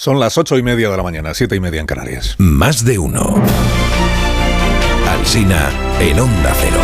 Son 0.00 0.20
las 0.20 0.38
ocho 0.38 0.56
y 0.56 0.62
media 0.62 0.90
de 0.90 0.96
la 0.96 1.02
mañana, 1.02 1.34
siete 1.34 1.56
y 1.56 1.60
media 1.60 1.80
en 1.80 1.86
Canarias. 1.86 2.36
Más 2.38 2.84
de 2.84 3.00
uno. 3.00 3.34
Alsina 5.08 5.70
en 5.98 6.20
Onda 6.20 6.54
Cero. 6.54 6.78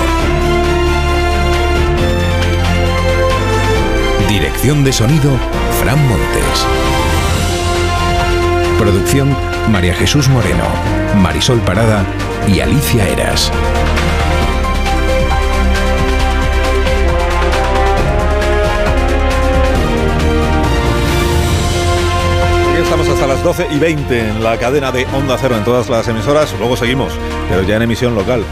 Dirección 4.28 4.82
de 4.82 4.92
sonido, 4.92 5.30
Fran 5.80 6.08
Montes. 6.08 6.66
Producción, 8.80 9.32
María 9.70 9.94
Jesús 9.94 10.28
Moreno, 10.28 10.64
Marisol 11.22 11.60
Parada 11.60 12.04
y 12.48 12.58
Alicia 12.58 13.08
Eras. 13.08 13.52
Hasta 23.24 23.36
las 23.36 23.42
12 23.42 23.68
y 23.74 23.78
20 23.78 24.28
en 24.28 24.44
la 24.44 24.58
cadena 24.58 24.92
de 24.92 25.06
Onda 25.06 25.38
Cero 25.40 25.56
en 25.56 25.64
todas 25.64 25.88
las 25.88 26.06
emisoras. 26.08 26.54
Luego 26.58 26.76
seguimos, 26.76 27.10
pero 27.48 27.62
ya 27.62 27.76
en 27.76 27.80
emisión 27.80 28.14
local. 28.14 28.44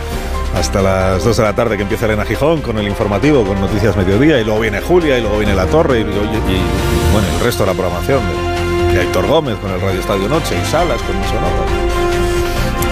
Hasta 0.57 0.81
las 0.81 1.23
2 1.23 1.37
de 1.37 1.43
la 1.43 1.55
tarde 1.55 1.77
que 1.77 1.83
empieza 1.83 2.07
Elena 2.07 2.25
Gijón 2.25 2.63
con 2.63 2.79
el 2.79 2.89
informativo, 2.89 3.45
con 3.45 3.61
Noticias 3.61 3.95
Mediodía, 3.99 4.41
y 4.41 4.45
luego 4.45 4.61
viene 4.61 4.81
Julia, 4.81 5.19
y 5.19 5.21
luego 5.21 5.37
viene 5.37 5.55
La 5.55 5.67
Torre, 5.67 6.01
y, 6.01 6.05
bueno, 6.05 7.29
el 7.37 7.45
resto 7.45 7.65
de 7.65 7.67
la 7.67 7.75
programación 7.75 8.23
de, 8.89 8.95
de 8.95 9.03
Héctor 9.03 9.27
Gómez 9.27 9.57
con 9.57 9.71
el 9.73 9.79
Radio 9.79 10.01
Estadio 10.01 10.27
Noche 10.27 10.57
y 10.59 10.65
Salas 10.65 11.03
con 11.03 11.17
Sonotas. 11.23 11.92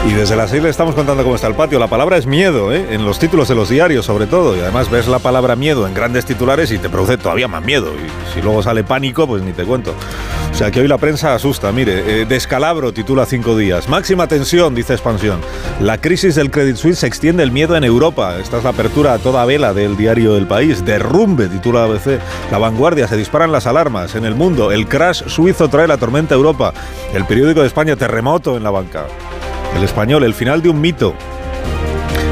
Y 0.06 0.12
desde 0.12 0.34
las 0.34 0.48
6 0.48 0.62
le 0.62 0.70
estamos 0.70 0.94
contando 0.94 1.22
cómo 1.22 1.34
está 1.34 1.46
el 1.46 1.54
patio. 1.54 1.78
La 1.78 1.86
palabra 1.86 2.16
es 2.16 2.26
miedo, 2.26 2.72
¿eh? 2.72 2.94
en 2.94 3.04
los 3.04 3.18
títulos 3.18 3.48
de 3.48 3.54
los 3.54 3.68
diarios 3.68 4.06
sobre 4.06 4.26
todo. 4.26 4.56
Y 4.56 4.60
además 4.60 4.90
ves 4.90 5.06
la 5.08 5.18
palabra 5.18 5.56
miedo 5.56 5.86
en 5.86 5.92
grandes 5.92 6.24
titulares 6.24 6.72
y 6.72 6.78
te 6.78 6.88
produce 6.88 7.18
todavía 7.18 7.48
más 7.48 7.62
miedo. 7.62 7.92
Y 7.94 8.32
si 8.34 8.40
luego 8.40 8.62
sale 8.62 8.82
pánico, 8.82 9.26
pues 9.26 9.42
ni 9.42 9.52
te 9.52 9.64
cuento. 9.64 9.94
O 10.50 10.54
sea 10.54 10.70
que 10.70 10.80
hoy 10.80 10.88
la 10.88 10.96
prensa 10.96 11.34
asusta. 11.34 11.70
Mire, 11.70 12.22
eh, 12.22 12.24
descalabro 12.24 12.94
titula 12.94 13.26
cinco 13.26 13.56
días. 13.56 13.90
Máxima 13.90 14.26
tensión, 14.26 14.74
dice 14.74 14.94
Expansión. 14.94 15.38
La 15.80 15.98
crisis 15.98 16.34
del 16.34 16.50
Credit 16.50 16.76
Suisse 16.76 17.04
extiende 17.04 17.42
el 17.42 17.52
miedo 17.52 17.76
en 17.76 17.84
Europa. 17.84 18.38
Esta 18.38 18.56
es 18.56 18.64
la 18.64 18.70
apertura 18.70 19.12
a 19.12 19.18
toda 19.18 19.44
vela 19.44 19.74
del 19.74 19.98
diario 19.98 20.36
El 20.38 20.46
País. 20.46 20.82
Derrumbe, 20.82 21.48
titula 21.48 21.84
ABC. 21.84 22.18
La 22.50 22.56
vanguardia, 22.56 23.06
se 23.06 23.18
disparan 23.18 23.52
las 23.52 23.66
alarmas 23.66 24.14
en 24.14 24.24
el 24.24 24.34
mundo. 24.34 24.72
El 24.72 24.88
crash 24.88 25.24
suizo 25.26 25.68
trae 25.68 25.86
la 25.86 25.98
tormenta 25.98 26.34
a 26.34 26.38
Europa. 26.38 26.72
El 27.12 27.26
periódico 27.26 27.60
de 27.60 27.66
España, 27.66 27.96
terremoto 27.96 28.56
en 28.56 28.64
la 28.64 28.70
banca. 28.70 29.04
El 29.76 29.84
español, 29.84 30.24
el 30.24 30.34
final 30.34 30.62
de 30.62 30.68
un 30.68 30.80
mito. 30.80 31.14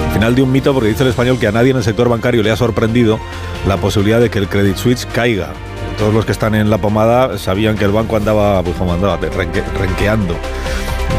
El 0.08 0.12
final 0.14 0.34
de 0.34 0.42
un 0.42 0.52
mito 0.52 0.74
porque 0.74 0.88
dice 0.88 1.02
el 1.04 1.10
español 1.10 1.38
que 1.38 1.46
a 1.46 1.52
nadie 1.52 1.70
en 1.70 1.76
el 1.76 1.82
sector 1.84 2.08
bancario 2.08 2.42
le 2.42 2.50
ha 2.50 2.56
sorprendido 2.56 3.18
la 3.66 3.76
posibilidad 3.76 4.20
de 4.20 4.30
que 4.30 4.38
el 4.38 4.48
Credit 4.48 4.76
Suisse 4.76 5.06
caiga. 5.12 5.50
Todos 5.98 6.12
los 6.14 6.24
que 6.24 6.32
están 6.32 6.54
en 6.54 6.70
la 6.70 6.78
pomada 6.78 7.38
sabían 7.38 7.76
que 7.76 7.84
el 7.84 7.92
banco 7.92 8.16
andaba, 8.16 8.62
pues 8.62 8.76
como 8.76 8.92
andaba, 8.92 9.18
renque- 9.20 9.64
renqueando. 9.78 10.34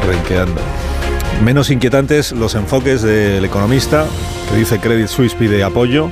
Renqueando. 0.07 0.61
Menos 1.43 1.69
inquietantes 1.69 2.31
los 2.33 2.55
enfoques 2.55 3.01
del 3.01 3.43
economista, 3.45 4.05
que 4.49 4.57
dice 4.57 4.79
Credit 4.79 5.07
Suisse 5.07 5.35
pide 5.35 5.63
apoyo, 5.63 6.09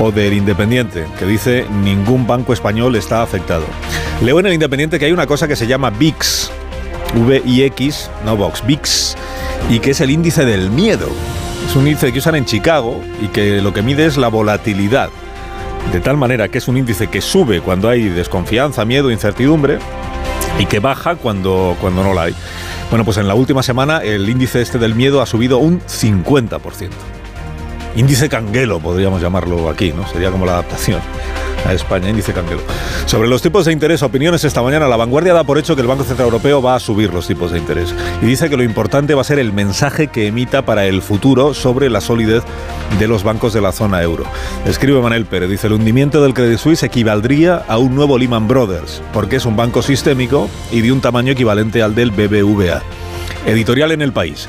o 0.00 0.10
del 0.10 0.32
Independiente, 0.34 1.04
que 1.18 1.24
dice 1.26 1.66
ningún 1.82 2.26
banco 2.26 2.52
español 2.52 2.96
está 2.96 3.22
afectado. 3.22 3.64
Leo 4.22 4.40
en 4.40 4.46
el 4.46 4.54
Independiente 4.54 4.98
que 4.98 5.04
hay 5.06 5.12
una 5.12 5.26
cosa 5.26 5.46
que 5.46 5.54
se 5.56 5.66
llama 5.66 5.90
VIX, 5.90 6.50
V-I-X, 7.14 8.10
no 8.24 8.36
Vox, 8.36 8.64
VIX, 8.66 9.16
y 9.70 9.78
que 9.80 9.90
es 9.90 10.00
el 10.00 10.10
índice 10.10 10.44
del 10.44 10.70
miedo. 10.70 11.08
Es 11.68 11.76
un 11.76 11.86
índice 11.86 12.12
que 12.12 12.18
usan 12.18 12.34
en 12.34 12.44
Chicago 12.44 13.00
y 13.20 13.28
que 13.28 13.60
lo 13.60 13.72
que 13.72 13.82
mide 13.82 14.06
es 14.06 14.16
la 14.16 14.28
volatilidad. 14.28 15.10
De 15.92 16.00
tal 16.00 16.16
manera 16.16 16.48
que 16.48 16.58
es 16.58 16.68
un 16.68 16.76
índice 16.76 17.08
que 17.08 17.20
sube 17.20 17.60
cuando 17.60 17.88
hay 17.88 18.08
desconfianza, 18.08 18.84
miedo, 18.84 19.10
incertidumbre 19.10 19.78
y 20.58 20.66
que 20.66 20.80
baja 20.80 21.16
cuando, 21.16 21.76
cuando 21.80 22.02
no 22.02 22.14
la 22.14 22.24
hay. 22.24 22.34
Bueno, 22.90 23.04
pues 23.04 23.16
en 23.16 23.26
la 23.26 23.34
última 23.34 23.62
semana 23.62 23.98
el 23.98 24.28
índice 24.28 24.60
este 24.60 24.78
del 24.78 24.94
miedo 24.94 25.22
ha 25.22 25.26
subido 25.26 25.58
un 25.58 25.80
50%. 25.80 26.90
Índice 27.94 28.28
Canguelo, 28.28 28.80
podríamos 28.80 29.20
llamarlo 29.20 29.68
aquí, 29.68 29.92
¿no? 29.92 30.06
Sería 30.08 30.30
como 30.30 30.46
la 30.46 30.52
adaptación 30.52 31.00
a 31.66 31.74
España, 31.74 32.08
índice 32.08 32.32
Canguelo. 32.32 32.62
Sobre 33.06 33.28
los 33.28 33.42
tipos 33.42 33.66
de 33.66 33.72
interés, 33.72 34.02
opiniones 34.02 34.44
esta 34.44 34.62
mañana, 34.62 34.88
la 34.88 34.96
vanguardia 34.96 35.34
da 35.34 35.44
por 35.44 35.58
hecho 35.58 35.74
que 35.74 35.82
el 35.82 35.86
Banco 35.86 36.04
Central 36.04 36.26
Europeo 36.26 36.62
va 36.62 36.74
a 36.74 36.80
subir 36.80 37.12
los 37.12 37.26
tipos 37.26 37.52
de 37.52 37.58
interés. 37.58 37.94
Y 38.22 38.26
dice 38.26 38.48
que 38.48 38.56
lo 38.56 38.62
importante 38.62 39.14
va 39.14 39.20
a 39.20 39.24
ser 39.24 39.38
el 39.38 39.52
mensaje 39.52 40.08
que 40.08 40.26
emita 40.26 40.62
para 40.62 40.86
el 40.86 41.02
futuro 41.02 41.54
sobre 41.54 41.90
la 41.90 42.00
solidez 42.00 42.42
de 42.98 43.08
los 43.08 43.22
bancos 43.24 43.52
de 43.52 43.60
la 43.60 43.72
zona 43.72 44.02
euro. 44.02 44.24
Escribe 44.66 45.00
Manel 45.00 45.26
Pérez, 45.26 45.50
dice, 45.50 45.66
el 45.66 45.74
hundimiento 45.74 46.22
del 46.22 46.34
Credit 46.34 46.58
Suisse 46.58 46.82
equivaldría 46.84 47.62
a 47.68 47.78
un 47.78 47.94
nuevo 47.94 48.18
Lehman 48.18 48.48
Brothers, 48.48 49.02
porque 49.12 49.36
es 49.36 49.44
un 49.44 49.56
banco 49.56 49.82
sistémico 49.82 50.48
y 50.70 50.80
de 50.80 50.92
un 50.92 51.00
tamaño 51.00 51.32
equivalente 51.32 51.82
al 51.82 51.94
del 51.94 52.10
BBVA. 52.10 52.82
Editorial 53.46 53.92
en 53.92 54.02
el 54.02 54.12
país. 54.12 54.48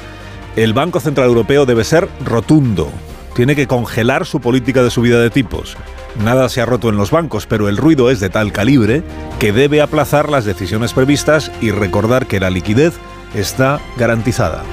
El 0.55 0.73
Banco 0.73 0.99
Central 0.99 1.27
Europeo 1.27 1.65
debe 1.65 1.83
ser 1.83 2.07
rotundo. 2.23 2.91
Tiene 3.35 3.55
que 3.55 3.67
congelar 3.67 4.25
su 4.25 4.39
política 4.39 4.83
de 4.83 4.91
subida 4.91 5.19
de 5.19 5.29
tipos. 5.29 5.75
Nada 6.23 6.49
se 6.49 6.61
ha 6.61 6.65
roto 6.65 6.89
en 6.89 6.97
los 6.97 7.09
bancos, 7.09 7.47
pero 7.47 7.67
el 7.67 7.77
ruido 7.77 8.11
es 8.11 8.19
de 8.19 8.29
tal 8.29 8.51
calibre 8.51 9.03
que 9.39 9.51
debe 9.51 9.81
aplazar 9.81 10.29
las 10.29 10.45
decisiones 10.45 10.93
previstas 10.93 11.51
y 11.59 11.71
recordar 11.71 12.27
que 12.27 12.39
la 12.39 12.51
liquidez 12.51 12.93
está 13.33 13.79
garantizada. 13.97 14.63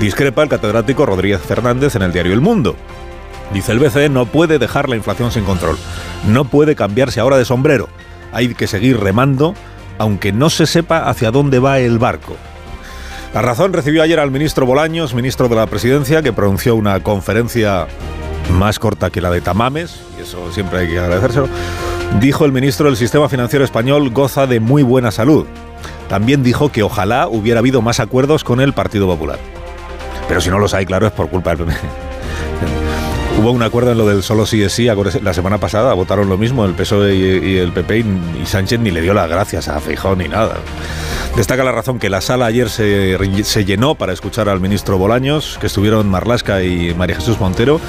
Discrepa 0.00 0.42
el 0.42 0.48
catedrático 0.48 1.06
Rodríguez 1.06 1.40
Fernández 1.40 1.94
en 1.94 2.02
el 2.02 2.12
diario 2.12 2.32
El 2.32 2.40
Mundo. 2.40 2.74
Dice 3.52 3.72
el 3.72 3.78
BCE 3.78 4.08
no 4.08 4.26
puede 4.26 4.58
dejar 4.58 4.88
la 4.88 4.96
inflación 4.96 5.30
sin 5.30 5.44
control. 5.44 5.76
No 6.26 6.44
puede 6.44 6.74
cambiarse 6.74 7.20
ahora 7.20 7.36
de 7.36 7.44
sombrero. 7.44 7.88
Hay 8.32 8.54
que 8.54 8.66
seguir 8.66 8.98
remando, 8.98 9.54
aunque 9.98 10.32
no 10.32 10.50
se 10.50 10.66
sepa 10.66 11.08
hacia 11.08 11.30
dónde 11.30 11.58
va 11.58 11.78
el 11.78 11.98
barco. 11.98 12.36
La 13.34 13.40
razón 13.40 13.72
recibió 13.72 14.02
ayer 14.02 14.20
al 14.20 14.30
ministro 14.30 14.66
Bolaños, 14.66 15.14
ministro 15.14 15.48
de 15.48 15.56
la 15.56 15.66
Presidencia, 15.66 16.20
que 16.20 16.34
pronunció 16.34 16.76
una 16.76 17.00
conferencia 17.00 17.86
más 18.58 18.78
corta 18.78 19.08
que 19.08 19.22
la 19.22 19.30
de 19.30 19.40
Tamames, 19.40 20.02
y 20.18 20.22
eso 20.22 20.52
siempre 20.52 20.80
hay 20.80 20.88
que 20.88 20.98
agradecérselo. 20.98 21.48
Dijo 22.20 22.44
el 22.44 22.52
ministro, 22.52 22.90
el 22.90 22.96
sistema 22.96 23.30
financiero 23.30 23.64
español 23.64 24.10
goza 24.10 24.46
de 24.46 24.60
muy 24.60 24.82
buena 24.82 25.10
salud. 25.10 25.46
También 26.10 26.42
dijo 26.42 26.70
que 26.70 26.82
ojalá 26.82 27.26
hubiera 27.26 27.60
habido 27.60 27.80
más 27.80 28.00
acuerdos 28.00 28.44
con 28.44 28.60
el 28.60 28.74
Partido 28.74 29.06
Popular. 29.06 29.38
Pero 30.28 30.42
si 30.42 30.50
no 30.50 30.58
los 30.58 30.74
hay, 30.74 30.84
claro, 30.84 31.06
es 31.06 31.12
por 31.12 31.30
culpa 31.30 31.54
del 31.54 31.64
PP. 31.64 31.72
Hubo 33.38 33.50
un 33.50 33.62
acuerdo 33.62 33.92
en 33.92 33.98
lo 33.98 34.06
del 34.06 34.22
solo 34.22 34.46
sí 34.46 34.62
es 34.62 34.72
sí, 34.72 34.86
la 34.86 35.34
semana 35.34 35.58
pasada 35.58 35.94
votaron 35.94 36.28
lo 36.28 36.38
mismo 36.38 36.64
el 36.64 36.74
PSOE 36.74 37.14
y, 37.14 37.56
el 37.56 37.72
PP 37.72 37.98
y, 37.98 38.42
y 38.42 38.46
Sánchez 38.46 38.78
ni 38.80 38.90
le 38.90 39.00
dio 39.00 39.14
las 39.14 39.28
gracias 39.28 39.68
a 39.68 39.80
Feijón 39.80 40.18
ni 40.18 40.28
nada. 40.28 40.56
Destaca 41.36 41.64
la 41.64 41.72
razón 41.72 41.98
que 41.98 42.10
la 42.10 42.20
sala 42.20 42.46
ayer 42.46 42.68
se, 42.68 43.16
se 43.44 43.64
llenó 43.64 43.94
para 43.94 44.12
escuchar 44.12 44.50
al 44.50 44.60
ministro 44.60 44.98
Bolaños, 44.98 45.56
que 45.60 45.66
estuvieron 45.66 46.08
Marlasca 46.08 46.62
y 46.62 46.94
María 46.94 47.16
Jesús 47.16 47.40
Montero, 47.40 47.80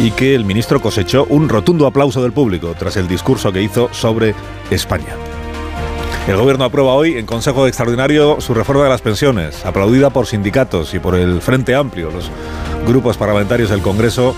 y 0.00 0.12
que 0.12 0.34
el 0.34 0.44
ministro 0.44 0.80
cosechó 0.80 1.26
un 1.28 1.48
rotundo 1.48 1.86
aplauso 1.86 2.22
del 2.22 2.32
público 2.32 2.74
tras 2.78 2.96
el 2.96 3.08
discurso 3.08 3.52
que 3.52 3.62
hizo 3.62 3.88
sobre 3.92 4.34
España. 4.70 5.16
El 6.28 6.36
gobierno 6.36 6.64
aprueba 6.64 6.92
hoy 6.94 7.18
en 7.18 7.26
Consejo 7.26 7.66
Extraordinario 7.66 8.40
su 8.40 8.54
reforma 8.54 8.84
de 8.84 8.90
las 8.90 9.00
pensiones, 9.00 9.64
aplaudida 9.64 10.10
por 10.10 10.26
sindicatos 10.26 10.94
y 10.94 10.98
por 10.98 11.14
el 11.14 11.40
Frente 11.40 11.74
Amplio, 11.74 12.10
los 12.10 12.30
grupos 12.86 13.16
parlamentarios 13.16 13.70
del 13.70 13.80
Congreso 13.80 14.34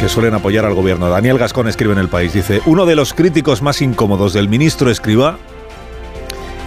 que 0.00 0.08
suelen 0.08 0.34
apoyar 0.34 0.64
al 0.64 0.74
gobierno. 0.74 1.08
Daniel 1.08 1.38
Gascón 1.38 1.68
escribe 1.68 1.92
en 1.92 1.98
El 1.98 2.08
País, 2.08 2.32
dice, 2.32 2.60
uno 2.66 2.86
de 2.86 2.96
los 2.96 3.14
críticos 3.14 3.62
más 3.62 3.80
incómodos 3.80 4.32
del 4.32 4.48
ministro 4.48 4.90
Escribá 4.90 5.38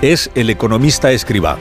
es 0.01 0.29
el 0.35 0.49
economista 0.49 1.11
Escribá, 1.11 1.57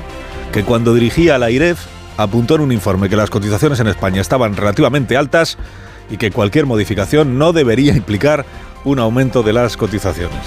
que 0.52 0.64
cuando 0.64 0.94
dirigía 0.94 1.38
la 1.38 1.50
IREF 1.50 1.80
apuntó 2.16 2.54
en 2.54 2.62
un 2.62 2.72
informe 2.72 3.08
que 3.08 3.16
las 3.16 3.30
cotizaciones 3.30 3.80
en 3.80 3.88
España 3.88 4.20
estaban 4.20 4.56
relativamente 4.56 5.16
altas 5.16 5.58
y 6.10 6.16
que 6.16 6.30
cualquier 6.30 6.66
modificación 6.66 7.38
no 7.38 7.52
debería 7.52 7.94
implicar 7.94 8.46
un 8.84 8.98
aumento 8.98 9.42
de 9.42 9.52
las 9.52 9.76
cotizaciones. 9.76 10.40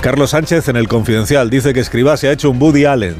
Carlos 0.00 0.30
Sánchez 0.30 0.68
en 0.68 0.76
el 0.76 0.88
Confidencial 0.88 1.48
dice 1.48 1.72
que 1.72 1.80
Escribá 1.80 2.16
se 2.16 2.28
ha 2.28 2.32
hecho 2.32 2.50
un 2.50 2.60
Woody 2.60 2.84
Allen, 2.84 3.16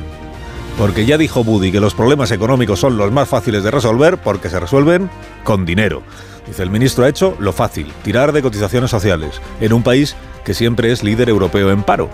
porque 0.78 1.06
ya 1.06 1.18
dijo 1.18 1.40
Woody 1.40 1.72
que 1.72 1.80
los 1.80 1.94
problemas 1.94 2.30
económicos 2.30 2.80
son 2.80 2.96
los 2.96 3.12
más 3.12 3.28
fáciles 3.28 3.62
de 3.62 3.70
resolver 3.70 4.18
porque 4.18 4.50
se 4.50 4.60
resuelven 4.60 5.10
con 5.44 5.64
dinero. 5.64 6.02
Dice, 6.46 6.62
el 6.62 6.70
ministro 6.70 7.04
ha 7.04 7.08
hecho 7.08 7.36
lo 7.38 7.52
fácil, 7.52 7.92
tirar 8.02 8.32
de 8.32 8.42
cotizaciones 8.42 8.90
sociales, 8.90 9.40
en 9.60 9.72
un 9.72 9.82
país 9.82 10.14
que 10.44 10.52
siempre 10.52 10.92
es 10.92 11.02
líder 11.02 11.28
europeo 11.28 11.70
en 11.70 11.82
paro. 11.82 12.10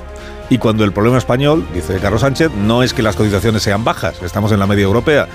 Y 0.50 0.58
cuando 0.58 0.84
el 0.84 0.92
problema 0.92 1.18
español, 1.18 1.66
dice 1.74 1.98
Carlos 1.98 2.20
Sánchez, 2.20 2.52
no 2.52 2.82
es 2.82 2.94
que 2.94 3.02
las 3.02 3.16
cotizaciones 3.16 3.62
sean 3.62 3.84
bajas, 3.84 4.22
estamos 4.22 4.52
en 4.52 4.60
la 4.60 4.66
media 4.66 4.84
europea, 4.84 5.28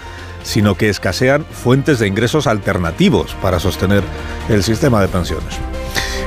sino 0.43 0.75
que 0.75 0.89
escasean 0.89 1.45
fuentes 1.45 1.99
de 1.99 2.07
ingresos 2.07 2.47
alternativos 2.47 3.35
para 3.41 3.59
sostener 3.59 4.03
el 4.49 4.63
sistema 4.63 5.01
de 5.01 5.07
pensiones. 5.07 5.55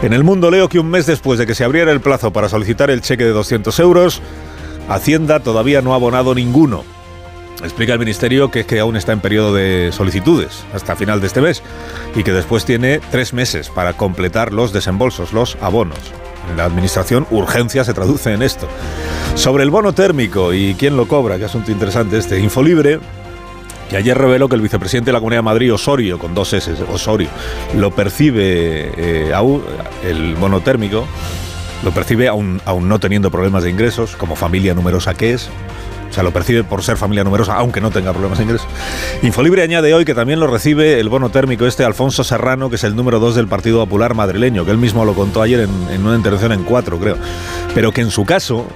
En 0.02 0.12
el 0.12 0.25
mundo 0.25 0.50
leo 0.50 0.69
que 0.69 0.78
un 0.78 0.90
mes 0.90 1.06
después 1.06 1.38
de 1.38 1.46
que 1.46 1.55
se 1.55 1.64
abriera 1.64 1.93
el 1.93 2.00
plazo 2.00 2.32
para 2.32 2.49
solicitar 2.49 2.90
el 2.90 3.00
cheque 3.00 3.25
de 3.25 3.31
200 3.31 3.78
euros, 3.81 4.20
Hacienda 4.88 5.40
todavía 5.40 5.82
no 5.82 5.93
ha 5.93 5.96
abonado 5.96 6.34
ninguno. 6.34 6.82
Explica 7.62 7.93
el 7.93 7.99
Ministerio 7.99 8.50
que 8.50 8.60
es 8.60 8.66
que 8.66 8.78
aún 8.78 8.96
está 8.96 9.12
en 9.12 9.20
periodo 9.20 9.52
de 9.55 9.90
solicitudes 9.93 10.64
hasta 10.72 10.94
final 10.94 11.20
de 11.20 11.26
este 11.26 11.40
mes 11.40 11.62
y 12.14 12.22
que 12.22 12.32
después 12.32 12.64
tiene 12.64 13.00
tres 13.10 13.32
meses 13.32 13.69
para 13.69 13.94
completar 13.94 14.52
los 14.52 14.72
desembolsos, 14.72 15.32
los 15.32 15.56
abonos. 15.60 15.99
En 16.50 16.56
la 16.56 16.64
administración, 16.64 17.26
urgencia 17.31 17.84
se 17.84 17.94
traduce 17.94 18.32
en 18.32 18.43
esto. 18.43 18.69
Sobre 19.34 19.64
el 19.64 19.70
bono 19.70 19.93
térmico 19.93 20.55
y 20.55 20.75
quién 20.75 20.96
lo 20.96 21.08
cobra, 21.08 21.37
qué 21.38 21.44
asunto 21.46 21.72
interesante 21.72 22.19
este, 22.19 22.38
Infolibre 22.38 23.00
que 23.88 23.96
ayer 23.96 24.16
reveló 24.16 24.49
que 24.49 24.55
el 24.55 24.60
vicepresidente 24.60 25.08
de 25.08 25.12
la 25.14 25.19
Comunidad 25.19 25.38
de 25.38 25.44
Madrid, 25.44 25.72
Osorio, 25.72 26.19
con 26.19 26.34
dos 26.34 26.52
S, 26.52 26.70
Osorio, 26.93 27.28
lo 27.75 27.90
percibe 27.90 28.93
eh, 28.96 29.32
aún, 29.34 29.64
el 30.05 30.34
bono 30.34 30.60
térmico, 30.60 31.06
lo 31.82 31.90
percibe 31.93 32.28
aún, 32.28 32.60
aún 32.66 32.88
no 32.88 33.00
teniendo 33.00 33.31
problemas 33.31 33.62
de 33.62 33.70
ingresos, 33.70 34.14
como 34.16 34.37
familia 34.37 34.75
numerosa 34.75 35.14
que 35.14 35.32
es, 35.32 35.49
o 36.08 36.12
sea, 36.12 36.22
lo 36.22 36.32
percibe 36.32 36.64
por 36.64 36.82
ser 36.82 36.96
familia 36.96 37.25
numerosa, 37.25 37.55
aunque 37.55 37.81
no 37.81 37.90
tenga 37.90 38.12
problemas 38.12 38.38
de 38.38 38.44
ingresos. 38.44 38.66
Infolibre 39.22 39.62
añade 39.62 39.93
hoy 39.93 40.05
que 40.05 40.14
también 40.14 40.40
lo 40.40 40.46
recibe 40.46 41.00
el 41.00 41.08
bono 41.08 41.31
térmico 41.31 41.66
este 41.66 41.84
Alfonso 41.84 42.25
Serrano, 42.25 42.70
que 42.70 42.76
es 42.76 42.84
el 42.84 42.96
número 42.96 43.19
dos 43.19 43.34
del 43.34 43.46
Partido 43.46 43.78
Popular 43.81 44.14
madrileño, 44.14 44.64
que 44.64 44.70
él 44.70 44.78
mismo 44.78 45.05
lo 45.05 45.14
contó 45.14 45.43
ayer 45.43 45.60
en, 45.60 46.06
una 46.06 46.16
intervención 46.16 46.52
en 46.52 46.64
cuatro, 46.64 46.99
creo. 46.99 47.16
Pero 47.75 47.93
que 47.93 48.00
en 48.00 48.10
su 48.10 48.25
caso, 48.25 48.66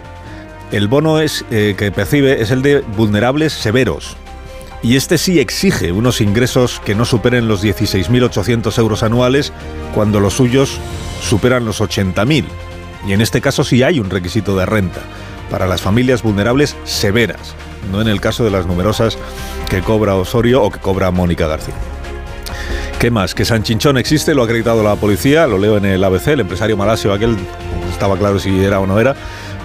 el 0.70 0.88
bono 0.88 1.20
es, 1.20 1.44
eh, 1.50 1.74
que 1.76 1.90
percibe 1.90 2.42
es 2.42 2.50
el 2.50 2.62
de 2.62 2.80
vulnerables 2.96 3.52
severos. 3.52 4.16
Y 4.82 4.96
este 4.96 5.16
sí 5.16 5.38
exige 5.38 5.92
unos 5.92 6.20
ingresos 6.20 6.80
que 6.84 6.96
no 6.96 7.04
superen 7.04 7.46
los 7.46 7.62
16.800 7.64 8.76
euros 8.78 9.04
anuales 9.04 9.52
cuando 9.94 10.18
los 10.18 10.34
suyos 10.34 10.78
superan 11.22 11.64
los 11.64 11.80
80.000. 11.80 12.44
Y 13.06 13.12
en 13.12 13.20
este 13.20 13.40
caso 13.40 13.62
sí 13.62 13.82
hay 13.82 14.00
un 14.00 14.10
requisito 14.10 14.56
de 14.56 14.66
renta 14.66 15.00
para 15.52 15.66
las 15.66 15.82
familias 15.82 16.22
vulnerables 16.22 16.74
severas, 16.84 17.54
no 17.92 18.00
en 18.00 18.08
el 18.08 18.22
caso 18.22 18.42
de 18.42 18.50
las 18.50 18.66
numerosas 18.66 19.18
que 19.68 19.82
cobra 19.82 20.14
Osorio 20.14 20.62
o 20.62 20.70
que 20.70 20.80
cobra 20.80 21.10
Mónica 21.10 21.46
García. 21.46 21.74
¿Qué 22.98 23.10
más? 23.10 23.34
Que 23.34 23.44
San 23.44 23.62
Chinchón 23.62 23.98
existe, 23.98 24.34
lo 24.34 24.40
ha 24.40 24.44
acreditado 24.46 24.82
la 24.82 24.96
policía, 24.96 25.46
lo 25.46 25.58
leo 25.58 25.76
en 25.76 25.84
el 25.84 26.02
ABC, 26.02 26.28
el 26.28 26.40
empresario 26.40 26.78
malasio 26.78 27.12
aquel, 27.12 27.36
estaba 27.92 28.16
claro 28.16 28.38
si 28.38 28.64
era 28.64 28.80
o 28.80 28.86
no 28.86 28.98
era, 28.98 29.14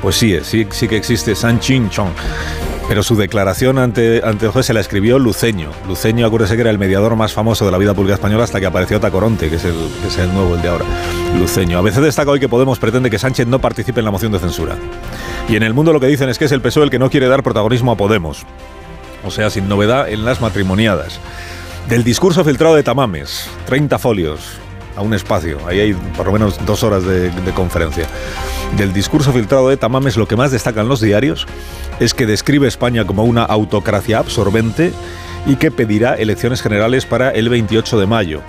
pues 0.02 0.18
sí, 0.18 0.38
sí, 0.44 0.68
sí 0.70 0.90
que 0.90 0.98
existe 0.98 1.36
San 1.36 1.62
Chinchón. 1.62 2.10
Pero 2.90 3.04
su 3.04 3.16
declaración 3.16 3.80
ante, 3.80 4.22
ante 4.24 4.46
el 4.46 4.52
juez 4.52 4.66
se 4.66 4.74
la 4.74 4.80
escribió 4.80 5.20
Luceño. 5.20 5.72
Luceño, 5.88 6.26
acuérdese 6.26 6.56
que 6.56 6.62
era 6.62 6.70
el 6.70 6.80
mediador 6.80 7.16
más 7.16 7.34
famoso 7.34 7.66
de 7.66 7.72
la 7.72 7.78
vida 7.78 7.94
pública 7.94 8.16
española 8.16 8.46
hasta 8.46 8.60
que 8.62 8.66
apareció 8.66 9.00
Tacoronte, 9.00 9.50
que 9.50 9.58
es 9.58 9.66
el, 9.66 9.76
que 10.02 10.08
es 10.08 10.18
el 10.18 10.34
nuevo, 10.34 10.56
el 10.56 10.62
de 10.62 10.70
ahora. 10.70 10.86
Luceño. 11.38 11.78
A 11.78 11.82
veces 11.82 12.02
destaca 12.02 12.32
hoy 12.32 12.40
que 12.40 12.48
Podemos 12.48 12.80
pretende 12.80 13.10
que 13.10 13.20
Sánchez 13.20 13.46
no 13.46 13.60
participe 13.60 14.00
en 14.00 14.06
la 14.06 14.12
moción 14.12 14.32
de 14.32 14.40
censura. 14.40 14.78
Y 15.50 15.56
en 15.56 15.64
el 15.64 15.74
mundo 15.74 15.94
lo 15.94 16.00
que 16.00 16.08
dicen 16.08 16.30
es 16.30 16.38
que 16.38 16.46
es 16.46 16.52
el 16.52 16.62
PSOE 16.62 16.86
el 16.86 16.90
que 16.90 17.00
no 17.00 17.10
quiere 17.10 17.28
dar 17.28 17.42
protagonismo 17.42 17.92
a 17.92 17.98
Podemos. 17.98 18.46
O 19.26 19.32
sea, 19.32 19.50
sin 19.50 19.70
novedad 19.70 20.10
en 20.10 20.26
las 20.26 20.42
matrimoniadas. 20.42 21.20
Del 21.88 22.04
discurso 22.04 22.44
filtrado 22.44 22.76
de 22.76 22.84
Tamames, 22.84 23.50
30 23.66 23.98
folios, 23.98 24.60
a 24.98 25.02
un 25.02 25.14
espacio. 25.14 25.60
Ahí 25.66 25.80
hay 25.80 25.94
por 25.94 26.26
lo 26.26 26.34
menos 26.34 26.66
dos 26.66 26.84
horas 26.84 27.04
de, 27.06 27.30
de, 27.30 27.52
conferencia. 27.54 28.06
Del 28.76 28.92
discurso 28.92 29.32
filtrado 29.32 29.70
de 29.70 29.78
Tamames, 29.78 30.18
lo 30.18 30.28
que 30.28 30.36
más 30.36 30.52
destacan 30.52 30.90
los 30.90 31.00
diarios 31.00 31.48
es 32.00 32.14
que 32.14 32.26
describe 32.26 32.68
España 32.68 33.06
como 33.06 33.24
una 33.24 33.44
autocracia 33.44 34.20
absorbente 34.20 34.92
y 35.46 35.56
que 35.56 35.72
pedirá 35.72 36.16
elecciones 36.16 36.62
generales 36.62 37.06
para 37.06 37.30
el 37.30 37.48
28 37.48 38.00
de 38.00 38.08
mayo. 38.08 38.42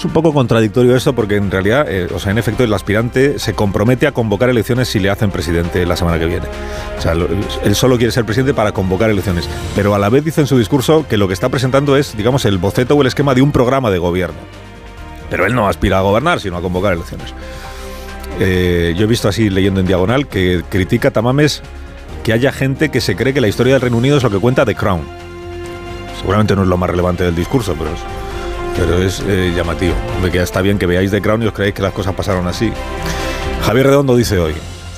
Es 0.00 0.06
un 0.06 0.12
poco 0.14 0.32
contradictorio 0.32 0.96
esto 0.96 1.14
porque 1.14 1.36
en 1.36 1.50
realidad, 1.50 1.84
eh, 1.86 2.08
o 2.14 2.18
sea, 2.18 2.32
en 2.32 2.38
efecto, 2.38 2.64
el 2.64 2.72
aspirante 2.72 3.38
se 3.38 3.52
compromete 3.52 4.06
a 4.06 4.12
convocar 4.12 4.48
elecciones 4.48 4.88
si 4.88 4.98
le 4.98 5.10
hacen 5.10 5.30
presidente 5.30 5.84
la 5.84 5.94
semana 5.94 6.18
que 6.18 6.24
viene. 6.24 6.46
O 6.96 7.02
sea, 7.02 7.12
él 7.12 7.74
solo 7.74 7.98
quiere 7.98 8.10
ser 8.10 8.24
presidente 8.24 8.54
para 8.54 8.72
convocar 8.72 9.10
elecciones. 9.10 9.46
Pero 9.76 9.94
a 9.94 9.98
la 9.98 10.08
vez 10.08 10.24
dice 10.24 10.40
en 10.40 10.46
su 10.46 10.56
discurso 10.56 11.04
que 11.06 11.18
lo 11.18 11.28
que 11.28 11.34
está 11.34 11.50
presentando 11.50 11.98
es, 11.98 12.16
digamos, 12.16 12.46
el 12.46 12.56
boceto 12.56 12.96
o 12.96 13.02
el 13.02 13.08
esquema 13.08 13.34
de 13.34 13.42
un 13.42 13.52
programa 13.52 13.90
de 13.90 13.98
gobierno. 13.98 14.38
Pero 15.28 15.44
él 15.44 15.54
no 15.54 15.68
aspira 15.68 15.98
a 15.98 16.00
gobernar, 16.00 16.40
sino 16.40 16.56
a 16.56 16.62
convocar 16.62 16.94
elecciones. 16.94 17.34
Eh, 18.38 18.94
yo 18.96 19.04
he 19.04 19.06
visto 19.06 19.28
así 19.28 19.50
leyendo 19.50 19.80
en 19.80 19.86
diagonal 19.86 20.28
que 20.28 20.62
critica 20.70 21.10
Tamames 21.10 21.60
que 22.24 22.32
haya 22.32 22.52
gente 22.52 22.88
que 22.88 23.02
se 23.02 23.16
cree 23.16 23.34
que 23.34 23.42
la 23.42 23.48
historia 23.48 23.74
del 23.74 23.82
Reino 23.82 23.98
Unido 23.98 24.16
es 24.16 24.22
lo 24.22 24.30
que 24.30 24.38
cuenta 24.38 24.64
The 24.64 24.74
Crown. 24.74 25.02
Seguramente 26.18 26.56
no 26.56 26.62
es 26.62 26.68
lo 26.68 26.78
más 26.78 26.88
relevante 26.88 27.22
del 27.22 27.36
discurso, 27.36 27.74
pero 27.78 27.90
es, 27.90 28.00
pero 28.76 29.02
es 29.02 29.22
eh, 29.26 29.52
llamativo. 29.54 29.94
Me 30.22 30.30
queda 30.30 30.42
está 30.42 30.62
bien 30.62 30.78
que 30.78 30.86
veáis 30.86 31.10
The 31.10 31.20
Crown 31.20 31.42
y 31.42 31.46
os 31.46 31.52
creéis 31.52 31.74
que 31.74 31.82
las 31.82 31.92
cosas 31.92 32.14
pasaron 32.14 32.46
así. 32.46 32.72
Javier 33.62 33.86
Redondo 33.86 34.16
dice 34.16 34.38
hoy 34.38 34.54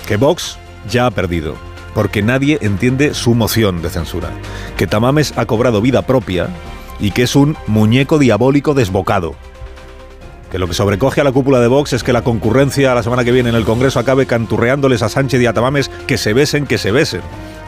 que 0.06 0.16
Vox 0.16 0.58
ya 0.88 1.06
ha 1.06 1.10
perdido, 1.10 1.54
porque 1.94 2.22
nadie 2.22 2.58
entiende 2.60 3.14
su 3.14 3.34
moción 3.34 3.82
de 3.82 3.90
censura, 3.90 4.30
que 4.76 4.86
Tamames 4.86 5.32
ha 5.36 5.46
cobrado 5.46 5.80
vida 5.80 6.02
propia 6.02 6.48
y 7.00 7.10
que 7.10 7.22
es 7.22 7.36
un 7.36 7.56
muñeco 7.66 8.18
diabólico 8.18 8.74
desbocado 8.74 9.34
que 10.52 10.58
lo 10.58 10.68
que 10.68 10.74
sobrecoge 10.74 11.22
a 11.22 11.24
la 11.24 11.32
cúpula 11.32 11.60
de 11.60 11.66
Vox 11.66 11.94
es 11.94 12.04
que 12.04 12.12
la 12.12 12.20
concurrencia 12.20 12.94
la 12.94 13.02
semana 13.02 13.24
que 13.24 13.32
viene 13.32 13.48
en 13.48 13.54
el 13.54 13.64
Congreso 13.64 13.98
acabe 13.98 14.26
canturreándoles 14.26 15.02
a 15.02 15.08
Sánchez 15.08 15.40
y 15.40 15.46
a 15.46 15.54
Tamames 15.54 15.88
que 16.06 16.18
se 16.18 16.34
besen, 16.34 16.66
que 16.66 16.76
se 16.76 16.92
besen. 16.92 17.22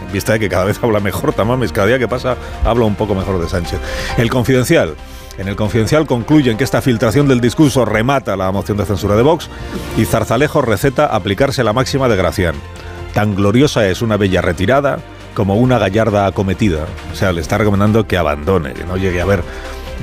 En 0.07 0.13
vista 0.13 0.35
de 0.35 0.39
que 0.39 0.51
cada 0.51 0.65
vez 0.65 0.79
habla 0.83 1.01
mejor 1.01 1.33
Tamames, 1.33 1.73
cada 1.73 1.87
día 1.87 1.99
que 1.99 2.09
pasa 2.09 2.37
habla 2.63 2.85
un 2.85 2.95
poco 2.95 3.15
mejor 3.15 3.41
de 3.41 3.49
Sánchez. 3.49 3.81
El 4.19 4.29
Confidencial. 4.29 4.97
En 5.37 5.49
el 5.49 5.57
Confidencial 5.57 6.07
concluyen 6.07 6.57
que 6.57 6.65
esta 6.65 6.81
filtración 6.81 7.27
del 7.27 7.41
discurso 7.41 7.85
remata 7.85 8.37
la 8.37 8.53
moción 8.53 8.79
de 8.79 8.85
censura 8.85 9.17
de 9.17 9.23
Vox 9.23 9.49
y 9.97 10.05
Zarzalejo 10.05 10.63
receta 10.63 11.07
aplicarse 11.07 11.65
la 11.65 11.73
máxima 11.73 12.09
de 12.09 12.17
Gracián. 12.17 12.55
Tan 13.15 13.35
gloriosa 13.35 13.89
es 13.89 14.01
una 14.01 14.17
bella 14.17 14.43
retirada 14.43 15.01
como 15.35 15.57
una 15.57 15.79
gallarda 15.79 16.27
acometida. 16.27 16.87
O 17.13 17.17
sea, 17.17 17.33
le 17.33 17.41
está 17.41 17.59
recomendando 17.59 18.07
que 18.07 18.17
abandone, 18.17 18.75
que 18.75 18.85
no 18.85 18.97
llegue 18.97 19.21
a 19.21 19.25
haber 19.25 19.43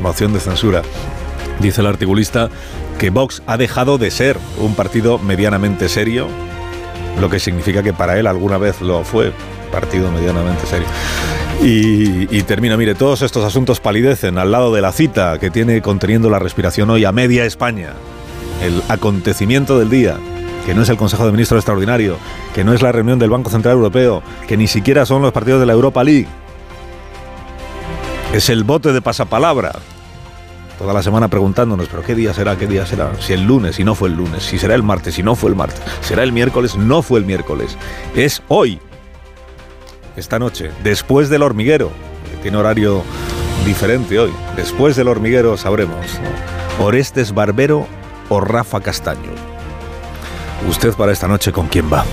moción 0.01 0.33
de 0.33 0.41
censura. 0.41 0.81
Dice 1.59 1.81
el 1.81 1.87
articulista 1.87 2.49
que 2.99 3.09
Vox 3.09 3.41
ha 3.47 3.55
dejado 3.55 3.97
de 3.97 4.11
ser 4.11 4.37
un 4.57 4.75
partido 4.75 5.17
medianamente 5.17 5.87
serio, 5.87 6.27
lo 7.19 7.29
que 7.29 7.39
significa 7.39 7.83
que 7.83 7.93
para 7.93 8.19
él 8.19 8.27
alguna 8.27 8.57
vez 8.57 8.81
lo 8.81 9.03
fue, 9.03 9.31
partido 9.71 10.11
medianamente 10.11 10.65
serio. 10.65 10.87
Y, 11.63 12.41
termina, 12.43 12.75
mire, 12.75 12.95
todos 12.95 13.21
estos 13.21 13.43
asuntos 13.45 13.79
palidecen 13.79 14.37
al 14.37 14.51
lado 14.51 14.73
de 14.73 14.81
la 14.81 14.91
cita 14.91 15.37
que 15.39 15.51
tiene 15.51 15.81
conteniendo 15.81 16.29
la 16.29 16.39
respiración 16.39 16.89
hoy 16.89 17.05
a 17.05 17.11
media 17.11 17.45
España. 17.45 17.93
El 18.63 18.81
acontecimiento 18.89 19.77
del 19.77 19.89
día, 19.89 20.17
que 20.65 20.73
no 20.73 20.81
es 20.81 20.89
el 20.89 20.97
Consejo 20.97 21.25
de 21.25 21.31
Ministros 21.31 21.59
Extraordinario, 21.59 22.17
que 22.53 22.63
no 22.63 22.73
es 22.73 22.81
la 22.81 22.91
reunión 22.91 23.19
del 23.19 23.29
Banco 23.29 23.49
Central 23.49 23.75
Europeo, 23.75 24.23
que 24.47 24.57
ni 24.57 24.67
siquiera 24.67 25.05
son 25.05 25.21
los 25.21 25.31
partidos 25.31 25.59
de 25.59 25.67
la 25.67 25.73
Europa 25.73 26.03
League. 26.03 26.27
Es 28.33 28.49
el 28.49 28.63
bote 28.63 28.91
de 28.91 29.01
pasapalabra 29.01 29.73
toda 30.81 30.93
la 30.93 31.03
semana 31.03 31.27
preguntándonos, 31.27 31.87
pero 31.89 32.01
¿qué 32.01 32.15
día 32.15 32.33
será? 32.33 32.57
¿Qué 32.57 32.65
día 32.65 32.87
será? 32.87 33.11
Si 33.19 33.33
el 33.33 33.43
lunes, 33.43 33.75
si 33.75 33.83
no 33.83 33.93
fue 33.93 34.09
el 34.09 34.15
lunes, 34.15 34.41
si 34.41 34.57
será 34.57 34.73
el 34.73 34.81
martes, 34.81 35.13
si 35.13 35.21
no 35.21 35.35
fue 35.35 35.51
el 35.51 35.55
martes, 35.55 35.79
será 36.01 36.23
el 36.23 36.31
miércoles, 36.31 36.75
no 36.75 37.03
fue 37.03 37.19
el 37.19 37.25
miércoles. 37.25 37.77
Es 38.15 38.41
hoy, 38.47 38.79
esta 40.15 40.39
noche, 40.39 40.71
después 40.83 41.29
del 41.29 41.43
hormiguero, 41.43 41.91
tiene 42.41 42.57
horario 42.57 43.03
diferente 43.65 44.19
hoy. 44.19 44.31
Después 44.55 44.95
del 44.95 45.07
hormiguero 45.07 45.57
sabremos, 45.57 46.05
Orestes 46.79 47.33
Barbero 47.33 47.87
o 48.29 48.41
Rafa 48.41 48.81
Castaño. 48.81 49.31
Usted 50.67 50.93
para 50.93 51.11
esta 51.11 51.27
noche 51.27 51.51
con 51.51 51.67
quién 51.67 51.91
va. 51.91 52.05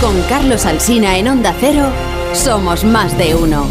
Con 0.00 0.22
Carlos 0.22 0.64
Alsina 0.64 1.18
en 1.18 1.28
Onda 1.28 1.54
Cero, 1.58 1.86
somos 2.32 2.84
más 2.84 3.16
de 3.18 3.34
uno. 3.34 3.66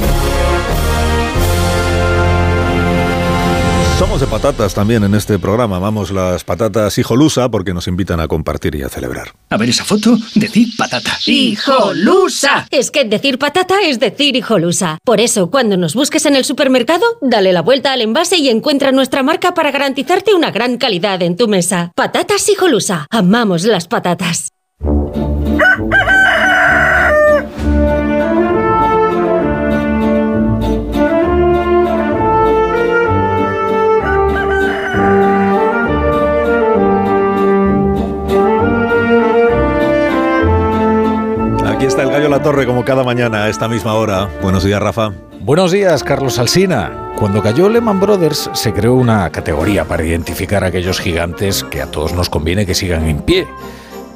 Somos 3.97 4.21
de 4.21 4.27
patatas 4.27 4.75
también 4.75 5.03
en 5.03 5.15
este 5.15 5.39
programa. 5.39 5.77
Amamos 5.77 6.11
las 6.11 6.43
patatas 6.43 6.99
hijolusa 6.99 7.49
porque 7.49 7.73
nos 7.73 7.87
invitan 7.87 8.19
a 8.19 8.27
compartir 8.27 8.75
y 8.75 8.83
a 8.83 8.89
celebrar. 8.89 9.33
A 9.49 9.57
ver 9.57 9.69
esa 9.69 9.83
foto, 9.83 10.15
decir 10.35 10.67
patata. 10.77 11.17
¡Hijolusa! 11.25 12.67
Es 12.69 12.91
que 12.91 13.05
decir 13.05 13.39
patata 13.39 13.81
es 13.81 13.99
decir 13.99 14.35
hijolusa. 14.35 14.99
Por 15.03 15.19
eso, 15.19 15.49
cuando 15.49 15.77
nos 15.77 15.95
busques 15.95 16.27
en 16.27 16.35
el 16.35 16.45
supermercado, 16.45 17.05
dale 17.21 17.51
la 17.53 17.63
vuelta 17.63 17.91
al 17.91 18.01
envase 18.01 18.37
y 18.37 18.49
encuentra 18.49 18.91
nuestra 18.91 19.23
marca 19.23 19.55
para 19.55 19.71
garantizarte 19.71 20.35
una 20.35 20.51
gran 20.51 20.77
calidad 20.77 21.23
en 21.23 21.35
tu 21.35 21.47
mesa. 21.47 21.91
Patatas 21.95 22.47
hijolusa. 22.49 23.07
Amamos 23.09 23.63
las 23.63 23.87
patatas. 23.87 24.49
La 42.29 42.41
Torre 42.41 42.65
como 42.65 42.83
cada 42.83 43.05
mañana 43.05 43.45
a 43.45 43.49
esta 43.49 43.69
misma 43.69 43.93
hora. 43.93 44.29
Buenos 44.41 44.63
días, 44.63 44.81
Rafa. 44.81 45.13
Buenos 45.39 45.71
días, 45.71 46.03
Carlos 46.03 46.39
Alsina. 46.39 47.13
Cuando 47.17 47.41
cayó 47.41 47.69
Lehman 47.69 48.01
Brothers 48.01 48.49
se 48.53 48.73
creó 48.73 48.95
una 48.95 49.29
categoría 49.31 49.85
para 49.85 50.03
identificar 50.03 50.63
aquellos 50.65 50.99
gigantes 50.99 51.63
que 51.63 51.81
a 51.81 51.89
todos 51.89 52.13
nos 52.13 52.29
conviene 52.29 52.65
que 52.65 52.75
sigan 52.75 53.07
en 53.07 53.21
pie. 53.21 53.47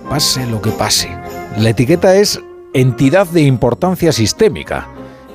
Pase 0.09 0.45
lo 0.45 0.61
que 0.61 0.71
pase. 0.71 1.09
La 1.57 1.69
etiqueta 1.69 2.15
es 2.17 2.41
entidad 2.73 3.27
de 3.27 3.41
importancia 3.41 4.11
sistémica 4.11 4.87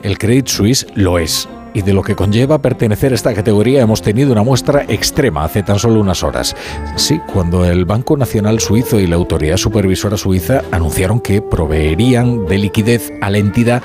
El 0.02 0.18
Credit 0.18 0.46
Suisse 0.46 0.86
lo 0.94 1.18
es 1.18 1.48
y 1.76 1.82
de 1.82 1.92
lo 1.92 2.02
que 2.02 2.16
conlleva 2.16 2.62
pertenecer 2.62 3.12
a 3.12 3.16
esta 3.16 3.34
categoría 3.34 3.82
hemos 3.82 4.00
tenido 4.00 4.32
una 4.32 4.42
muestra 4.42 4.84
extrema 4.88 5.44
hace 5.44 5.62
tan 5.62 5.78
solo 5.78 6.00
unas 6.00 6.22
horas. 6.22 6.56
Sí, 6.96 7.20
cuando 7.30 7.66
el 7.66 7.84
Banco 7.84 8.16
Nacional 8.16 8.60
Suizo 8.60 8.98
y 8.98 9.06
la 9.06 9.16
Autoridad 9.16 9.58
Supervisora 9.58 10.16
Suiza 10.16 10.62
anunciaron 10.72 11.20
que 11.20 11.42
proveerían 11.42 12.46
de 12.46 12.56
liquidez 12.56 13.12
a 13.20 13.28
la 13.28 13.36
entidad 13.36 13.82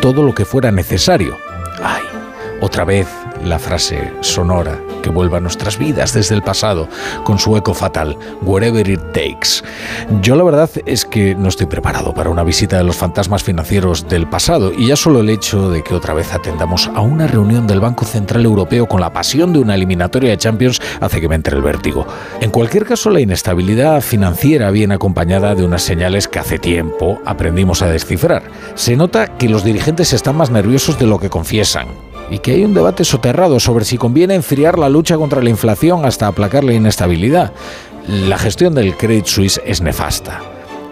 todo 0.00 0.22
lo 0.22 0.34
que 0.34 0.46
fuera 0.46 0.72
necesario. 0.72 1.36
¡Ay! 1.82 2.13
Otra 2.60 2.84
vez 2.84 3.08
la 3.44 3.58
frase 3.58 4.12
sonora 4.20 4.80
que 5.02 5.10
vuelva 5.10 5.36
a 5.38 5.40
nuestras 5.40 5.78
vidas 5.78 6.14
desde 6.14 6.34
el 6.34 6.42
pasado 6.42 6.88
con 7.24 7.38
su 7.38 7.56
eco 7.56 7.74
fatal, 7.74 8.16
wherever 8.42 8.88
it 8.88 9.00
takes. 9.12 9.62
Yo 10.22 10.34
la 10.34 10.44
verdad 10.44 10.70
es 10.86 11.04
que 11.04 11.34
no 11.34 11.48
estoy 11.48 11.66
preparado 11.66 12.14
para 12.14 12.30
una 12.30 12.42
visita 12.42 12.78
de 12.78 12.84
los 12.84 12.96
fantasmas 12.96 13.42
financieros 13.42 14.08
del 14.08 14.26
pasado 14.26 14.72
y 14.72 14.88
ya 14.88 14.96
solo 14.96 15.20
el 15.20 15.28
hecho 15.28 15.68
de 15.68 15.82
que 15.82 15.94
otra 15.94 16.14
vez 16.14 16.32
atendamos 16.32 16.90
a 16.94 17.00
una 17.00 17.26
reunión 17.26 17.66
del 17.66 17.80
Banco 17.80 18.06
Central 18.06 18.44
Europeo 18.44 18.86
con 18.86 19.00
la 19.00 19.12
pasión 19.12 19.52
de 19.52 19.58
una 19.58 19.74
eliminatoria 19.74 20.30
de 20.30 20.38
Champions 20.38 20.80
hace 21.00 21.20
que 21.20 21.28
me 21.28 21.34
entre 21.34 21.56
el 21.56 21.62
vértigo. 21.62 22.06
En 22.40 22.50
cualquier 22.50 22.86
caso, 22.86 23.10
la 23.10 23.20
inestabilidad 23.20 24.00
financiera 24.00 24.70
viene 24.70 24.94
acompañada 24.94 25.54
de 25.54 25.64
unas 25.64 25.82
señales 25.82 26.28
que 26.28 26.38
hace 26.38 26.58
tiempo 26.58 27.20
aprendimos 27.26 27.82
a 27.82 27.88
descifrar. 27.88 28.42
Se 28.74 28.96
nota 28.96 29.36
que 29.36 29.48
los 29.48 29.64
dirigentes 29.64 30.12
están 30.12 30.36
más 30.36 30.50
nerviosos 30.50 30.98
de 30.98 31.06
lo 31.06 31.18
que 31.18 31.28
confiesan 31.28 32.03
y 32.30 32.38
que 32.38 32.52
hay 32.52 32.64
un 32.64 32.74
debate 32.74 33.04
soterrado 33.04 33.60
sobre 33.60 33.84
si 33.84 33.98
conviene 33.98 34.34
enfriar 34.34 34.78
la 34.78 34.88
lucha 34.88 35.16
contra 35.16 35.42
la 35.42 35.50
inflación 35.50 36.04
hasta 36.04 36.26
aplacar 36.26 36.64
la 36.64 36.74
inestabilidad. 36.74 37.52
La 38.08 38.38
gestión 38.38 38.74
del 38.74 38.96
Credit 38.96 39.26
Suisse 39.26 39.60
es 39.64 39.80
nefasta. 39.80 40.40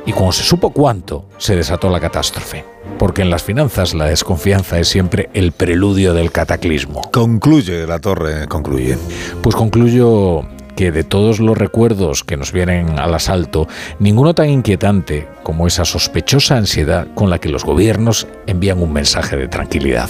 Y 0.05 0.13
cuando 0.13 0.33
se 0.33 0.43
supo 0.43 0.71
cuánto, 0.71 1.27
se 1.39 1.55
desató 1.55 1.89
la 1.89 2.01
catástrofe. 2.01 2.65
Porque 2.99 3.23
en 3.23 3.31
las 3.31 3.43
finanzas 3.43 3.95
la 3.95 4.07
desconfianza 4.07 4.79
es 4.79 4.89
siempre 4.89 5.31
el 5.33 5.53
preludio 5.53 6.15
del 6.15 6.33
cataclismo. 6.33 7.03
Concluye 7.13 7.87
la 7.87 8.01
torre, 8.01 8.49
concluye. 8.49 8.99
Pues 9.43 9.55
concluyo 9.55 10.43
que 10.77 10.91
de 10.91 11.05
todos 11.05 11.39
los 11.39 11.57
recuerdos 11.57 12.25
que 12.25 12.37
nos 12.37 12.53
vienen 12.53 12.99
al 12.99 13.15
asalto, 13.15 13.69
ninguno 13.99 14.35
tan 14.35 14.49
inquietante 14.49 15.29
como 15.43 15.67
esa 15.67 15.85
sospechosa 15.85 16.57
ansiedad 16.57 17.07
con 17.15 17.31
la 17.31 17.39
que 17.39 17.49
los 17.49 17.65
gobiernos 17.65 18.27
envían 18.47 18.83
un 18.83 18.93
mensaje 18.93 19.37
de 19.37 19.49
tranquilidad. 19.49 20.09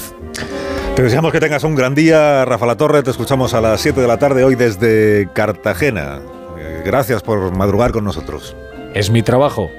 Te 0.95 1.03
deseamos 1.03 1.33
que 1.33 1.41
tengas 1.41 1.65
un 1.65 1.75
gran 1.75 1.95
día, 1.95 2.45
Rafa 2.45 2.67
La 2.67 2.77
Torre. 2.77 3.03
Te 3.03 3.11
escuchamos 3.11 3.55
a 3.55 3.61
las 3.61 3.81
7 3.81 4.01
de 4.01 4.07
la 4.07 4.19
tarde 4.19 4.45
hoy 4.45 4.57
desde 4.57 5.29
Cartagena. 5.33 6.21
Eh, 6.59 6.83
Gracias 6.85 7.23
por 7.23 7.57
madrugar 7.57 7.93
con 7.93 8.05
nosotros. 8.05 8.55
Es 8.95 9.09
mi 9.11 9.23
trabajo. 9.23 9.71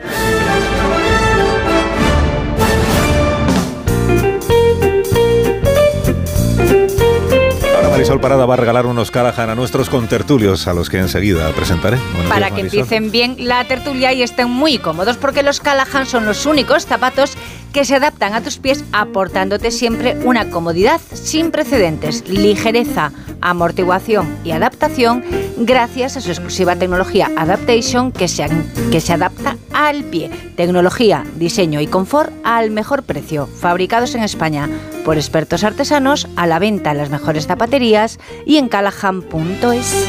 Ahora 7.75 7.89
Marisol 7.89 8.19
Parada 8.19 8.45
va 8.45 8.53
a 8.53 8.57
regalar 8.57 8.85
unos 8.85 9.11
Callahan 9.11 9.49
a 9.49 9.55
nuestros 9.55 9.89
contertulios, 9.89 10.67
a 10.67 10.73
los 10.73 10.89
que 10.89 10.97
enseguida 10.97 11.49
presentaré. 11.51 11.97
Buenos 12.13 12.29
Para 12.31 12.47
días, 12.47 12.53
que 12.53 12.61
empiecen 12.61 13.11
bien 13.11 13.35
la 13.39 13.65
tertulia 13.65 14.13
y 14.13 14.23
estén 14.23 14.49
muy 14.49 14.77
cómodos, 14.77 15.17
porque 15.17 15.43
los 15.43 15.59
Callahan 15.59 16.05
son 16.05 16.25
los 16.25 16.45
únicos 16.45 16.85
zapatos 16.85 17.35
que 17.73 17.83
se 17.83 17.95
adaptan 17.95 18.33
a 18.33 18.41
tus 18.41 18.59
pies, 18.59 18.85
aportándote 18.93 19.71
siempre 19.71 20.15
una 20.23 20.49
comodidad 20.49 21.01
sin 21.11 21.51
precedentes, 21.51 22.27
ligereza, 22.29 23.11
amortiguación 23.41 24.37
y 24.43 24.51
adaptación, 24.51 25.23
gracias 25.57 26.15
a 26.15 26.21
su 26.21 26.29
exclusiva 26.29 26.75
tecnología 26.75 27.31
Adaptation 27.35 28.11
que 28.11 28.27
se, 28.27 28.47
que 28.91 29.01
se 29.01 29.13
adapta 29.13 29.57
al 29.73 30.03
pie. 30.05 30.29
Tecnología, 30.55 31.25
diseño 31.35 31.81
y 31.81 31.87
confort 31.87 32.31
al 32.43 32.69
mejor 32.69 33.03
precio, 33.03 33.47
fabricados 33.47 34.13
en 34.15 34.23
España 34.23 34.69
por 35.03 35.17
expertos 35.17 35.63
artesanos, 35.63 36.27
a 36.35 36.47
la 36.47 36.59
venta 36.59 36.91
en 36.91 36.97
las 36.99 37.09
mejores 37.09 37.47
zapaterías 37.47 38.19
y 38.45 38.57
en 38.57 38.69
callahan.es. 38.69 40.07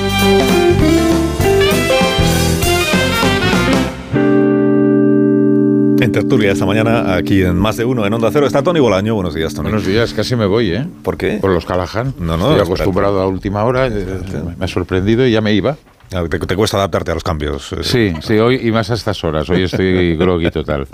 En 6.00 6.12
tertulia 6.12 6.52
esta 6.52 6.66
mañana, 6.66 7.14
aquí 7.14 7.42
en 7.42 7.56
Más 7.56 7.76
de 7.76 7.84
Uno, 7.84 8.04
en 8.06 8.12
Onda 8.12 8.28
Cero, 8.32 8.46
está 8.46 8.62
Tony 8.62 8.80
Bolaño. 8.80 9.14
Buenos 9.14 9.34
días, 9.34 9.54
Tony. 9.54 9.64
Buenos 9.70 9.86
días, 9.86 10.12
casi 10.12 10.36
me 10.36 10.44
voy, 10.46 10.70
¿eh? 10.72 10.86
¿Por 11.02 11.16
qué? 11.16 11.38
Por 11.40 11.50
los 11.50 11.64
Callahan. 11.64 12.14
No, 12.18 12.36
no, 12.36 12.50
Estoy 12.50 12.50
espérate. 12.50 12.62
acostumbrado 12.72 13.20
a 13.20 13.26
última 13.26 13.64
hora, 13.64 13.86
eh, 13.86 14.04
me 14.58 14.64
ha 14.64 14.68
sorprendido 14.68 15.26
y 15.26 15.32
ya 15.32 15.40
me 15.40 15.54
iba. 15.54 15.76
Ah, 16.12 16.22
Te, 16.28 16.38
te 16.38 16.56
cuesta 16.56 16.76
adaptarte 16.76 17.10
a 17.10 17.14
los 17.14 17.22
cambios. 17.24 17.72
eh. 17.72 17.76
Sí, 17.82 18.12
sí, 18.22 18.34
hoy 18.38 18.60
y 18.62 18.70
más 18.70 18.90
a 18.90 18.94
estas 18.94 19.22
horas. 19.24 19.48
Hoy 19.48 19.62
estoy 19.62 20.16
groggy 20.18 20.50
total. 20.50 20.86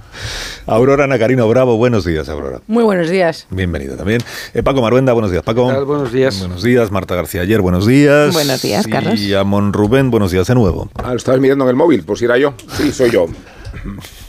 Aurora 0.66 1.06
Nacarino 1.06 1.48
Bravo, 1.48 1.76
buenos 1.76 2.04
días, 2.04 2.28
Aurora. 2.28 2.60
Muy 2.68 2.84
buenos 2.84 3.10
días. 3.10 3.46
Bienvenido 3.50 3.96
también. 3.96 4.20
Eh, 4.54 4.62
Paco 4.62 4.80
Maruenda, 4.80 5.12
buenos 5.12 5.30
días, 5.32 5.42
Paco. 5.42 5.66
¿Qué 5.68 5.74
tal? 5.74 5.84
Buenos 5.86 6.12
días. 6.12 6.38
Buenos 6.40 6.62
días, 6.62 6.90
Marta 6.92 7.16
García 7.16 7.42
Ayer, 7.42 7.60
buenos 7.60 7.86
días. 7.86 8.32
Buenos 8.32 8.62
días, 8.62 8.86
Carlos. 8.86 9.18
Y 9.18 9.34
Amon 9.34 9.72
Rubén, 9.72 10.10
buenos 10.10 10.30
días 10.30 10.46
de 10.46 10.54
nuevo. 10.54 10.88
Ah, 11.02 11.10
lo 11.10 11.16
estabas 11.16 11.40
mirando 11.40 11.64
en 11.64 11.70
el 11.70 11.76
móvil, 11.76 12.04
pues 12.04 12.22
era 12.22 12.38
yo. 12.38 12.54
Sí, 12.76 12.92
soy 12.92 13.10
yo. 13.10 13.26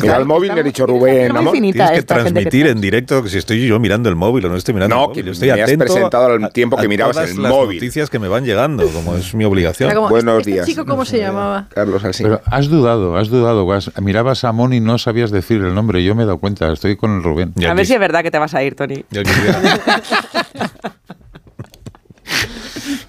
Mira 0.00 0.16
el 0.16 0.24
móvil, 0.24 0.54
le 0.54 0.60
he 0.60 0.64
dicho 0.64 0.86
Rubén, 0.86 1.32
Tienes 1.52 1.90
que 1.90 2.02
transmitir 2.02 2.64
que 2.64 2.70
en 2.70 2.80
directo 2.80 3.22
que 3.22 3.28
si 3.28 3.38
estoy 3.38 3.66
yo 3.66 3.78
mirando 3.78 4.08
el 4.08 4.16
móvil 4.16 4.46
o 4.46 4.48
no 4.48 4.56
estoy 4.56 4.74
mirando 4.74 4.94
No, 4.96 5.02
el 5.02 5.08
móvil. 5.08 5.22
que 5.22 5.26
Yo 5.26 5.32
estoy 5.32 5.48
me 5.48 5.54
has 5.54 5.60
atento 5.68 5.84
presentado 5.84 6.26
al 6.26 6.44
a- 6.44 6.50
tiempo 6.50 6.76
que 6.76 6.86
a 6.86 6.88
mirabas 6.88 7.16
todas 7.16 7.30
el 7.30 7.42
las 7.42 7.50
móvil. 7.52 7.76
noticias 7.78 8.10
que 8.10 8.18
me 8.18 8.28
van 8.28 8.44
llegando, 8.44 8.86
como 8.88 9.16
es 9.16 9.34
mi 9.34 9.44
obligación. 9.44 9.92
Como, 9.94 10.08
Buenos 10.08 10.38
¿este 10.40 10.50
días. 10.52 10.66
chico 10.66 10.84
cómo 10.86 11.04
se 11.04 11.18
llamaba? 11.18 11.68
Carlos 11.74 12.04
Alsina. 12.04 12.28
Pero 12.28 12.42
has 12.46 12.68
dudado, 12.68 13.16
has 13.16 13.28
dudado. 13.28 13.70
has- 13.72 13.90
mirabas 14.00 14.44
a 14.44 14.52
Mon 14.52 14.72
y 14.72 14.80
no 14.80 14.98
sabías 14.98 15.30
decir 15.30 15.60
el 15.62 15.74
nombre. 15.74 16.02
Yo 16.04 16.14
me 16.14 16.22
he 16.22 16.26
dado 16.26 16.38
cuenta, 16.38 16.72
estoy 16.72 16.96
con 16.96 17.16
el 17.16 17.22
Rubén. 17.22 17.52
Ya 17.56 17.70
A 17.70 17.74
ver 17.74 17.84
quis- 17.84 17.88
si 17.88 17.94
es 17.94 18.00
verdad 18.00 18.22
que 18.22 18.30
te 18.30 18.38
vas 18.38 18.54
a 18.54 18.62
ir, 18.62 18.74
Tony. 18.74 19.04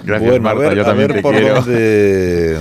Gracias, 0.03 0.29
bueno, 0.29 0.43
Marta, 0.43 0.65
a 0.65 0.69
ver, 0.69 0.75
yo 0.75 0.81
a 0.83 0.85
también 0.85 1.07
ver 1.07 1.17
te 1.17 1.21
por 1.23 1.35
quiero. 1.35 1.55
dónde... 1.55 2.57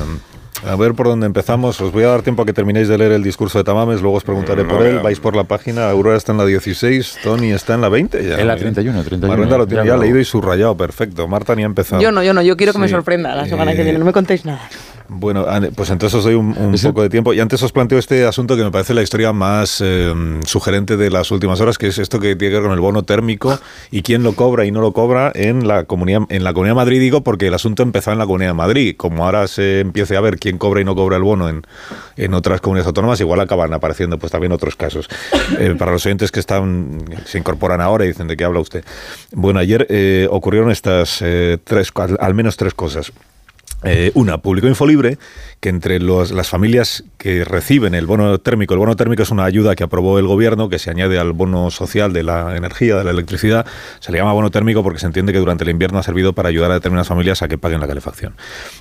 A 0.66 0.76
ver 0.76 0.94
por 0.94 1.06
dónde 1.06 1.26
empezamos. 1.26 1.80
Os 1.80 1.92
voy 1.92 2.04
a 2.04 2.09
dar 2.09 2.23
tiempo 2.23 2.42
a 2.42 2.47
que 2.47 2.52
terminéis 2.52 2.88
de 2.88 2.97
leer 2.97 3.12
el 3.12 3.23
discurso 3.23 3.59
de 3.59 3.64
Tamames, 3.64 4.00
luego 4.00 4.16
os 4.16 4.25
preguntaré 4.25 4.62
No, 4.62 4.68
por 4.71 4.80
no, 4.80 4.87
él. 4.87 4.99
Vais 5.00 5.21
por 5.21 5.37
la 5.37 5.44
página, 5.44 5.90
Aurora 5.90 6.16
está 6.16 6.33
en 6.33 6.38
la 6.38 6.47
16, 6.47 7.18
Tony 7.23 7.52
está 7.52 7.75
en 7.75 7.80
la 7.83 7.88
20. 7.90 8.23
Ya, 8.26 8.38
En 8.40 8.47
la 8.47 8.54
Muy 8.54 8.62
bien. 8.62 8.75
31, 8.75 9.02
31. 9.04 9.28
Maruenda 9.28 9.59
lo 9.59 9.66
tiene 9.66 9.85
Ya 9.85 9.90
ya 9.94 9.97
leído 9.99 10.18
y 10.18 10.25
subrayado, 10.25 10.76
perfecto. 10.76 11.28
Marta 11.28 11.54
ni 11.54 11.62
ha 11.62 11.66
empezado. 11.66 12.00
Yo 12.00 12.11
no, 12.12 12.23
yo 12.23 12.33
no, 12.33 12.40
yo 12.42 12.56
quiero 12.56 12.73
que 12.73 12.78
me 12.78 12.88
sorprenda 12.88 13.35
la 13.35 13.47
semana 13.47 13.73
Eh, 13.73 13.76
que 13.76 13.83
viene, 13.83 13.99
no 13.99 14.04
me 14.04 14.12
contéis 14.12 14.44
nada. 14.44 14.61
Bueno, 15.09 15.47
pues 15.77 15.91
entonces 15.91 16.17
os 16.17 16.25
doy 16.25 16.35
un, 16.35 16.55
poco 16.83 17.03
de 17.03 17.11
tiempo. 17.11 17.35
Y 17.35 17.41
antes 17.41 17.63
os 17.63 17.73
planteo 17.73 17.99
este 17.99 18.25
asunto 18.25 18.57
que 18.57 18.65
me 18.65 18.71
parece 18.71 18.95
la 18.95 19.03
historia 19.03 19.33
más 19.33 19.83
eh, 19.85 20.13
sugerente 20.47 20.97
de 20.97 21.11
las 21.11 21.31
últimas 21.31 21.61
horas, 21.61 21.77
que 21.77 21.89
es 21.89 21.99
esto 21.99 22.19
que 22.21 22.37
tiene 22.37 22.53
que 22.53 22.61
ver 22.61 22.63
con 22.63 22.73
el 22.73 22.81
bono 22.81 23.03
térmico 23.03 23.59
y 23.91 24.03
quién 24.03 24.23
lo 24.23 24.33
cobra 24.33 24.65
y 24.65 24.71
no 24.71 24.81
lo 24.81 24.93
cobra 24.93 25.31
en 25.35 25.69
la 25.69 25.85
comunidad 25.85 26.23
en 26.31 26.45
la 26.45 26.53
comunidad 26.53 26.73
de 26.73 26.77
Madrid, 26.77 27.01
digo, 27.01 27.23
porque 27.23 27.49
el 27.49 27.55
asunto 27.55 27.83
empezó 27.83 28.13
en 28.13 28.19
la 28.19 28.25
comunidad 28.25 28.51
de 28.51 28.55
Madrid. 28.55 28.95
Como 28.97 29.27
ahora 29.27 29.47
se 29.47 29.81
empiece 29.81 30.17
a 30.17 30.21
ver 30.21 30.39
quién 30.39 30.59
cobra 30.59 30.81
y 30.81 30.85
no 30.85 30.95
cobra 30.95 31.17
el 31.17 31.23
bono 31.23 31.49
en, 31.49 31.63
en 32.17 32.35
otras 32.35 32.61
comunidades 32.61 32.87
autónomas, 32.87 33.21
igual 33.21 33.41
acaban 33.41 33.73
apareciendo 33.75 34.19
pues 34.19 34.33
también 34.33 34.53
otros 34.53 34.77
casos. 34.77 35.09
Eh, 35.59 35.75
para 35.79 35.93
los 35.93 36.05
oyentes 36.05 36.33
que 36.33 36.41
están 36.41 37.05
se 37.27 37.39
incorporan 37.39 37.81
ahora 37.81 38.05
y 38.05 38.09
dicen 38.09 38.27
de 38.27 38.37
qué 38.37 38.45
habla 38.45 38.61
usted. 38.61 38.85
Bueno, 39.31 39.61
ayer 39.61 39.87
eh, 39.89 40.27
ocurrieron 40.31 40.71
estas 40.71 41.21
eh, 41.23 41.59
tres, 41.63 41.93
al, 41.95 42.17
al 42.21 42.35
menos 42.35 42.57
tres 42.57 42.75
cosas. 42.75 43.13
Eh, 43.85 44.12
una, 44.14 44.38
publicó 44.38 44.67
Infolibre 44.67 45.19
que 45.61 45.69
entre 45.69 46.00
las 46.00 46.49
familias 46.49 47.05
que 47.19 47.45
reciben 47.45 47.95
el 47.95 48.07
bono 48.07 48.38
térmico, 48.38 48.75
el 48.75 48.81
bono 48.81 48.97
térmico 48.97 49.23
es 49.23 49.31
una 49.31 49.45
ayuda 49.45 49.75
que 49.75 49.85
aprobó 49.85 50.19
el 50.19 50.26
gobierno 50.26 50.69
que 50.69 50.79
se 50.79 50.91
añade 50.91 51.19
al 51.19 51.33
bono 51.33 51.71
social 51.71 52.12
de 52.12 52.23
la 52.23 52.57
energía, 52.57 52.97
de 52.97 53.05
la 53.05 53.11
electricidad. 53.11 53.67
Se 54.00 54.12
le 54.12 54.19
llama 54.19 54.33
bono 54.33 54.50
térmico 54.50 54.83
porque 54.83 54.99
se 54.99 55.07
entiende 55.07 55.33
que 55.33 55.38
durante 55.38 55.64
el 55.64 55.71
invierno 55.71 55.99
ha 55.99 56.03
servido 56.03 56.33
para 56.33 56.49
ayudar 56.49 56.71
a 56.71 56.75
determinadas 56.75 57.09
familias 57.09 57.43
a 57.43 57.49
que 57.49 57.59
paguen 57.59 57.81
la 57.81 57.87
calefacción. 57.87 58.35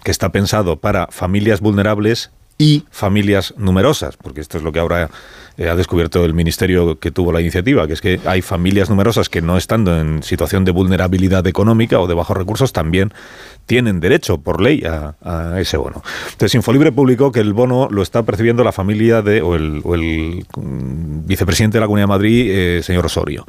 Que 0.04 0.12
está 0.12 0.32
pensado 0.32 0.78
para 0.78 1.08
familias 1.08 1.62
vulnerables 1.62 2.32
y 2.58 2.86
familias 2.92 3.54
numerosas, 3.58 4.18
porque 4.18 4.42
esto 4.42 4.58
es 4.58 4.64
lo 4.64 4.72
que 4.72 4.80
ahora 4.80 5.10
eh, 5.58 5.70
ha 5.70 5.76
descubierto 5.76 6.26
el 6.26 6.34
ministerio 6.34 7.00
que 7.00 7.12
tuvo 7.12 7.32
la 7.32 7.42
iniciativa, 7.42 7.88
que 7.88 7.94
es 7.94 8.02
que 8.02 8.20
hay 8.26 8.42
familias 8.42 8.90
numerosas 8.90 9.30
que 9.30 9.42
no 9.42 9.58
estando 9.58 10.00
en 10.00 10.24
situación 10.24 10.66
de 10.66 10.72
vulnerabilidad 10.72 11.46
económica 11.48 12.00
o 12.00 12.08
de 12.08 12.14
bajos 12.14 12.36
recursos 12.38 12.74
también 12.74 13.14
tienen 13.66 14.00
derecho 14.00 14.40
por 14.40 14.62
ley 14.62 14.84
a, 14.86 15.60
ese 15.60 15.78
bono. 15.78 16.02
Entonces, 16.32 16.56
Infolibre 16.56 16.92
publicó 16.92 17.32
que 17.32 17.40
el 17.40 17.54
bono 17.54 17.88
lo 17.90 18.02
está 18.02 18.24
percibiendo 18.24 18.64
la 18.64 18.72
familia 18.72 19.22
de, 19.22 19.42
o 19.42 19.56
el, 19.56 19.82
o 19.84 19.96
el, 19.96 20.46
mm, 20.56 21.26
vicepresidente 21.28 21.78
de 21.78 21.82
la 21.82 21.88
Comunidad 21.88 22.08
de 22.08 22.10
Madrid, 22.10 22.52
eh, 22.52 22.84
señor 22.84 23.06
Osorio, 23.06 23.46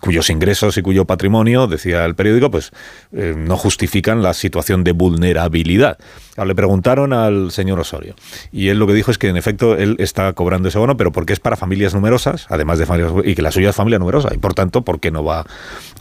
cuyos 0.00 0.30
ingresos 0.30 0.76
y 0.78 0.82
cuyo 0.82 1.04
patrimonio, 1.04 1.66
decía 1.66 2.04
el 2.04 2.14
periódico, 2.14 2.50
pues 2.50 2.70
eh, 3.12 3.34
no 3.36 3.56
justifican 3.56 4.22
la 4.22 4.32
situación 4.32 4.84
de 4.84 4.92
vulnerabilidad. 4.92 5.98
Le 6.44 6.54
preguntaron 6.54 7.12
al 7.12 7.50
señor 7.50 7.80
Osorio 7.80 8.14
y 8.52 8.68
él 8.68 8.78
lo 8.78 8.86
que 8.86 8.94
dijo 8.94 9.10
es 9.10 9.18
que 9.18 9.28
en 9.28 9.36
efecto 9.36 9.76
él 9.76 9.96
está 9.98 10.32
cobrando 10.32 10.68
ese 10.68 10.78
bono, 10.78 10.96
pero 10.96 11.12
porque 11.12 11.32
es 11.32 11.40
para 11.40 11.56
familias 11.56 11.94
numerosas, 11.94 12.46
además 12.48 12.78
de 12.78 12.86
familias 12.86 13.12
y 13.24 13.34
que 13.34 13.42
la 13.42 13.50
suya 13.52 13.70
es 13.70 13.76
familia 13.76 13.98
numerosa 13.98 14.30
y 14.34 14.38
por 14.38 14.54
tanto, 14.54 14.82
¿por 14.82 15.00
qué 15.00 15.10
no 15.10 15.24
va 15.24 15.44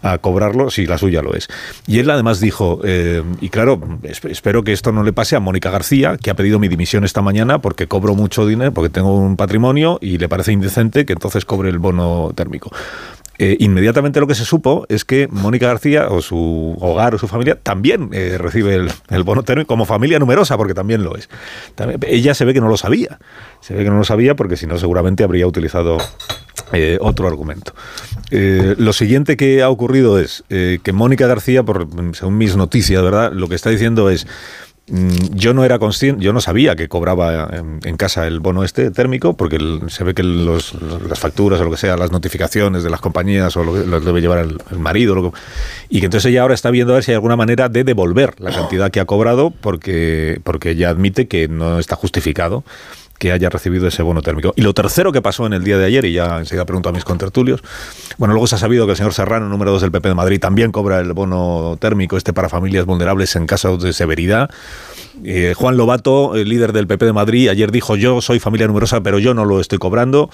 a 0.03 0.17
cobrarlo 0.19 0.69
si 0.69 0.85
la 0.85 0.97
suya 0.97 1.21
lo 1.21 1.33
es? 1.33 1.47
Y 1.87 1.99
él 1.99 2.09
además 2.09 2.39
dijo, 2.39 2.79
eh, 2.83 3.23
y 3.41 3.49
claro, 3.49 3.79
es- 4.03 4.23
espero 4.25 4.63
que 4.63 4.73
esto 4.73 4.91
no 4.91 5.03
le 5.03 5.13
pase 5.13 5.35
a 5.35 5.39
Mónica 5.39 5.69
García, 5.71 6.17
que 6.17 6.29
ha 6.29 6.35
pedido 6.35 6.59
mi 6.59 6.67
dimisión 6.67 7.03
esta 7.03 7.21
mañana 7.21 7.59
porque 7.61 7.87
cobro 7.87 8.15
mucho 8.15 8.45
dinero, 8.45 8.71
porque 8.73 8.89
tengo 8.89 9.15
un 9.17 9.35
patrimonio 9.37 9.97
y 10.01 10.17
le 10.17 10.29
parece 10.29 10.51
indecente 10.51 11.05
que 11.05 11.13
entonces 11.13 11.45
cobre 11.45 11.69
el 11.69 11.79
bono 11.79 12.31
térmico. 12.35 12.71
Eh, 13.39 13.55
inmediatamente 13.59 14.19
lo 14.19 14.27
que 14.27 14.35
se 14.35 14.45
supo 14.45 14.85
es 14.89 15.05
que 15.05 15.27
Mónica 15.29 15.67
García 15.67 16.07
o 16.09 16.21
su 16.21 16.75
hogar 16.79 17.15
o 17.15 17.17
su 17.17 17.27
familia 17.27 17.57
también 17.61 18.09
eh, 18.11 18.37
recibe 18.37 18.75
el, 18.75 18.91
el 19.09 19.23
bono 19.23 19.43
como 19.65 19.85
familia 19.85 20.19
numerosa, 20.19 20.57
porque 20.57 20.73
también 20.73 21.03
lo 21.03 21.15
es. 21.15 21.29
Ella 22.07 22.33
se 22.33 22.45
ve 22.45 22.53
que 22.53 22.61
no 22.61 22.69
lo 22.69 22.77
sabía. 22.77 23.19
Se 23.61 23.73
ve 23.73 23.83
que 23.83 23.89
no 23.89 23.97
lo 23.97 24.03
sabía 24.03 24.35
porque 24.35 24.57
si 24.57 24.65
no 24.65 24.77
seguramente 24.77 25.23
habría 25.23 25.45
utilizado 25.47 25.97
eh, 26.73 26.97
otro 26.99 27.27
argumento. 27.27 27.73
Lo 28.29 28.91
siguiente 28.91 29.37
que 29.37 29.61
ha 29.61 29.69
ocurrido 29.69 30.19
es 30.19 30.43
que 30.49 30.91
Mónica 30.91 31.27
García, 31.27 31.63
por, 31.63 31.87
según 32.13 32.37
mis 32.37 32.57
noticias, 32.57 33.01
¿verdad? 33.01 33.31
Lo 33.31 33.47
que 33.47 33.55
está 33.55 33.69
diciendo 33.69 34.09
es 34.09 34.27
yo 34.89 35.53
no 35.53 35.65
era 35.65 35.79
consciente, 35.79 36.23
yo 36.23 36.31
no 36.31 36.39
sabía 36.39 36.77
que 36.77 36.87
cobraba 36.87 37.49
en, 37.51 37.79
en 37.83 37.97
casa 37.97 38.25
el 38.25 38.39
bono 38.39 38.63
este 38.63 38.89
térmico, 38.89 39.35
porque 39.35 39.57
el- 39.57 39.81
se 39.89 40.05
ve 40.05 40.13
que 40.13 40.23
los- 40.23 40.75
las 41.07 41.19
facturas 41.19 41.59
o 41.59 41.65
lo 41.65 41.71
que 41.71 41.77
sea, 41.77 41.97
las 41.97 42.11
notificaciones 42.11 42.83
de 42.83 42.89
las 42.89 43.01
compañías 43.01 43.57
o 43.57 43.63
lo 43.65 43.73
que 43.73 43.79
debe 44.05 44.21
llevar 44.21 44.39
el, 44.39 44.57
el 44.71 44.79
marido, 44.79 45.13
lo 45.13 45.31
que- 45.31 45.37
y 45.89 45.99
que 45.99 46.05
entonces 46.05 46.29
ella 46.31 46.43
ahora 46.43 46.53
está 46.53 46.71
viendo 46.71 46.93
a 46.93 46.95
ver 46.95 47.03
si 47.03 47.11
hay 47.11 47.15
alguna 47.15 47.35
manera 47.35 47.67
de 47.67 47.83
devolver 47.83 48.35
la 48.39 48.51
cantidad 48.51 48.89
que 48.89 49.01
ha 49.01 49.05
cobrado, 49.05 49.51
porque, 49.51 50.39
porque 50.45 50.71
ella 50.71 50.89
admite 50.89 51.27
que 51.27 51.49
no 51.49 51.79
está 51.79 51.95
justificado 51.97 52.63
que 53.19 53.31
haya 53.31 53.49
recibido 53.49 53.87
ese 53.87 54.03
bono 54.03 54.21
térmico. 54.21 54.53
Y 54.55 54.61
lo 54.61 54.73
tercero 54.73 55.11
que 55.11 55.21
pasó 55.21 55.45
en 55.45 55.53
el 55.53 55.63
día 55.63 55.77
de 55.77 55.85
ayer, 55.85 56.05
y 56.05 56.13
ya 56.13 56.37
enseguida 56.39 56.65
pregunto 56.65 56.89
a 56.89 56.91
mis 56.91 57.03
contertulios, 57.03 57.61
bueno, 58.17 58.33
luego 58.33 58.47
se 58.47 58.55
ha 58.55 58.57
sabido 58.59 58.85
que 58.85 58.91
el 58.91 58.97
señor 58.97 59.13
Serrano, 59.13 59.49
número 59.49 59.71
2 59.71 59.81
del 59.81 59.91
PP 59.91 60.09
de 60.09 60.15
Madrid, 60.15 60.39
también 60.39 60.71
cobra 60.71 60.99
el 60.99 61.13
bono 61.13 61.77
térmico 61.79 62.17
este 62.17 62.33
para 62.33 62.49
familias 62.49 62.85
vulnerables 62.85 63.35
en 63.35 63.47
caso 63.47 63.77
de 63.77 63.93
severidad. 63.93 64.49
Eh, 65.23 65.53
Juan 65.57 65.77
Lobato, 65.77 66.35
el 66.35 66.47
líder 66.47 66.73
del 66.73 66.85
PP 66.87 67.05
de 67.05 67.13
Madrid, 67.13 67.49
ayer 67.49 67.71
dijo, 67.71 67.95
yo 67.95 68.21
soy 68.21 68.39
familia 68.39 68.67
numerosa, 68.67 69.01
pero 69.01 69.17
yo 69.19 69.33
no 69.33 69.45
lo 69.45 69.59
estoy 69.59 69.79
cobrando. 69.79 70.29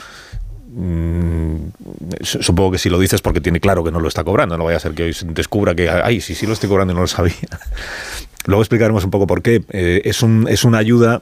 Mm, 0.76 1.56
su- 2.22 2.42
Supongo 2.42 2.72
que 2.72 2.78
si 2.80 2.90
lo 2.90 3.00
dices 3.00 3.22
porque 3.22 3.40
tiene 3.42 3.60
claro 3.60 3.84
que 3.84 3.92
no 3.92 4.00
lo 4.00 4.08
está 4.08 4.24
cobrando, 4.24 4.58
no 4.58 4.64
vaya 4.66 4.78
a 4.78 4.80
ser 4.80 4.94
que 4.94 5.04
hoy 5.04 5.16
descubra 5.28 5.76
que, 5.76 5.90
ay, 5.90 6.20
sí, 6.20 6.36
sí 6.36 6.46
lo 6.48 6.54
estoy 6.54 6.68
cobrando 6.70 6.94
y 6.94 6.96
no 6.96 7.02
lo 7.02 7.08
sabía. 7.08 7.36
Luego 8.46 8.62
explicaremos 8.62 9.04
un 9.06 9.12
poco 9.12 9.26
por 9.28 9.42
qué. 9.42 9.64
Eh, 9.72 10.02
es, 10.06 10.22
un, 10.22 10.48
es 10.50 10.64
una 10.66 10.80
ayuda 10.80 11.22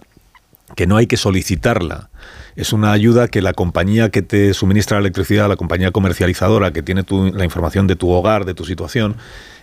que 0.75 0.87
no 0.87 0.97
hay 0.97 1.07
que 1.07 1.17
solicitarla. 1.17 2.09
Es 2.55 2.73
una 2.73 2.91
ayuda 2.91 3.27
que 3.29 3.41
la 3.41 3.53
compañía 3.53 4.09
que 4.09 4.21
te 4.21 4.53
suministra 4.53 4.97
la 4.97 5.01
electricidad, 5.01 5.47
la 5.47 5.55
compañía 5.55 5.91
comercializadora 5.91 6.71
que 6.73 6.83
tiene 6.83 7.03
tu- 7.03 7.31
la 7.31 7.45
información 7.45 7.87
de 7.87 7.95
tu 7.95 8.09
hogar, 8.11 8.43
de 8.45 8.53
tu 8.53 8.65
situación, 8.65 9.15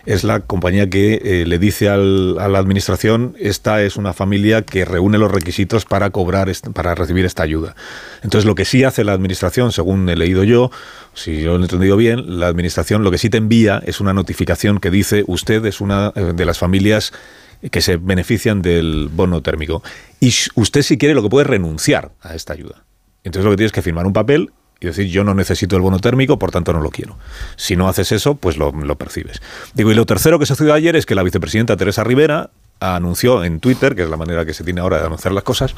es 0.05 0.23
la 0.23 0.39
compañía 0.39 0.89
que 0.89 1.21
eh, 1.23 1.45
le 1.45 1.59
dice 1.59 1.87
al- 1.89 2.37
a 2.39 2.47
la 2.47 2.57
administración 2.57 3.35
esta 3.39 3.83
es 3.83 3.95
una 3.95 4.13
familia 4.13 4.63
que 4.63 4.85
reúne 4.85 5.17
los 5.19 5.31
requisitos 5.31 5.85
para 5.85 6.09
cobrar 6.09 6.51
para 6.73 6.95
recibir 6.95 7.25
esta 7.25 7.43
ayuda. 7.43 7.75
Entonces 8.23 8.45
lo 8.45 8.55
que 8.55 8.65
sí 8.65 8.83
hace 8.83 9.03
la 9.03 9.13
administración, 9.13 9.71
según 9.71 10.09
he 10.09 10.15
leído 10.15 10.43
yo, 10.43 10.71
si 11.13 11.41
yo 11.41 11.53
lo 11.53 11.59
he 11.59 11.63
entendido 11.63 11.95
bien, 11.95 12.39
la 12.39 12.47
administración 12.47 13.03
lo 13.03 13.11
que 13.11 13.17
sí 13.19 13.29
te 13.29 13.37
envía 13.37 13.81
es 13.85 13.99
una 13.99 14.13
notificación 14.13 14.79
que 14.79 14.89
dice 14.89 15.23
usted 15.27 15.63
es 15.65 15.79
una 15.79 16.11
eh, 16.15 16.31
de 16.33 16.45
las 16.45 16.57
familias 16.57 17.11
que 17.71 17.81
se 17.81 17.97
benefician 17.97 18.61
del 18.61 19.09
bono 19.11 19.41
térmico. 19.41 19.83
Y 20.19 20.33
usted 20.55 20.81
si 20.81 20.97
quiere 20.97 21.15
lo 21.15 21.23
que 21.23 21.29
puede 21.29 21.43
es 21.43 21.49
renunciar 21.49 22.11
a 22.21 22.35
esta 22.35 22.53
ayuda. 22.53 22.83
Entonces 23.23 23.45
lo 23.45 23.51
que 23.51 23.57
tienes 23.57 23.71
que 23.71 23.81
firmar 23.81 24.05
un 24.05 24.13
papel 24.13 24.51
y 24.79 24.85
decir 24.85 25.07
yo 25.07 25.23
no 25.23 25.33
necesito 25.33 25.75
el 25.75 25.81
bono 25.81 25.99
térmico, 25.99 26.39
por 26.39 26.51
tanto 26.51 26.71
no 26.71 26.79
lo 26.79 26.89
quiero. 26.89 27.17
Si 27.57 27.75
no 27.75 27.89
haces 27.89 28.11
eso, 28.11 28.35
pues 28.35 28.57
lo, 28.57 28.71
lo 28.71 28.97
percibes. 28.97 29.41
Digo, 29.73 29.91
y 29.91 29.95
lo 29.95 30.05
tercero 30.05 30.39
que 30.39 30.45
sucedió 30.45 30.73
ayer 30.73 30.95
es 30.95 31.05
que 31.05 31.15
la 31.15 31.23
vicepresidenta 31.23 31.75
Teresa 31.75 32.03
Rivera 32.03 32.51
anunció 32.79 33.43
en 33.43 33.59
Twitter, 33.59 33.95
que 33.95 34.03
es 34.03 34.09
la 34.09 34.15
manera 34.15 34.45
que 34.45 34.53
se 34.53 34.63
tiene 34.63 34.79
ahora 34.79 34.99
de 34.99 35.05
anunciar 35.05 35.33
las 35.33 35.43
cosas, 35.43 35.75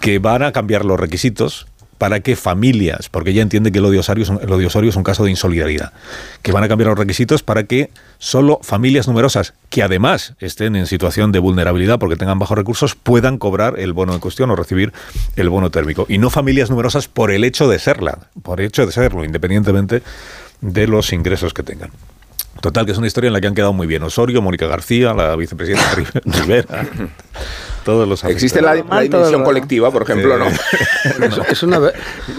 que 0.00 0.18
van 0.18 0.42
a 0.42 0.52
cambiar 0.52 0.84
los 0.84 0.98
requisitos 0.98 1.66
para 2.02 2.18
que 2.18 2.34
familias, 2.34 3.08
porque 3.08 3.30
ella 3.30 3.42
entiende 3.42 3.70
que 3.70 3.78
el 3.78 3.84
odiosario, 3.84 4.24
es 4.24 4.28
un, 4.28 4.40
el 4.42 4.50
odiosario 4.50 4.90
es 4.90 4.96
un 4.96 5.04
caso 5.04 5.22
de 5.22 5.30
insolidaridad, 5.30 5.92
que 6.42 6.50
van 6.50 6.64
a 6.64 6.68
cambiar 6.68 6.88
los 6.88 6.98
requisitos 6.98 7.44
para 7.44 7.62
que 7.62 7.90
solo 8.18 8.58
familias 8.60 9.06
numerosas, 9.06 9.54
que 9.70 9.84
además 9.84 10.34
estén 10.40 10.74
en 10.74 10.88
situación 10.88 11.30
de 11.30 11.38
vulnerabilidad 11.38 12.00
porque 12.00 12.16
tengan 12.16 12.40
bajos 12.40 12.58
recursos, 12.58 12.96
puedan 12.96 13.38
cobrar 13.38 13.78
el 13.78 13.92
bono 13.92 14.14
en 14.14 14.18
cuestión 14.18 14.50
o 14.50 14.56
recibir 14.56 14.92
el 15.36 15.48
bono 15.48 15.70
térmico. 15.70 16.04
Y 16.08 16.18
no 16.18 16.28
familias 16.28 16.70
numerosas 16.70 17.06
por 17.06 17.30
el 17.30 17.44
hecho 17.44 17.68
de 17.68 17.78
serla, 17.78 18.18
por 18.42 18.60
el 18.60 18.66
hecho 18.66 18.84
de 18.84 18.90
serlo, 18.90 19.24
independientemente 19.24 20.02
de 20.60 20.88
los 20.88 21.12
ingresos 21.12 21.54
que 21.54 21.62
tengan. 21.62 21.92
Total, 22.60 22.84
que 22.84 22.90
es 22.90 22.98
una 22.98 23.06
historia 23.06 23.28
en 23.28 23.34
la 23.34 23.40
que 23.40 23.46
han 23.46 23.54
quedado 23.54 23.74
muy 23.74 23.86
bien 23.86 24.02
Osorio, 24.02 24.42
Mónica 24.42 24.66
García, 24.66 25.14
la 25.14 25.36
vicepresidenta 25.36 25.94
Rivera, 26.24 26.84
todos 27.84 28.08
los 28.08 28.24
Existe 28.24 28.62
la, 28.62 28.74
la 28.74 29.00
dimensión 29.00 29.44
colectiva, 29.44 29.90
por 29.90 30.02
ejemplo, 30.02 30.38
¿no? 30.38 30.46
Es, 31.02 31.38
es 31.50 31.62
una, 31.64 31.80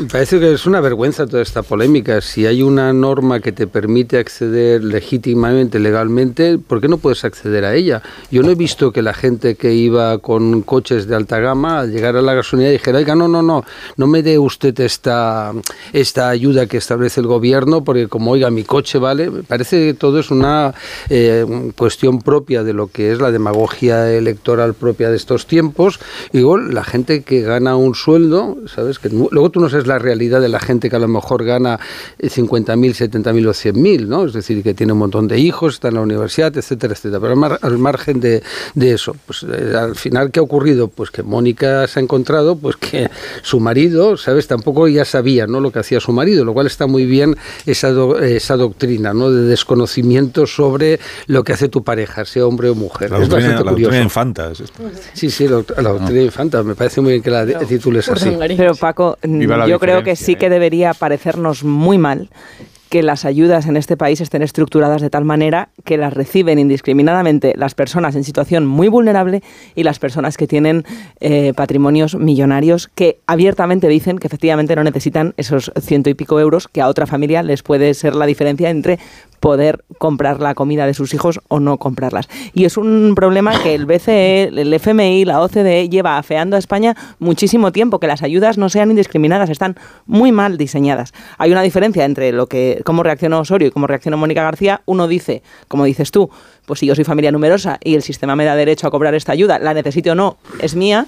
parece 0.09 0.39
que 0.39 0.53
es 0.53 0.65
una 0.65 0.79
vergüenza 0.79 1.27
toda 1.27 1.41
esta 1.41 1.63
polémica. 1.63 2.21
Si 2.21 2.45
hay 2.45 2.63
una 2.63 2.93
norma 2.93 3.41
que 3.41 3.51
te 3.51 3.67
permite 3.67 4.17
acceder 4.17 4.83
legítimamente, 4.83 5.79
legalmente, 5.79 6.57
¿por 6.57 6.79
qué 6.79 6.87
no 6.87 6.97
puedes 6.97 7.25
acceder 7.25 7.65
a 7.65 7.75
ella? 7.75 8.01
Yo 8.31 8.41
no 8.41 8.51
he 8.51 8.55
visto 8.55 8.91
que 8.93 9.01
la 9.01 9.13
gente 9.13 9.55
que 9.55 9.73
iba 9.73 10.17
con 10.19 10.61
coches 10.61 11.07
de 11.07 11.15
alta 11.15 11.39
gama 11.39 11.81
al 11.81 11.91
llegar 11.91 12.15
a 12.15 12.21
la 12.21 12.33
gasolinera 12.33 12.71
dijera, 12.71 12.99
oiga, 12.99 13.15
no, 13.15 13.27
no, 13.27 13.41
no, 13.41 13.65
no 13.97 14.07
me 14.07 14.23
dé 14.23 14.39
usted 14.39 14.79
esta, 14.79 15.51
esta 15.91 16.29
ayuda 16.29 16.65
que 16.67 16.77
establece 16.77 17.19
el 17.19 17.27
gobierno, 17.27 17.83
porque 17.83 18.07
como, 18.07 18.31
oiga, 18.31 18.49
mi 18.49 18.63
coche 18.63 18.97
vale, 18.97 19.29
me 19.29 19.43
parece 19.43 19.87
que 19.87 19.93
todo 19.93 20.19
es 20.19 20.31
una 20.31 20.73
eh, 21.09 21.45
cuestión 21.75 22.21
propia 22.21 22.63
de 22.63 22.73
lo 22.73 22.87
que 22.87 23.11
es 23.11 23.19
la 23.19 23.31
demagogia 23.31 24.11
electoral 24.11 24.73
propia 24.73 25.09
de 25.09 25.17
estos 25.17 25.32
tiempos. 25.47 25.99
Y 26.31 26.37
luego 26.39 26.57
la 26.57 26.83
gente 26.83 27.23
que 27.23 27.41
gana 27.41 27.75
un 27.75 27.95
sueldo, 27.95 28.57
¿sabes? 28.65 28.99
Que 28.99 29.09
luego 29.09 29.49
tú 29.49 29.59
no 29.59 29.69
sabes 29.69 29.87
la 29.87 29.99
realidad 29.99 30.41
de 30.41 30.49
la 30.49 30.59
gente 30.59 30.89
que 30.89 30.95
a 30.95 30.99
lo 30.99 31.07
mejor 31.07 31.43
gana 31.43 31.79
eh, 32.19 32.29
50.000, 32.29 32.75
70.000 33.11 33.47
o 33.47 33.51
100.000, 33.51 34.07
¿no? 34.07 34.25
Es 34.25 34.33
decir, 34.33 34.61
que 34.63 34.73
tiene 34.73 34.93
un 34.93 34.99
montón 34.99 35.27
de 35.27 35.39
hijos, 35.39 35.73
está 35.75 35.89
en 35.89 35.95
la 35.95 36.01
universidad, 36.01 36.55
etcétera, 36.57 36.93
etcétera. 36.93 37.19
Pero 37.19 37.33
al, 37.33 37.39
mar- 37.39 37.59
al 37.61 37.77
margen 37.77 38.19
de, 38.19 38.43
de 38.75 38.91
eso, 38.93 39.15
pues 39.25 39.43
eh, 39.43 39.75
al 39.75 39.95
final, 39.95 40.31
¿qué 40.31 40.39
ha 40.39 40.43
ocurrido? 40.43 40.87
Pues 40.87 41.11
que 41.11 41.23
Mónica 41.23 41.87
se 41.87 41.99
ha 41.99 42.03
encontrado, 42.03 42.55
pues 42.55 42.75
que 42.77 43.09
su 43.41 43.59
marido, 43.59 44.17
¿sabes? 44.17 44.47
Tampoco 44.47 44.87
ya 44.87 45.05
sabía, 45.05 45.47
¿no? 45.47 45.59
Lo 45.59 45.71
que 45.71 45.79
hacía 45.79 45.99
su 45.99 46.11
marido, 46.11 46.45
lo 46.45 46.53
cual 46.53 46.67
está 46.67 46.87
muy 46.87 47.05
bien 47.05 47.35
esa, 47.65 47.91
do- 47.91 48.19
esa 48.19 48.55
doctrina, 48.57 49.13
¿no? 49.13 49.31
De 49.31 49.43
desconocimiento 49.43 50.45
sobre 50.47 50.99
lo 51.27 51.43
que 51.43 51.53
hace 51.53 51.69
tu 51.69 51.83
pareja, 51.83 52.25
sea 52.25 52.45
hombre 52.45 52.69
o 52.69 52.75
mujer. 52.75 53.11
La 53.11 53.17
es 53.17 53.29
doctrina, 53.29 53.49
bastante 53.49 53.65
la 53.65 53.71
curioso. 53.71 53.89
doctrina 53.89 54.03
infanta. 54.03 54.51
es 54.51 54.59
esto. 54.59 54.83
Sí, 55.23 55.29
sí, 55.29 55.47
la, 55.47 55.63
la 55.81 55.89
doctrina 55.91 56.21
infanta. 56.21 56.63
Me 56.63 56.75
parece 56.75 56.99
muy 56.99 57.11
bien 57.13 57.23
que 57.23 57.29
la 57.29 57.45
de- 57.45 57.65
titules 57.65 58.09
así. 58.09 58.35
Pero 58.57 58.75
Paco, 58.75 59.17
yo 59.67 59.79
creo 59.79 60.03
que 60.03 60.17
sí 60.17 60.35
que 60.35 60.49
debería 60.49 60.93
parecernos 60.93 61.63
muy 61.63 61.97
mal 61.97 62.29
que 62.89 63.01
las 63.01 63.23
ayudas 63.25 63.65
en 63.65 63.75
este 63.75 63.97
país 63.97 64.21
estén 64.21 64.43
estructuradas 64.43 65.01
de 65.01 65.09
tal 65.09 65.25
manera 65.25 65.69
que 65.83 65.97
las 65.97 66.13
reciben 66.13 66.59
indiscriminadamente 66.59 67.53
las 67.57 67.73
personas 67.73 68.15
en 68.15 68.23
situación 68.23 68.67
muy 68.67 68.87
vulnerable 68.87 69.41
y 69.73 69.81
las 69.81 69.97
personas 69.97 70.37
que 70.37 70.45
tienen 70.45 70.83
eh, 71.19 71.53
patrimonios 71.55 72.13
millonarios 72.13 72.89
que 72.93 73.17
abiertamente 73.25 73.87
dicen 73.87 74.19
que 74.19 74.27
efectivamente 74.27 74.75
no 74.75 74.83
necesitan 74.83 75.33
esos 75.37 75.71
ciento 75.81 76.11
y 76.11 76.13
pico 76.13 76.39
euros 76.39 76.67
que 76.67 76.81
a 76.81 76.87
otra 76.87 77.07
familia 77.07 77.41
les 77.41 77.63
puede 77.63 77.95
ser 77.95 78.13
la 78.13 78.27
diferencia 78.27 78.69
entre 78.69 78.99
poder 79.43 79.83
comprar 79.97 80.39
la 80.39 80.55
comida 80.55 80.85
de 80.85 80.93
sus 80.93 81.13
hijos 81.13 81.41
o 81.49 81.59
no 81.59 81.77
comprarlas. 81.77 82.29
Y 82.53 82.63
es 82.63 82.77
un 82.77 83.11
problema 83.13 83.61
que 83.61 83.75
el 83.75 83.85
BCE, 83.85 84.43
el 84.43 84.73
FMI, 84.73 85.25
la 85.25 85.41
OCDE 85.41 85.89
lleva 85.89 86.17
afeando 86.17 86.55
a 86.55 86.59
España 86.59 86.95
muchísimo 87.19 87.73
tiempo, 87.73 87.99
que 87.99 88.07
las 88.07 88.23
ayudas 88.23 88.57
no 88.57 88.69
sean 88.69 88.91
indiscriminadas, 88.91 89.49
están 89.49 89.75
muy 90.05 90.31
mal 90.31 90.57
diseñadas. 90.57 91.11
Hay 91.37 91.51
una 91.51 91.61
diferencia 91.61 92.05
entre 92.05 92.31
lo 92.31 92.47
que 92.47 92.81
cómo 92.85 93.03
reaccionó 93.03 93.41
Osorio 93.41 93.67
y 93.67 93.71
cómo 93.71 93.85
reaccionó 93.85 94.15
Mónica 94.15 94.43
García. 94.43 94.81
Uno 94.85 95.09
dice, 95.09 95.43
como 95.67 95.83
dices 95.83 96.11
tú, 96.11 96.29
pues 96.65 96.79
si 96.79 96.85
yo 96.85 96.95
soy 96.95 97.03
familia 97.03 97.33
numerosa 97.33 97.79
y 97.83 97.95
el 97.95 98.01
sistema 98.01 98.37
me 98.37 98.45
da 98.45 98.55
derecho 98.55 98.87
a 98.87 98.91
cobrar 98.91 99.13
esta 99.13 99.33
ayuda, 99.33 99.59
la 99.59 99.73
necesito 99.73 100.13
o 100.13 100.15
no, 100.15 100.37
es 100.59 100.73
mía. 100.77 101.05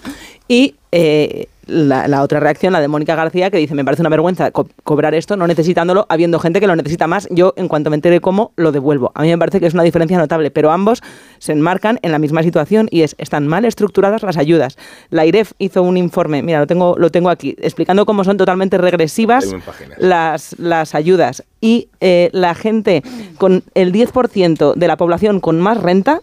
Y 0.49 0.75
eh, 0.91 1.47
la, 1.67 2.07
la 2.07 2.21
otra 2.21 2.39
reacción, 2.39 2.73
la 2.73 2.79
de 2.81 2.87
Mónica 2.87 3.15
García, 3.15 3.49
que 3.51 3.57
dice, 3.57 3.75
me 3.75 3.83
parece 3.85 4.01
una 4.01 4.09
vergüenza 4.09 4.51
co- 4.51 4.67
cobrar 4.83 5.13
esto 5.15 5.35
no 5.37 5.47
necesitándolo, 5.47 6.05
habiendo 6.09 6.39
gente 6.39 6.59
que 6.59 6.67
lo 6.67 6.75
necesita 6.75 7.07
más. 7.07 7.27
Yo, 7.31 7.53
en 7.57 7.67
cuanto 7.67 7.89
me 7.89 7.95
entere 7.95 8.21
cómo, 8.21 8.51
lo 8.55 8.71
devuelvo. 8.71 9.11
A 9.15 9.21
mí 9.21 9.29
me 9.29 9.37
parece 9.37 9.59
que 9.59 9.67
es 9.67 9.73
una 9.73 9.83
diferencia 9.83 10.17
notable, 10.17 10.51
pero 10.51 10.71
ambos 10.71 11.01
se 11.39 11.51
enmarcan 11.51 11.99
en 12.01 12.11
la 12.11 12.19
misma 12.19 12.43
situación 12.43 12.87
y 12.91 13.01
es, 13.01 13.15
están 13.17 13.47
mal 13.47 13.65
estructuradas 13.65 14.23
las 14.23 14.37
ayudas. 14.37 14.77
La 15.09 15.25
IREF 15.25 15.51
hizo 15.59 15.81
un 15.83 15.97
informe, 15.97 16.41
mira, 16.43 16.59
lo 16.59 16.67
tengo, 16.67 16.95
lo 16.97 17.09
tengo 17.11 17.29
aquí, 17.29 17.55
explicando 17.61 18.05
cómo 18.05 18.23
son 18.23 18.37
totalmente 18.37 18.77
regresivas 18.77 19.45
las, 19.97 20.55
las 20.59 20.95
ayudas. 20.95 21.43
Y 21.61 21.89
eh, 21.99 22.29
la 22.33 22.53
gente 22.55 23.03
con 23.37 23.63
el 23.73 23.91
10% 23.91 24.75
de 24.75 24.87
la 24.87 24.97
población 24.97 25.39
con 25.39 25.59
más 25.59 25.81
renta 25.81 26.21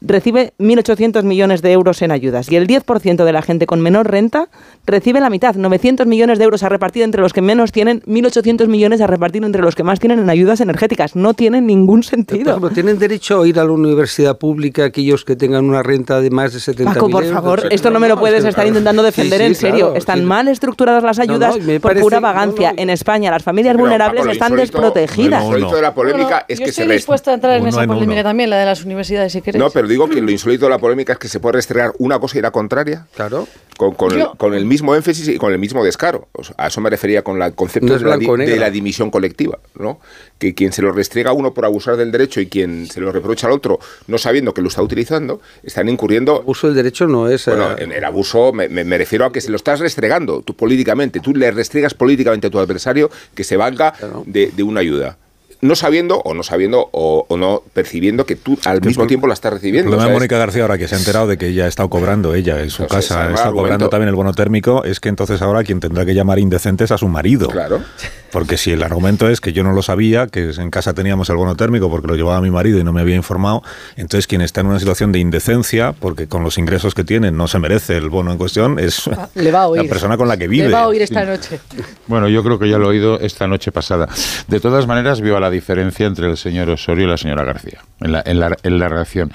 recibe 0.00 0.54
1.800 0.58 1.22
millones 1.24 1.62
de 1.62 1.72
euros 1.72 2.00
en 2.02 2.10
ayudas 2.10 2.50
y 2.50 2.56
el 2.56 2.66
10% 2.66 3.24
de 3.24 3.32
la 3.32 3.42
gente 3.42 3.66
con 3.66 3.80
menor 3.80 4.10
renta 4.10 4.48
recibe 4.86 5.20
la 5.20 5.30
mitad, 5.30 5.54
900 5.54 6.06
millones 6.06 6.38
de 6.38 6.44
euros 6.44 6.62
a 6.62 6.68
repartir 6.68 7.02
entre 7.02 7.20
los 7.20 7.32
que 7.32 7.42
menos 7.42 7.72
tienen, 7.72 8.00
1.800 8.02 8.66
millones 8.66 9.00
a 9.00 9.06
repartir 9.06 9.44
entre 9.44 9.62
los 9.62 9.74
que 9.74 9.82
más 9.82 10.00
tienen 10.00 10.18
en 10.18 10.30
ayudas 10.30 10.60
energéticas. 10.60 11.16
No 11.16 11.34
tiene 11.34 11.60
ningún 11.60 12.00
Por 12.00 12.04
sentido. 12.04 12.50
ejemplo, 12.50 12.70
¿tienen 12.70 12.98
derecho 12.98 13.42
a 13.42 13.48
ir 13.48 13.58
a 13.58 13.64
la 13.64 13.72
universidad 13.72 14.38
pública 14.38 14.84
aquellos 14.84 15.24
que 15.24 15.36
tengan 15.36 15.64
una 15.66 15.82
renta 15.82 16.20
de 16.20 16.30
más 16.30 16.52
de 16.52 16.60
70 16.60 16.94
Paco, 16.94 17.10
por 17.10 17.24
favor, 17.24 17.68
esto 17.70 17.90
no 17.90 18.00
me 18.00 18.08
lo 18.08 18.18
puedes 18.18 18.44
estar 18.44 18.66
intentando 18.66 19.02
defender 19.02 19.40
en 19.42 19.54
serio. 19.54 19.94
Están 19.94 20.24
mal 20.24 20.48
estructuradas 20.48 21.02
las 21.02 21.18
ayudas 21.18 21.58
no, 21.58 21.64
me 21.64 21.80
por 21.80 21.90
parece- 21.90 22.02
pura 22.02 22.20
vagancia. 22.20 22.72
En 22.76 22.90
España 22.90 23.30
las 23.30 23.42
familias 23.42 23.74
Pero, 23.74 23.84
vulnerables 23.84 24.22
Paco, 24.22 24.32
están 24.32 24.56
desprotegidas. 24.56 25.44
De 25.50 25.82
la 25.82 25.94
polémica 25.94 26.44
es 26.48 26.58
yo 26.58 26.64
que 26.64 26.70
estoy 26.70 26.86
se 26.86 26.92
dispuesta 26.92 27.30
a 27.30 27.34
entrar 27.34 27.58
en 27.58 27.66
esa 27.66 27.86
polémica 27.86 28.22
también, 28.22 28.50
la 28.50 28.58
de 28.58 28.64
las 28.66 28.84
universidades, 28.84 29.32
si 29.32 29.42
queréis. 29.42 29.62
No, 29.62 29.70
pero 29.70 29.89
digo 29.90 30.08
que 30.08 30.20
lo 30.22 30.30
insólito 30.30 30.64
de 30.66 30.70
la 30.70 30.78
polémica 30.78 31.12
es 31.12 31.18
que 31.18 31.28
se 31.28 31.40
puede 31.40 31.54
restregar 31.54 31.92
una 31.98 32.18
cosa 32.18 32.38
y 32.38 32.40
la 32.40 32.50
contraria. 32.50 33.06
Claro. 33.14 33.46
Con, 33.76 33.94
con 33.94 34.10
Yo- 34.10 34.32
el, 34.32 34.38
con 34.38 34.54
el 34.54 34.64
mismo 34.66 34.94
énfasis 34.94 35.28
y 35.28 35.36
con 35.38 35.52
el 35.52 35.58
mismo 35.58 35.82
descaro. 35.84 36.28
O 36.32 36.44
sea, 36.44 36.54
a 36.58 36.66
eso 36.68 36.80
me 36.80 36.90
refería 36.90 37.22
con 37.22 37.40
el 37.42 37.54
concepto 37.54 37.88
No 37.88 37.98
de, 37.98 38.04
la, 38.04 38.44
de 38.44 38.56
la 38.58 38.70
dimisión 38.70 39.10
colectiva. 39.10 39.58
¿no? 39.78 40.00
Que 40.38 40.54
quien 40.54 40.72
se 40.72 40.82
lo 40.82 40.92
restriega 40.92 41.30
a 41.30 41.32
uno 41.32 41.52
por 41.54 41.64
abusar 41.64 41.96
del 41.96 42.10
derecho 42.12 42.40
y 42.40 42.46
quien 42.46 42.86
se 42.86 43.00
lo 43.00 43.10
reprocha 43.12 43.46
al 43.46 43.52
otro 43.54 43.78
no 44.06 44.18
sabiendo 44.18 44.52
que 44.54 44.60
lo 44.62 44.68
está 44.68 44.82
utilizando, 44.82 45.40
están 45.62 45.88
incurriendo. 45.88 46.42
Uso 46.46 46.66
del 46.66 46.76
derecho 46.76 47.06
no 47.06 47.28
es. 47.28 47.46
Bueno, 47.46 47.72
eh, 47.72 47.76
en 47.84 47.92
el 47.92 48.04
abuso 48.04 48.52
me, 48.52 48.68
me- 48.68 48.84
me 48.84 48.98
refiero 48.98 49.24
a 49.24 49.32
que 49.32 49.40
se 49.40 49.50
lo 49.50 49.56
estás 49.56 49.80
restregando 49.80 50.42
tú 50.42 50.54
políticamente. 50.54 51.20
Tú 51.20 51.34
le 51.34 51.50
restregas 51.50 51.94
políticamente 51.94 52.46
a 52.48 52.50
tu 52.50 52.58
adversario 52.58 53.10
que 53.34 53.44
se 53.44 53.56
valga 53.56 53.94
de, 54.26 54.50
de 54.54 54.62
una 54.62 54.80
ayuda. 54.80 55.16
No 55.62 55.74
sabiendo 55.74 56.20
o 56.24 56.32
no 56.32 56.42
sabiendo 56.42 56.88
o, 56.92 57.26
o 57.28 57.36
no 57.36 57.62
percibiendo 57.74 58.24
que 58.24 58.34
tú 58.36 58.58
al 58.64 58.80
mismo 58.80 59.06
tiempo 59.06 59.26
la 59.26 59.34
estás 59.34 59.52
El 59.52 59.58
recibiendo. 59.58 59.90
problema 59.90 60.08
de. 60.08 60.14
Mónica 60.14 60.38
García, 60.38 60.62
ahora 60.62 60.78
que 60.78 60.88
se 60.88 60.94
ha 60.94 60.98
enterado 60.98 61.26
de 61.26 61.36
que 61.36 61.48
ella 61.48 61.66
ha 61.66 61.68
estado 61.68 61.90
cobrando, 61.90 62.34
ella 62.34 62.60
en 62.62 62.70
su 62.70 62.86
casa, 62.86 63.26
el 63.26 63.34
está 63.34 63.44
argumento. 63.48 63.52
cobrando 63.62 63.88
también 63.90 64.08
el 64.08 64.14
bono 64.14 64.32
térmico, 64.32 64.84
es 64.84 65.00
que 65.00 65.10
entonces 65.10 65.42
ahora 65.42 65.62
quien 65.62 65.78
tendrá 65.80 66.06
que 66.06 66.14
llamar 66.14 66.38
indecente 66.38 66.84
es 66.84 66.90
a 66.92 66.98
su 66.98 67.08
marido. 67.08 67.48
Claro. 67.48 67.82
Porque 68.30 68.56
si 68.56 68.72
el 68.72 68.82
argumento 68.82 69.28
es 69.28 69.40
que 69.40 69.52
yo 69.52 69.62
no 69.62 69.72
lo 69.72 69.82
sabía, 69.82 70.26
que 70.26 70.50
en 70.50 70.70
casa 70.70 70.94
teníamos 70.94 71.30
el 71.30 71.36
bono 71.36 71.56
térmico 71.56 71.90
porque 71.90 72.06
lo 72.06 72.16
llevaba 72.16 72.40
mi 72.40 72.50
marido 72.50 72.78
y 72.78 72.84
no 72.84 72.92
me 72.92 73.00
había 73.00 73.16
informado, 73.16 73.62
entonces 73.96 74.26
quien 74.26 74.40
está 74.40 74.60
en 74.60 74.68
una 74.68 74.78
situación 74.78 75.12
de 75.12 75.18
indecencia, 75.18 75.92
porque 75.92 76.28
con 76.28 76.42
los 76.42 76.58
ingresos 76.58 76.94
que 76.94 77.04
tiene 77.04 77.30
no 77.30 77.48
se 77.48 77.58
merece 77.58 77.96
el 77.96 78.08
bono 78.08 78.32
en 78.32 78.38
cuestión, 78.38 78.78
es 78.78 79.08
Le 79.34 79.50
va 79.50 79.62
a 79.62 79.68
oír. 79.68 79.82
la 79.82 79.88
persona 79.88 80.16
con 80.16 80.28
la 80.28 80.36
que 80.36 80.48
vive. 80.48 80.68
Le 80.68 80.72
va 80.72 80.82
a 80.82 80.88
oír 80.88 81.02
esta 81.02 81.24
noche. 81.24 81.60
Bueno, 82.06 82.28
yo 82.28 82.42
creo 82.42 82.58
que 82.58 82.68
ya 82.68 82.78
lo 82.78 82.86
he 82.86 82.88
oído 82.88 83.20
esta 83.20 83.46
noche 83.46 83.72
pasada. 83.72 84.08
De 84.48 84.60
todas 84.60 84.86
maneras, 84.86 85.20
viva 85.20 85.40
la 85.40 85.50
diferencia 85.50 86.06
entre 86.06 86.28
el 86.28 86.36
señor 86.36 86.70
Osorio 86.70 87.04
y 87.06 87.08
la 87.08 87.16
señora 87.16 87.44
García 87.44 87.82
en 88.00 88.12
la, 88.12 88.22
en 88.24 88.40
la, 88.40 88.56
en 88.62 88.78
la 88.78 88.88
reacción. 88.88 89.32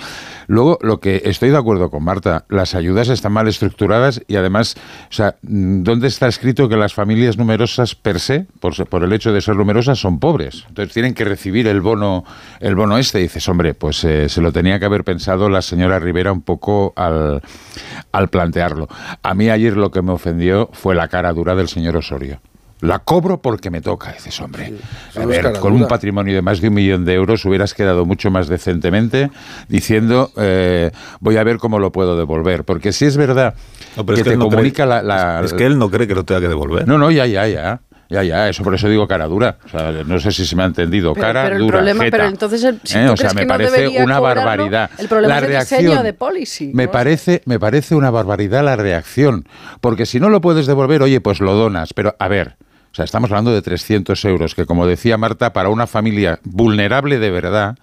Luego, 0.47 0.77
lo 0.81 0.99
que 0.99 1.23
estoy 1.25 1.49
de 1.49 1.58
acuerdo 1.58 1.89
con 1.89 2.03
Marta, 2.03 2.45
las 2.49 2.75
ayudas 2.75 3.10
están 3.10 3.34
mal 3.34 3.47
estructuradas 3.47 4.21
y 4.27 4.36
además, 4.36 4.75
o 5.10 5.13
sea, 5.13 5.36
¿dónde 5.41 6.08
está 6.08 6.27
escrito 6.27 6.69
que 6.69 6.77
las 6.77 6.93
familias 6.93 7.38
numerosas 7.38 7.95
per 7.95 8.19
se, 8.19 8.45
por, 8.60 8.75
por 8.86 9.04
el 9.04 9.12
hecho 9.13 9.32
de 9.34 9.41
ser 9.41 9.56
numerosas, 9.56 10.00
son 10.00 10.19
pobres? 10.19 10.65
Entonces 10.67 10.93
tienen 10.93 11.13
que 11.13 11.26
recibir 11.26 11.67
el 11.67 11.82
bono, 11.82 12.24
el 12.60 12.76
bono 12.76 12.98
este. 12.98 13.19
Y 13.19 13.24
dices, 13.24 13.48
hombre, 13.50 13.74
pues 13.74 14.04
eh, 14.04 14.30
se 14.30 14.41
lo 14.41 14.52
tenía 14.52 14.80
que 14.80 14.86
haber 14.86 15.04
pensado 15.04 15.50
la 15.50 15.62
señora 15.62 16.00
Rivera 16.00 16.32
un 16.32 16.41
poco 16.41 16.93
al, 16.95 17.41
al 18.12 18.28
plantearlo. 18.30 18.88
A 19.24 19.34
mí 19.34 19.50
ayer 19.50 19.76
lo 19.78 19.91
que 19.91 20.02
me 20.02 20.12
ofendió 20.12 20.69
fue 20.74 20.95
la 20.95 21.08
cara 21.08 21.34
dura 21.34 21.56
del 21.56 21.67
señor 21.67 21.98
Osorio. 21.98 22.39
La 22.82 23.00
cobro 23.00 23.41
porque 23.41 23.71
me 23.71 23.80
toca, 23.82 24.12
dices, 24.12 24.39
hombre. 24.41 24.74
A 25.15 25.26
ver, 25.26 25.54
con 25.60 25.71
un 25.74 25.88
patrimonio 25.88 26.36
de 26.36 26.41
más 26.41 26.60
de 26.60 26.67
un 26.67 26.74
millón 26.74 27.06
de 27.06 27.13
euros 27.13 27.43
hubieras 27.45 27.74
quedado 27.74 28.06
mucho 28.06 28.30
más 28.30 28.48
decentemente 28.50 29.32
diciendo, 29.69 30.30
eh, 30.36 30.91
voy 31.21 31.38
a 31.38 31.43
ver 31.45 31.58
cómo 31.58 31.80
lo 31.80 31.91
puedo 31.93 32.17
devolver. 32.17 32.65
Porque 32.65 32.91
si 32.91 33.06
es 33.06 33.15
verdad 33.15 33.56
No, 33.95 34.06
que 34.06 34.13
es 34.15 34.24
que 34.24 34.32
te 34.32 34.38
no 34.38 34.50
comunica 34.50 34.84
cree- 34.84 34.88
la, 34.89 35.02
la- 35.02 35.41
Es 35.45 35.54
que 35.54 35.65
él 35.65 35.80
no 35.80 35.89
cree 35.89 36.06
que 36.06 36.15
lo 36.15 36.26
tenga 36.26 36.41
que 36.41 36.50
devolver. 36.50 36.86
No, 36.86 36.98
no, 36.98 37.10
ya, 37.12 37.26
ya, 37.26 37.48
ya. 37.48 37.80
Ya, 38.15 38.23
ya, 38.23 38.49
eso 38.49 38.63
por 38.63 38.73
eso 38.75 38.88
digo 38.88 39.08
cara 39.08 39.25
dura. 39.28 39.58
O 39.65 39.69
sea, 39.69 39.91
no 40.06 40.19
sé 40.19 40.32
si 40.32 40.45
se 40.45 40.56
me 40.56 40.63
ha 40.63 40.67
entendido. 40.67 41.13
Pero- 41.13 41.25
cara 41.28 41.43
pero 41.43 41.56
el 41.58 41.62
dura. 41.63 41.78
problema- 41.80 42.04
jeta. 42.06 42.17
pero 42.17 42.30
entonces 42.30 42.63
el- 42.63 42.80
si 42.84 42.97
¿Eh? 42.97 43.10
O 43.10 43.17
sea, 43.17 43.32
me 43.34 43.41
no 43.41 43.47
parece 43.49 43.88
una 43.89 44.17
cobrarlo, 44.17 44.21
barbaridad. 44.45 44.89
el 44.97 45.08
problema 45.08 45.34
la 45.34 45.38
es 45.39 45.41
de 45.41 45.47
reacción, 45.49 45.82
diseño 45.82 46.04
de 46.04 46.13
policy, 46.13 46.71
Me 46.73 46.86
¿no? 46.86 46.91
parece, 46.91 47.41
me 47.45 47.60
parece 47.60 47.95
una 47.95 48.10
barbaridad 48.12 48.63
la 48.63 48.75
reacción. 48.78 49.47
Porque 49.82 50.06
si 50.06 50.19
no 50.19 50.30
lo 50.30 50.39
puedes 50.41 50.65
devolver, 50.65 51.01
oye, 51.01 51.19
pues 51.21 51.39
lo 51.41 51.54
donas. 51.56 51.93
Pero 51.93 52.15
a 52.19 52.28
ver. 52.28 52.56
O 52.91 52.95
sea, 52.95 53.04
estamos 53.04 53.30
hablando 53.30 53.51
de 53.54 53.62
300 53.62 54.23
euros, 54.23 54.56
que 54.56 54.65
como 54.65 54.88
decía 54.88 55.17
Marta, 55.17 55.51
para 55.51 55.67
una 55.67 55.86
familia 55.88 56.39
vulnerable 56.43 57.19
de 57.19 57.30
verdad 57.30 57.75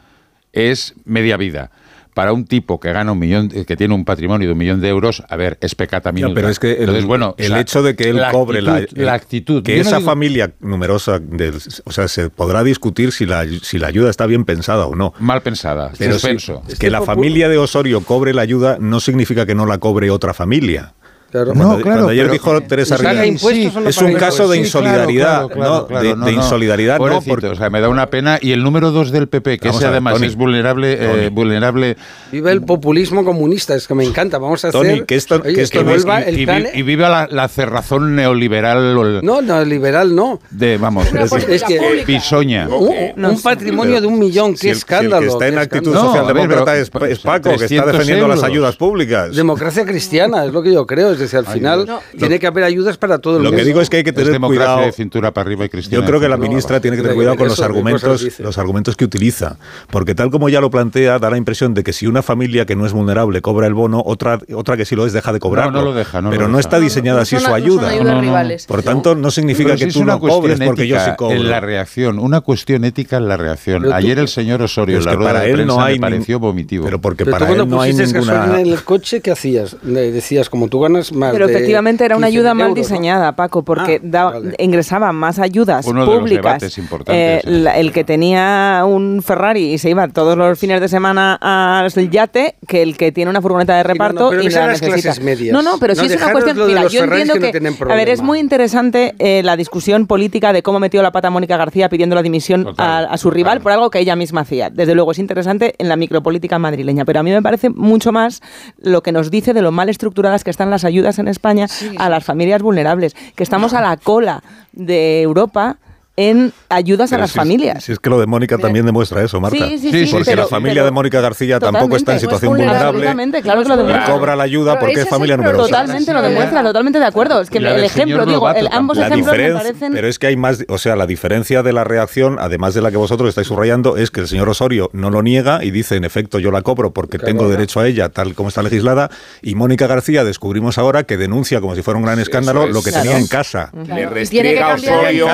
es 0.53 0.95
media 1.05 1.37
vida. 1.37 1.71
Para 2.14 2.33
un 2.35 2.44
tipo 2.44 2.79
que 2.79 2.92
gana 2.92 3.12
un 3.12 3.18
millón, 3.18 3.51
eh, 3.55 3.64
que 3.64 3.75
tiene 3.77 3.94
un 3.94 4.05
patrimonio 4.05 4.46
de 4.46 4.53
un 4.53 4.59
millón 4.59 4.81
de 4.83 4.88
euros, 4.88 5.22
a 5.29 5.37
ver, 5.37 5.57
es 5.62 5.75
pecata 5.75 6.12
pero 6.12 6.48
es 6.51 6.59
que 6.59 6.72
el, 6.72 6.81
Entonces, 6.81 7.05
bueno, 7.07 7.35
el 7.38 7.46
o 7.46 7.55
sea, 7.55 7.61
hecho 7.61 7.83
de 7.83 7.96
que 7.96 8.11
él 8.11 8.20
cobre 8.31 8.61
la, 8.61 8.75
actitud, 8.77 8.96
la 8.98 9.03
el- 9.03 9.09
actitud. 9.09 9.62
que 9.62 9.77
Yo 9.79 9.83
no 9.83 9.88
esa 9.88 9.96
digo- 9.98 10.11
familia 10.11 10.53
numerosa, 10.61 11.18
del- 11.18 11.59
o 11.85 11.90
sea, 11.92 12.09
se 12.09 12.29
podrá 12.29 12.62
discutir 12.64 13.12
si 13.12 13.25
la, 13.25 13.46
si 13.62 13.79
la 13.79 13.87
ayuda 13.87 14.11
está 14.11 14.27
bien 14.27 14.44
pensada 14.44 14.87
o 14.87 14.94
no. 14.94 15.14
Mal 15.20 15.40
pensada, 15.42 15.90
Pero 15.98 16.12
suspenso. 16.14 16.62
que 16.79 16.90
la 16.90 17.01
familia 17.03 17.48
de 17.48 17.57
Osorio 17.59 18.03
cobre 18.03 18.35
la 18.35 18.42
ayuda 18.42 18.77
no 18.79 19.01
significa 19.01 19.46
que 19.46 19.55
no 19.55 19.64
la 19.64 19.79
cobre 19.79 20.11
otra 20.11 20.35
familia. 20.35 20.92
Claro. 21.33 21.47
Cuando, 21.55 21.64
No, 21.64 21.71
claro, 21.77 21.83
cuando 21.83 22.09
ayer 22.11 22.25
pero- 22.25 22.33
dijo 22.35 22.61
Teresa 22.61 22.97
Si 22.99 23.03
paga 23.03 23.23
Rivera, 23.23 23.81
no 23.81 23.88
es 23.88 23.97
un 23.99 24.12
caso 24.14 24.49
de 24.49 24.62
Sí, 24.62 24.71
claro, 24.71 24.87
insolidaridad, 24.87 25.27
claro, 25.35 25.49
claro, 25.49 25.73
¿no? 25.81 25.87
claro, 25.87 26.05
de, 26.05 26.16
no, 26.16 26.25
de 26.27 26.33
no. 26.33 26.38
insolidaridad, 26.42 26.99
no, 26.99 27.21
porque 27.23 27.47
o 27.47 27.55
sea, 27.55 27.71
me 27.71 27.81
da 27.81 27.88
una 27.88 28.07
pena. 28.09 28.38
Y 28.40 28.53
el 28.53 28.62
número 28.62 28.90
dos 28.90 29.11
del 29.11 29.29
PP, 29.29 29.57
que 29.59 29.71
ese 29.71 29.87
además 29.87 30.14
Tony. 30.14 30.27
es 30.27 30.37
vulnerable, 30.37 30.92
eh, 30.92 30.97
Tony. 31.09 31.29
vulnerable 31.31 31.97
Vive 32.31 32.53
el 32.53 32.61
populismo 32.62 33.25
comunista, 33.25 33.75
es 33.75 33.88
que 33.88 33.95
me 33.95 34.05
encanta. 34.05 34.37
Vamos 34.37 34.62
a 34.66 34.68
hacer. 34.68 34.79
Tony, 34.81 35.05
que 35.07 35.14
esto- 35.14 35.40
Oye, 35.42 35.55
que 35.55 35.62
esto 35.62 35.79
que 35.79 35.85
vuelva 35.85 36.21
y, 36.21 36.25
el 36.29 36.38
y 36.40 36.45
plan- 36.45 36.66
y 36.75 36.83
viva 36.83 37.09
la, 37.09 37.27
la 37.31 37.49
cerrazón 37.49 38.14
neoliberal 38.14 38.95
o 38.99 39.03
el- 39.07 39.21
No, 39.25 39.40
no, 39.40 39.64
liberal 39.64 40.14
no. 40.14 40.38
de, 40.51 40.77
vamos, 40.77 41.07
es, 41.14 41.33
es 41.49 41.62
que- 41.64 42.03
pisoña. 42.05 42.68
Un, 42.68 43.25
un 43.25 43.40
patrimonio 43.40 44.03
de 44.03 44.07
un 44.07 44.18
millón, 44.18 44.55
si 44.57 44.66
qué 44.66 44.68
el- 44.71 44.75
si 44.75 44.79
escándalo. 44.81 45.16
el 45.16 45.23
que 45.23 45.29
está 45.33 45.49
en 45.49 45.59
actitud 45.59 45.95
socialdemócrata 45.95 46.77
es, 46.77 46.90
pero- 46.90 47.07
es 47.07 47.18
Paco, 47.21 47.45
que 47.51 47.55
está 47.55 47.66
300 47.66 47.92
defendiendo 47.92 48.29
las 48.29 48.42
ayudas 48.42 48.77
públicas. 48.77 49.35
Democracia 49.35 49.87
cristiana, 49.87 50.45
es 50.45 50.53
lo 50.53 50.62
que 50.62 50.73
yo 50.73 50.87
creo. 50.87 51.22
Es 51.23 51.31
decir, 51.31 51.47
al 51.47 51.53
final 51.53 51.87
No. 51.87 52.01
tiene 52.19 52.39
que 52.39 52.47
haber 52.47 52.65
ayudas 52.65 52.97
para 52.99 53.19
todo 53.19 53.37
el 53.37 53.43
Lo 53.45 53.51
mundo. 53.51 53.59
que 53.59 53.65
digo 53.65 53.81
es 53.81 53.89
que 53.91 53.99
hay 53.99 54.05
que 54.05 54.11
Es 54.11 54.17
tener 54.17 54.33
democracia 54.33 54.67
cuidado. 54.67 54.87
de 54.87 54.93
cintura 54.93 55.33
para 55.33 55.47
arriba 55.47 55.65
y. 55.67 55.69
Yo 55.89 56.05
creo 56.05 56.21
que 56.21 56.29
la 56.29 56.37
ministra 56.37 56.81
tiene 56.81 56.97
que 56.97 57.03
tener 57.03 57.13
¿Qué- 57.15 57.17
cuidado 57.17 57.37
con 57.37 57.49
los 57.49 57.61
argumentos, 57.61 58.39
los 58.41 58.59
argumentos 58.59 58.97
que 58.97 59.05
utiliza, 59.05 59.57
porque 59.91 60.15
tal 60.15 60.31
como 60.31 60.49
ya 60.49 60.61
lo 60.61 60.71
plantea 60.71 61.19
da 61.19 61.31
la 61.31 61.37
impresión 61.37 61.75
de 61.75 61.83
que 61.83 61.93
si 61.93 62.07
una 62.07 62.23
familia 62.23 62.67
que 62.67 62.77
no 62.77 62.87
es 62.87 62.93
vulnerable 62.93 63.41
cobra 63.41 63.67
el 63.67 63.75
bono, 63.75 64.03
otra 64.05 64.39
otra 64.55 64.77
que 64.77 64.85
sí 64.85 64.97
lo 64.97 65.07
es 65.07 65.13
deja 65.13 65.33
de 65.33 65.41
cobrarlo. 65.41 65.73
No, 65.73 65.79
no 65.81 65.85
lo 65.87 65.95
deja, 65.95 66.21
no 66.23 66.31
pero 66.31 66.43
lo 66.43 66.49
no 66.49 66.57
deja. 66.59 66.69
está 66.69 66.81
diseñada 66.81 67.19
No 67.19 67.23
así 67.23 67.39
su 67.39 67.47
ayuda. 67.47 67.57
ayudas 67.89 67.97
No, 67.97 68.05
no, 68.05 68.15
no. 68.17 68.21
rivales. 68.21 68.67
Por 68.67 68.83
tanto, 68.83 69.15
no 69.15 69.31
significa 69.31 69.77
que 69.77 69.85
es 69.85 69.95
tú 69.95 70.01
una 70.01 70.15
no 70.15 70.21
cobres 70.21 70.59
porque 70.65 70.87
yo 70.87 70.99
sí 71.01 71.11
cobro. 71.17 71.37
En 71.37 71.49
la 71.51 71.61
reacción, 71.61 72.19
una 72.19 72.41
cuestión 72.41 72.85
ética 72.85 73.17
en 73.17 73.29
la 73.29 73.37
reacción. 73.37 73.83
Pero 73.83 73.91
tú- 73.93 73.97
Ayer 73.97 74.19
el 74.19 74.29
señor 74.29 74.63
Osorio 74.63 74.99
en 74.99 75.05
la 75.05 75.11
que 75.13 75.17
rueda 75.17 75.31
para 75.33 75.41
de 75.45 75.51
él 75.51 75.55
prensa 75.57 75.75
no 75.75 75.81
hay 75.83 75.95
me 75.95 76.01
pareció 76.01 76.39
vomitivo. 76.39 76.85
Pero 76.85 77.01
porque 77.01 77.25
para 77.27 77.51
él 77.51 77.69
no 77.69 77.81
hay 77.81 77.93
ninguna. 77.95 78.61
en 78.61 78.67
el 78.67 78.83
coche, 78.85 79.21
¿qué 79.21 79.31
hacías? 79.31 79.77
Le 79.83 80.11
decías, 80.13 80.49
como 80.51 80.69
tú 80.69 80.81
ganas 80.81 81.12
más 81.12 81.33
Pero 81.33 81.46
de 81.46 81.55
efectivamente 81.55 82.05
era 82.05 82.16
una 82.16 82.29
15.000 82.29 82.31
ayuda 82.33 82.55
mal 82.55 82.68
euros, 82.68 82.77
¿no? 82.77 82.83
diseñada, 82.83 83.33
Paco, 83.37 83.62
porque 83.64 83.96
Ah, 83.96 84.01
daba- 84.05 84.31
vale. 84.33 84.55
ingresaba 84.59 85.12
más 85.12 85.38
ayudas 85.38 85.87
Uno 85.87 86.01
de 86.01 86.07
los 86.07 86.18
públicas. 86.18 86.79
importantes, 86.79 87.14
Eh, 87.16 87.40
la- 87.44 87.79
el 87.79 87.92
que 87.92 88.05
tenía 88.05 88.83
un 88.87 89.22
Ferrari 89.25 89.72
y 89.75 89.79
se 89.79 89.90
iba 89.90 90.07
todos 90.09 90.37
los 90.37 90.59
fines 90.59 90.81
de 90.81 90.88
semana 90.88 91.38
al 91.40 91.90
yate, 92.11 92.57
que 92.66 92.83
el 92.83 92.96
que 92.96 93.12
tiene 93.12 93.31
una 93.31 93.40
furgoneta 93.40 93.75
de 93.77 93.83
Sí, 93.83 93.88
no, 93.88 93.88
no, 93.88 93.92
reparto 93.94 94.31
pero 94.31 94.42
y 94.42 94.48
la 94.48 94.66
necesita. 94.68 95.14
medias. 95.22 95.53
No, 95.53 95.62
no, 95.62 95.79
pero 95.79 95.94
No, 95.94 96.01
sí 96.03 96.07
es 96.12 96.16
una 96.16 96.33
cuestión. 96.33 96.66
Mira, 96.66 96.83
yo 96.88 97.01
Ferraris 97.01 97.29
entiendo 97.29 97.35
que 97.53 97.53
que, 97.61 97.92
a 97.92 97.94
ver, 97.94 98.09
es 98.09 98.22
muy 98.22 98.38
interesante 98.38 99.14
eh, 99.18 99.42
la 99.42 99.57
discusión 99.57 100.07
política 100.07 100.53
de 100.53 100.62
cómo 100.62 100.79
metió 100.81 101.03
la 101.03 101.12
pata 101.12 101.31
Mónica 101.31 101.57
García 101.57 101.88
pidiendo 101.88 102.14
la 102.14 102.22
dimisión 102.22 102.64
Total, 102.64 103.07
a, 103.07 103.12
a 103.12 103.16
su 103.18 103.31
rival 103.31 103.55
claro. 103.59 103.62
por 103.62 103.72
algo 103.72 103.90
que 103.90 103.98
ella 103.98 104.16
misma 104.16 104.42
hacía. 104.42 104.70
Desde 104.70 104.94
luego 104.94 105.12
es 105.12 105.18
interesante 105.18 105.75
en 105.79 105.88
la 105.88 105.96
micropolítica 105.96 106.59
madrileña, 106.59 107.05
pero 107.05 107.20
a 107.20 107.22
mí 107.22 107.31
me 107.31 107.42
parece 107.42 107.70
mucho 107.70 108.12
más 108.12 108.40
lo 108.79 109.03
que 109.03 109.12
nos 109.12 109.31
dice 109.31 109.53
de 109.55 109.62
lo 109.62 109.72
mal 109.72 109.88
estructuradas 109.88 110.44
que 110.44 110.51
están 110.51 110.70
las 110.70 110.85
ayudas 110.85 111.02
en 111.19 111.29
España 111.29 111.67
a 111.99 112.09
las 112.09 112.25
familias 112.25 112.62
vulnerables, 112.62 113.15
que 113.35 113.43
estamos 113.43 113.75
a 113.75 113.81
la 113.81 113.97
cola 113.97 114.43
de 114.73 115.23
Europa 115.23 115.77
en 116.16 116.53
ayudas 116.68 117.12
a 117.12 117.18
las 117.18 117.31
si 117.31 117.38
familias. 117.38 117.85
Si 117.85 117.92
es 117.92 117.98
que 117.98 118.11
lo 118.11 118.20
de 118.20 118.27
Mónica 118.27 118.59
también 118.59 118.85
demuestra 118.85 119.22
eso, 119.22 119.40
Marta. 119.40 119.57
Sí, 119.57 119.79
sí, 119.79 120.07
sí, 120.07 120.12
Porque 120.12 120.31
pero- 120.33 120.42
la 120.42 120.48
familia 120.48 120.75
pero- 120.75 120.85
de 120.87 120.90
Mónica 120.90 121.20
García 121.22 121.59
tampoco 121.59 121.96
está 121.96 122.12
en 122.12 122.20
Totalmente. 122.20 122.20
situación 122.20 122.51
Pues 122.51 122.59
vulnerable. 122.61 123.42
Claro 123.42 123.62
que 123.62 123.68
lo 123.68 123.75
Y 123.75 123.79
demuestra. 123.79 124.14
cobra 124.14 124.37
la 124.37 124.42
ayuda 124.42 124.79
porque 124.79 125.01
es 125.01 125.09
familia 125.09 125.37
numerosa. 125.37 125.64
Totalmente 125.68 126.12
lo 126.12 126.22
demuestra, 126.22 126.62
totalmente 126.62 126.98
de 126.98 127.05
acuerdo. 127.07 127.40
Es 127.40 127.48
que 127.51 127.59
el 127.59 127.66
ejemplo, 127.85 128.27
digo, 128.27 128.51
el, 128.51 128.68
ambos 128.72 128.96
La 128.98 129.07
ejemplos 129.07 129.37
me 129.37 129.53
parecen... 129.53 129.92
pero 129.92 130.07
es 130.09 130.18
que 130.18 130.27
hay 130.27 130.37
más, 130.37 130.64
o 130.68 130.79
sea, 130.79 130.96
la 130.96 131.07
diferencia 131.07 131.62
de 131.62 131.72
la 131.72 131.85
reacción, 131.85 132.37
además 132.38 132.75
de 132.75 132.83
la 132.83 132.90
que 132.90 132.96
vosotros 132.98 133.29
estáis 133.31 133.46
subrayando, 133.46 133.96
es 133.96 134.11
que 134.11 134.20
el 134.20 134.29
señor 134.29 134.48
Osorio 134.48 134.90
no 134.92 135.11
lo 135.11 135.22
niega 135.22 135.64
y 135.64 135.70
dice, 135.70 135.96
en 135.96 136.05
efecto, 136.05 136.38
yo 136.38 136.51
la 136.51 136.62
cobro 136.62 136.92
porque 136.92 137.18
tengo 137.18 137.48
derecho 137.48 137.81
a 137.81 137.87
ella, 137.88 138.11
tal 138.11 138.35
como 138.35 138.48
está 138.51 138.62
legislada, 138.62 139.11
y 139.40 139.55
Mónica 139.55 139.87
García 139.87 140.25
descubrimos 140.25 140.77
ahora 140.79 141.05
que 141.05 141.16
denuncia 141.16 141.61
como 141.61 141.75
si 141.75 141.83
fuera 141.83 141.96
un 141.98 142.05
gran 142.05 142.18
escándalo 142.18 142.64
es. 142.64 142.75
lo 142.75 142.83
que 142.83 142.90
Claro. 142.90 143.05
tenía 143.05 143.18
en 143.18 143.27
casa. 143.29 143.70
Le 143.72 143.85
Tiene 143.85 144.01
que 144.03 144.07
restriega 144.14 144.75
Osorio 144.75 145.27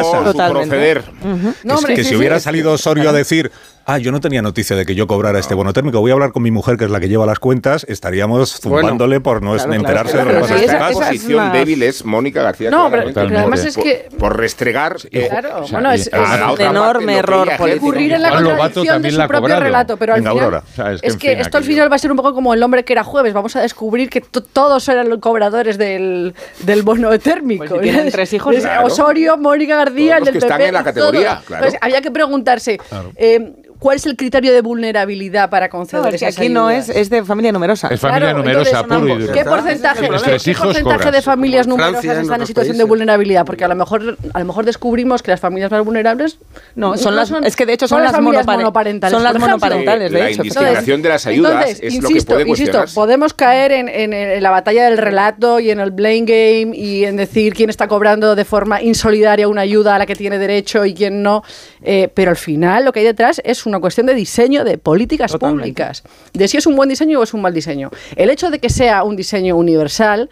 No, 1.65 1.75
Es 1.75 1.79
hombre, 1.79 1.95
que 1.95 2.03
sí, 2.03 2.05
si 2.05 2.11
sí, 2.11 2.17
hubiera 2.17 2.41
salido 2.41 2.73
Osorio 2.73 3.09
a 3.09 3.13
decir 3.13 3.51
ah, 3.89 3.99
yo 3.99 4.13
no 4.13 4.21
tenía 4.21 4.43
noticia 4.43 4.77
de 4.77 4.87
que 4.87 4.95
yo 4.95 5.07
cobrara 5.07 5.39
este 5.39 5.55
bono 5.55 5.73
térmico, 5.73 5.99
voy 6.01 6.11
a 6.11 6.15
hablar 6.15 6.31
con 6.33 6.43
mi 6.43 6.51
mujer, 6.51 6.77
que 6.77 6.85
es 6.85 6.91
la 6.91 7.01
que 7.01 7.09
lleva 7.09 7.27
las 7.27 7.39
cuentas, 7.41 7.85
estaríamos 7.89 8.61
zumbándole 8.61 9.21
por 9.21 9.43
no 9.43 9.55
Claro, 9.55 9.73
enterarse 9.73 10.13
claro, 10.13 10.29
de 10.29 10.35
lo 10.41 10.47
que 10.47 10.53
pasa 10.53 10.65
esa, 10.65 10.89
esa 10.91 10.99
posición 11.01 11.53
débil 11.53 11.83
es 11.83 12.05
Mónica 12.05 12.43
García. 12.43 12.71
No, 12.71 12.91
pero- 12.91 13.11
pero 13.13 13.39
además 13.39 13.65
es 13.65 13.77
que- 13.77 14.07
Por, 14.11 14.19
por 14.19 14.37
restregar. 14.39 14.97
eh, 15.11 15.27
Claro, 15.29 15.63
o 15.63 15.67
sea, 15.67 15.79
bueno, 15.81 15.93
es- 15.93 16.09
un 16.13 16.61
enorme 16.61 17.17
error 17.19 17.49
político. 17.57 17.87
Ocurrir 17.87 18.13
en 18.13 18.23
la 18.23 18.31
contradicción 18.31 18.85
de 18.85 18.91
también 18.93 19.15
su 19.15 19.19
propio 19.21 19.41
cobrado. 19.41 19.61
relato, 19.63 19.97
pero 19.97 20.15
al 20.15 20.21
Venga, 20.21 20.31
final 20.33 20.45
Aurora. 20.45 20.63
O 20.71 20.75
sea, 20.75 20.93
es 20.93 21.01
que, 21.01 21.07
es 21.09 21.13
en 21.15 21.19
que 21.19 21.29
fin, 21.31 21.39
esto 21.41 21.59
al 21.59 21.65
final 21.65 21.91
va 21.91 21.97
a 21.97 21.99
ser 21.99 22.11
un 22.11 22.17
poco 22.19 22.35
como 22.35 22.55
el 22.55 22.63
hombre 22.63 22.85
que 22.85 22.93
era 22.93 23.05
jueves. 23.05 23.33
Vamos 23.33 23.57
a 23.57 23.61
descubrir 23.63 24.11
que 24.11 24.21
to- 24.21 24.43
todos 24.43 24.87
eran 24.89 25.09
los 25.09 25.19
cobradores 25.19 25.79
del, 25.79 26.35
del 26.61 26.83
bono 26.83 27.17
térmico. 27.19 27.65
Pues 27.67 27.73
si 27.73 27.79
tienen 27.81 28.11
tres 28.13 28.33
hijos, 28.33 28.55
claro. 28.57 28.87
Osorio, 28.87 29.37
Mónica 29.39 29.77
García, 29.77 30.19
el 30.19 30.25
del 30.25 30.33
que 30.35 30.39
están 30.39 30.59
PP, 30.59 30.69
en 30.69 30.75
la 30.75 30.85
categoría, 30.85 31.31
todos. 31.35 31.45
claro. 31.45 31.67
Había 31.81 32.01
que 32.03 32.11
preguntarse 32.11 32.79
eh, 33.17 33.53
cuál 33.79 33.97
es 33.97 34.07
el 34.07 34.17
criterio 34.17 34.53
de 34.53 34.61
vulnerabilidad 34.61 35.51
para 35.51 35.67
No, 35.67 35.71
conceder 35.71 36.15
es 36.15 36.21
que 36.21 36.27
esas 36.29 36.39
aquí 36.39 36.49
no 36.49 36.71
es, 36.71 36.85
ayudas? 36.85 36.97
es 37.03 37.11
de 37.11 37.25
familia 37.25 37.53
numerosa. 37.53 37.89
Es 37.89 38.01
familia 38.01 38.21
Claro, 38.31 38.39
numerosa, 38.39 38.81
entonces, 38.81 38.99
puro 38.99 39.09
y 39.15 39.21
duro. 39.23 39.33
¿Qué 39.33 39.45
porcentaje, 39.45 40.01
¿qué 40.01 40.51
hijos 40.51 40.67
porcentaje 40.67 41.11
de 41.11 41.23
familias 41.23 41.67
numerosas 41.67 42.01
Francia 42.03 42.23
están 42.23 42.41
en 42.41 42.47
situación 42.47 42.77
de 42.77 42.83
países. 42.83 42.89
vulnerabilidad? 42.89 43.45
Porque 43.47 43.65
a 43.65 43.69
lo 43.69 43.75
mejor 43.77 44.17
a 44.33 44.39
lo 44.39 44.45
mejor 44.45 44.65
descubrimos 44.65 45.23
que 45.23 45.31
las 45.31 45.41
familias 45.41 45.71
más 45.71 45.85
vulnerables 45.85 46.39
No, 46.75 46.97
son 46.97 47.15
las, 47.17 47.31
es 47.45 47.57
que 47.57 47.67
de 47.67 47.73
hecho 47.75 47.87
son, 47.89 48.03
las, 48.03 48.13
familias 48.13 48.45
monopare- 48.47 48.57
monoparentales. 48.59 49.13
Son 49.15 49.23
las 49.23 49.39
monoparentales, 49.39 50.11
de 50.13 50.19
La 50.19 50.29
hecho. 50.31 50.43
indiscriminación 50.43 51.03
de 51.03 51.09
las 51.09 51.27
ayudas 51.27 51.53
Entonces, 51.53 51.79
es 51.83 51.95
lo 51.95 52.01
que 52.09 52.13
insisto, 52.15 52.35
puede 52.35 52.49
insisto, 52.49 52.85
podemos 52.95 53.35
caer 53.35 53.73
en, 53.73 53.89
en- 53.89 54.13
en 54.13 54.43
la 54.43 54.51
batalla 54.51 54.85
del 54.87 54.99
relato 54.99 55.61
y 55.61 55.71
en 55.71 55.81
el 55.81 55.91
blame 55.91 56.23
game 56.27 56.77
y 56.77 57.05
en 57.05 57.17
decir 57.17 57.55
quién 57.55 57.71
está 57.71 57.87
cobrando 57.89 58.35
de 58.35 58.45
forma 58.45 58.83
insolidaria 58.83 59.49
una 59.49 59.61
ayuda 59.63 59.95
a 59.95 59.99
la 59.99 60.07
que 60.07 60.15
tiene 60.17 60.39
derecho 60.39 60.85
y 60.85 60.95
quién 60.95 61.23
no, 61.23 61.43
eh, 61.83 62.09
pero 62.15 62.31
al 62.31 62.37
final 62.37 62.85
lo 62.85 62.93
que 62.93 63.01
hay 63.01 63.07
detrás 63.07 63.41
es 63.45 63.67
una 63.69 63.81
cuestión 63.81 64.07
de 64.07 64.15
diseño 64.15 64.65
de 64.65 64.79
políticas 64.79 65.33
Totalmente. 65.33 65.63
públicas, 65.63 66.03
de 66.33 66.49
si 66.49 66.57
es 66.57 66.67
un 66.67 66.77
buen 66.77 66.89
diseño 66.89 67.21
o 67.21 67.23
es 67.23 67.35
un 67.35 67.43
mal 67.43 67.55
diseño. 67.55 67.91
El 68.17 68.31
hecho 68.31 68.51
de 68.51 68.59
que 68.59 68.71
sea 68.71 69.05
un 69.05 69.17
diseño 69.17 69.57
universal 69.57 70.31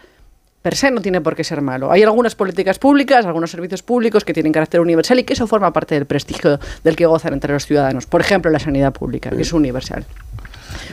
per 0.61 0.75
se 0.75 0.91
no 0.91 0.99
tiene 0.99 1.21
por 1.21 1.35
qué 1.35 1.45
ser 1.45 1.61
malo. 1.61 1.91
Hay 1.91 2.03
algunas 2.03 2.35
políticas 2.35 2.77
públicas, 2.77 3.25
algunos 3.25 3.51
servicios 3.51 3.83
públicos 3.83 4.25
que 4.25 4.33
tienen 4.33 4.51
carácter 4.51 4.81
universal 4.81 5.17
y 5.19 5.23
que 5.23 5.31
eso 5.31 5.47
forma 5.47 5.71
parte 5.71 5.95
del 5.95 6.05
prestigio 6.05 6.59
del 6.83 6.95
que 6.97 7.05
gozan 7.05 7.33
entre 7.33 7.53
los 7.53 7.65
ciudadanos. 7.65 8.05
Por 8.05 8.19
ejemplo, 8.19 8.51
la 8.51 8.59
sanidad 8.59 8.91
pública, 8.91 9.29
que 9.29 9.43
es 9.43 9.53
universal. 9.53 10.05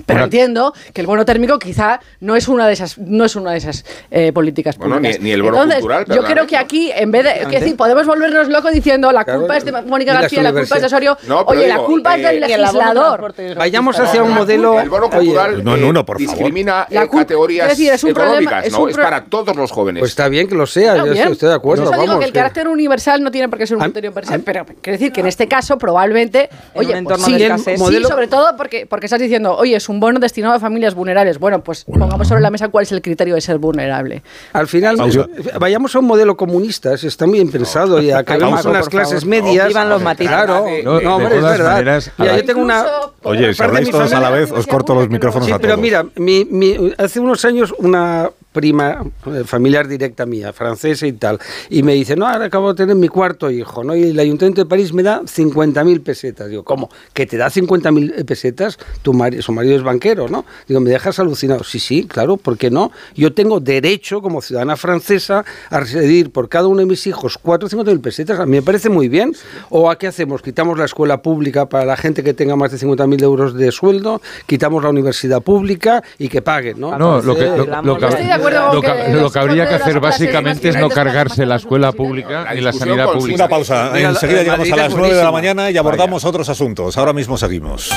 Pero 0.06 0.18
Una- 0.18 0.24
entiendo 0.24 0.74
que 0.92 1.00
el 1.00 1.06
bono 1.06 1.24
térmico 1.24 1.58
quizá 1.58 2.00
no 2.20 2.36
es 2.36 2.48
una 2.48 2.66
de 2.66 2.72
esas, 2.72 2.98
no 2.98 3.24
es 3.24 3.36
una 3.36 3.52
de 3.52 3.58
esas 3.58 3.84
eh, 4.10 4.32
políticas 4.32 4.76
Bueno, 4.78 4.96
públicas. 4.96 5.18
ni- 5.20 5.24
ni 5.26 5.32
el 5.32 5.42
bono 5.42 5.56
Entonces, 5.56 5.80
cultural, 5.80 6.04
Yo 6.06 6.22
creo 6.24 6.46
que 6.46 6.56
aquí, 6.56 6.90
en 6.94 7.10
vez 7.10 7.24
de, 7.24 7.30
es 7.42 7.48
decir, 7.50 7.76
podemos 7.76 8.06
volvernos 8.06 8.48
locos 8.48 8.72
diciendo 8.72 9.10
la 9.12 9.24
Claro, 9.24 9.40
culpa 9.40 9.56
es 9.56 9.64
de 9.64 9.72
Mónica 9.72 10.12
García, 10.14 10.42
la 10.42 10.52
culpa 10.52 10.74
es 10.76 10.80
de 10.80 10.86
Osorio. 10.86 11.16
No, 11.26 11.44
pero 11.46 11.58
Oye, 11.60 11.68
la 11.68 11.74
digo, 11.74 11.86
culpa 11.86 12.16
es 12.16 12.20
eh, 12.24 12.26
del 12.28 12.40
legislador. 12.40 13.34
Vayamos 13.56 13.98
hacia 13.98 14.22
un 14.22 14.30
La 14.30 14.36
modelo. 14.36 14.80
El 14.80 14.88
bono 14.90 15.06
Oye, 15.06 15.16
cultural 15.18 15.64
No, 15.64 15.76
no, 15.76 15.92
no, 15.92 16.00
eh, 16.00 16.04
por 16.04 16.20
favor. 16.20 16.34
discrimina 16.36 16.86
La 16.90 17.02
en 17.02 17.08
cul- 17.08 17.18
categorías 17.20 17.70
es 17.72 17.78
decir, 17.78 17.92
es 17.92 18.04
un 18.04 18.10
económicas, 18.10 18.40
problema- 18.44 18.60
es 18.66 18.72
¿no? 18.72 18.82
un 18.82 18.90
Es 18.90 18.96
para 18.96 19.24
todos 19.24 19.56
los 19.56 19.70
jóvenes. 19.70 20.00
Pues 20.00 20.10
está 20.12 20.28
bien 20.28 20.48
que 20.48 20.54
lo 20.54 20.66
sea, 20.66 20.96
yo 20.96 21.04
bien. 21.04 21.32
estoy 21.32 21.48
de 21.48 21.54
acuerdo. 21.54 21.84
Por 21.84 21.92
eso 21.92 22.00
digo 22.02 22.06
vamos, 22.12 22.20
que 22.20 22.26
el 22.26 22.32
que- 22.32 22.38
carácter 22.38 22.68
universal 22.68 23.22
no 23.22 23.30
tiene 23.30 23.48
por 23.48 23.58
qué 23.58 23.66
ser 23.66 23.76
un 23.76 23.82
criterio 23.84 24.12
am- 24.28 24.42
pero 24.42 24.64
quiero 24.80 24.98
decir 24.98 25.12
que 25.12 25.20
en 25.20 25.26
este 25.26 25.48
caso 25.48 25.78
probablemente, 25.78 26.48
En 26.74 26.80
oye, 26.80 27.02
pues 27.02 27.22
sí, 27.22 28.04
sobre 28.04 28.28
todo 28.28 28.56
porque, 28.56 28.86
porque 28.86 29.06
estás 29.06 29.20
diciendo, 29.20 29.56
oye, 29.56 29.78
es 29.84 29.88
un 29.90 30.00
bono 30.00 30.18
destinado 30.18 30.54
a 30.54 30.60
familias 30.60 30.94
vulnerables. 30.94 31.38
Bueno, 31.38 31.62
pues 31.62 31.84
pongamos 31.84 32.26
sobre 32.26 32.40
la 32.40 32.50
mesa 32.50 32.68
cuál 32.68 32.84
es 32.84 32.92
el 32.92 33.02
criterio 33.02 33.34
de 33.34 33.40
ser 33.40 33.58
vulnerable. 33.58 34.22
Al 34.52 34.66
final, 34.66 34.96
Pausa. 34.96 35.26
vayamos 35.60 35.94
a 35.94 35.98
un 35.98 36.06
modelo 36.06 36.36
comunista, 36.36 36.96
si 36.96 37.06
está 37.06 37.26
muy 37.26 37.34
bien 37.38 37.50
pensado, 37.50 38.00
y 38.00 38.10
acabemos 38.10 38.62
con 38.62 38.72
las 38.72 38.88
clases 38.88 39.20
favor. 39.24 39.28
medias. 39.44 39.68
Vivan 39.68 39.88
los 39.90 40.02
matices. 40.02 40.32
Claro, 40.34 40.64
no, 40.82 40.96
de- 40.98 41.04
no, 41.04 41.16
hombre, 41.16 41.30
de 41.34 41.36
es 41.36 41.42
verdad. 41.44 41.72
maneras, 41.72 42.10
Mira, 42.16 42.32
a- 42.32 42.36
yo 42.38 42.44
tengo 42.44 42.60
una. 42.62 42.84
Oye, 43.24 43.52
si 43.54 43.62
habláis 43.62 43.90
todos 43.90 44.12
a 44.12 44.20
la 44.20 44.30
vez, 44.30 44.50
os 44.50 44.66
corto 44.66 44.94
los 44.94 45.08
micrófonos 45.08 45.46
Sí, 45.46 45.52
a 45.52 45.58
pero 45.58 45.76
mira, 45.76 46.04
mi, 46.16 46.44
mi- 46.46 46.92
hace 46.96 47.20
unos 47.20 47.44
años 47.44 47.74
una 47.78 48.30
prima 48.54 49.02
eh, 49.26 49.42
familiar 49.44 49.88
directa 49.88 50.24
mía, 50.26 50.52
francesa 50.52 51.06
y 51.08 51.12
tal, 51.12 51.38
y 51.68 51.82
me 51.82 51.92
dice, 51.94 52.14
no, 52.14 52.26
ahora 52.26 52.44
acabo 52.46 52.72
de 52.72 52.76
tener 52.76 52.94
mi 52.96 53.08
cuarto 53.08 53.50
hijo, 53.50 53.82
¿no? 53.82 53.96
Y 53.96 54.04
el 54.04 54.18
Ayuntamiento 54.18 54.62
de 54.62 54.66
París 54.66 54.92
me 54.92 55.02
da 55.02 55.22
50.000 55.22 56.02
pesetas. 56.02 56.48
Digo, 56.48 56.62
¿cómo? 56.62 56.88
¿Que 57.12 57.26
te 57.26 57.36
da 57.36 57.48
50.000 57.50 58.24
pesetas? 58.24 58.78
Tu 59.02 59.12
marido, 59.12 59.42
su 59.42 59.52
marido 59.52 59.76
es 59.76 59.82
banquero, 59.82 60.28
¿no? 60.28 60.44
Digo, 60.68 60.80
me 60.80 60.90
dejas 60.90 61.18
alucinado. 61.18 61.64
Sí, 61.64 61.80
sí, 61.80 62.06
claro, 62.06 62.36
¿por 62.36 62.56
qué 62.56 62.70
no? 62.70 62.92
Yo 63.16 63.34
tengo 63.34 63.58
derecho, 63.60 64.22
como 64.22 64.40
ciudadana 64.40 64.76
francesa, 64.76 65.44
a 65.70 65.80
recibir 65.80 66.30
por 66.30 66.48
cada 66.48 66.68
uno 66.68 66.78
de 66.80 66.86
mis 66.86 67.06
hijos 67.08 67.36
4 67.42 67.66
o 67.66 67.70
50.000 67.84 68.00
pesetas. 68.00 68.38
A 68.38 68.46
mí 68.46 68.52
me 68.52 68.62
parece 68.62 68.88
muy 68.88 69.08
bien. 69.08 69.34
¿O 69.70 69.90
a 69.90 69.98
qué 69.98 70.06
hacemos? 70.06 70.42
¿Quitamos 70.42 70.78
la 70.78 70.84
escuela 70.84 71.22
pública 71.22 71.66
para 71.68 71.84
la 71.84 71.96
gente 71.96 72.22
que 72.22 72.34
tenga 72.34 72.54
más 72.54 72.70
de 72.70 72.78
50.000 72.78 73.22
euros 73.22 73.54
de 73.54 73.72
sueldo? 73.72 74.22
¿Quitamos 74.46 74.82
la 74.82 74.90
universidad 74.90 75.42
pública 75.42 76.02
y 76.18 76.28
que 76.28 76.40
paguen, 76.40 76.78
no? 76.78 76.96
No, 76.96 77.20
lo 77.20 77.34
que, 77.34 77.46
lo, 77.46 77.82
lo 77.82 77.98
que- 77.98 78.06
Estoy 78.06 78.26
de 78.26 78.38
acuerdo 78.48 78.66
con 78.66 78.74
lo 78.76 78.80
que 78.82 78.92
que- 78.92 79.12
los 79.12 79.22
lo 79.22 79.30
que 79.30 79.38
habría 79.38 79.68
que 79.68 79.74
hacer 79.74 80.00
básicamente 80.00 80.68
es 80.68 80.76
no 80.76 80.88
cargarse 80.88 81.44
la 81.46 81.56
escuela 81.56 81.88
La 81.88 81.92
pública 81.92 82.46
ni 82.54 82.60
la 82.60 82.72
sanidad 82.72 83.10
pública. 83.12 83.34
Una 83.44 83.48
pausa. 83.48 83.98
Enseguida 83.98 84.40
llegamos 84.42 84.70
a 84.72 84.76
las 84.76 84.94
9 84.94 85.14
de 85.14 85.24
la 85.24 85.32
mañana 85.32 85.70
y 85.70 85.76
abordamos 85.76 86.24
otros 86.24 86.48
asuntos. 86.48 86.96
Ahora 86.98 87.12
mismo 87.12 87.36
seguimos. 87.36 87.90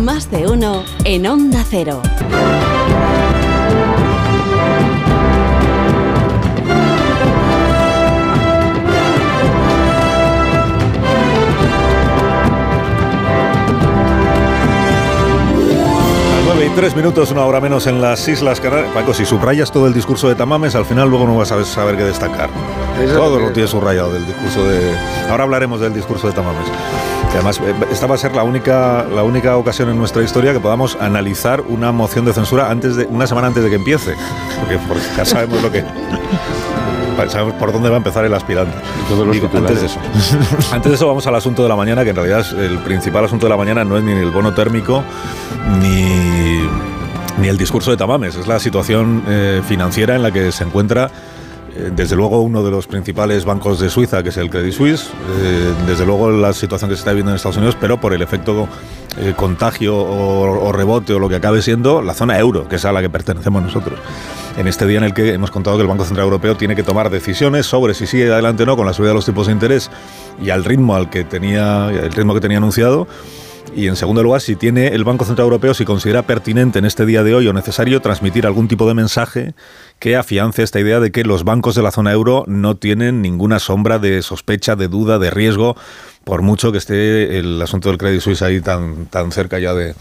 Más 0.00 0.30
de 0.30 0.46
uno 0.46 0.84
en 1.04 1.26
Onda 1.26 1.64
Cero. 1.68 2.00
Las 16.70 16.76
9 16.76 16.88
y 16.88 16.92
3 16.92 16.96
minutos, 16.96 17.30
una 17.32 17.44
hora 17.44 17.60
menos 17.60 17.86
en 17.86 18.00
las 18.00 18.26
Islas 18.28 18.60
Canarias. 18.60 18.90
Paco, 18.94 19.12
si 19.12 19.24
subrayas 19.26 19.70
todo 19.72 19.86
el 19.86 19.92
discurso 19.94 20.28
de 20.28 20.34
Tamames, 20.34 20.74
al 20.74 20.84
final 20.86 21.08
luego 21.10 21.26
no 21.26 21.36
vas 21.36 21.50
a 21.52 21.62
saber- 21.64 21.96
qué 21.96 22.04
destacar. 22.04 22.48
Eso 23.02 23.14
Todo 23.16 23.38
que- 23.38 23.44
lo 23.44 23.52
tienes 23.52 23.70
subrayado 23.70 24.12
del 24.12 24.24
discurso 24.26 24.64
de... 24.66 24.94
Ahora 25.30 25.44
hablaremos 25.44 25.80
del 25.80 25.92
discurso 25.92 26.26
de 26.28 26.32
Tamames. 26.32 26.66
Que 27.30 27.36
además, 27.36 27.60
eh, 27.64 27.74
esta 27.90 28.06
va 28.06 28.14
a 28.14 28.18
ser 28.18 28.34
la 28.34 28.42
única, 28.44 29.04
la 29.14 29.22
única 29.24 29.56
ocasión 29.56 29.88
en 29.90 29.98
nuestra 29.98 30.22
historia 30.22 30.52
que 30.52 30.60
podamos 30.60 30.96
analizar 31.00 31.60
una 31.62 31.92
moción 31.92 32.24
de 32.24 32.32
censura 32.32 32.70
antes 32.70 32.96
de, 32.96 33.06
una 33.06 33.26
semana 33.26 33.48
antes 33.48 33.62
de 33.62 33.68
que 33.70 33.76
empiece. 33.76 34.14
Porque, 34.60 34.78
porque 34.88 35.04
ya 35.16 35.24
sabemos 35.24 35.62
lo 35.62 35.70
que... 35.70 35.84
Sabemos 37.28 37.54
por 37.54 37.72
dónde 37.72 37.88
va 37.88 37.96
a 37.96 37.98
empezar 37.98 38.24
el 38.24 38.34
aspirante. 38.34 38.76
Digo, 39.32 39.50
antes 39.54 39.80
de 39.80 39.86
eso. 39.86 39.98
Antes 40.72 40.90
de 40.90 40.96
eso 40.96 41.06
vamos 41.06 41.26
al 41.26 41.34
asunto 41.34 41.62
de 41.62 41.68
la 41.68 41.76
mañana, 41.76 42.04
que 42.04 42.10
en 42.10 42.16
realidad 42.16 42.40
es 42.40 42.52
el 42.52 42.78
principal 42.78 43.24
asunto 43.24 43.46
de 43.46 43.50
la 43.50 43.56
mañana 43.56 43.84
no 43.84 43.96
es 43.96 44.04
ni 44.04 44.12
el 44.12 44.30
bono 44.30 44.54
térmico 44.54 45.02
ni, 45.80 46.60
ni 47.38 47.48
el 47.48 47.58
discurso 47.58 47.90
de 47.90 47.96
Tamames, 47.96 48.36
es 48.36 48.46
la 48.46 48.58
situación 48.58 49.22
eh, 49.28 49.62
financiera 49.66 50.14
en 50.14 50.22
la 50.22 50.30
que 50.30 50.52
se 50.52 50.64
encuentra 50.64 51.10
desde 51.94 52.16
luego 52.16 52.40
uno 52.42 52.62
de 52.62 52.70
los 52.70 52.86
principales 52.86 53.44
bancos 53.44 53.80
de 53.80 53.90
Suiza, 53.90 54.22
que 54.22 54.30
es 54.30 54.36
el 54.36 54.50
Credit 54.50 54.72
Suisse, 54.72 55.10
eh, 55.40 55.72
desde 55.86 56.04
luego 56.04 56.30
la 56.30 56.52
situación 56.52 56.90
que 56.90 56.96
se 56.96 57.00
está 57.00 57.12
viviendo 57.12 57.30
en 57.30 57.36
Estados 57.36 57.56
Unidos, 57.56 57.76
pero 57.80 58.00
por 58.00 58.12
el 58.12 58.22
efecto 58.22 58.68
eh, 59.18 59.34
contagio 59.36 59.96
o, 59.96 60.66
o 60.66 60.72
rebote 60.72 61.12
o 61.12 61.18
lo 61.18 61.28
que 61.28 61.36
acabe 61.36 61.62
siendo 61.62 62.02
la 62.02 62.14
zona 62.14 62.38
euro, 62.38 62.68
que 62.68 62.76
es 62.76 62.84
a 62.84 62.92
la 62.92 63.00
que 63.00 63.10
pertenecemos 63.10 63.62
nosotros. 63.62 63.98
En 64.56 64.66
este 64.66 64.86
día 64.86 64.98
en 64.98 65.04
el 65.04 65.14
que 65.14 65.32
hemos 65.32 65.50
contado 65.50 65.76
que 65.76 65.82
el 65.82 65.88
Banco 65.88 66.04
Central 66.04 66.24
Europeo 66.24 66.56
tiene 66.56 66.74
que 66.74 66.82
tomar 66.82 67.08
decisiones 67.08 67.66
sobre 67.66 67.94
si 67.94 68.06
sigue 68.06 68.30
adelante 68.32 68.64
o 68.64 68.66
no 68.66 68.76
con 68.76 68.86
la 68.86 68.92
subida 68.92 69.10
de 69.10 69.14
los 69.14 69.24
tipos 69.24 69.46
de 69.46 69.52
interés 69.52 69.90
y 70.42 70.50
al 70.50 70.64
ritmo 70.64 70.94
al 70.94 71.08
que 71.08 71.24
tenía 71.24 71.88
el 71.90 72.12
ritmo 72.12 72.34
que 72.34 72.40
tenía 72.40 72.58
anunciado. 72.58 73.06
Y 73.74 73.86
en 73.86 73.94
segundo 73.94 74.22
lugar, 74.22 74.40
si 74.40 74.56
tiene 74.56 74.88
el 74.88 75.04
Banco 75.04 75.24
Central 75.24 75.44
Europeo, 75.44 75.74
si 75.74 75.84
considera 75.84 76.22
pertinente 76.22 76.78
en 76.80 76.84
este 76.84 77.06
día 77.06 77.22
de 77.22 77.34
hoy 77.34 77.46
o 77.46 77.52
necesario 77.52 78.00
transmitir 78.00 78.46
algún 78.46 78.66
tipo 78.66 78.88
de 78.88 78.94
mensaje 78.94 79.54
que 80.00 80.16
afiance 80.16 80.62
esta 80.62 80.80
idea 80.80 80.98
de 80.98 81.12
que 81.12 81.24
los 81.24 81.44
bancos 81.44 81.76
de 81.76 81.82
la 81.82 81.92
zona 81.92 82.10
euro 82.12 82.44
no 82.48 82.76
tienen 82.76 83.22
ninguna 83.22 83.58
sombra 83.60 83.98
de 83.98 84.22
sospecha, 84.22 84.74
de 84.74 84.88
duda, 84.88 85.18
de 85.18 85.30
riesgo, 85.30 85.76
por 86.24 86.42
mucho 86.42 86.72
que 86.72 86.78
esté 86.78 87.38
el 87.38 87.62
asunto 87.62 87.90
del 87.90 87.98
Credit 87.98 88.20
Suisse 88.20 88.42
ahí 88.42 88.60
tan, 88.60 89.06
tan 89.06 89.30
cerca 89.30 89.58
ya 89.58 89.72
de, 89.72 89.94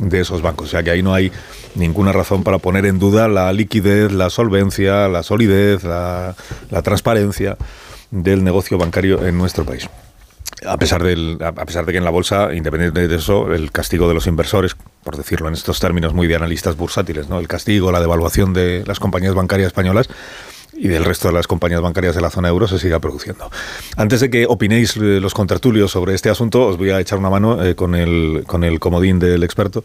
de 0.00 0.20
esos 0.20 0.40
bancos. 0.40 0.68
O 0.68 0.70
sea 0.70 0.82
que 0.82 0.90
ahí 0.90 1.02
no 1.02 1.12
hay 1.12 1.32
ninguna 1.74 2.12
razón 2.12 2.44
para 2.44 2.58
poner 2.58 2.86
en 2.86 2.98
duda 2.98 3.26
la 3.26 3.52
liquidez, 3.52 4.12
la 4.12 4.30
solvencia, 4.30 5.08
la 5.08 5.22
solidez, 5.22 5.82
la, 5.82 6.36
la 6.70 6.82
transparencia 6.82 7.56
del 8.10 8.44
negocio 8.44 8.78
bancario 8.78 9.26
en 9.26 9.36
nuestro 9.36 9.64
país. 9.64 9.88
A 10.66 10.76
pesar, 10.76 11.02
del, 11.02 11.38
a 11.40 11.52
pesar 11.52 11.86
de 11.86 11.92
que 11.92 11.98
en 11.98 12.04
la 12.04 12.10
bolsa, 12.10 12.52
independiente 12.52 13.06
de 13.06 13.16
eso, 13.16 13.52
el 13.52 13.70
castigo 13.70 14.08
de 14.08 14.14
los 14.14 14.26
inversores, 14.26 14.76
por 15.04 15.16
decirlo 15.16 15.48
en 15.48 15.54
estos 15.54 15.78
términos 15.78 16.14
muy 16.14 16.26
de 16.26 16.36
analistas 16.36 16.76
bursátiles, 16.76 17.28
¿no? 17.28 17.38
el 17.38 17.46
castigo, 17.46 17.92
la 17.92 18.00
devaluación 18.00 18.52
de 18.52 18.82
las 18.86 18.98
compañías 18.98 19.34
bancarias 19.34 19.68
españolas, 19.68 20.08
y 20.78 20.88
del 20.88 21.04
resto 21.04 21.28
de 21.28 21.34
las 21.34 21.46
compañías 21.46 21.80
bancarias 21.80 22.14
de 22.14 22.20
la 22.20 22.30
zona 22.30 22.48
euro 22.48 22.68
se 22.68 22.78
siga 22.78 23.00
produciendo. 23.00 23.50
Antes 23.96 24.20
de 24.20 24.30
que 24.30 24.46
opinéis 24.48 24.96
eh, 24.96 25.18
los 25.20 25.34
contertulios 25.34 25.90
sobre 25.90 26.14
este 26.14 26.30
asunto, 26.30 26.66
os 26.66 26.76
voy 26.78 26.90
a 26.90 27.00
echar 27.00 27.18
una 27.18 27.30
mano 27.30 27.62
eh, 27.64 27.74
con, 27.74 27.94
el, 27.94 28.44
con 28.46 28.64
el 28.64 28.78
comodín 28.78 29.18
del 29.18 29.42
experto, 29.42 29.82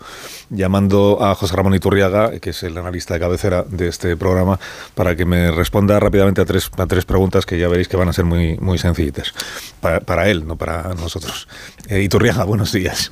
llamando 0.50 1.18
a 1.22 1.34
José 1.36 1.56
Ramón 1.56 1.74
Iturriaga, 1.76 2.40
que 2.40 2.52
es 2.52 2.64
el 2.64 2.78
analista 2.78 3.14
de 3.16 3.20
cabecera 3.20 3.64
de 3.68 3.88
este 3.88 4.16
programa, 4.16 4.60
para 4.96 5.16
que 5.16 5.26
me 5.26 5.52
responda 5.52 6.00
rápidamente 6.00 6.42
a 6.42 6.46
tres, 6.46 6.70
a 6.78 6.86
tres 6.86 7.06
preguntas 7.06 7.46
que 7.46 7.58
ya 7.58 7.68
veréis 7.68 7.88
que 7.88 7.98
van 7.98 8.10
a 8.10 8.14
ser 8.14 8.26
muy, 8.26 8.58
muy 8.60 8.78
sencillitas. 8.78 9.34
Para, 9.82 10.00
para 10.00 10.30
él, 10.30 10.46
no 10.48 10.56
para 10.56 10.94
nosotros. 10.94 11.48
Eh, 11.90 12.02
Iturriaga, 12.04 12.44
buenos 12.44 12.72
días. 12.72 13.12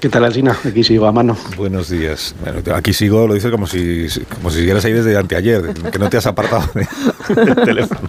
¿Qué 0.00 0.08
tal, 0.08 0.24
Alsina? 0.24 0.58
Aquí 0.64 0.82
sigo 0.82 1.06
a 1.06 1.12
mano. 1.12 1.36
Buenos 1.56 1.88
días. 1.88 2.34
Bueno, 2.42 2.60
aquí 2.74 2.92
sigo, 2.92 3.26
lo 3.28 3.34
dices 3.34 3.50
como 3.52 3.66
si, 3.68 4.08
como 4.34 4.50
si 4.50 4.58
siguieras 4.58 4.84
ahí 4.84 4.92
desde 4.92 5.16
anteayer, 5.16 5.72
que 5.92 5.98
no 5.98 6.10
te 6.10 6.16
has 6.16 6.26
apartado 6.26 6.68
de- 6.74 6.86
del 7.34 7.54
teléfono. 7.56 8.08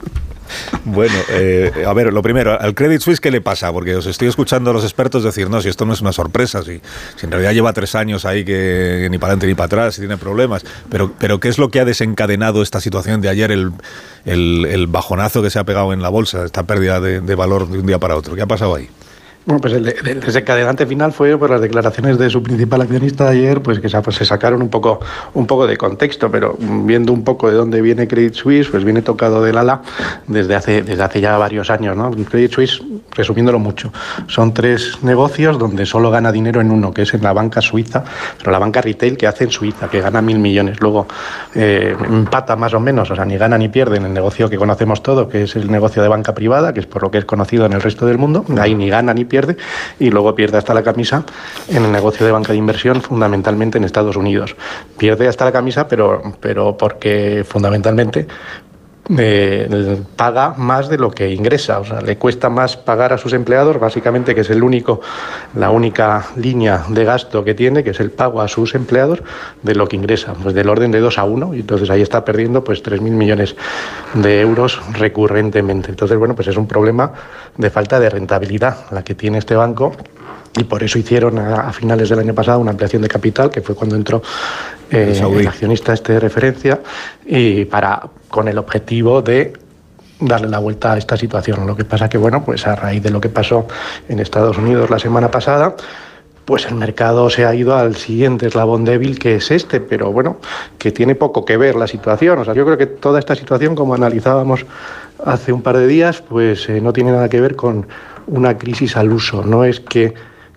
Bueno, 0.85 1.15
eh, 1.31 1.83
a 1.87 1.91
ver, 1.93 2.13
lo 2.13 2.21
primero, 2.21 2.59
al 2.59 2.75
Credit 2.75 3.01
Suisse, 3.01 3.19
¿qué 3.19 3.31
le 3.31 3.41
pasa? 3.41 3.73
Porque 3.73 3.95
os 3.95 4.05
estoy 4.05 4.27
escuchando 4.27 4.69
a 4.69 4.73
los 4.73 4.83
expertos 4.83 5.23
decir, 5.23 5.49
no, 5.49 5.59
si 5.59 5.69
esto 5.69 5.85
no 5.85 5.93
es 5.93 6.01
una 6.01 6.13
sorpresa, 6.13 6.61
si, 6.61 6.79
si 7.15 7.25
en 7.25 7.31
realidad 7.31 7.51
lleva 7.53 7.73
tres 7.73 7.95
años 7.95 8.25
ahí 8.25 8.45
que 8.45 9.07
ni 9.09 9.17
para 9.17 9.31
adelante 9.33 9.47
ni 9.47 9.55
para 9.55 9.65
atrás, 9.65 9.97
y 9.97 10.01
tiene 10.01 10.17
problemas, 10.17 10.63
pero, 10.89 11.11
pero 11.17 11.39
¿qué 11.39 11.49
es 11.49 11.57
lo 11.57 11.69
que 11.69 11.79
ha 11.79 11.85
desencadenado 11.85 12.61
esta 12.61 12.79
situación 12.79 13.21
de 13.21 13.29
ayer, 13.29 13.51
el, 13.51 13.71
el- 14.25 14.65
el 14.69 14.87
bajonazo 14.87 15.41
que 15.41 15.49
se 15.49 15.57
ha 15.59 15.63
pegado 15.63 15.91
en 15.93 16.01
la 16.03 16.09
bolsa, 16.09 16.45
esta 16.45 16.63
pérdida 16.63 16.99
de, 16.99 17.21
de 17.21 17.35
valor 17.35 17.67
de 17.67 17.79
un 17.79 17.85
día 17.87 17.97
para 17.99 18.15
otro? 18.15 18.35
¿Qué 18.35 18.43
ha 18.43 18.47
pasado 18.47 18.75
ahí? 18.75 18.87
Bueno, 19.45 19.61
pues 19.61 19.73
el, 19.73 19.87
el 19.87 20.19
desencadenante 20.19 20.87
final 20.87 21.11
fue 21.11 21.37
por 21.37 21.51
las 21.51 21.61
declaraciones 21.61 22.17
de 22.17 22.31
su 22.31 22.41
principal 22.41 22.81
accionista 22.81 23.25
de 23.25 23.37
ayer, 23.37 23.61
pues 23.61 23.79
que 23.79 23.87
pues, 23.89 24.15
se 24.15 24.25
sacaron 24.25 24.59
un 24.61 24.69
poco, 24.69 24.99
un 25.35 25.45
poco 25.45 25.67
de 25.67 25.77
contexto, 25.77 26.31
pero 26.31 26.57
viendo 26.59 27.13
un 27.13 27.23
poco 27.23 27.49
de 27.49 27.55
dónde 27.55 27.79
viene 27.79 28.07
Credit 28.07 28.33
Suisse, 28.33 28.69
pues 28.69 28.83
viene 28.83 29.03
tocado 29.03 29.43
del 29.43 29.57
ala 29.59 29.83
desde 30.25 30.55
hace, 30.55 30.81
desde 30.81 31.03
hace 31.03 31.21
ya 31.21 31.37
varios 31.37 31.69
años. 31.69 31.95
¿no? 31.95 32.09
Credit 32.09 32.51
Suisse, 32.51 32.81
resumiéndolo 33.11 33.59
mucho, 33.59 33.93
son 34.25 34.51
tres 34.51 35.03
negocios 35.03 35.59
donde 35.59 35.85
solo 35.85 36.09
gana 36.09 36.31
dinero 36.31 36.59
en 36.59 36.71
uno, 36.71 36.91
que 36.91 37.03
es 37.03 37.13
en 37.13 37.21
la 37.21 37.31
banca 37.31 37.61
suiza, 37.61 38.03
pero 38.39 38.51
la 38.51 38.57
banca 38.57 38.81
retail 38.81 39.15
que 39.15 39.27
hace 39.27 39.43
en 39.43 39.51
Suiza, 39.51 39.87
que 39.89 40.01
gana 40.01 40.23
mil 40.23 40.39
millones. 40.39 40.81
Luego 40.81 41.05
eh, 41.53 41.95
empata 42.09 42.55
más 42.55 42.73
o 42.73 42.79
menos, 42.79 43.11
o 43.11 43.15
sea, 43.15 43.25
ni 43.25 43.37
gana 43.37 43.59
ni 43.59 43.69
pierde 43.69 43.97
en 43.97 44.05
el 44.05 44.13
negocio 44.13 44.49
que 44.49 44.57
conocemos 44.57 45.03
todo, 45.03 45.29
que 45.29 45.43
es 45.43 45.55
el 45.55 45.69
negocio 45.69 46.01
de 46.01 46.07
banca 46.07 46.33
privada, 46.33 46.73
que 46.73 46.79
es 46.79 46.87
por 46.87 47.03
lo 47.03 47.11
que 47.11 47.19
es 47.19 47.25
conocido 47.25 47.67
en 47.67 47.73
el 47.73 47.81
resto 47.81 48.07
del 48.07 48.17
mundo. 48.17 48.43
Ahí 48.59 48.73
ni 48.73 48.89
gana 48.89 49.13
ni 49.13 49.23
pierde, 49.23 49.34
y 49.99 50.09
luego 50.09 50.33
pierde 50.35 50.57
hasta 50.57 50.73
la 50.73 50.83
camisa 50.83 51.25
en 51.67 51.85
el 51.85 51.91
negocio 51.91 52.25
de 52.25 52.31
banca 52.31 52.53
de 52.53 52.57
inversión, 52.57 53.01
fundamentalmente 53.01 53.77
en 53.77 53.83
Estados 53.83 54.15
Unidos. 54.15 54.55
Pierde 54.97 55.27
hasta 55.27 55.45
la 55.45 55.51
camisa, 55.51 55.87
pero, 55.87 56.21
pero 56.39 56.77
porque 56.77 57.45
fundamentalmente 57.47 58.27
paga 60.15 60.55
más 60.57 60.89
de 60.89 60.97
lo 60.97 61.11
que 61.11 61.31
ingresa, 61.31 61.79
o 61.79 61.85
sea, 61.85 62.01
le 62.01 62.17
cuesta 62.17 62.49
más 62.49 62.75
pagar 62.75 63.13
a 63.13 63.17
sus 63.17 63.33
empleados, 63.33 63.79
básicamente 63.79 64.33
que 64.33 64.41
es 64.41 64.49
el 64.49 64.63
único, 64.63 65.01
la 65.55 65.69
única 65.69 66.25
línea 66.35 66.85
de 66.89 67.05
gasto 67.05 67.43
que 67.43 67.53
tiene, 67.53 67.83
que 67.83 67.91
es 67.91 67.99
el 67.99 68.09
pago 68.09 68.41
a 68.41 68.47
sus 68.47 68.73
empleados, 68.73 69.21
de 69.61 69.75
lo 69.75 69.87
que 69.87 69.95
ingresa, 69.95 70.33
pues 70.33 70.55
del 70.55 70.69
orden 70.69 70.91
de 70.91 70.99
2 70.99 71.19
a 71.19 71.23
1, 71.23 71.53
y 71.53 71.59
entonces 71.59 71.89
ahí 71.91 72.01
está 72.01 72.25
perdiendo 72.25 72.63
pues 72.63 72.83
3.000 72.83 72.99
millones 73.11 73.55
de 74.15 74.41
euros 74.41 74.81
recurrentemente. 74.93 75.89
Entonces, 75.89 76.17
bueno, 76.17 76.35
pues 76.35 76.47
es 76.47 76.57
un 76.57 76.67
problema 76.67 77.11
de 77.57 77.69
falta 77.69 77.99
de 77.99 78.09
rentabilidad 78.09 78.85
la 78.91 79.03
que 79.03 79.13
tiene 79.13 79.37
este 79.37 79.55
banco 79.55 79.91
y 80.57 80.63
por 80.63 80.83
eso 80.83 80.97
hicieron 80.97 81.37
a, 81.37 81.67
a 81.67 81.73
finales 81.73 82.09
del 82.09 82.19
año 82.19 82.33
pasado 82.33 82.59
una 82.59 82.71
ampliación 82.71 83.01
de 83.01 83.07
capital, 83.07 83.49
que 83.49 83.61
fue 83.61 83.75
cuando 83.75 83.95
entró 83.95 84.21
eh, 84.91 85.19
el 85.19 85.47
accionista 85.47 85.93
este 85.93 86.13
de 86.13 86.19
referencia, 86.19 86.79
y 87.25 87.65
para, 87.65 88.09
con 88.29 88.47
el 88.47 88.57
objetivo 88.57 89.21
de 89.21 89.53
darle 90.19 90.47
la 90.47 90.59
vuelta 90.59 90.93
a 90.93 90.97
esta 90.97 91.17
situación. 91.17 91.67
Lo 91.67 91.75
que 91.75 91.83
pasa 91.83 92.07
que, 92.07 92.17
bueno, 92.17 92.43
pues 92.43 92.65
a 92.67 92.75
raíz 92.75 93.03
de 93.03 93.09
lo 93.09 93.19
que 93.19 93.29
pasó 93.29 93.67
en 94.07 94.19
Estados 94.19 94.57
Unidos 94.57 94.89
la 94.89 94.99
semana 94.99 95.29
pasada, 95.29 95.75
pues 96.45 96.67
el 96.67 96.75
mercado 96.75 97.29
se 97.29 97.45
ha 97.45 97.53
ido 97.55 97.75
al 97.75 97.95
siguiente 97.95 98.47
eslabón 98.47 98.85
débil 98.85 99.17
que 99.17 99.35
es 99.35 99.49
este, 99.49 99.81
pero 99.81 100.11
bueno, 100.11 100.37
que 100.77 100.91
tiene 100.91 101.15
poco 101.15 101.43
que 101.43 101.57
ver 101.57 101.75
la 101.75 101.87
situación. 101.87 102.39
O 102.39 102.45
sea, 102.45 102.53
yo 102.53 102.63
creo 102.65 102.77
que 102.77 102.85
toda 102.85 103.19
esta 103.19 103.35
situación, 103.35 103.75
como 103.75 103.95
analizábamos 103.95 104.65
hace 105.25 105.51
un 105.51 105.63
par 105.63 105.77
de 105.77 105.87
días, 105.87 106.21
pues 106.21 106.69
eh, 106.69 106.79
no 106.81 106.93
tiene 106.93 107.11
nada 107.11 107.29
que 107.29 107.41
ver 107.41 107.55
con 107.55 107.87
una 108.27 108.57
crisis 108.57 108.95
al 108.95 109.11
uso. 109.11 109.43
No 109.43 109.65
es 109.65 109.79
que 109.79 110.13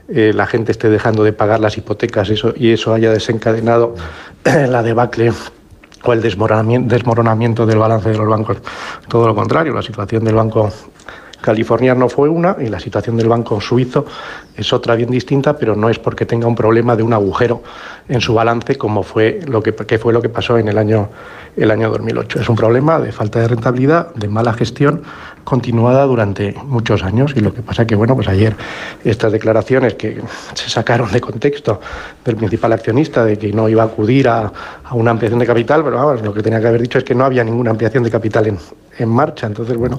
eh, 0.08 0.32
la 0.34 0.46
gente 0.46 0.72
esté 0.72 0.88
dejando 0.88 1.22
de 1.22 1.32
pagar 1.32 1.60
las 1.60 1.76
hipotecas 1.76 2.30
eso, 2.30 2.54
y 2.56 2.72
eso 2.72 2.94
haya 2.94 3.12
desencadenado 3.12 3.94
la 4.44 4.82
debacle 4.82 5.32
o 6.04 6.12
el 6.12 6.22
desmoronamiento, 6.22 6.94
desmoronamiento 6.94 7.66
del 7.66 7.78
balance 7.78 8.08
de 8.08 8.16
los 8.16 8.28
bancos. 8.28 8.58
Todo 9.08 9.26
lo 9.26 9.34
contrario, 9.34 9.74
la 9.74 9.82
situación 9.82 10.24
del 10.24 10.34
banco 10.34 10.70
californiano 11.40 12.08
fue 12.08 12.28
una 12.28 12.56
y 12.58 12.68
la 12.68 12.80
situación 12.80 13.16
del 13.16 13.28
banco 13.28 13.60
suizo 13.60 14.06
es 14.56 14.72
otra 14.72 14.96
bien 14.96 15.10
distinta, 15.10 15.56
pero 15.56 15.76
no 15.76 15.88
es 15.88 15.98
porque 15.98 16.26
tenga 16.26 16.46
un 16.46 16.54
problema 16.54 16.96
de 16.96 17.02
un 17.02 17.12
agujero 17.12 17.62
en 18.08 18.20
su 18.20 18.34
balance 18.34 18.76
como 18.76 19.02
fue 19.02 19.40
lo 19.46 19.62
que, 19.62 19.74
que 19.74 19.98
fue 19.98 20.12
lo 20.12 20.20
que 20.20 20.28
pasó 20.28 20.58
en 20.58 20.68
el 20.68 20.78
año 20.78 21.08
el 21.56 21.70
año 21.70 21.90
2008. 21.90 22.40
Es 22.40 22.48
un 22.48 22.56
problema 22.56 22.98
de 23.00 23.12
falta 23.12 23.40
de 23.40 23.48
rentabilidad, 23.48 24.14
de 24.14 24.28
mala 24.28 24.52
gestión 24.52 25.02
continuada 25.44 26.04
durante 26.04 26.54
muchos 26.64 27.02
años 27.02 27.32
y 27.34 27.40
lo 27.40 27.52
que 27.52 27.62
pasa 27.62 27.86
que 27.86 27.94
bueno, 27.94 28.14
pues 28.14 28.28
ayer 28.28 28.54
estas 29.04 29.32
declaraciones 29.32 29.94
que 29.94 30.20
se 30.54 30.68
sacaron 30.68 31.10
de 31.10 31.20
contexto 31.20 31.80
del 32.24 32.36
principal 32.36 32.72
accionista 32.72 33.24
de 33.24 33.38
que 33.38 33.52
no 33.52 33.68
iba 33.68 33.82
a 33.82 33.86
acudir 33.86 34.28
a, 34.28 34.52
a 34.84 34.94
una 34.94 35.10
ampliación 35.10 35.40
de 35.40 35.46
capital, 35.46 35.82
pero 35.82 35.96
vamos, 35.96 36.22
lo 36.22 36.34
que 36.34 36.42
tenía 36.42 36.60
que 36.60 36.68
haber 36.68 36.82
dicho 36.82 36.98
es 36.98 37.04
que 37.04 37.14
no 37.14 37.24
había 37.24 37.42
ninguna 37.42 37.70
ampliación 37.70 38.04
de 38.04 38.10
capital 38.10 38.46
en, 38.46 38.58
en 38.98 39.08
marcha. 39.08 39.46
Entonces, 39.46 39.76
bueno, 39.76 39.96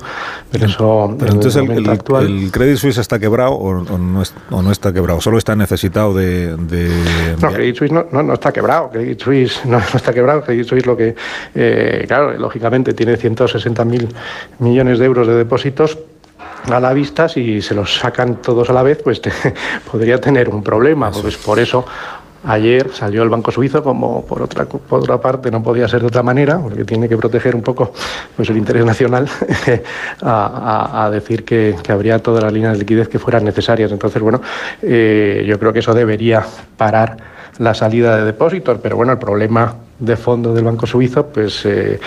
pero 0.52 0.66
eso 0.66 1.16
Pero 1.18 1.34
entonces 1.34 1.62
el, 1.64 1.72
el- 1.72 1.90
actual- 1.90 2.26
el 2.26 2.52
Credit 2.52 2.78
Suisse 2.78 2.98
está 2.98 3.18
quebrado 3.20 3.52
o, 3.54 3.70
o 3.70 3.98
no, 3.98 4.22
es- 4.22 4.34
o 4.52 4.62
no 4.62 4.72
está 4.72 4.92
quebrado, 4.94 5.22
solo 5.22 5.38
está 5.38 5.56
necesitado 5.56 6.14
de... 6.14 6.56
de- 6.58 7.36
No, 7.42 7.52
Credit 7.52 7.76
Suisse 7.76 7.92
no, 7.94 8.06
no, 8.12 8.24
no 8.24 8.34
está 8.34 8.52
quebrado. 8.52 8.90
Credit 8.92 9.20
Suisse 9.22 9.62
no, 9.66 9.78
no 9.80 9.96
está 9.96 10.14
quebrado. 10.14 10.42
Credit 10.44 10.66
Suisse 10.68 10.86
lo 10.86 10.96
que, 10.98 11.16
eh, 11.56 12.06
claro, 12.08 12.38
lógicamente 12.38 12.94
tiene 12.94 13.18
160.000 13.18 14.08
millones 14.60 15.00
de 15.00 15.06
euros 15.06 15.28
de 15.28 15.36
depósitos 15.36 15.98
a 16.70 16.80
la 16.80 16.94
vista. 16.94 17.28
Si 17.30 17.62
se 17.62 17.74
los 17.74 17.96
sacan 18.00 18.38
todos 18.42 18.70
a 18.70 18.74
la 18.74 18.84
vez, 18.84 19.00
pues 19.04 19.22
te- 19.24 19.32
podría 19.92 20.20
tener 20.20 20.50
un 20.50 20.64
problema. 20.64 21.12
Pues 21.12 21.38
por 21.38 21.60
eso 21.60 21.86
ayer 22.46 22.90
salió 22.94 23.24
el 23.24 23.30
Banco 23.30 23.52
Suizo, 23.52 23.84
como 23.84 24.26
por 24.26 24.42
otra, 24.42 24.66
por 24.66 25.02
otra 25.02 25.20
parte 25.20 25.52
no 25.52 25.62
podía 25.62 25.88
ser 25.88 26.02
de 26.02 26.08
otra 26.08 26.24
manera, 26.24 26.58
porque 26.60 26.86
tiene 26.86 27.10
que 27.10 27.18
proteger 27.18 27.56
un 27.56 27.62
poco 27.62 27.92
pues, 28.36 28.50
el 28.50 28.58
interés 28.58 28.86
nacional, 28.86 29.28
a, 30.22 31.06
a- 31.06 31.10
decir 31.12 31.44
que, 31.44 31.76
que 31.82 31.92
habría 31.92 32.20
todas 32.20 32.44
las 32.44 32.54
líneas 32.54 32.74
de 32.74 32.80
liquidez 32.80 33.08
que 33.08 33.20
fueran 33.20 33.44
necesarias. 33.44 33.92
Entonces, 33.92 34.22
bueno, 34.22 34.42
eh, 34.82 35.44
yo 35.48 35.60
creo 35.60 35.74
que 35.74 35.80
eso 35.80 35.94
debería 35.94 36.46
parar 36.78 37.18
la 37.58 37.74
salida 37.74 38.16
de 38.18 38.24
depósitos, 38.26 38.80
pero 38.82 38.96
bueno, 38.96 39.12
el 39.12 39.18
problema 39.18 39.76
de 39.98 40.16
fondo 40.16 40.54
del 40.54 40.64
Banco 40.64 40.86
Suizo, 40.88 41.26
pues 41.28 41.66
eh, 41.66 42.00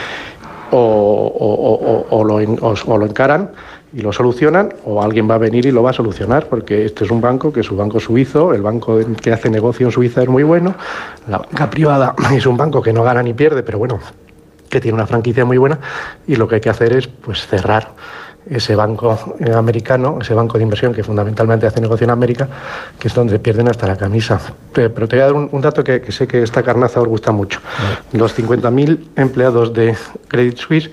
o, 0.71 0.79
o- 0.79 2.07
o- 2.16 2.25
lo, 2.25 2.37
o 2.37 2.99
lo 2.99 3.07
encaran 3.07 3.51
y 3.92 4.00
lo 4.00 4.12
solucionan, 4.12 4.74
o 4.85 5.02
alguien 5.02 5.28
va 5.28 5.35
a 5.35 5.38
venir 5.38 5.66
y 5.66 5.70
lo 5.70 5.83
va 5.83 5.90
a 5.90 5.92
solucionar, 5.92 6.46
porque 6.48 6.85
este 6.85 7.05
es 7.05 7.11
un 7.11 7.20
banco 7.20 7.52
que 7.52 7.61
es 7.61 7.70
un 7.70 7.78
banco 7.78 8.00
suizo, 8.00 8.55
el 8.55 8.62
banco 8.62 8.98
que 9.20 9.33
hace 9.33 9.50
negocio 9.50 9.87
en 9.87 9.92
Suiza 9.92 10.22
es 10.22 10.28
muy 10.28 10.42
bueno, 10.42 10.74
la 11.28 11.38
banca 11.38 11.68
privada 11.68 12.14
es 12.33 12.46
un 12.46 12.57
banco 12.57 12.83
que 12.83 12.92
no 12.92 13.02
gana 13.02 13.22
ni 13.22 13.35
pierde, 13.35 13.62
pero 13.62 13.78
bueno, 13.78 14.00
que 14.68 14.81
tiene 14.81 14.94
una 14.94 15.07
franquicia 15.07 15.44
muy 15.44 15.59
buena, 15.59 15.78
y 16.26 16.37
lo 16.37 16.48
que 16.48 16.57
hay 16.57 16.61
que 16.61 16.70
hacer 16.70 16.94
es 16.94 17.07
pues 17.07 17.46
cerrar 17.46 17.90
ese 18.48 18.74
banco 18.74 19.37
eh, 19.40 19.52
americano, 19.55 20.18
ese 20.20 20.35
banco 20.35 20.59
de 20.59 20.64
inversión 20.64 20.92
que 20.92 21.02
fundamentalmente 21.05 21.66
hace 21.66 21.81
negocio 21.81 22.05
en 22.05 22.11
América, 22.11 22.48
que 22.98 23.09
es 23.09 23.14
donde 23.14 23.38
pierden 23.38 23.68
hasta 23.68 23.87
la 23.87 23.96
camisa. 23.96 24.40
Pe- 24.72 24.90
Pero 24.90 25.07
te 25.09 25.16
voy 25.16 25.22
a 25.22 25.26
dar 25.26 25.35
un, 25.35 25.48
un 25.52 25.61
dato 25.61 25.83
que, 25.85 26.00
que 26.00 26.11
sé 26.12 26.26
que 26.26 26.42
esta 26.42 26.62
carnaza 26.62 27.00
os 27.00 27.09
gusta 27.09 27.31
mucho. 27.33 27.61
Los 28.12 28.37
50.000 28.38 28.98
empleados 29.16 29.72
de 29.72 29.94
Credit 30.28 30.57
Suisse 30.57 30.90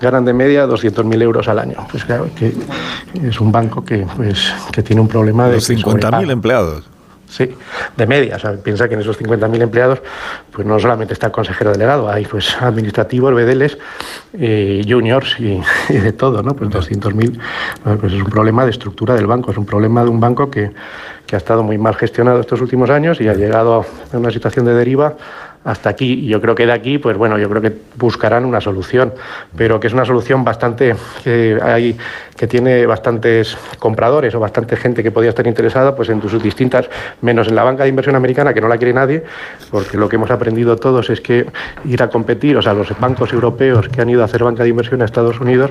ganan 0.00 0.24
de 0.24 0.32
media 0.32 0.66
200.000 0.66 1.22
euros 1.22 1.48
al 1.48 1.58
año. 1.58 1.76
Pues 1.90 2.04
claro, 2.04 2.28
que 2.36 2.52
es 3.22 3.40
un 3.40 3.50
banco 3.52 3.84
que, 3.84 4.06
pues, 4.16 4.52
que 4.72 4.82
tiene 4.82 5.00
un 5.02 5.08
problema 5.08 5.48
de... 5.48 5.54
Los 5.56 5.66
que 5.66 5.76
50.000 5.76 5.80
sobrepaga. 5.82 6.32
empleados. 6.32 6.88
Sí, 7.30 7.48
de 7.96 8.06
media. 8.08 8.36
O 8.36 8.38
sea, 8.40 8.56
piensa 8.56 8.88
que 8.88 8.94
en 8.94 9.02
esos 9.02 9.16
50.000 9.20 9.62
empleados, 9.62 10.02
pues 10.50 10.66
no 10.66 10.80
solamente 10.80 11.14
está 11.14 11.26
el 11.26 11.32
consejero 11.32 11.70
delegado, 11.70 12.10
hay 12.10 12.26
pues 12.26 12.56
administrativos, 12.60 13.32
bedeles, 13.32 13.78
eh, 14.32 14.84
juniors 14.86 15.38
y, 15.38 15.60
y 15.88 15.96
de 15.98 16.12
todo, 16.12 16.42
¿no? 16.42 16.54
Pues 16.56 16.70
200.000, 16.70 17.38
bueno, 17.84 18.00
pues 18.00 18.14
es 18.14 18.20
un 18.20 18.30
problema 18.30 18.64
de 18.64 18.72
estructura 18.72 19.14
del 19.14 19.28
banco, 19.28 19.52
es 19.52 19.58
un 19.58 19.64
problema 19.64 20.02
de 20.02 20.10
un 20.10 20.18
banco 20.18 20.50
que, 20.50 20.72
que 21.24 21.36
ha 21.36 21.38
estado 21.38 21.62
muy 21.62 21.78
mal 21.78 21.94
gestionado 21.94 22.40
estos 22.40 22.60
últimos 22.60 22.90
años 22.90 23.20
y 23.20 23.28
ha 23.28 23.34
llegado 23.34 23.86
a 24.12 24.16
una 24.16 24.32
situación 24.32 24.66
de 24.66 24.74
deriva 24.74 25.14
hasta 25.64 25.90
aquí. 25.90 26.24
Y 26.24 26.28
yo 26.28 26.40
creo 26.40 26.54
que 26.54 26.66
de 26.66 26.72
aquí, 26.72 26.98
pues 26.98 27.16
bueno, 27.16 27.38
yo 27.38 27.48
creo 27.48 27.62
que 27.62 27.72
buscarán 27.96 28.44
una 28.44 28.60
solución, 28.60 29.12
pero 29.56 29.78
que 29.78 29.88
es 29.88 29.92
una 29.92 30.04
solución 30.04 30.44
bastante 30.44 30.94
que 31.22 31.58
hay 31.62 31.96
que 32.36 32.46
tiene 32.46 32.86
bastantes 32.86 33.56
compradores 33.78 34.34
o 34.34 34.40
bastante 34.40 34.74
gente 34.74 35.02
que 35.02 35.10
podría 35.10 35.28
estar 35.28 35.46
interesada 35.46 35.94
pues 35.94 36.08
en 36.08 36.22
sus 36.22 36.42
distintas, 36.42 36.88
menos 37.20 37.48
en 37.48 37.54
la 37.54 37.64
banca 37.64 37.82
de 37.82 37.90
inversión 37.90 38.16
americana 38.16 38.54
que 38.54 38.62
no 38.62 38.68
la 38.68 38.78
quiere 38.78 38.94
nadie, 38.94 39.22
porque 39.70 39.98
lo 39.98 40.08
que 40.08 40.16
hemos 40.16 40.30
aprendido 40.30 40.76
todos 40.76 41.10
es 41.10 41.20
que 41.20 41.46
ir 41.84 42.02
a 42.02 42.08
competir, 42.08 42.56
o 42.56 42.62
sea, 42.62 42.72
los 42.72 42.98
bancos 42.98 43.34
europeos 43.34 43.88
que 43.90 44.00
han 44.00 44.08
ido 44.08 44.22
a 44.22 44.24
hacer 44.24 44.42
banca 44.42 44.62
de 44.62 44.70
inversión 44.70 45.02
a 45.02 45.04
Estados 45.04 45.38
Unidos, 45.38 45.70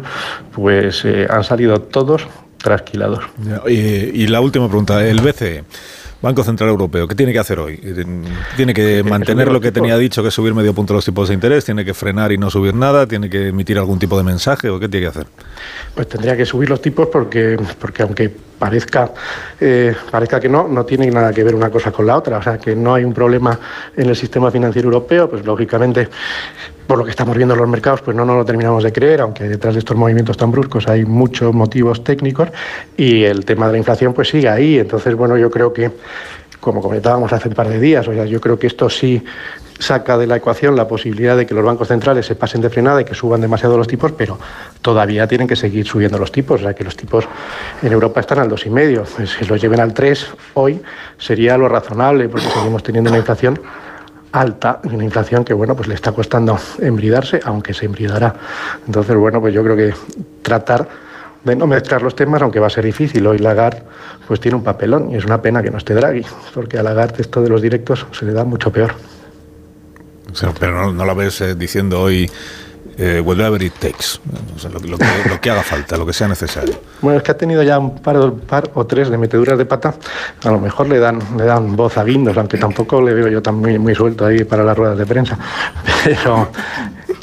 pues 0.54 1.04
eh, 1.06 1.26
han 1.28 1.44
salido 1.44 1.82
todos 1.82 2.28
trasquilados. 2.58 3.24
Y, 3.68 3.72
y 3.74 4.28
la 4.28 4.42
última 4.42 4.68
pregunta, 4.68 5.04
el 5.04 5.22
BCE. 5.22 5.64
Banco 6.22 6.44
Central 6.44 6.70
Europeo, 6.70 7.08
¿qué 7.08 7.16
tiene 7.16 7.32
que 7.32 7.40
hacer 7.40 7.60
hoy? 7.60 7.78
¿Tiene 8.58 8.74
que 8.74 9.04
mantener 9.08 9.52
lo 9.52 9.62
que 9.62 9.72
tenía 9.72 9.98
dicho, 9.98 10.22
que 10.22 10.30
es 10.30 10.34
subir 10.34 10.54
medio 10.54 10.74
punto 10.74 10.94
los 10.94 11.06
tipos 11.06 11.30
de 11.30 11.34
interés? 11.34 11.66
¿Tiene 11.66 11.86
que 11.86 11.94
frenar 11.94 12.32
y 12.32 12.38
no 12.38 12.50
subir 12.50 12.74
nada? 12.74 13.08
¿Tiene 13.08 13.30
que 13.30 13.50
emitir 13.50 13.78
algún 13.78 14.00
tipo 14.00 14.18
de 14.18 14.24
mensaje? 14.24 14.70
¿O 14.70 14.80
qué 14.80 14.90
tiene 14.90 15.06
que 15.06 15.10
hacer? 15.10 15.28
Pues 15.96 16.10
tendría 16.10 16.36
que 16.36 16.46
subir 16.46 16.70
los 16.70 16.82
tipos 16.82 17.08
porque, 17.08 17.58
porque 17.80 18.04
aunque 18.04 18.32
parezca, 18.60 19.12
eh, 19.60 19.96
parezca 20.12 20.40
que 20.40 20.50
no, 20.50 20.68
no 20.68 20.86
tiene 20.86 21.10
nada 21.10 21.34
que 21.34 21.44
ver 21.44 21.56
una 21.56 21.70
cosa 21.70 21.92
con 21.92 22.06
la 22.06 22.18
otra. 22.18 22.38
O 22.38 22.44
sea, 22.44 22.58
que 22.58 22.76
no 22.76 22.94
hay 22.94 23.04
un 23.04 23.14
problema 23.14 23.58
en 23.96 24.10
el 24.10 24.16
sistema 24.16 24.52
financiero 24.52 24.88
europeo, 24.88 25.30
pues 25.30 25.46
lógicamente 25.46 26.10
por 26.86 26.98
lo 26.98 27.06
que 27.06 27.12
estamos 27.12 27.38
viendo 27.38 27.54
en 27.54 27.60
los 27.60 27.70
mercados, 27.70 28.02
pues 28.02 28.18
no 28.18 28.26
nos 28.26 28.36
lo 28.36 28.44
terminamos 28.44 28.84
de 28.84 28.92
creer, 28.92 29.22
aunque 29.22 29.44
detrás 29.44 29.76
de 29.76 29.80
estos 29.80 29.96
movimientos 29.96 30.36
tan 30.38 30.52
bruscos 30.52 30.88
hay 30.88 31.06
muchos 31.06 31.54
motivos 31.54 32.04
técnicos 32.04 32.50
y 32.98 33.24
el 33.26 33.46
tema 33.46 33.68
de 33.68 33.74
la 33.74 33.78
inflación 33.78 34.12
pues 34.12 34.30
sigue 34.30 34.50
ahí. 34.50 34.80
Entonces, 34.80 35.14
bueno, 35.14 35.38
yo 35.38 35.52
creo 35.52 35.72
que, 35.72 35.92
como 36.60 36.82
comentábamos 36.82 37.32
hace 37.34 37.50
un 37.50 37.56
par 37.56 37.70
de 37.70 37.80
días, 37.80 38.08
o 38.08 38.14
sea, 38.14 38.26
yo 38.26 38.42
creo 38.42 38.60
que 38.60 38.68
esto 38.68 38.90
sí 38.90 39.24
saca 39.80 40.18
de 40.18 40.28
la 40.28 40.36
ecuación 40.36 40.76
la 40.76 40.88
posibilidad 40.88 41.38
de 41.38 41.46
que 41.46 41.54
los 41.54 41.64
bancos 41.64 41.88
centrales 41.88 42.26
se 42.26 42.36
pasen 42.36 42.62
de 42.62 42.70
frenada 42.70 43.02
y 43.02 43.06
que 43.06 43.16
suban 43.16 43.40
demasiado 43.40 43.78
los 43.78 43.88
tipos, 43.88 44.12
pero 44.12 44.38
todavía 44.82 45.26
tienen 45.26 45.48
que 45.48 45.56
seguir 45.56 45.88
subiendo 45.88 46.20
los 46.20 46.32
tipos. 46.32 46.60
O 46.60 46.64
sea, 46.66 46.74
que 46.74 46.84
los 46.84 46.96
tipos 46.98 47.26
en 47.82 47.92
Europa 47.92 48.20
están 48.20 48.40
al 48.40 48.50
2,5. 48.50 49.06
Pues 49.16 49.30
si 49.32 49.46
los 49.46 49.62
lleven 49.62 49.80
al 49.80 49.94
3 49.94 50.28
hoy 50.56 50.82
sería 51.18 51.58
lo 51.58 51.70
razonable, 51.70 52.28
porque 52.28 52.48
seguimos 52.50 52.84
teniendo 52.84 53.10
una 53.10 53.20
inflación 53.20 53.60
alta, 54.32 54.80
una 54.84 55.04
inflación 55.04 55.44
que 55.44 55.54
bueno, 55.54 55.76
pues 55.76 55.88
le 55.88 55.96
está 55.96 56.12
costando 56.12 56.60
embridarse, 56.80 57.40
aunque 57.46 57.74
se 57.74 57.86
embridará. 57.86 58.36
Entonces, 58.86 59.16
bueno, 59.16 59.40
pues 59.40 59.54
yo 59.54 59.64
creo 59.64 59.76
que 59.76 59.94
tratar 60.42 60.88
de 61.44 61.56
no 61.56 61.68
mezclar 61.68 62.02
los 62.02 62.16
temas, 62.16 62.42
aunque 62.42 62.60
va 62.60 62.68
a 62.68 62.70
ser 62.70 62.86
difícil. 62.86 63.26
Hoy 63.28 63.40
Lagarde 63.40 63.84
pues 64.28 64.40
tiene 64.40 64.58
un 64.58 64.64
papelón 64.64 65.12
y 65.12 65.16
es 65.16 65.26
una 65.26 65.42
pena 65.42 65.64
que 65.64 65.72
no 65.72 65.78
esté 65.78 65.94
Draghi, 65.94 66.26
porque 66.54 66.78
a 66.78 66.84
Lagarde 66.84 67.22
esto 67.22 67.42
de 67.42 67.50
los 67.50 67.62
directos 67.62 68.06
se 68.12 68.26
le 68.26 68.34
da 68.34 68.44
mucho 68.44 68.72
peor. 68.72 68.94
pero 70.60 70.74
no, 70.74 70.94
no 70.94 71.06
la 71.06 71.14
ves 71.14 71.42
eh, 71.42 71.56
diciendo 71.56 72.02
hoy 72.02 72.30
eh, 73.02 73.22
whatever 73.22 73.62
it 73.64 73.74
takes, 73.80 74.20
o 74.54 74.60
sea, 74.60 74.70
lo, 74.70 74.80
lo, 74.80 74.98
que, 74.98 75.06
lo, 75.30 75.40
que, 75.40 75.50
haga 75.50 75.64
falta, 75.64 75.96
lo 75.96 76.06
que 76.06 76.12
sea 76.12 76.28
necesario. 76.28 76.76
Bueno, 77.02 77.20
es 77.20 77.24
que 77.24 77.32
ha 77.32 77.38
tenido 77.38 77.64
ya 77.64 77.80
un 77.80 77.96
par, 78.00 78.18
un 78.18 78.42
par, 78.42 78.72
o 78.74 78.86
tres 78.86 79.10
de 79.10 79.18
meteduras 79.18 79.58
de 79.58 79.66
pata, 79.66 79.96
a 80.44 80.52
lo 80.52 80.60
mejor 80.60 80.90
le 80.90 81.00
dan, 81.00 81.18
le 81.38 81.46
dan 81.46 81.78
voz 81.78 81.98
a 81.98 82.04
Guindos, 82.04 82.38
aunque 82.38 82.58
tampoco 82.58 83.02
le 83.02 83.14
veo 83.14 83.30
yo 83.30 83.42
tan 83.42 83.56
muy, 83.56 83.80
muy 83.80 83.96
suelto 83.96 84.26
ahí 84.26 84.44
para 84.44 84.66
las 84.66 84.78
ruedas 84.78 84.98
de 84.98 85.06
prensa, 85.06 85.40
pero 86.04 86.50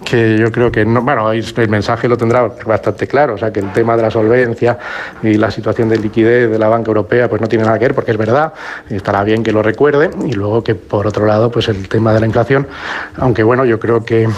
que 0.09 0.39
yo 0.39 0.53
creo 0.53 0.71
que, 0.71 0.87
no, 0.87 1.03
bueno, 1.03 1.33
el 1.33 1.69
mensaje 1.69 2.09
lo 2.09 2.17
tendrá 2.17 2.49
bastante 2.65 3.09
claro, 3.09 3.35
o 3.35 3.39
sea, 3.39 3.53
que 3.53 3.59
el 3.59 3.73
tema 3.73 3.97
de 3.97 4.03
la 4.03 4.11
solvencia 4.11 4.79
y 5.23 5.35
la 5.35 5.51
situación 5.51 5.89
de 5.89 5.99
liquidez 5.99 6.49
de 6.49 6.59
la 6.59 6.69
banca 6.69 6.89
europea 6.89 7.29
pues 7.29 7.41
no 7.41 7.49
tiene 7.49 7.65
nada 7.65 7.77
que 7.79 7.87
ver, 7.87 7.95
porque 7.95 8.13
es 8.13 8.17
verdad, 8.17 8.53
estará 8.89 9.25
bien 9.25 9.43
que 9.43 9.51
lo 9.51 9.63
recuerde, 9.63 10.11
y 10.25 10.33
luego 10.33 10.63
que 10.63 10.77
por 10.77 11.09
otro 11.09 11.27
lado, 11.27 11.51
pues 11.51 11.69
el 11.69 11.89
tema 11.89 12.13
de 12.13 12.21
la 12.21 12.27
inflación, 12.27 12.69
aunque 13.17 13.43
bueno, 13.43 13.65
yo 13.65 13.81
creo 13.81 14.05
que, 14.05 14.29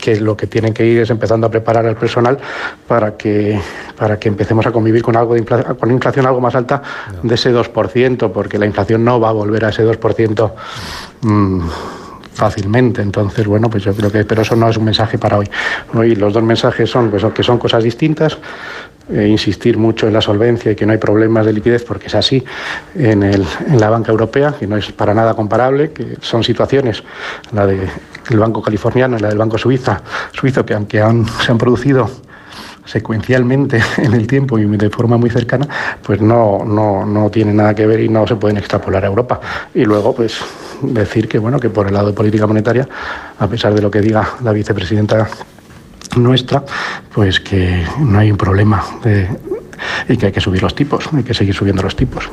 que 0.00 0.20
lo 0.20 0.36
que 0.36 0.46
tienen 0.46 0.72
que 0.72 0.86
ir 0.86 1.00
es 1.00 1.10
empezando 1.10 1.48
a 1.48 1.50
preparar 1.50 1.86
al 1.86 1.96
personal 1.96 2.38
para 2.86 3.16
que, 3.16 3.60
para 3.98 4.20
que 4.20 4.28
empecemos 4.28 4.64
a 4.66 4.70
convivir 4.70 5.02
con 5.02 5.16
algo 5.16 5.34
de 5.34 5.40
inflación, 5.40 5.74
con 5.74 5.90
inflación 5.90 6.26
algo 6.26 6.40
más 6.40 6.54
alta 6.54 6.80
de 7.20 7.34
ese 7.34 7.52
2%, 7.52 8.30
porque 8.30 8.58
la 8.58 8.66
inflación 8.66 9.04
no 9.04 9.18
va 9.18 9.30
a 9.30 9.32
volver 9.32 9.64
a 9.64 9.70
ese 9.70 9.84
2%. 9.84 10.52
Mmm, 11.22 11.68
fácilmente. 12.36 13.02
Entonces, 13.02 13.46
bueno, 13.46 13.68
pues 13.68 13.82
yo 13.82 13.94
creo 13.94 14.12
que, 14.12 14.24
pero 14.24 14.42
eso 14.42 14.54
no 14.54 14.68
es 14.68 14.76
un 14.76 14.84
mensaje 14.84 15.18
para 15.18 15.38
hoy. 15.38 15.48
Hoy 15.94 16.14
los 16.14 16.32
dos 16.32 16.42
mensajes 16.42 16.88
son 16.88 17.10
pues, 17.10 17.24
que 17.34 17.42
son 17.42 17.58
cosas 17.58 17.82
distintas. 17.82 18.38
Eh, 19.08 19.28
insistir 19.28 19.78
mucho 19.78 20.08
en 20.08 20.12
la 20.12 20.20
solvencia 20.20 20.72
y 20.72 20.74
que 20.74 20.84
no 20.84 20.90
hay 20.90 20.98
problemas 20.98 21.46
de 21.46 21.52
liquidez, 21.52 21.84
porque 21.84 22.08
es 22.08 22.14
así 22.16 22.44
en, 22.96 23.22
el, 23.22 23.46
en 23.68 23.78
la 23.78 23.88
banca 23.88 24.10
europea, 24.10 24.56
que 24.58 24.66
no 24.66 24.76
es 24.76 24.90
para 24.90 25.14
nada 25.14 25.34
comparable, 25.34 25.92
que 25.92 26.16
son 26.20 26.42
situaciones, 26.42 27.04
la 27.52 27.68
del 27.68 27.88
Banco 28.30 28.60
Californiano 28.60 29.16
y 29.16 29.20
la 29.20 29.28
del 29.28 29.38
Banco 29.38 29.58
Suiza, 29.58 30.02
suizo, 30.32 30.66
que 30.66 30.74
aunque 30.74 31.00
han, 31.00 31.24
se 31.24 31.52
han 31.52 31.58
producido 31.58 32.10
secuencialmente 32.86 33.80
en 33.98 34.14
el 34.14 34.26
tiempo 34.26 34.58
y 34.58 34.64
de 34.64 34.90
forma 34.90 35.16
muy 35.16 35.30
cercana, 35.30 35.68
pues 36.02 36.20
no, 36.20 36.64
no, 36.64 37.04
no 37.04 37.30
tiene 37.30 37.52
nada 37.52 37.74
que 37.74 37.86
ver 37.86 38.00
y 38.00 38.08
no 38.08 38.26
se 38.26 38.36
pueden 38.36 38.56
extrapolar 38.56 39.04
a 39.04 39.08
Europa. 39.08 39.40
Y 39.74 39.84
luego, 39.84 40.14
pues 40.14 40.38
decir 40.82 41.28
que 41.28 41.38
bueno, 41.38 41.60
que 41.60 41.70
por 41.70 41.88
el 41.88 41.94
lado 41.94 42.08
de 42.08 42.12
política 42.12 42.46
monetaria, 42.46 42.88
a 43.38 43.46
pesar 43.46 43.74
de 43.74 43.82
lo 43.82 43.90
que 43.90 44.00
diga 44.00 44.36
la 44.42 44.52
vicepresidenta 44.52 45.28
nuestra, 46.16 46.64
pues 47.12 47.40
que 47.40 47.84
no 47.98 48.18
hay 48.18 48.30
un 48.30 48.36
problema 48.36 48.84
de, 49.02 49.28
y 50.08 50.16
que 50.16 50.26
hay 50.26 50.32
que 50.32 50.40
subir 50.40 50.62
los 50.62 50.74
tipos, 50.74 51.08
hay 51.12 51.22
que 51.22 51.34
seguir 51.34 51.54
subiendo 51.54 51.82
los 51.82 51.96
tipos. 51.96 52.28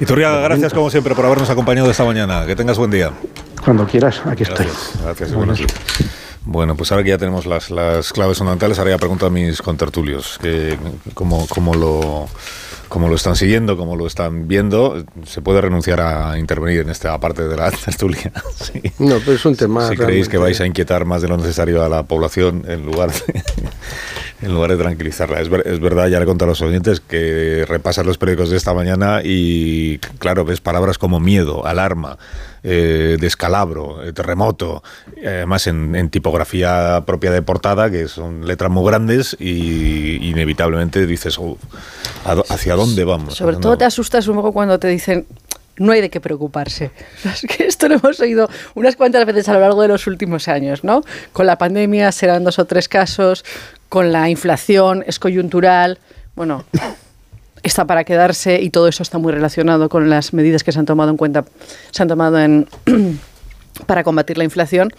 Y 0.00 0.04
Turriaga, 0.06 0.40
gracias 0.40 0.72
como 0.72 0.90
siempre 0.90 1.14
por 1.14 1.26
habernos 1.26 1.50
acompañado 1.50 1.90
esta 1.90 2.04
mañana. 2.04 2.46
Que 2.46 2.56
tengas 2.56 2.78
buen 2.78 2.90
día. 2.90 3.10
Cuando 3.64 3.86
quieras, 3.86 4.22
aquí 4.24 4.44
estoy. 4.44 4.66
Gracias, 5.02 5.32
buenos 5.32 5.58
días. 5.58 6.19
Bueno, 6.44 6.74
pues 6.74 6.90
ahora 6.90 7.04
que 7.04 7.10
ya 7.10 7.18
tenemos 7.18 7.44
las, 7.44 7.70
las 7.70 8.12
claves 8.12 8.38
fundamentales, 8.38 8.78
ahora 8.78 8.92
ya 8.92 8.98
pregunto 8.98 9.26
a 9.26 9.30
mis 9.30 9.60
contertulios 9.60 10.38
que, 10.40 10.76
cómo, 11.12 11.46
cómo, 11.48 11.74
lo, 11.74 12.28
cómo 12.88 13.08
lo 13.08 13.16
están 13.16 13.36
siguiendo, 13.36 13.76
cómo 13.76 13.94
lo 13.94 14.06
están 14.06 14.48
viendo. 14.48 15.04
¿Se 15.26 15.42
puede 15.42 15.60
renunciar 15.60 16.00
a 16.00 16.38
intervenir 16.38 16.80
en 16.80 16.90
esta 16.90 17.18
parte 17.20 17.46
de 17.46 17.56
la 17.56 17.70
tertulia? 17.70 18.32
Sí. 18.60 18.80
No, 18.98 19.18
pero 19.20 19.32
es 19.32 19.44
un 19.46 19.56
tema. 19.56 19.88
Si 19.88 19.96
creéis 19.96 20.28
que 20.28 20.36
vais 20.36 20.60
a 20.60 20.66
inquietar 20.66 21.04
más 21.06 21.22
de 21.22 21.28
lo 21.28 21.36
necesario 21.36 21.82
a 21.82 21.88
la 21.88 22.02
población 22.02 22.64
en 22.68 22.84
lugar 22.84 23.10
de, 23.10 23.42
en 24.42 24.52
lugar 24.52 24.70
de 24.70 24.76
tranquilizarla. 24.76 25.40
Es, 25.40 25.48
ver, 25.48 25.66
es 25.66 25.80
verdad, 25.80 26.08
ya 26.08 26.20
le 26.20 26.26
conté 26.26 26.44
a 26.44 26.48
los 26.48 26.60
oyentes 26.60 27.00
que 27.00 27.64
repasas 27.66 28.04
los 28.04 28.18
periódicos 28.18 28.50
de 28.50 28.58
esta 28.58 28.74
mañana 28.74 29.22
y, 29.24 29.98
claro, 30.18 30.44
ves 30.44 30.60
palabras 30.60 30.98
como 30.98 31.20
miedo, 31.20 31.66
alarma 31.66 32.18
eh, 32.62 33.16
descalabro, 33.20 34.02
eh, 34.02 34.12
terremoto, 34.12 34.82
eh, 35.16 35.28
además 35.28 35.66
en, 35.66 35.94
en, 35.96 36.10
tipografía 36.10 37.02
propia 37.06 37.30
de 37.30 37.42
portada, 37.42 37.90
que 37.90 38.08
son 38.08 38.46
letras 38.46 38.70
muy 38.70 38.86
grandes 38.86 39.36
y 39.38 40.28
inevitablemente 40.28 41.06
dices, 41.06 41.38
oh, 41.38 41.56
¿hacia 42.48 42.74
dónde 42.74 43.04
vamos? 43.04 43.34
Sobre 43.34 43.56
todo 43.56 43.78
te 43.78 43.84
asustas 43.84 44.28
un 44.28 44.36
poco 44.36 44.52
cuando 44.52 44.78
te 44.78 44.88
dicen 44.88 45.26
no 45.80 45.92
hay 45.92 46.02
de 46.02 46.10
qué 46.10 46.20
preocuparse. 46.20 46.90
Es 47.24 47.46
que 47.48 47.66
esto 47.66 47.88
lo 47.88 47.96
hemos 47.96 48.20
oído 48.20 48.48
unas 48.74 48.96
cuantas 48.96 49.24
veces 49.24 49.48
a 49.48 49.54
lo 49.54 49.60
largo 49.60 49.82
de 49.82 49.88
los 49.88 50.06
últimos 50.06 50.46
años, 50.46 50.84
¿no? 50.84 51.02
Con 51.32 51.46
la 51.46 51.56
pandemia 51.56 52.12
serán 52.12 52.44
dos 52.44 52.58
o 52.58 52.66
tres 52.66 52.88
casos, 52.88 53.44
con 53.88 54.12
la 54.12 54.28
inflación 54.28 55.02
es 55.06 55.18
coyuntural. 55.18 55.98
Bueno, 56.36 56.64
está 57.62 57.84
para 57.84 58.04
quedarse 58.04 58.60
y 58.60 58.70
todo 58.70 58.88
eso 58.88 59.02
está 59.02 59.18
muy 59.18 59.32
relacionado 59.32 59.88
con 59.88 60.10
las 60.10 60.32
medidas 60.32 60.64
que 60.64 60.72
se 60.72 60.78
han 60.78 60.86
tomado 60.86 61.10
en 61.10 61.16
cuenta, 61.16 61.44
se 61.90 62.02
han 62.02 62.08
tomado 62.08 62.40
en, 62.40 62.68
para 63.86 64.04
combatir 64.04 64.38
la 64.38 64.44
inflación. 64.44 64.90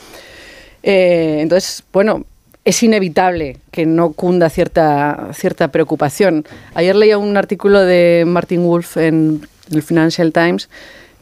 Eh, 0.84 1.38
entonces, 1.42 1.84
bueno, 1.92 2.26
es 2.64 2.84
inevitable 2.84 3.58
que 3.72 3.86
no 3.86 4.14
cunda 4.14 4.50
cierta, 4.50 5.30
cierta 5.34 5.70
preocupación. 5.70 6.46
Ayer 6.76 6.96
leía 6.96 7.18
un 7.18 7.36
artículo 7.38 7.82
de 7.82 8.24
Martin 8.28 8.64
Wolf 8.64 8.98
en 8.98 9.48
el 9.72 9.82
Financial 9.82 10.32
Times 10.32 10.70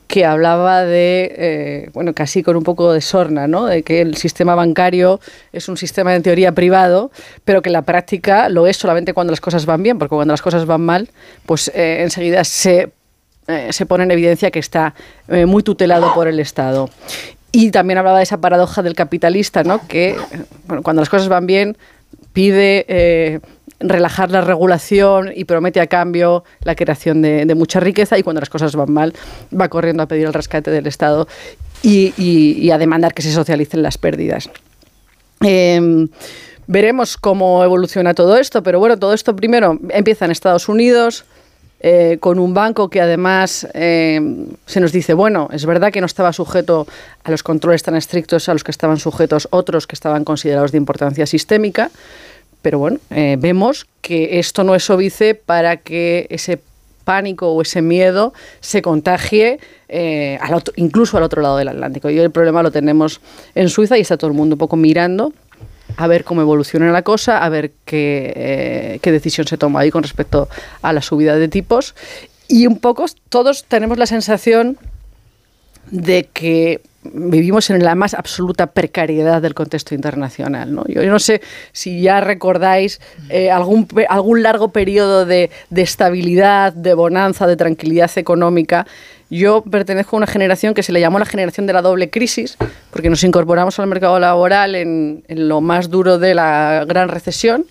que 0.10 0.26
hablaba 0.26 0.86
de, 0.86 1.36
eh, 1.38 1.89
bueno, 1.93 2.16
casi 2.16 2.41
con 2.41 2.55
un 2.57 2.64
poco 2.64 2.91
de 2.91 2.99
sorna, 2.99 3.47
¿no? 3.47 3.68
De 3.68 3.84
que 3.84 4.01
el 4.01 4.18
sistema 4.18 4.55
bancario 4.55 5.20
es 5.53 5.70
un 5.70 5.78
sistema 5.78 6.16
en 6.16 6.24
teoría 6.24 6.51
privado, 6.51 7.12
pero 7.45 7.62
que 7.62 7.70
en 7.70 7.74
la 7.74 7.84
práctica 7.84 8.49
lo 8.49 8.66
es 8.66 8.76
solamente 8.76 9.14
cuando 9.14 9.30
las 9.30 9.39
cosas 9.39 9.68
van 9.68 9.84
bien, 9.84 9.99
porque 9.99 10.16
cuando 10.16 10.34
las 10.34 10.41
cosas 10.41 10.66
van 10.66 10.82
mal, 10.82 11.12
pues 11.45 11.72
eh, 11.76 12.01
enseguida 12.01 12.43
se, 12.43 12.91
eh, 13.47 13.68
se 13.72 13.86
pone 13.86 14.03
en 14.03 14.10
evidencia 14.10 14.49
que 14.49 14.57
está 14.57 14.95
muy 15.45 15.62
tutelado 15.62 16.12
por 16.16 16.28
el 16.28 16.39
Estado. 16.39 16.89
Y 17.51 17.70
también 17.70 17.99
hablaba 17.99 18.18
de 18.18 18.24
esa 18.24 18.41
paradoja 18.41 18.82
del 18.82 18.95
capitalista, 18.95 19.64
¿no? 19.64 19.88
Que 19.88 20.16
bueno, 20.66 20.82
cuando 20.82 21.03
las 21.03 21.10
cosas 21.10 21.28
van 21.28 21.45
bien 21.45 21.78
pide 22.34 23.41
relajar 23.80 24.32
la 24.32 24.41
regulación 24.41 25.32
y 25.36 25.45
promete 25.45 25.80
a 25.80 25.88
cambio 25.88 26.43
la 26.63 26.75
creación 26.75 27.21
de, 27.21 27.55
mucha 27.55 27.80
riqueza 27.80 28.17
y 28.17 28.23
cuando 28.23 28.41
las 28.41 28.49
cosas 28.49 28.75
van 28.75 28.91
mal 28.91 29.13
va 29.57 29.69
corriendo 29.69 30.03
a 30.03 30.07
pedir 30.07 30.25
el 30.25 30.34
rescate 30.34 30.71
del 30.71 30.88
Estado 30.88 31.27
y, 31.82 32.69
a 32.71 32.77
demandar 32.77 33.13
que 33.13 33.21
se 33.21 33.32
socialicen 33.32 33.82
las 33.82 33.97
pérdidas. 33.97 34.49
Eh, 35.45 36.07
veremos 36.67 37.17
cómo 37.17 37.63
evoluciona 37.63 38.13
todo 38.13 38.38
esto, 38.38 38.61
pero 38.61 38.80
bueno, 38.80 38.97
todo 38.97 39.13
esto 39.13 39.36
primero 39.36 39.80
empieza 39.89 40.25
en 40.25 40.32
Estados 40.32 40.69
Unidos, 40.69 41.25
eh, 41.82 42.17
con 42.19 42.39
un 42.39 42.53
banco 42.53 42.89
que 42.89 42.99
además 42.99 43.65
eh, 43.73 44.19
se 44.65 44.82
nos 44.82 44.91
dice, 44.91 45.13
bueno, 45.13 45.47
es 45.53 45.65
verdad 45.65 45.93
que 45.93 46.01
no 46.01 46.07
estaba 46.07 46.34
sujeto 46.34 46.86
a 47.23 47.32
los 47.32 47.41
controles 47.41 47.84
tan 47.84 47.95
estrictos 47.95 48.49
a 48.49 48.53
los 48.53 48.65
que 48.65 48.71
estaban 48.71 48.97
sujetos 48.97 49.47
otros 49.49 49.88
que 49.88 49.95
estaban 49.95 50.25
considerados 50.25 50.73
de 50.73 50.77
importancia 50.77 51.25
sistémica, 51.25 51.89
pero 52.62 52.80
bueno, 52.80 52.97
eh, 53.10 53.38
vemos 53.39 53.88
que 54.01 54.39
esto 54.39 54.64
no 54.64 54.76
es 54.76 54.89
óbice 54.89 55.36
para 55.36 55.78
que 55.78 56.28
ese 56.30 56.60
pánico 57.03 57.51
o 57.51 57.62
ese 57.62 57.82
miedo 57.82 58.34
se 58.60 58.82
contagie 58.82 59.60
eh, 59.88 60.38
al 60.41 60.53
otro- 60.53 60.74
incluso 60.78 61.18
al 61.18 61.24
otro 61.24 61.41
lado 61.41 61.57
del 61.57 61.70
Atlántico. 61.70 62.10
Y 62.10 62.20
el 62.20 62.32
problema 62.32 62.62
lo 62.62 62.72
tenemos 62.72 63.22
en 63.55 63.70
Suiza 63.70 63.97
y 63.97 64.01
está 64.01 64.18
todo 64.18 64.30
el 64.30 64.38
mundo 64.38 64.55
un 64.55 64.60
poco 64.60 64.76
mirando 64.76 65.34
a 65.97 66.05
ver 66.05 66.24
cómo 66.24 66.41
evoluciona 66.41 66.91
la 66.91 67.01
cosa, 67.01 67.43
a 67.43 67.49
ver 67.49 67.72
qué, 67.86 68.32
eh, 68.36 68.99
qué 69.01 69.12
decisión 69.12 69.47
se 69.47 69.57
toma 69.57 69.80
ahí 69.80 69.89
con 69.89 70.03
respecto 70.03 70.47
a 70.84 70.93
la 70.93 71.01
subida 71.01 71.36
de 71.36 71.47
tipos. 71.47 71.95
Y 72.47 72.68
un 72.68 72.80
poco 72.80 73.05
todos 73.30 73.64
tenemos 73.66 73.97
la 73.97 74.05
sensación 74.05 74.78
de 75.89 76.26
que 76.32 76.82
vivimos 77.04 77.70
en 77.70 77.84
la 77.84 77.95
más 77.95 78.14
absoluta 78.14 78.68
precariedad 78.68 79.41
del 79.41 79.54
contexto 79.54 79.95
internacional. 79.95 80.74
¿no? 80.74 80.84
Yo, 80.88 81.02
yo 81.02 81.12
no 81.12 81.20
sé 81.20 81.41
si 81.72 82.02
ya 82.02 82.20
recordáis 82.22 83.00
eh, 83.30 83.52
algún, 83.52 83.88
algún 84.10 84.43
largo 84.43 84.70
periodo 84.70 85.26
de, 85.26 85.50
de 85.70 85.82
estabilidad, 85.82 86.74
de 86.74 86.93
bonanza, 86.93 87.47
de 87.47 87.56
tranquilidad 87.56 88.12
económica. 88.18 88.86
Yo 89.30 89.62
pertenezco 89.62 90.16
a 90.16 90.18
una 90.18 90.28
generación 90.28 90.74
que 90.74 90.84
se 90.84 90.91
le 90.91 91.00
llamó 91.00 91.20
la 91.20 91.26
generación 91.26 91.68
de 91.68 91.74
la 91.74 91.82
doble 91.82 92.10
crisis, 92.10 92.58
porque 92.89 93.10
nos 93.10 93.24
incorporamos 93.24 93.80
al 93.80 93.88
mercado 93.88 94.20
laboral 94.20 94.76
en, 94.76 95.24
en 95.28 95.47
lo 95.47 95.62
más 95.62 95.89
duro 95.89 96.18
de 96.18 96.34
la 96.34 96.84
gran 96.88 97.10
recesión. 97.10 97.66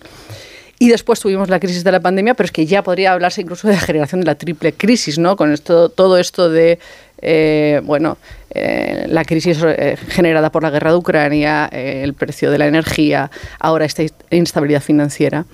Y 0.81 0.87
después 0.87 1.19
tuvimos 1.19 1.49
la 1.49 1.59
crisis 1.59 1.83
de 1.83 1.91
la 1.91 1.99
pandemia, 1.99 2.35
pero 2.35 2.45
es 2.45 2.53
que 2.53 2.65
ya 2.65 2.81
podría 2.83 3.11
hablarse 3.11 3.41
incluso 3.41 3.67
de 3.67 3.73
la 3.73 3.81
generación 3.81 4.21
de 4.21 4.27
la 4.27 4.35
triple 4.35 4.71
crisis, 4.71 5.19
¿no? 5.19 5.35
Con 5.35 5.51
esto, 5.51 5.89
todo 5.89 6.17
esto 6.17 6.49
de, 6.49 6.79
eh, 7.21 7.81
bueno, 7.83 8.17
eh, 8.51 9.05
la 9.09 9.23
crisis 9.25 9.59
eh, 9.63 9.97
generada 10.07 10.51
por 10.51 10.63
la 10.63 10.69
guerra 10.69 10.91
de 10.91 10.97
Ucrania, 10.97 11.69
eh, 11.71 12.01
el 12.03 12.13
precio 12.13 12.51
de 12.51 12.57
la 12.57 12.67
energía, 12.67 13.29
ahora 13.59 13.85
esta 13.85 14.03
instabilidad 14.31 14.81
financiera. 14.81 15.45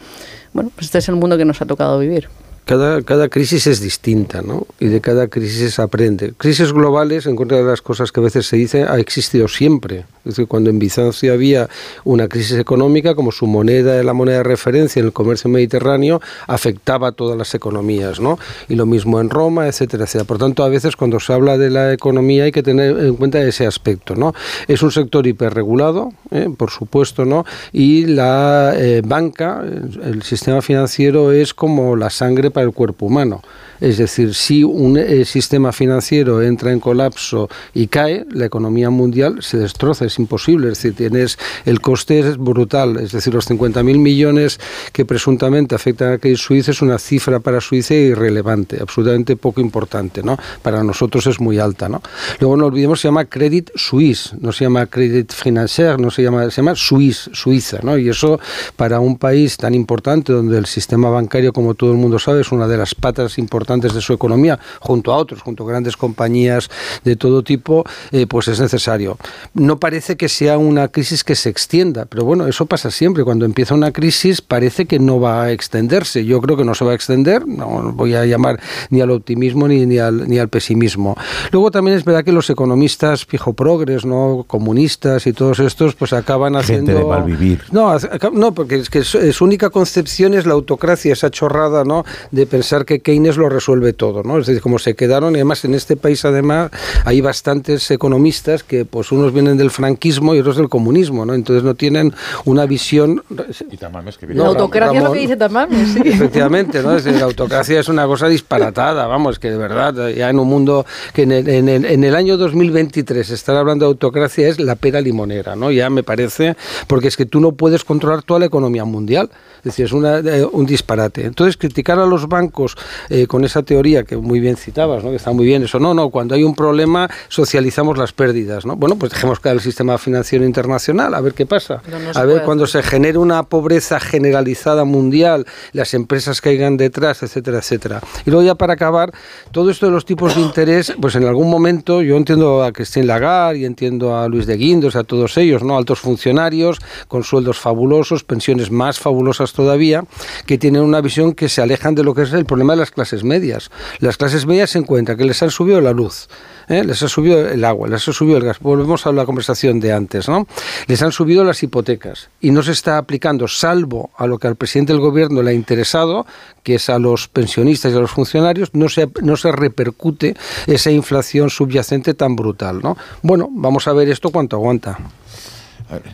Bueno, 0.53 0.71
pues 0.73 0.87
este 0.87 0.99
es 0.99 1.09
el 1.09 1.15
mundo 1.15 1.37
que 1.37 1.45
nos 1.45 1.61
ha 1.61 1.65
tocado 1.65 1.99
vivir. 1.99 2.29
Cada, 2.65 3.03
cada 3.03 3.29
crisis 3.29 3.67
es 3.67 3.79
distinta, 3.79 4.41
¿no? 4.41 4.65
Y 4.79 4.87
de 4.87 4.99
cada 4.99 5.27
crisis 5.27 5.75
se 5.75 5.81
aprende. 5.81 6.33
Crisis 6.35 6.73
globales, 6.73 7.27
en 7.27 7.35
contra 7.35 7.57
de 7.57 7.63
las 7.63 7.81
cosas 7.81 8.11
que 8.11 8.19
a 8.19 8.23
veces 8.23 8.47
se 8.47 8.57
dice, 8.57 8.83
ha 8.83 8.97
existido 8.97 9.47
siempre. 9.47 10.05
Es 10.25 10.31
decir, 10.31 10.47
cuando 10.47 10.71
en 10.71 10.79
Bizancio 10.79 11.31
había 11.31 11.69
una 12.03 12.27
crisis 12.27 12.57
económica, 12.57 13.13
como 13.13 13.31
su 13.31 13.45
moneda, 13.45 14.01
la 14.01 14.13
moneda 14.13 14.37
de 14.37 14.43
referencia 14.43 14.99
en 14.99 15.05
el 15.05 15.13
comercio 15.13 15.47
mediterráneo, 15.51 16.19
afectaba 16.47 17.09
a 17.09 17.11
todas 17.11 17.37
las 17.37 17.53
economías, 17.53 18.19
¿no? 18.19 18.39
Y 18.67 18.73
lo 18.73 18.87
mismo 18.87 19.21
en 19.21 19.29
Roma, 19.29 19.67
etcétera, 19.67 20.05
etcétera. 20.05 20.25
Por 20.25 20.39
tanto, 20.39 20.63
a 20.63 20.69
veces 20.69 20.95
cuando 20.95 21.19
se 21.19 21.31
habla 21.31 21.59
de 21.59 21.69
la 21.69 21.93
economía 21.93 22.45
hay 22.45 22.51
que 22.51 22.63
tener 22.63 22.97
en 22.97 23.15
cuenta 23.15 23.39
ese 23.43 23.67
aspecto, 23.67 24.15
¿no? 24.15 24.33
Es 24.67 24.81
un 24.81 24.91
sector 24.91 25.27
hiperregulado, 25.27 26.11
¿eh? 26.31 26.49
por 26.57 26.71
supuesto, 26.71 27.25
¿no? 27.25 27.45
Y 27.71 28.07
la 28.07 28.73
eh, 28.75 29.03
banca, 29.05 29.61
el, 29.63 30.01
el 30.03 30.23
sistema 30.23 30.63
financiero 30.63 31.31
es 31.31 31.53
como 31.53 31.95
la 31.95 32.09
sangre 32.09 32.49
para 32.55 32.65
el 32.65 32.73
cuerpo 32.73 33.05
humano. 33.05 33.41
Es 33.79 33.97
decir, 33.97 34.33
si 34.33 34.63
un 34.63 34.97
eh, 34.97 35.25
sistema 35.25 35.71
financiero 35.71 36.41
entra 36.41 36.71
en 36.71 36.79
colapso 36.79 37.49
y 37.73 37.87
cae, 37.87 38.25
la 38.31 38.45
economía 38.45 38.89
mundial 38.89 39.41
se 39.41 39.57
destroza, 39.57 40.05
es 40.05 40.17
imposible. 40.17 40.67
Es 40.71 40.77
decir, 40.77 40.95
tienes 40.95 41.37
el 41.65 41.81
coste 41.81 42.19
es 42.19 42.37
brutal. 42.37 42.97
Es 42.97 43.11
decir, 43.11 43.33
los 43.33 43.49
50.000 43.49 43.97
millones 43.97 44.59
que 44.93 45.05
presuntamente 45.05 45.75
afectan 45.75 46.13
a 46.13 46.17
Credit 46.17 46.37
Suisse 46.37 46.69
es 46.69 46.81
una 46.81 46.97
cifra 46.97 47.39
para 47.39 47.59
Suiza 47.59 47.93
irrelevante, 47.93 48.77
absolutamente 48.81 49.35
poco 49.35 49.61
importante. 49.61 50.23
¿no? 50.23 50.37
Para 50.61 50.83
nosotros 50.83 51.27
es 51.27 51.39
muy 51.39 51.59
alta. 51.59 51.89
¿no? 51.89 52.01
Luego 52.39 52.57
no 52.57 52.67
olvidemos, 52.67 53.01
se 53.01 53.07
llama 53.07 53.25
Credit 53.25 53.71
Suisse, 53.75 54.33
no 54.39 54.51
se 54.51 54.65
llama 54.65 54.85
Credit 54.85 55.31
Financier, 55.33 55.99
no 55.99 56.11
se 56.11 56.23
llama, 56.23 56.49
se 56.49 56.57
llama 56.61 56.75
Suisse, 56.75 57.29
Suiza. 57.33 57.79
¿no? 57.83 57.97
Y 57.97 58.09
eso 58.09 58.39
para 58.75 58.99
un 58.99 59.17
país 59.17 59.57
tan 59.57 59.73
importante 59.73 60.31
donde 60.31 60.57
el 60.57 60.65
sistema 60.65 61.09
bancario, 61.09 61.51
como 61.51 61.73
todo 61.73 61.91
el 61.91 61.97
mundo 61.97 62.19
sabe, 62.19 62.41
es 62.41 62.51
una 62.51 62.67
de 62.67 62.77
las 62.77 62.95
patas 62.95 63.37
importantes 63.37 63.64
de 63.65 64.01
su 64.01 64.13
economía, 64.13 64.59
junto 64.79 65.11
a 65.13 65.17
otros, 65.17 65.41
junto 65.41 65.63
a 65.63 65.67
grandes 65.67 65.97
compañías 65.97 66.69
de 67.03 67.15
todo 67.15 67.43
tipo, 67.43 67.83
eh, 68.11 68.27
pues 68.27 68.47
es 68.47 68.59
necesario. 68.59 69.17
No 69.53 69.79
parece 69.79 70.15
que 70.15 70.29
sea 70.29 70.57
una 70.57 70.87
crisis 70.87 71.23
que 71.23 71.35
se 71.35 71.49
extienda, 71.49 72.05
pero 72.05 72.23
bueno, 72.23 72.47
eso 72.47 72.65
pasa 72.65 72.91
siempre. 72.91 73.23
Cuando 73.23 73.45
empieza 73.45 73.73
una 73.73 73.91
crisis 73.91 74.41
parece 74.41 74.85
que 74.85 74.99
no 74.99 75.19
va 75.19 75.43
a 75.43 75.51
extenderse. 75.51 76.25
Yo 76.25 76.39
creo 76.41 76.57
que 76.57 76.63
no 76.63 76.75
se 76.75 76.85
va 76.85 76.91
a 76.91 76.95
extender, 76.95 77.47
no 77.47 77.91
voy 77.93 78.15
a 78.15 78.25
llamar 78.25 78.59
ni 78.89 79.01
al 79.01 79.11
optimismo 79.11 79.67
ni, 79.67 79.85
ni, 79.85 79.97
al, 79.97 80.29
ni 80.29 80.37
al 80.37 80.49
pesimismo. 80.49 81.17
Luego 81.51 81.71
también 81.71 81.97
es 81.97 82.05
verdad 82.05 82.23
que 82.23 82.31
los 82.31 82.49
economistas 82.49 83.25
fijo 83.25 83.53
progres, 83.53 84.05
no 84.05 84.45
comunistas 84.47 85.27
y 85.27 85.33
todos 85.33 85.59
estos, 85.59 85.95
pues 85.95 86.13
acaban 86.13 86.55
haciendo... 86.55 86.91
Gente 86.91 87.03
de 87.03 87.09
mal 87.09 87.23
vivir. 87.23 87.63
No, 87.71 87.97
no, 88.33 88.53
porque 88.53 88.75
es 88.75 88.89
que 88.89 89.03
su, 89.03 89.31
su 89.33 89.43
única 89.43 89.69
concepción 89.69 90.33
es 90.33 90.45
la 90.45 90.53
autocracia, 90.53 91.13
esa 91.13 91.29
chorrada, 91.29 91.83
¿no? 91.83 92.05
De 92.31 92.45
pensar 92.45 92.85
que 92.85 92.99
Keynes 92.99 93.37
lo 93.37 93.49
resuelve 93.55 93.93
todo, 93.93 94.23
¿no? 94.23 94.37
Es 94.37 94.45
decir, 94.45 94.61
como 94.61 94.79
se 94.79 94.95
quedaron, 94.95 95.33
y 95.33 95.37
además 95.37 95.65
en 95.65 95.73
este 95.73 95.95
país 95.95 96.23
además 96.25 96.71
hay 97.03 97.21
bastantes 97.21 97.89
economistas 97.91 98.63
que 98.63 98.85
pues 98.85 99.11
unos 99.11 99.33
vienen 99.33 99.57
del 99.57 99.71
franquismo 99.71 100.35
y 100.35 100.39
otros 100.39 100.57
del 100.57 100.69
comunismo, 100.69 101.25
¿no? 101.25 101.33
Entonces 101.33 101.63
no 101.63 101.75
tienen 101.75 102.13
una 102.45 102.65
visión... 102.65 103.23
Y 103.71 103.77
Tamames 103.77 104.17
que 104.17 104.27
No, 104.27 104.43
la 104.43 104.49
autocracia 104.49 104.97
es 104.97 105.03
lo 105.03 105.13
que 105.13 105.19
dice 105.19 105.37
Tamames, 105.37 105.93
sí. 105.93 106.01
Efectivamente, 106.05 106.81
¿no? 106.83 106.95
Es 106.95 107.03
decir, 107.03 107.19
la 107.19 107.25
autocracia 107.25 107.79
es 107.79 107.89
una 107.89 108.05
cosa 108.05 108.27
disparatada, 108.27 109.07
vamos, 109.07 109.39
que 109.39 109.49
de 109.51 109.57
verdad, 109.57 110.09
ya 110.09 110.29
en 110.29 110.39
un 110.39 110.47
mundo 110.47 110.85
que 111.13 111.23
en 111.23 111.31
el, 111.31 111.49
en 111.49 111.69
el, 111.69 111.85
en 111.85 112.03
el 112.03 112.15
año 112.15 112.37
2023 112.37 113.29
estar 113.29 113.55
hablando 113.55 113.85
de 113.85 113.91
autocracia 113.91 114.47
es 114.47 114.59
la 114.59 114.75
pera 114.75 115.01
limonera, 115.01 115.55
¿no? 115.55 115.71
Ya 115.71 115.89
me 115.89 116.03
parece, 116.03 116.55
porque 116.87 117.07
es 117.07 117.17
que 117.17 117.25
tú 117.25 117.39
no 117.39 117.53
puedes 117.53 117.83
controlar 117.83 118.23
toda 118.23 118.39
la 118.39 118.45
economía 118.45 118.85
mundial, 118.85 119.29
decir, 119.65 119.85
es 119.85 119.91
una, 119.91 120.19
eh, 120.19 120.45
un 120.49 120.65
disparate. 120.65 121.25
Entonces, 121.25 121.57
criticar 121.57 121.99
a 121.99 122.05
los 122.05 122.27
bancos 122.27 122.75
eh, 123.09 123.27
con 123.27 123.43
esa 123.43 123.63
teoría 123.63 124.03
que 124.03 124.17
muy 124.17 124.39
bien 124.39 124.55
citabas, 124.55 125.03
¿no? 125.03 125.09
Que 125.09 125.17
está 125.17 125.31
muy 125.31 125.45
bien 125.45 125.63
eso, 125.63 125.79
no, 125.79 125.93
no, 125.93 126.09
cuando 126.09 126.35
hay 126.35 126.43
un 126.43 126.55
problema 126.55 127.09
socializamos 127.27 127.97
las 127.97 128.13
pérdidas, 128.13 128.65
¿no? 128.65 128.75
Bueno, 128.75 128.95
pues 128.95 129.11
dejemos 129.11 129.39
caer 129.39 129.55
el 129.55 129.61
sistema 129.61 129.97
financiero 129.97 130.45
internacional, 130.45 131.13
a 131.13 131.21
ver 131.21 131.33
qué 131.33 131.45
pasa. 131.45 131.81
No, 131.89 131.99
no 131.99 132.13
se 132.13 132.19
a 132.19 132.23
ver, 132.23 132.43
cuando 132.43 132.67
se 132.67 132.81
genere 132.83 133.17
una 133.17 133.43
pobreza 133.43 133.99
generalizada 133.99 134.85
mundial, 134.85 135.45
las 135.73 135.93
empresas 135.93 136.41
caigan 136.41 136.77
detrás, 136.77 137.23
etcétera, 137.23 137.57
etcétera. 137.57 138.01
Y 138.25 138.31
luego 138.31 138.45
ya 138.45 138.55
para 138.55 138.73
acabar, 138.73 139.11
todo 139.51 139.69
esto 139.69 139.87
de 139.87 139.91
los 139.91 140.05
tipos 140.05 140.35
de 140.35 140.41
interés, 140.41 140.93
pues 141.01 141.15
en 141.15 141.25
algún 141.25 141.49
momento 141.49 142.01
yo 142.01 142.15
entiendo 142.17 142.63
a 142.63 142.71
Christine 142.71 143.05
Lagarde 143.05 143.59
y 143.59 143.65
entiendo 143.65 144.15
a 144.15 144.27
Luis 144.27 144.45
de 144.45 144.57
Guindos, 144.57 144.95
a 144.95 145.03
todos 145.03 145.37
ellos, 145.37 145.63
¿no? 145.63 145.77
Altos 145.77 145.99
funcionarios 145.99 146.79
con 147.07 147.23
sueldos 147.23 147.59
fabulosos, 147.59 148.23
pensiones 148.23 148.71
más 148.71 148.99
fabulosas 148.99 149.53
todavía, 149.55 150.03
que 150.45 150.57
tienen 150.57 150.81
una 150.81 151.01
visión 151.01 151.33
que 151.33 151.49
se 151.49 151.61
alejan 151.61 151.95
de 151.95 152.03
lo 152.03 152.13
que 152.13 152.23
es 152.23 152.33
el 152.33 152.45
problema 152.45 152.73
de 152.73 152.79
las 152.79 152.91
clases 152.91 153.23
medias. 153.23 153.71
Las 153.99 154.17
clases 154.17 154.45
medias 154.45 154.71
se 154.71 154.79
encuentran 154.79 155.17
que 155.17 155.25
les 155.25 155.41
han 155.41 155.51
subido 155.51 155.81
la 155.81 155.91
luz, 155.91 156.27
¿eh? 156.67 156.83
les 156.83 157.01
ha 157.01 157.09
subido 157.09 157.47
el 157.47 157.63
agua, 157.65 157.87
les 157.87 158.07
ha 158.07 158.13
subido 158.13 158.37
el 158.37 158.43
gas. 158.43 158.59
Volvemos 158.59 159.05
a 159.05 159.11
la 159.11 159.25
conversación 159.25 159.79
de 159.79 159.93
antes, 159.93 160.27
¿no? 160.27 160.47
Les 160.87 161.01
han 161.01 161.11
subido 161.11 161.43
las 161.43 161.63
hipotecas 161.63 162.29
y 162.41 162.51
no 162.51 162.61
se 162.63 162.71
está 162.71 162.97
aplicando, 162.97 163.47
salvo 163.47 164.11
a 164.17 164.27
lo 164.27 164.37
que 164.37 164.47
al 164.47 164.55
presidente 164.55 164.93
del 164.93 165.01
gobierno 165.01 165.41
le 165.41 165.51
ha 165.51 165.53
interesado, 165.53 166.25
que 166.63 166.75
es 166.75 166.89
a 166.89 166.99
los 166.99 167.27
pensionistas 167.27 167.93
y 167.93 167.95
a 167.95 167.99
los 167.99 168.11
funcionarios, 168.11 168.73
no 168.73 168.89
se, 168.89 169.09
no 169.21 169.37
se 169.37 169.51
repercute 169.51 170.35
esa 170.67 170.91
inflación 170.91 171.49
subyacente 171.49 172.13
tan 172.13 172.35
brutal, 172.35 172.81
¿no? 172.81 172.97
Bueno, 173.21 173.49
vamos 173.51 173.87
a 173.87 173.93
ver 173.93 174.09
esto 174.09 174.29
cuánto 174.31 174.55
aguanta. 174.55 174.97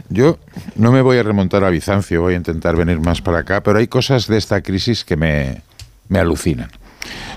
Yo 0.10 0.38
no 0.76 0.92
me 0.92 1.02
voy 1.02 1.18
a 1.18 1.24
remontar 1.24 1.64
a 1.64 1.70
Bizancio, 1.70 2.22
voy 2.22 2.34
a 2.34 2.38
intentar 2.38 2.76
venir 2.76 3.00
más 3.00 3.22
para 3.22 3.40
acá, 3.40 3.64
pero 3.64 3.80
hay 3.80 3.88
cosas 3.88 4.28
de 4.28 4.38
esta 4.38 4.62
crisis 4.62 5.06
que 5.06 5.16
me, 5.16 5.62
me 6.10 6.20
alucinan. 6.20 6.70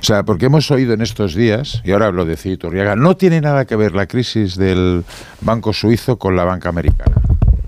O 0.00 0.04
sea, 0.04 0.24
porque 0.24 0.46
hemos 0.46 0.70
oído 0.70 0.92
en 0.92 1.00
estos 1.00 1.34
días, 1.34 1.80
y 1.84 1.92
ahora 1.92 2.06
hablo 2.06 2.24
de 2.24 2.36
Citurriaga, 2.36 2.96
no 2.96 3.16
tiene 3.16 3.40
nada 3.40 3.64
que 3.64 3.76
ver 3.76 3.94
la 3.94 4.06
crisis 4.06 4.56
del 4.56 5.04
banco 5.40 5.72
suizo 5.72 6.18
con 6.18 6.36
la 6.36 6.44
banca 6.44 6.68
americana. 6.68 7.16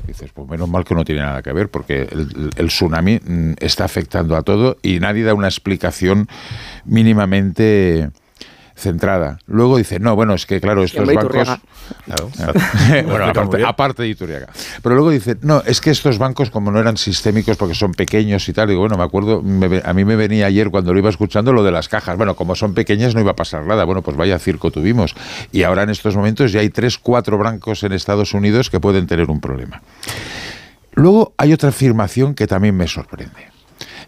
Dices, 0.06 0.30
pues 0.34 0.48
menos 0.48 0.68
mal 0.68 0.84
que 0.84 0.94
no 0.94 1.04
tiene 1.04 1.22
nada 1.22 1.42
que 1.42 1.52
ver, 1.52 1.70
porque 1.70 2.02
el, 2.02 2.50
el 2.56 2.66
tsunami 2.68 3.20
mm, 3.24 3.52
está 3.58 3.84
afectando 3.84 4.36
a 4.36 4.42
todo 4.42 4.76
y 4.82 5.00
nadie 5.00 5.24
da 5.24 5.34
una 5.34 5.48
explicación 5.48 6.28
mínimamente 6.84 8.10
centrada. 8.76 9.38
Luego 9.46 9.78
dice, 9.78 9.98
no, 9.98 10.14
bueno, 10.14 10.34
es 10.34 10.44
que 10.44 10.60
claro, 10.60 10.84
estos 10.84 11.06
bancos... 11.14 11.48
Claro, 12.04 12.30
bueno, 13.06 13.24
aparte, 13.66 14.02
de 14.02 14.08
Iturriaga. 14.08 14.48
Pero 14.82 14.94
luego 14.94 15.10
dice, 15.10 15.36
no, 15.40 15.62
es 15.64 15.80
que 15.80 15.90
estos 15.90 16.18
bancos 16.18 16.50
como 16.50 16.70
no 16.70 16.78
eran 16.78 16.96
sistémicos 16.98 17.56
porque 17.56 17.74
son 17.74 17.92
pequeños 17.92 18.46
y 18.48 18.52
tal, 18.52 18.68
digo, 18.68 18.80
bueno, 18.80 18.96
me 18.98 19.04
acuerdo, 19.04 19.40
me 19.42 19.66
ve- 19.68 19.82
a 19.84 19.92
mí 19.94 20.04
me 20.04 20.14
venía 20.14 20.46
ayer 20.46 20.70
cuando 20.70 20.92
lo 20.92 20.98
iba 20.98 21.08
escuchando 21.08 21.52
lo 21.54 21.64
de 21.64 21.70
las 21.70 21.88
cajas. 21.88 22.16
Bueno, 22.18 22.36
como 22.36 22.54
son 22.54 22.74
pequeñas 22.74 23.14
no 23.14 23.20
iba 23.22 23.30
a 23.30 23.36
pasar 23.36 23.64
nada. 23.64 23.84
Bueno, 23.84 24.02
pues 24.02 24.16
vaya 24.16 24.38
circo 24.38 24.70
tuvimos. 24.70 25.14
Y 25.52 25.62
ahora 25.62 25.82
en 25.84 25.90
estos 25.90 26.14
momentos 26.14 26.52
ya 26.52 26.60
hay 26.60 26.68
tres, 26.68 26.98
cuatro 26.98 27.38
bancos 27.38 27.82
en 27.82 27.92
Estados 27.92 28.34
Unidos 28.34 28.68
que 28.68 28.78
pueden 28.78 29.06
tener 29.06 29.30
un 29.30 29.40
problema. 29.40 29.82
Luego 30.92 31.34
hay 31.38 31.52
otra 31.52 31.70
afirmación 31.70 32.34
que 32.34 32.46
también 32.46 32.76
me 32.76 32.88
sorprende. 32.88 33.48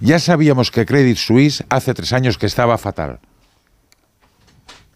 Ya 0.00 0.18
sabíamos 0.18 0.70
que 0.70 0.86
Credit 0.86 1.16
Suisse 1.16 1.64
hace 1.70 1.92
tres 1.94 2.12
años 2.12 2.38
que 2.38 2.46
estaba 2.46 2.78
fatal. 2.78 3.18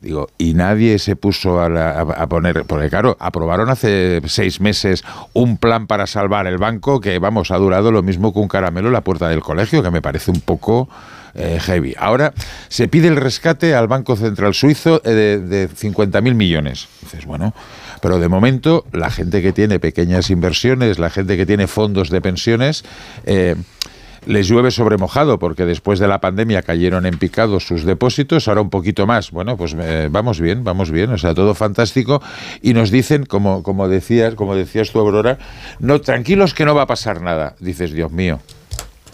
Digo, 0.02 0.28
y 0.36 0.54
nadie 0.54 0.98
se 0.98 1.14
puso 1.14 1.60
a, 1.62 1.68
la- 1.68 1.92
a- 2.00 2.26
poner, 2.26 2.64
porque 2.64 2.90
claro, 2.90 3.16
aprobaron 3.20 3.70
hace 3.70 4.20
seis 4.26 4.60
meses 4.60 5.04
un 5.32 5.56
plan 5.58 5.86
para 5.86 6.06
salvar 6.08 6.46
el 6.48 6.58
banco 6.58 7.00
que, 7.00 7.18
vamos, 7.20 7.52
ha 7.52 7.56
durado 7.56 7.92
lo 7.92 8.02
mismo 8.02 8.32
que 8.32 8.40
un 8.40 8.48
caramelo 8.48 8.88
en 8.88 8.94
la 8.94 9.02
puerta 9.02 9.28
del 9.28 9.40
colegio, 9.42 9.80
que 9.82 9.92
me 9.92 10.02
parece 10.02 10.32
un 10.32 10.40
poco 10.40 10.88
eh, 11.34 11.58
heavy. 11.60 11.94
Ahora 11.98 12.34
se 12.68 12.88
pide 12.88 13.06
el 13.08 13.16
rescate 13.16 13.74
al 13.76 13.86
Banco 13.86 14.16
Central 14.16 14.54
Suizo 14.54 15.00
eh, 15.04 15.10
de, 15.10 15.38
de 15.38 15.68
50.000 15.70 16.34
millones. 16.34 16.88
Dices, 17.00 17.24
bueno, 17.24 17.54
pero 18.00 18.18
de 18.18 18.28
momento 18.28 18.84
la 18.92 19.08
gente 19.08 19.40
que 19.40 19.52
tiene 19.52 19.78
pequeñas 19.78 20.30
inversiones, 20.30 20.98
la 20.98 21.10
gente 21.10 21.36
que 21.36 21.46
tiene 21.46 21.68
fondos 21.68 22.10
de 22.10 22.20
pensiones, 22.20 22.84
eh, 23.24 23.54
les 24.26 24.48
llueve 24.48 24.70
sobre 24.70 24.96
mojado 24.96 25.38
porque 25.38 25.64
después 25.64 25.98
de 25.98 26.08
la 26.08 26.20
pandemia 26.20 26.62
cayeron 26.62 27.06
en 27.06 27.18
picado 27.18 27.60
sus 27.60 27.84
depósitos, 27.84 28.48
ahora 28.48 28.60
un 28.60 28.70
poquito 28.70 29.06
más. 29.06 29.30
Bueno, 29.30 29.56
pues 29.56 29.74
eh, 29.78 30.08
vamos 30.10 30.40
bien, 30.40 30.64
vamos 30.64 30.90
bien, 30.90 31.10
o 31.10 31.18
sea, 31.18 31.34
todo 31.34 31.54
fantástico 31.54 32.22
y 32.62 32.74
nos 32.74 32.90
dicen, 32.90 33.26
como 33.26 33.62
como 33.62 33.88
decías, 33.88 34.34
como 34.34 34.54
decías 34.54 34.90
tú 34.90 35.00
Aurora, 35.00 35.38
no 35.80 36.00
tranquilos 36.00 36.54
que 36.54 36.64
no 36.64 36.74
va 36.74 36.82
a 36.82 36.86
pasar 36.86 37.20
nada. 37.20 37.54
Dices, 37.60 37.92
Dios 37.92 38.12
mío. 38.12 38.40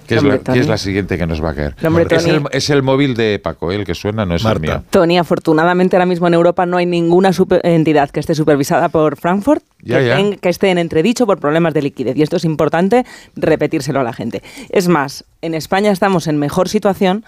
¿Qué 0.08 0.14
es, 0.16 0.22
la, 0.22 0.38
qué 0.38 0.44
Tony. 0.44 0.58
es 0.58 0.66
la 0.68 0.78
siguiente 0.78 1.18
que 1.18 1.26
nos 1.26 1.42
va 1.44 1.50
a 1.50 1.54
caer? 1.54 1.74
Hombre, 1.86 2.06
es, 2.10 2.24
el, 2.26 2.42
es 2.50 2.70
el 2.70 2.82
móvil 2.82 3.14
de 3.14 3.38
Paco, 3.38 3.70
el 3.70 3.84
que 3.84 3.94
suena, 3.94 4.24
no 4.26 4.34
es 4.34 4.44
el 4.44 4.58
mío. 4.60 4.82
Tony, 4.90 5.18
afortunadamente 5.18 5.96
ahora 5.96 6.06
mismo 6.06 6.26
en 6.26 6.34
Europa 6.34 6.66
no 6.66 6.76
hay 6.78 6.86
ninguna 6.86 7.32
super- 7.32 7.60
entidad 7.64 8.10
que 8.10 8.20
esté 8.20 8.34
supervisada 8.34 8.88
por 8.88 9.16
Frankfurt 9.16 9.62
Ya, 9.82 9.98
que, 9.98 10.06
ya. 10.06 10.16
ten- 10.16 10.38
que 10.38 10.48
esté 10.48 10.70
en 10.70 10.78
entredicho 10.78 11.26
por 11.26 11.38
problemas 11.38 11.74
de 11.74 11.82
liquidez. 11.82 12.16
Y 12.16 12.22
esto 12.22 12.36
es 12.36 12.44
importante 12.44 13.04
repetírselo 13.36 14.00
a 14.00 14.02
la 14.02 14.12
gente. 14.12 14.42
Es 14.70 14.88
más, 14.88 15.24
en 15.42 15.54
España 15.54 15.90
estamos 15.92 16.26
en 16.26 16.38
mejor 16.38 16.68
situación. 16.68 17.24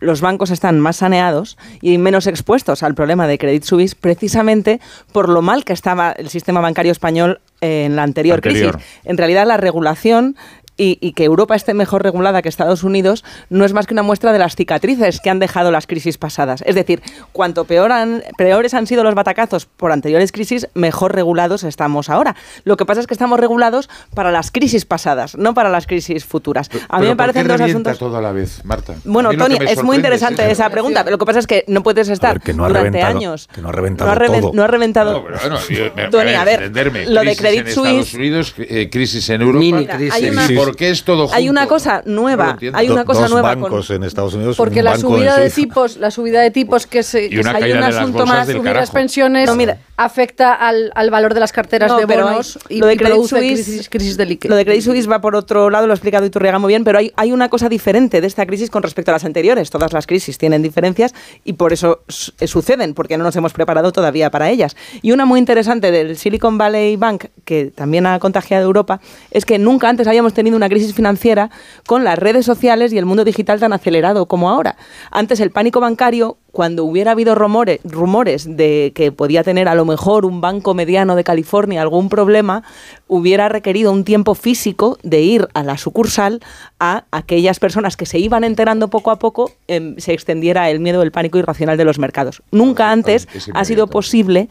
Los 0.00 0.20
bancos 0.20 0.50
están 0.52 0.78
más 0.78 0.96
saneados 0.98 1.58
y 1.82 1.98
menos 1.98 2.28
expuestos 2.28 2.84
al 2.84 2.94
problema 2.94 3.26
de 3.26 3.36
Credit 3.36 3.64
Suisse 3.64 3.96
precisamente 3.96 4.80
por 5.10 5.28
lo 5.28 5.42
mal 5.42 5.64
que 5.64 5.72
estaba 5.72 6.12
el 6.12 6.28
sistema 6.28 6.60
bancario 6.60 6.92
español 6.92 7.40
en 7.60 7.96
la 7.96 8.04
anterior, 8.04 8.36
Anterior. 8.36 8.74
crisis. 8.76 8.88
En 9.04 9.16
realidad 9.18 9.44
la 9.44 9.56
regulación 9.56 10.36
y, 10.78 10.96
y 11.02 11.12
que 11.12 11.24
Europa 11.24 11.54
esté 11.56 11.74
mejor 11.74 12.02
regulada 12.02 12.40
que 12.40 12.48
Estados 12.48 12.82
Unidos 12.84 13.24
no 13.50 13.64
es 13.66 13.72
más 13.74 13.86
que 13.86 13.92
una 13.94 14.02
muestra 14.02 14.32
de 14.32 14.38
las 14.38 14.56
cicatrices 14.56 15.20
que 15.20 15.28
han 15.28 15.38
dejado 15.40 15.70
las 15.70 15.86
crisis 15.86 16.16
pasadas. 16.16 16.62
Es 16.64 16.74
decir, 16.74 17.02
cuanto 17.32 17.64
peor 17.66 17.92
han- 17.92 18.22
peores 18.38 18.72
han 18.74 18.86
sido 18.86 19.04
los 19.04 19.14
batacazos 19.14 19.66
por 19.66 19.92
anteriores 19.92 20.32
crisis, 20.32 20.68
mejor 20.74 21.14
regulados 21.14 21.64
estamos 21.64 22.08
ahora. 22.08 22.36
Lo 22.64 22.76
que 22.76 22.86
pasa 22.86 23.00
es 23.02 23.06
que 23.06 23.14
estamos 23.14 23.38
regulados 23.38 23.90
para 24.14 24.30
las 24.30 24.50
crisis 24.50 24.84
pasadas, 24.86 25.36
no 25.36 25.52
para 25.52 25.68
las 25.68 25.86
crisis 25.86 26.24
futuras. 26.24 26.70
A 26.88 27.00
mí 27.00 27.08
me 27.08 27.16
¿por 27.16 27.26
qué 27.26 27.32
parecen 27.32 27.48
dos 27.48 27.60
asuntos... 27.60 27.98
todo 27.98 28.16
a 28.16 28.22
la 28.22 28.32
vez, 28.32 28.64
Marta? 28.64 28.94
Bueno, 29.04 29.30
Tony, 29.34 29.56
es 29.68 29.82
muy 29.82 29.96
interesante 29.96 30.46
es 30.46 30.52
esa 30.52 30.70
pregunta. 30.70 31.02
pero 31.04 31.14
Lo 31.14 31.18
que 31.18 31.26
pasa 31.26 31.40
es 31.40 31.46
que 31.48 31.64
no 31.66 31.82
puedes 31.82 32.08
estar 32.08 32.40
que 32.40 32.54
no 32.54 32.64
ha 32.64 32.68
durante 32.68 33.02
años. 33.02 33.48
que 33.52 33.60
no 33.60 33.70
ha 33.70 33.72
reventado 33.72 34.08
no 34.08 34.12
ha, 34.12 34.18
reven- 34.18 34.40
todo. 34.40 34.52
no 34.54 34.62
ha 34.62 34.66
reventado. 34.68 35.12
No, 35.12 35.24
pero 35.24 35.38
bueno, 35.40 35.58
yo- 35.68 35.92
me- 35.96 36.08
Tony, 36.08 36.34
a 36.34 36.44
ver, 36.44 36.70
lo 37.08 37.22
de 37.24 37.36
Credit 37.36 37.60
en 37.62 37.66
Estados 37.68 37.88
Suisse- 37.88 38.14
Unidos, 38.14 38.54
eh, 38.58 38.88
crisis 38.90 39.28
en 39.30 39.42
Europa. 39.42 39.58
Mini 39.58 39.86
crisis. 39.86 40.12
hay 40.14 40.30
una- 40.30 40.46
¿Y 40.46 40.54
por 40.56 40.67
qué 40.76 40.90
es 40.90 41.04
todo 41.04 41.22
junto? 41.22 41.34
Hay 41.36 41.48
una 41.48 41.66
cosa 41.66 42.02
nueva, 42.06 42.56
hay 42.72 42.88
una 42.90 43.00
Do- 43.02 43.06
cosa 43.06 43.22
dos 43.22 43.30
nueva 43.32 43.54
con- 43.54 43.62
bancos 43.64 43.90
en 43.90 44.04
Estados 44.04 44.34
Unidos, 44.34 44.56
Porque 44.56 44.80
un 44.80 44.84
la 44.86 44.96
subida 44.98 45.38
de 45.38 45.50
tipos, 45.50 45.96
la 45.96 46.10
subida 46.10 46.40
de 46.40 46.50
tipos 46.50 46.86
que 46.86 47.02
se 47.02 47.26
Y 47.26 47.38
una 47.38 47.54
que 47.54 47.60
caída 47.60 47.76
hay 47.76 47.82
un 47.92 47.98
asunto 47.98 48.26
más, 48.26 48.46
subir 48.46 48.62
carajo. 48.62 48.80
las 48.80 48.90
pensiones 48.90 49.46
No, 49.48 49.54
mira. 49.56 49.78
afecta 49.96 50.54
al, 50.54 50.92
al 50.94 51.10
valor 51.10 51.34
de 51.34 51.40
las 51.40 51.52
carteras 51.52 51.90
No, 51.90 51.96
de 51.98 52.02
hay- 52.14 52.20
bonos 52.22 52.58
y, 52.68 52.78
lo 52.78 52.86
de 52.86 52.96
Credit 52.96 53.16
Suisse- 53.24 53.38
crisis, 53.64 53.88
crisis 53.88 54.16
de 54.16 54.26
liquidez. 54.26 54.50
Lo 54.50 54.56
de 54.56 54.64
Credit 54.64 54.82
Suisse 54.82 55.10
va 55.10 55.20
por 55.20 55.34
otro 55.36 55.70
lado, 55.70 55.86
lo 55.86 55.92
ha 55.92 55.96
explicado 55.96 56.24
Iturriaga 56.26 56.58
muy 56.58 56.68
bien, 56.68 56.84
pero 56.84 56.98
hay, 56.98 57.12
hay 57.16 57.32
una 57.32 57.48
cosa 57.48 57.68
diferente 57.68 58.20
de 58.20 58.26
esta 58.26 58.46
crisis 58.46 58.70
con 58.70 58.82
respecto 58.82 59.10
a 59.10 59.14
las 59.14 59.24
anteriores. 59.24 59.70
Todas 59.70 59.92
las 59.92 60.06
crisis 60.06 60.38
tienen 60.38 60.62
diferencias 60.62 61.14
y 61.44 61.54
por 61.54 61.72
eso 61.72 62.02
eh, 62.40 62.46
suceden, 62.46 62.94
porque 62.94 63.16
no 63.18 63.24
nos 63.24 63.34
hemos 63.36 63.52
preparado 63.52 63.92
todavía 63.92 64.30
para 64.30 64.50
ellas. 64.50 64.76
Y 65.02 65.12
una 65.12 65.24
muy 65.24 65.38
interesante 65.38 65.90
del 65.90 66.16
Silicon 66.16 66.58
Valley 66.58 66.96
Bank, 66.96 67.26
que 67.44 67.66
también 67.74 68.06
ha 68.06 68.18
contagiado 68.18 68.64
Europa, 68.64 69.00
es 69.30 69.44
que 69.44 69.58
nunca 69.58 69.88
antes 69.88 70.06
habíamos 70.06 70.34
tenido 70.34 70.56
una 70.58 70.68
crisis 70.68 70.94
financiera 70.94 71.50
con 71.86 72.04
las 72.04 72.18
redes 72.18 72.44
sociales 72.44 72.92
y 72.92 72.98
el 72.98 73.06
mundo 73.06 73.24
digital 73.24 73.58
tan 73.58 73.72
acelerado 73.72 74.26
como 74.26 74.50
ahora. 74.50 74.76
Antes 75.10 75.40
el 75.40 75.50
pánico 75.50 75.80
bancario, 75.80 76.36
cuando 76.52 76.84
hubiera 76.84 77.12
habido 77.12 77.34
rumores, 77.34 77.80
rumores 77.84 78.56
de 78.56 78.92
que 78.94 79.12
podía 79.12 79.44
tener 79.44 79.68
a 79.68 79.74
lo 79.74 79.84
mejor 79.84 80.26
un 80.26 80.40
banco 80.40 80.74
mediano 80.74 81.14
de 81.14 81.24
California 81.24 81.80
algún 81.80 82.08
problema, 82.08 82.64
hubiera 83.06 83.48
requerido 83.48 83.92
un 83.92 84.04
tiempo 84.04 84.34
físico 84.34 84.98
de 85.02 85.20
ir 85.20 85.48
a 85.54 85.62
la 85.62 85.78
sucursal 85.78 86.40
a 86.80 87.04
aquellas 87.10 87.58
personas 87.60 87.96
que 87.96 88.06
se 88.06 88.18
iban 88.18 88.44
enterando 88.44 88.88
poco 88.88 89.10
a 89.10 89.18
poco, 89.18 89.52
em, 89.68 89.96
se 89.98 90.12
extendiera 90.12 90.68
el 90.70 90.80
miedo, 90.80 91.02
el 91.02 91.12
pánico 91.12 91.38
irracional 91.38 91.76
de 91.76 91.84
los 91.84 91.98
mercados. 91.98 92.42
Nunca 92.50 92.90
antes 92.90 93.28
ha 93.54 93.64
sido 93.64 93.86
posible 93.86 94.48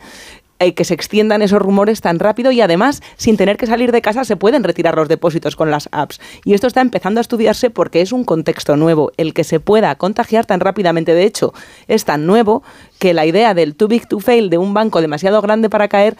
eh, 0.60 0.74
que 0.74 0.86
se 0.86 0.94
extiendan 0.94 1.42
esos 1.42 1.62
rumores 1.62 2.02
tan 2.02 2.20
rápido 2.20 2.52
y 2.52 2.62
además 2.62 3.02
sin 3.16 3.38
tener 3.38 3.58
que 3.58 3.68
salir 3.68 3.92
de 3.92 4.02
casa 4.02 4.26
se 4.26 4.36
pueden 4.36 4.64
retirar 4.64 4.96
los 4.96 5.08
depósitos 5.08 5.56
con 5.56 5.72
las 5.72 5.90
apps. 5.92 6.20
Y 6.46 6.54
esto 6.54 6.68
está 6.68 6.82
empezando 6.82 7.20
a 7.20 7.22
estudiarse 7.22 7.70
porque 7.70 8.02
es 8.02 8.12
un 8.12 8.24
contexto 8.24 8.76
nuevo, 8.76 9.12
el 9.18 9.34
que 9.34 9.44
se 9.44 9.60
pueda 9.60 9.96
contagiar 9.96 10.46
tan 10.46 10.60
rápidamente. 10.60 11.14
De 11.14 11.24
hecho, 11.24 11.54
es 11.88 12.06
tan 12.06 12.26
nuevo 12.26 12.64
que 13.00 13.14
la 13.14 13.26
idea 13.26 13.54
del 13.54 13.76
too 13.76 13.88
big 13.88 14.08
to 14.08 14.20
fail 14.20 14.50
de 14.50 14.58
un 14.58 14.74
banco 14.74 15.02
demasiado 15.02 15.42
grande 15.42 15.70
para 15.70 15.88
caer 15.88 16.18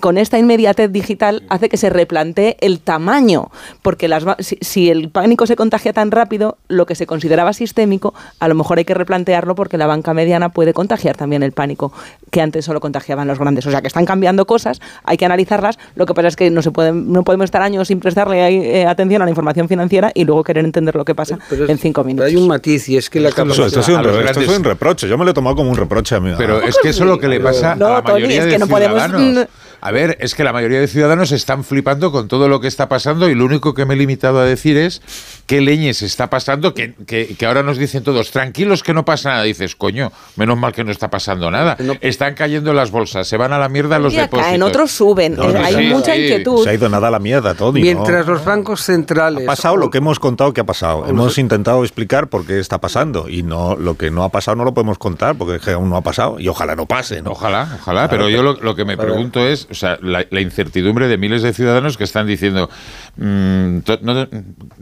con 0.00 0.18
esta 0.18 0.36
inmediatez 0.36 0.90
digital 0.90 1.44
hace 1.48 1.68
que 1.68 1.76
se 1.76 1.90
replantee 1.90 2.56
el 2.60 2.80
tamaño, 2.80 3.50
porque 3.82 4.08
las, 4.08 4.24
ba- 4.24 4.36
si, 4.40 4.58
si 4.60 4.90
el 4.90 5.10
pánico 5.10 5.46
se 5.46 5.54
contagia 5.54 5.92
tan 5.92 6.10
rápido, 6.10 6.58
lo 6.66 6.86
que 6.86 6.96
se 6.96 7.06
consideraba 7.06 7.52
sistémico, 7.52 8.12
a 8.40 8.48
lo 8.48 8.56
mejor 8.56 8.78
hay 8.78 8.84
que 8.84 8.94
replantearlo 8.94 9.54
porque 9.54 9.78
la 9.78 9.86
banca 9.86 10.12
mediana 10.12 10.48
puede 10.48 10.72
contagiar 10.74 11.16
también 11.16 11.44
el 11.44 11.52
pánico, 11.52 11.92
que 12.32 12.40
antes 12.40 12.64
solo 12.64 12.80
contagiaban 12.80 13.28
los 13.28 13.38
grandes. 13.38 13.64
O 13.66 13.70
sea 13.70 13.80
que 13.80 13.86
están 13.86 14.06
cambiando 14.06 14.44
cosas, 14.44 14.80
hay 15.04 15.16
que 15.16 15.24
analizarlas, 15.24 15.78
lo 15.94 16.04
que 16.04 16.14
pasa 16.14 16.28
es 16.28 16.36
que 16.36 16.50
no, 16.50 16.62
se 16.62 16.72
pueden, 16.72 17.12
no 17.12 17.22
podemos 17.22 17.44
estar 17.44 17.62
años 17.62 17.86
sin 17.86 18.00
prestarle 18.00 18.80
eh, 18.80 18.86
atención 18.86 19.22
a 19.22 19.24
la 19.24 19.30
información 19.30 19.68
financiera 19.68 20.10
y 20.14 20.24
luego 20.24 20.42
querer 20.42 20.64
entender 20.64 20.96
lo 20.96 21.04
que 21.04 21.14
pasa 21.14 21.38
en 21.50 21.78
cinco 21.78 22.02
minutos. 22.02 22.28
Hay 22.28 22.36
un 22.36 22.48
matiz 22.48 22.88
y 22.88 22.96
es 22.96 23.08
que 23.08 23.20
la 23.20 23.28
Esto, 23.28 23.42
capacidad... 23.44 23.68
esto 23.68 23.82
sido 23.84 24.00
un, 24.00 24.06
a 24.06 24.30
esto 24.30 24.40
un 24.56 24.64
reproche. 24.64 25.08
Yo 25.08 25.16
me 25.16 25.24
lo 25.24 25.30
he 25.30 25.34
tomado 25.34 25.54
como 25.54 25.70
un 25.70 25.76
reproche 25.76 26.16
a 26.16 26.20
mí. 26.20 26.32
Pero 26.36 26.60
es 26.60 26.76
que 26.82 26.88
eso 26.88 27.04
es 27.04 27.08
lo 27.10 27.18
que 27.20 27.28
le 27.28 27.38
pasa 27.38 27.72
a 27.72 27.76
No, 27.76 27.88
la 27.90 28.02
Tony, 28.02 28.14
mayoría 28.14 28.38
es 28.38 28.44
de 28.46 28.50
que 28.50 28.58
no 28.58 28.66
podemos- 28.66 29.00
ciudadanos. 29.04 29.46
A 29.80 29.90
ver, 29.90 30.16
es 30.20 30.34
que 30.34 30.44
la 30.44 30.52
mayoría 30.52 30.80
de 30.80 30.86
ciudadanos 30.88 31.32
están 31.32 31.64
flipando 31.64 32.12
con 32.12 32.28
todo 32.28 32.48
lo 32.48 32.60
que 32.60 32.68
está 32.68 32.88
pasando 32.88 33.28
y 33.28 33.34
lo 33.34 33.44
único 33.44 33.74
que 33.74 33.84
me 33.86 33.94
he 33.94 33.96
limitado 33.96 34.38
a 34.40 34.44
decir 34.44 34.76
es 34.76 35.02
qué 35.46 35.60
leñes 35.60 36.02
está 36.02 36.28
pasando, 36.30 36.74
que, 36.74 36.94
que- 37.06 37.36
que 37.36 37.46
ahora 37.46 37.62
nos 37.62 37.78
dicen 37.78 38.02
todos, 38.02 38.30
tranquilos 38.30 38.82
que 38.82 38.94
no 38.94 39.04
pasa 39.04 39.30
nada. 39.30 39.42
Dices, 39.44 39.76
coño, 39.76 40.10
menos 40.36 40.58
mal 40.58 40.72
que 40.72 40.82
no 40.84 40.90
está 40.90 41.08
pasando 41.10 41.50
nada. 41.50 41.76
Están 42.00 42.34
cayendo 42.34 42.72
las 42.72 42.90
bolsas, 42.90 43.28
se 43.28 43.36
van 43.36 43.52
a 43.52 43.58
la 43.58 43.68
mierda 43.68 43.98
los 43.98 44.12
depósitos. 44.12 44.40
caen, 44.40 44.62
otros 44.62 44.90
suben. 44.90 45.36
No, 45.36 45.48
no, 45.50 45.58
hay 45.60 45.74
sí, 45.74 45.82
mucha 45.94 46.14
sí. 46.14 46.22
inquietud. 46.22 46.64
Se 46.64 46.70
ha 46.70 46.74
ido 46.74 46.88
nada 46.88 47.08
a 47.08 47.10
la 47.10 47.18
mierda, 47.18 47.54
Tony. 47.54 47.80
¿no? 47.80 47.84
Mientras 47.84 48.26
los 48.26 48.44
bancos 48.44 48.82
centrales... 48.82 49.44
Ha 49.44 49.46
pasado 49.46 49.76
lo 49.76 49.90
que 49.90 49.98
hemos 49.98 50.18
contado 50.18 50.52
que 50.52 50.60
ha 50.60 50.64
pasado. 50.66 50.98
o 50.98 51.06
Hemos 51.08 51.38
intentado 51.38 51.82
explicar 51.84 52.28
por 52.28 52.44
qué 52.46 52.58
está 52.58 52.80
pasando 52.80 53.28
y 53.28 53.42
no 53.42 53.76
lo 53.76 53.96
que 53.96 54.10
no 54.10 54.24
ha 54.24 54.30
pasado 54.30 54.56
no 54.56 54.64
lo 54.64 54.74
podemos 54.74 54.98
contar 54.98 55.36
porque 55.36 55.70
aún 55.72 55.88
no 55.90 55.96
ha 55.96 56.02
pasado 56.02 56.40
y 56.40 56.48
ojalá 56.48 56.74
no 56.76 56.86
pase. 56.86 57.22
¿no? 57.22 57.30
Ojalá, 57.32 57.68
ojalá, 57.80 58.08
pero 58.08 58.28
yo 58.28 58.42
lo, 58.42 58.54
lo 58.54 58.74
que 58.74 58.84
me 58.84 58.96
pregunto 58.96 59.46
es, 59.46 59.65
o 59.70 59.74
sea, 59.74 59.98
la, 60.02 60.24
la 60.30 60.40
incertidumbre 60.40 61.08
de 61.08 61.18
miles 61.18 61.42
de 61.42 61.52
ciudadanos 61.52 61.96
que 61.96 62.04
están 62.04 62.26
diciendo, 62.26 62.68
mm, 63.16 63.78
to- 63.80 63.98
no- 64.02 64.26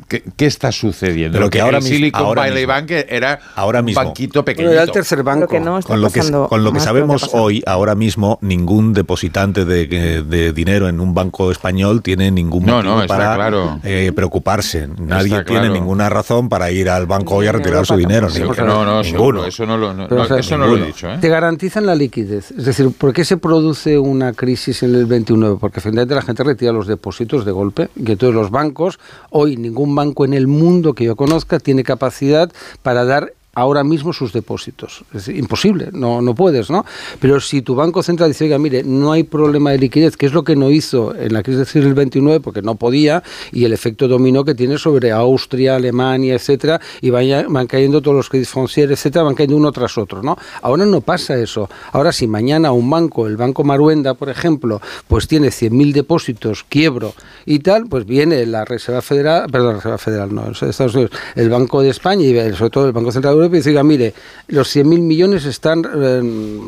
¿qué, 0.08 0.22
qué 0.36 0.46
está 0.46 0.72
sucediendo? 0.72 1.38
Pero 1.38 1.50
que 1.50 1.58
el 1.58 1.64
ahora 1.64 1.78
mis- 1.80 1.88
Silicon 1.88 2.22
ahora 2.22 2.42
Valley 2.42 2.66
mismo. 2.66 2.72
Bank 2.72 2.90
era 3.08 3.40
Ahora 3.54 3.80
un 3.80 3.84
mismo. 3.86 4.02
banquito 4.04 4.44
pequeñito. 4.44 4.68
Bueno, 4.70 4.82
era 4.82 4.82
el 4.84 4.90
tercer 4.90 5.22
banco. 5.22 5.46
Que 5.48 5.60
no 5.60 5.78
está 5.78 5.88
Con 5.92 6.00
lo 6.00 6.10
que, 6.10 6.20
pasando 6.20 6.48
con 6.48 6.64
lo 6.64 6.72
que 6.72 6.80
sabemos 6.80 7.30
hoy, 7.32 7.62
ahora 7.66 7.94
mismo, 7.94 8.38
ningún 8.42 8.92
depositante 8.92 9.64
de, 9.64 9.86
de 10.22 10.52
dinero 10.52 10.88
en 10.88 11.00
un 11.00 11.14
banco 11.14 11.50
español 11.50 12.02
tiene 12.02 12.30
ningún 12.30 12.64
motivo 12.64 12.82
no, 12.82 13.02
está 13.02 13.16
para 13.16 13.34
claro. 13.34 13.80
eh, 13.84 14.12
preocuparse. 14.14 14.88
Nadie 14.98 15.28
Está 15.28 15.44
tiene 15.44 15.60
claro. 15.62 15.74
ninguna 15.74 16.08
razón 16.08 16.48
para 16.48 16.70
ir 16.70 16.88
al 16.90 17.06
banco 17.06 17.36
hoy 17.36 17.46
a 17.46 17.52
retirar 17.52 17.86
su 17.86 17.96
dinero. 17.96 18.28
Sí, 18.30 18.40
no, 18.40 18.54
no, 18.64 19.02
ninguno. 19.02 19.04
seguro, 19.04 19.46
eso 19.46 19.66
no 19.66 19.76
lo, 19.76 19.94
no- 19.94 20.08
Pero, 20.08 20.16
no, 20.18 20.24
o 20.24 20.28
sea, 20.28 20.38
eso 20.38 20.58
no 20.58 20.66
lo 20.66 20.76
he 20.76 20.86
dicho, 20.86 21.10
¿eh? 21.10 21.18
Te 21.20 21.28
garantizan 21.28 21.86
la 21.86 21.94
liquidez. 21.94 22.50
Es 22.52 22.64
decir, 22.64 22.90
¿por 22.96 23.12
qué 23.12 23.24
se 23.24 23.36
produce 23.36 23.98
una 23.98 24.32
crisis 24.32 24.73
en 24.82 24.94
el 24.94 25.06
29? 25.06 25.58
Porque 25.60 25.80
finalmente 25.80 26.14
la 26.14 26.22
gente 26.22 26.42
retira 26.42 26.72
los 26.72 26.86
depósitos 26.86 27.44
de 27.44 27.52
golpe. 27.52 27.88
Y 27.96 28.12
entonces 28.12 28.34
los 28.34 28.50
bancos, 28.50 28.98
hoy 29.30 29.56
ningún 29.56 29.94
banco 29.94 30.24
en 30.24 30.34
el 30.34 30.46
mundo 30.46 30.94
que 30.94 31.04
yo 31.04 31.16
conozca 31.16 31.58
tiene 31.58 31.84
capacidad 31.84 32.50
para 32.82 33.04
dar 33.04 33.32
ahora 33.54 33.84
mismo 33.84 34.12
sus 34.12 34.32
depósitos. 34.32 35.04
Es 35.14 35.28
imposible, 35.28 35.88
no, 35.92 36.20
no 36.22 36.34
puedes, 36.34 36.70
¿no? 36.70 36.84
Pero 37.20 37.40
si 37.40 37.62
tu 37.62 37.74
Banco 37.74 38.02
Central 38.02 38.30
dice, 38.30 38.44
oiga, 38.44 38.58
mire, 38.58 38.82
no 38.84 39.12
hay 39.12 39.22
problema 39.24 39.70
de 39.70 39.78
liquidez, 39.78 40.16
que 40.16 40.26
es 40.26 40.32
lo 40.32 40.44
que 40.44 40.56
no 40.56 40.70
hizo 40.70 41.14
en 41.14 41.32
la 41.32 41.42
crisis 41.42 41.74
del 41.74 41.94
29, 41.94 42.40
porque 42.40 42.62
no 42.62 42.74
podía, 42.76 43.22
y 43.52 43.64
el 43.64 43.72
efecto 43.72 44.08
dominó 44.08 44.44
que 44.44 44.54
tiene 44.54 44.78
sobre 44.78 45.10
Austria, 45.12 45.76
Alemania, 45.76 46.34
etcétera, 46.34 46.80
y 47.00 47.10
vaya- 47.10 47.46
van 47.48 47.66
cayendo 47.66 48.00
todos 48.00 48.16
los 48.16 48.28
créditos 48.28 48.52
fonciers, 48.52 48.92
etcétera, 48.92 49.24
van 49.24 49.34
cayendo 49.34 49.56
uno 49.56 49.72
tras 49.72 49.96
otro, 49.98 50.22
¿no? 50.22 50.36
Ahora 50.62 50.84
no 50.86 51.00
pasa 51.00 51.36
eso. 51.36 51.68
Ahora 51.92 52.12
si 52.12 52.26
mañana 52.26 52.72
un 52.72 52.88
banco, 52.90 53.26
el 53.26 53.36
Banco 53.36 53.64
Maruenda, 53.64 54.14
por 54.14 54.28
ejemplo, 54.28 54.80
pues 55.08 55.28
tiene 55.28 55.48
100.000 55.50 55.92
depósitos, 55.92 56.64
quiebro 56.68 57.14
y 57.46 57.60
tal, 57.60 57.86
pues 57.86 58.04
viene 58.06 58.44
la 58.46 58.64
Reserva 58.64 59.02
Federal, 59.02 59.50
perdón, 59.50 59.68
la 59.68 59.74
Reserva 59.76 59.98
Federal, 59.98 60.34
no, 60.34 60.50
Estados 60.50 60.94
Unidos, 60.94 61.10
el 61.34 61.50
Banco 61.50 61.82
de 61.82 61.90
España 61.90 62.24
y 62.24 62.54
sobre 62.54 62.70
todo 62.70 62.86
el 62.86 62.92
Banco 62.92 63.12
Central 63.12 63.34
Europa 63.44 63.56
y 63.56 63.58
dice, 63.60 63.70
oiga, 63.70 63.82
mire, 63.82 64.14
los 64.48 64.74
100.000 64.74 64.84
millones 65.00 65.44
están, 65.44 65.84
eh, 65.84 66.20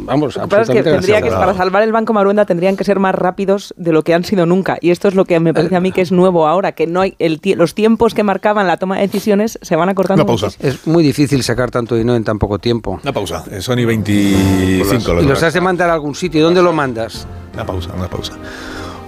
vamos, 0.05 0.37
Lo 0.37 0.43
que 0.43 0.49
pasa 0.49 0.63
es 0.63 0.69
que 0.71 0.79
absolutamente 0.79 0.91
tendría 0.91 1.23
que, 1.23 1.31
para 1.31 1.55
salvar 1.55 1.83
el 1.83 1.93
Banco 1.93 2.13
Maruenda 2.13 2.45
tendrían 2.45 2.77
que 2.77 2.85
ser 2.85 2.99
más 2.99 3.15
rápidos 3.15 3.75
de 3.77 3.93
lo 3.93 4.03
que 4.03 4.15
han 4.15 4.25
sido 4.25 4.47
nunca. 4.47 4.79
Y 4.81 4.91
esto 4.91 5.09
es 5.09 5.15
lo 5.15 5.25
que 5.25 5.39
me 5.41 5.53
parece 5.55 5.77
a 5.77 5.81
mí 5.81 5.93
que 5.93 6.01
es 6.01 6.13
nuevo 6.13 6.47
ahora, 6.47 6.73
que 6.73 6.87
no 6.87 7.01
hay 7.01 7.15
el 7.19 7.41
tie- 7.41 7.57
los 7.57 7.75
tiempos 7.75 8.15
que 8.15 8.23
marcaban 8.23 8.67
la 8.67 8.77
toma 8.77 8.97
de 8.97 9.03
decisiones 9.03 9.59
se 9.63 9.77
van 9.77 9.89
acortando. 9.89 10.25
muchísimo. 10.25 10.69
Es 10.69 10.87
muy 10.87 11.03
difícil 11.03 11.43
sacar 11.43 11.71
tanto 11.71 11.95
dinero 11.95 12.17
en 12.17 12.25
tan 12.25 12.39
poco 12.39 12.59
tiempo. 12.59 13.01
Una 13.03 13.13
pausa. 13.13 13.45
Eh, 13.51 13.61
Sony 13.61 13.85
25. 13.87 15.21
Y 15.23 15.25
los 15.27 15.43
has 15.43 15.55
de 15.55 15.61
mandar 15.61 15.91
a 15.91 15.95
algún 15.95 16.15
sitio. 16.15 16.41
¿Y 16.41 16.43
dónde 16.43 16.63
lo 16.63 16.73
mandas? 16.73 17.27
Una 17.55 17.65
pausa, 17.65 17.91
una 17.97 18.09
pausa. 18.09 18.33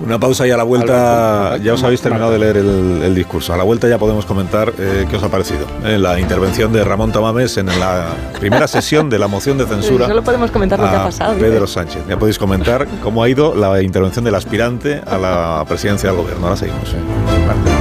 Una 0.00 0.18
pausa 0.18 0.46
y 0.46 0.50
a 0.52 0.56
la 0.56 0.62
vuelta 0.62 1.56
ya 1.56 1.74
os 1.74 1.82
habéis 1.82 2.00
terminado 2.00 2.30
de 2.30 2.38
leer 2.38 2.56
el, 2.58 3.00
el 3.02 3.14
discurso. 3.14 3.52
A 3.52 3.56
la 3.56 3.64
vuelta 3.64 3.88
ya 3.88 3.98
podemos 3.98 4.24
comentar 4.26 4.72
eh, 4.78 5.06
qué 5.10 5.16
os 5.16 5.22
ha 5.22 5.28
parecido. 5.28 5.66
eh, 5.84 5.98
la 5.98 6.20
intervención 6.20 6.72
de 6.72 6.84
Ramón 6.84 7.10
Tamames 7.10 7.56
en 7.56 7.66
la 7.66 8.06
primera 8.38 8.68
sesión 8.68 9.10
de 9.10 9.18
la 9.18 9.26
moción 9.26 9.58
de 9.58 9.66
censura. 9.66 10.06
Solo 10.06 10.22
podemos 10.22 10.50
comentar 10.52 10.78
lo 10.78 10.88
que 10.88 10.96
ha 10.96 11.04
pasado. 11.04 11.34
Pedro 11.38 11.66
Sánchez. 11.66 12.02
Ya 12.08 12.16
podéis 12.18 12.38
comentar 12.38 12.86
cómo 13.02 13.22
ha 13.24 13.28
ido 13.28 13.54
la 13.56 13.82
intervención 13.82 14.24
del 14.24 14.36
aspirante 14.36 15.02
a 15.04 15.18
la 15.18 15.64
presidencia 15.68 16.10
del 16.10 16.18
gobierno. 16.20 16.44
Ahora 16.46 16.56
seguimos. 16.56 16.92
eh. 16.92 17.77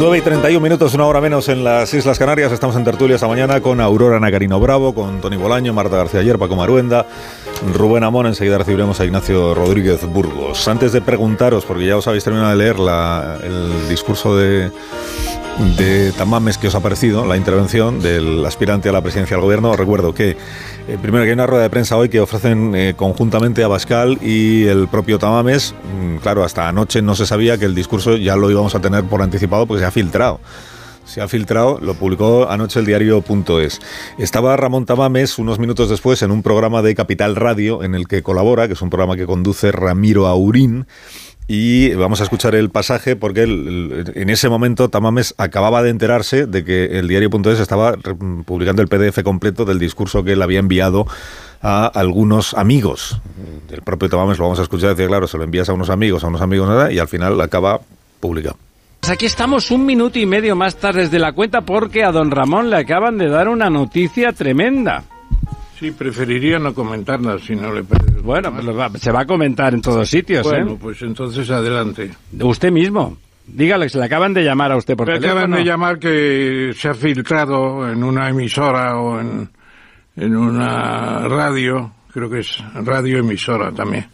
9 0.00 0.16
y 0.16 0.20
31 0.22 0.60
minutos, 0.62 0.94
una 0.94 1.04
hora 1.04 1.20
menos 1.20 1.50
en 1.50 1.62
las 1.62 1.92
Islas 1.92 2.18
Canarias. 2.18 2.50
Estamos 2.52 2.74
en 2.74 2.84
tertulia 2.84 3.16
esta 3.16 3.28
mañana 3.28 3.60
con 3.60 3.82
Aurora 3.82 4.18
Nacarino 4.18 4.58
Bravo, 4.58 4.94
con 4.94 5.20
Tony 5.20 5.36
Bolaño, 5.36 5.74
Marta 5.74 5.94
García 5.96 6.20
Ayer, 6.20 6.38
Paco 6.38 6.56
Maruenda, 6.56 7.04
Rubén 7.74 8.02
Amón. 8.02 8.24
Enseguida 8.26 8.56
recibiremos 8.56 8.98
a 9.00 9.04
Ignacio 9.04 9.54
Rodríguez 9.54 10.06
Burgos. 10.06 10.66
Antes 10.68 10.92
de 10.92 11.02
preguntaros, 11.02 11.66
porque 11.66 11.84
ya 11.84 11.98
os 11.98 12.06
habéis 12.08 12.24
terminado 12.24 12.48
de 12.50 12.56
leer 12.56 12.78
la- 12.78 13.36
el 13.44 13.88
discurso 13.90 14.34
de, 14.38 14.70
de 15.76 16.12
Tamames 16.12 16.58
que 16.58 16.68
os 16.68 16.74
ha 16.74 16.80
parecido, 16.80 17.26
la 17.26 17.36
intervención 17.36 18.00
del 18.00 18.44
aspirante 18.46 18.88
a 18.88 18.92
la 18.92 19.02
presidencia 19.02 19.36
del 19.36 19.44
gobierno, 19.44 19.74
recuerdo 19.74 20.14
que 20.14 20.30
eh, 20.30 20.98
primero 21.00 21.24
que 21.24 21.30
hay 21.30 21.34
una 21.34 21.46
rueda 21.46 21.62
de 21.62 21.70
prensa 21.70 21.96
hoy 21.96 22.08
que 22.08 22.20
ofrecen 22.20 22.74
eh, 22.74 22.94
conjuntamente 22.96 23.62
a 23.62 23.68
Bascal 23.68 24.18
y 24.22 24.64
el 24.64 24.88
propio 24.88 25.18
Tamames. 25.18 25.74
Mm, 25.94 26.16
claro, 26.16 26.44
hasta 26.44 26.68
anoche 26.68 27.02
no 27.02 27.14
se 27.14 27.26
sabía 27.26 27.58
que 27.58 27.66
el 27.66 27.74
discurso 27.74 28.16
ya 28.16 28.36
lo 28.36 28.50
íbamos 28.50 28.74
a 28.74 28.80
tener 28.80 29.04
por 29.04 29.22
anticipado 29.22 29.66
porque 29.66 29.80
se 29.80 29.86
ha 29.86 29.90
filtrado. 29.90 30.40
Se 31.04 31.20
ha 31.20 31.26
filtrado, 31.26 31.78
lo 31.80 31.94
publicó 31.94 32.48
anoche 32.48 32.78
el 32.78 32.86
diario.es. 32.86 33.80
Estaba 34.18 34.56
Ramón 34.56 34.86
Tamames 34.86 35.38
unos 35.38 35.58
minutos 35.58 35.90
después 35.90 36.22
en 36.22 36.30
un 36.30 36.42
programa 36.42 36.82
de 36.82 36.94
Capital 36.94 37.34
Radio 37.34 37.82
en 37.82 37.96
el 37.96 38.06
que 38.06 38.22
colabora, 38.22 38.68
que 38.68 38.74
es 38.74 38.82
un 38.82 38.90
programa 38.90 39.16
que 39.16 39.26
conduce 39.26 39.72
Ramiro 39.72 40.28
Aurín. 40.28 40.86
Y 41.52 41.92
vamos 41.94 42.20
a 42.20 42.22
escuchar 42.22 42.54
el 42.54 42.70
pasaje 42.70 43.16
porque 43.16 43.42
en 43.42 44.30
ese 44.30 44.48
momento 44.48 44.88
Tamames 44.88 45.34
acababa 45.36 45.82
de 45.82 45.90
enterarse 45.90 46.46
de 46.46 46.64
que 46.64 47.00
el 47.00 47.08
diario.es 47.08 47.58
estaba 47.58 47.96
publicando 48.44 48.82
el 48.82 48.86
PDF 48.86 49.24
completo 49.24 49.64
del 49.64 49.80
discurso 49.80 50.22
que 50.22 50.34
él 50.34 50.42
había 50.42 50.60
enviado 50.60 51.08
a 51.60 51.86
algunos 51.86 52.54
amigos. 52.54 53.20
El 53.68 53.82
propio 53.82 54.08
Tamames 54.08 54.38
lo 54.38 54.44
vamos 54.44 54.60
a 54.60 54.62
escuchar, 54.62 54.90
decir, 54.90 55.08
claro, 55.08 55.26
se 55.26 55.38
lo 55.38 55.42
envías 55.42 55.68
a 55.68 55.72
unos 55.72 55.90
amigos, 55.90 56.22
a 56.22 56.28
unos 56.28 56.40
amigos, 56.40 56.68
nada, 56.68 56.92
y 56.92 57.00
al 57.00 57.08
final 57.08 57.40
acaba 57.40 57.80
publicado. 58.20 58.56
Pues 59.00 59.10
aquí 59.10 59.26
estamos 59.26 59.72
un 59.72 59.84
minuto 59.84 60.20
y 60.20 60.26
medio 60.26 60.54
más 60.54 60.76
tarde 60.76 61.08
de 61.08 61.18
la 61.18 61.32
cuenta 61.32 61.62
porque 61.62 62.04
a 62.04 62.12
don 62.12 62.30
Ramón 62.30 62.70
le 62.70 62.76
acaban 62.76 63.18
de 63.18 63.28
dar 63.28 63.48
una 63.48 63.68
noticia 63.68 64.32
tremenda. 64.32 65.02
Sí, 65.80 65.90
preferiría 65.92 66.58
no 66.58 66.74
comentarla 66.74 67.38
si 67.38 67.56
no 67.56 67.72
le 67.72 67.82
parece. 67.82 68.20
Bueno, 68.20 68.52
pues 68.52 68.66
va- 68.68 68.90
se 68.98 69.10
va 69.10 69.22
a 69.22 69.26
comentar 69.26 69.72
en 69.74 69.80
todos 69.80 70.08
sitios, 70.08 70.46
Bueno, 70.46 70.72
¿eh? 70.72 70.78
pues 70.80 71.00
entonces 71.02 71.50
adelante. 71.50 72.10
Usted 72.38 72.70
mismo. 72.70 73.16
Dígale 73.46 73.88
se 73.88 73.98
le 73.98 74.04
acaban 74.04 74.32
de 74.34 74.44
llamar 74.44 74.70
a 74.72 74.76
usted 74.76 74.94
por 74.94 75.10
acaban 75.10 75.22
teléfono. 75.50 75.56
de 75.56 75.64
llamar 75.64 75.98
que 75.98 76.72
se 76.76 76.88
ha 76.88 76.94
filtrado 76.94 77.90
en 77.90 78.04
una 78.04 78.28
emisora 78.28 78.96
o 79.00 79.18
en, 79.20 79.48
en 80.16 80.36
una 80.36 81.26
radio, 81.26 81.90
creo 82.12 82.28
que 82.30 82.40
es 82.40 82.62
radio 82.74 83.18
emisora 83.18 83.72
también, 83.72 84.06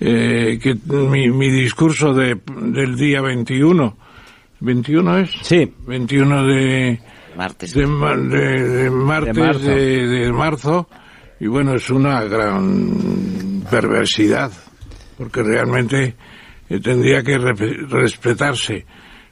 eh, 0.00 0.58
que 0.62 0.76
mi, 0.86 1.28
mi 1.28 1.50
discurso 1.50 2.14
de, 2.14 2.40
del 2.56 2.96
día 2.96 3.20
21, 3.20 3.96
¿21 4.62 5.22
es? 5.24 5.30
Sí. 5.42 5.70
21 5.86 6.46
de 6.46 7.00
martes. 7.34 7.72
De, 7.74 7.86
de- 7.86 8.68
de 8.84 8.90
martes 8.90 9.34
De 9.34 9.40
marzo. 9.42 9.60
de, 9.68 10.06
de 10.08 10.32
marzo. 10.32 10.88
Y 11.40 11.46
bueno 11.46 11.74
es 11.74 11.90
una 11.90 12.22
gran 12.24 13.62
perversidad 13.70 14.50
porque 15.18 15.42
realmente 15.42 16.14
eh, 16.68 16.80
tendría 16.80 17.22
que 17.22 17.38
re- 17.38 17.86
respetarse. 17.88 18.86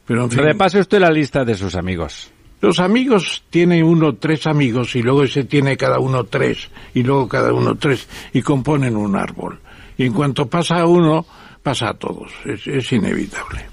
Pero 0.06 0.24
en 0.24 0.30
fin. 0.30 0.40
Repase 0.40 0.80
usted 0.80 1.00
la 1.00 1.10
lista 1.10 1.44
de 1.44 1.54
sus 1.54 1.74
amigos. 1.74 2.32
los 2.60 2.78
amigos 2.80 3.44
tiene 3.50 3.82
uno 3.82 4.14
tres 4.16 4.46
amigos 4.46 4.94
y 4.96 5.02
luego 5.02 5.22
ese 5.24 5.44
tiene 5.44 5.76
cada 5.76 5.98
uno 6.00 6.24
tres 6.24 6.70
y 6.94 7.02
luego 7.02 7.28
cada 7.28 7.52
uno 7.52 7.76
tres 7.76 8.08
y 8.32 8.42
componen 8.42 8.96
un 8.96 9.16
árbol. 9.16 9.60
Y 9.96 10.06
en 10.06 10.12
cuanto 10.12 10.46
pasa 10.48 10.80
a 10.80 10.86
uno 10.86 11.24
pasa 11.62 11.90
a 11.90 11.94
todos. 11.94 12.32
Es, 12.44 12.66
es 12.66 12.92
inevitable. 12.92 13.64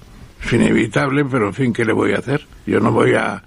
Es 0.44 0.54
inevitable 0.54 1.26
pero 1.26 1.48
en 1.48 1.54
fin 1.54 1.74
qué 1.74 1.84
le 1.84 1.94
voy 1.94 2.14
a 2.14 2.20
hacer 2.20 2.46
yo 2.66 2.80
no 2.80 2.92
voy 2.92 3.14
a 3.16 3.44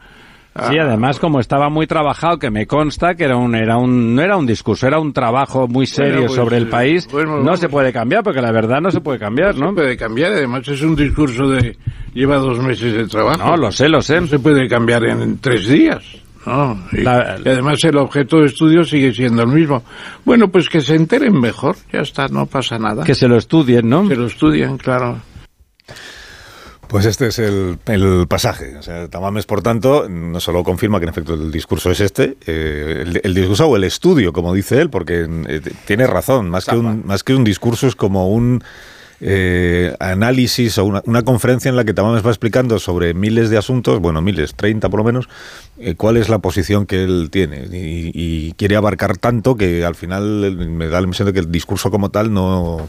Sí, 0.68 0.78
además 0.78 1.18
como 1.18 1.40
estaba 1.40 1.70
muy 1.70 1.86
trabajado, 1.86 2.38
que 2.38 2.50
me 2.50 2.66
consta 2.66 3.14
que 3.14 3.24
era 3.24 3.36
un, 3.36 3.54
era 3.54 3.78
un, 3.78 4.14
no 4.14 4.20
era 4.20 4.36
un 4.36 4.46
discurso, 4.46 4.86
era 4.86 4.98
un 5.00 5.12
trabajo 5.12 5.66
muy 5.66 5.86
serio 5.86 6.12
Bueno, 6.12 6.26
pues, 6.26 6.36
sobre 6.36 6.56
el 6.58 6.64
eh, 6.64 6.70
país. 6.70 7.08
bueno, 7.10 7.38
no 7.38 7.44
vamos. 7.44 7.60
se 7.60 7.68
puede 7.70 7.90
cambiar, 7.92 8.22
porque 8.22 8.42
la 8.42 8.52
verdad 8.52 8.80
no 8.82 8.90
se 8.90 9.00
puede 9.00 9.18
cambiar, 9.18 9.56
¿no? 9.56 9.68
se 9.68 9.74
puede 9.74 9.96
cambiar, 9.96 10.32
además 10.32 10.68
es 10.68 10.82
un 10.82 10.94
discurso 10.94 11.48
de 11.48 11.76
lleva 12.12 12.36
dos 12.36 12.58
meses 12.58 12.92
de 12.92 13.06
trabajo. 13.06 13.38
No, 13.42 13.56
lo 13.56 13.72
sé, 13.72 13.88
lo 13.88 14.02
sé. 14.02 14.20
No 14.20 14.26
se 14.26 14.38
puede 14.38 14.68
cambiar 14.68 15.04
en 15.04 15.38
tres 15.38 15.66
días. 15.66 16.04
¿no? 16.44 16.76
Y, 16.92 17.02
La- 17.02 17.38
y 17.42 17.48
además 17.48 17.78
el 17.84 17.96
objeto 17.96 18.38
de 18.40 18.46
estudio 18.46 18.84
sigue 18.84 19.14
siendo 19.14 19.42
el 19.42 19.48
mismo. 19.48 19.82
Bueno, 20.24 20.48
pues 20.48 20.68
que 20.68 20.80
se 20.80 20.96
enteren 20.96 21.40
mejor, 21.40 21.76
ya 21.92 22.00
está, 22.00 22.26
no 22.28 22.46
pasa 22.46 22.78
nada. 22.78 23.04
Que 23.04 23.14
se 23.14 23.26
lo 23.28 23.36
estudien, 23.36 23.88
¿no? 23.88 24.06
Se 24.08 24.16
lo 24.16 24.26
estudien, 24.26 24.76
claro. 24.76 25.18
Pues 26.92 27.06
este 27.06 27.28
es 27.28 27.38
el, 27.38 27.78
el 27.86 28.26
pasaje. 28.28 28.76
O 28.76 28.82
sea, 28.82 29.08
Tamames, 29.08 29.46
por 29.46 29.62
tanto, 29.62 30.10
no 30.10 30.38
solo 30.40 30.62
confirma 30.62 31.00
que 31.00 31.04
en 31.04 31.08
efecto 31.08 31.32
el 31.32 31.50
discurso 31.50 31.90
es 31.90 32.00
este, 32.00 32.36
eh, 32.46 32.98
el, 33.00 33.20
el 33.24 33.34
discurso 33.34 33.66
o 33.66 33.76
el 33.76 33.84
estudio, 33.84 34.34
como 34.34 34.52
dice 34.52 34.78
él, 34.78 34.90
porque 34.90 35.26
eh, 35.48 35.60
tiene 35.86 36.06
razón, 36.06 36.50
más 36.50 36.66
que, 36.66 36.76
un, 36.76 37.06
más 37.06 37.24
que 37.24 37.34
un 37.34 37.44
discurso 37.44 37.86
es 37.86 37.96
como 37.96 38.28
un 38.28 38.62
eh, 39.22 39.96
análisis 40.00 40.76
o 40.76 40.84
una, 40.84 41.00
una 41.06 41.22
conferencia 41.22 41.70
en 41.70 41.76
la 41.76 41.84
que 41.84 41.94
Tamames 41.94 42.26
va 42.26 42.30
explicando 42.30 42.78
sobre 42.78 43.14
miles 43.14 43.48
de 43.48 43.56
asuntos, 43.56 43.98
bueno, 43.98 44.20
miles, 44.20 44.54
30 44.54 44.90
por 44.90 44.98
lo 44.98 45.04
menos, 45.04 45.30
eh, 45.78 45.94
cuál 45.94 46.18
es 46.18 46.28
la 46.28 46.40
posición 46.40 46.84
que 46.84 47.04
él 47.04 47.28
tiene. 47.30 47.68
Y, 47.72 48.10
y 48.12 48.52
quiere 48.52 48.76
abarcar 48.76 49.16
tanto 49.16 49.56
que 49.56 49.82
al 49.86 49.94
final 49.94 50.56
me 50.56 50.88
da 50.88 51.00
la 51.00 51.04
impresión 51.04 51.24
de 51.24 51.32
que 51.32 51.40
el 51.40 51.50
discurso 51.50 51.90
como 51.90 52.10
tal 52.10 52.34
no, 52.34 52.86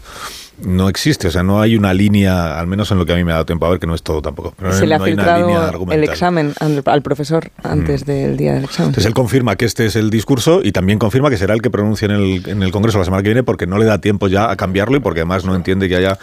no 0.62 0.88
existe. 0.90 1.28
O 1.28 1.32
sea, 1.32 1.44
no 1.44 1.62
hay 1.62 1.76
una 1.76 1.94
línea, 1.94 2.60
al 2.60 2.68
menos 2.68 2.92
en 2.92 2.98
lo 2.98 3.06
que 3.06 3.14
a 3.14 3.16
mí 3.16 3.24
me 3.24 3.32
ha 3.32 3.36
dado 3.36 3.46
tiempo 3.46 3.66
a 3.66 3.70
ver, 3.72 3.80
que 3.80 3.88
no 3.88 3.96
es 3.96 4.04
todo 4.04 4.22
tampoco. 4.22 4.54
Pero 4.58 4.74
Se 4.74 4.86
le 4.86 4.96
ha 4.96 4.98
no 4.98 5.04
hay 5.06 5.14
una 5.14 5.38
línea 5.38 5.60
filtrado 5.72 5.92
el 5.92 6.04
examen 6.04 6.54
al, 6.60 6.82
al 6.86 7.02
profesor 7.02 7.50
antes 7.64 8.06
del 8.06 8.38
día 8.38 8.54
del 8.54 8.66
examen. 8.66 8.90
Entonces 8.90 9.06
él 9.08 9.14
confirma 9.14 9.56
que 9.56 9.66
este 9.66 9.86
es 9.86 9.96
el 9.96 10.10
discurso 10.10 10.62
y 10.64 10.72
también 10.72 11.00
confirma 11.00 11.30
que 11.30 11.38
será 11.38 11.54
el 11.54 11.62
que 11.62 11.70
pronuncie 11.70 12.06
en 12.06 12.12
el, 12.12 12.48
en 12.48 12.64
el 12.64 12.72
Congreso 12.72 13.00
la 13.00 13.06
semana 13.06 13.24
que 13.24 13.30
viene 13.30 13.44
porque 13.44 13.68
no 13.68 13.78
le 13.78 13.86
da 13.86 14.00
tiempo 14.00 14.28
ya 14.28 14.50
a 14.52 14.56
cambiarlo 14.56 14.98
y 14.98 15.00
porque 15.00 15.22
además 15.22 15.44
no 15.46 15.56
entiende 15.56 15.90
que 15.90 15.96
haya 15.96 16.18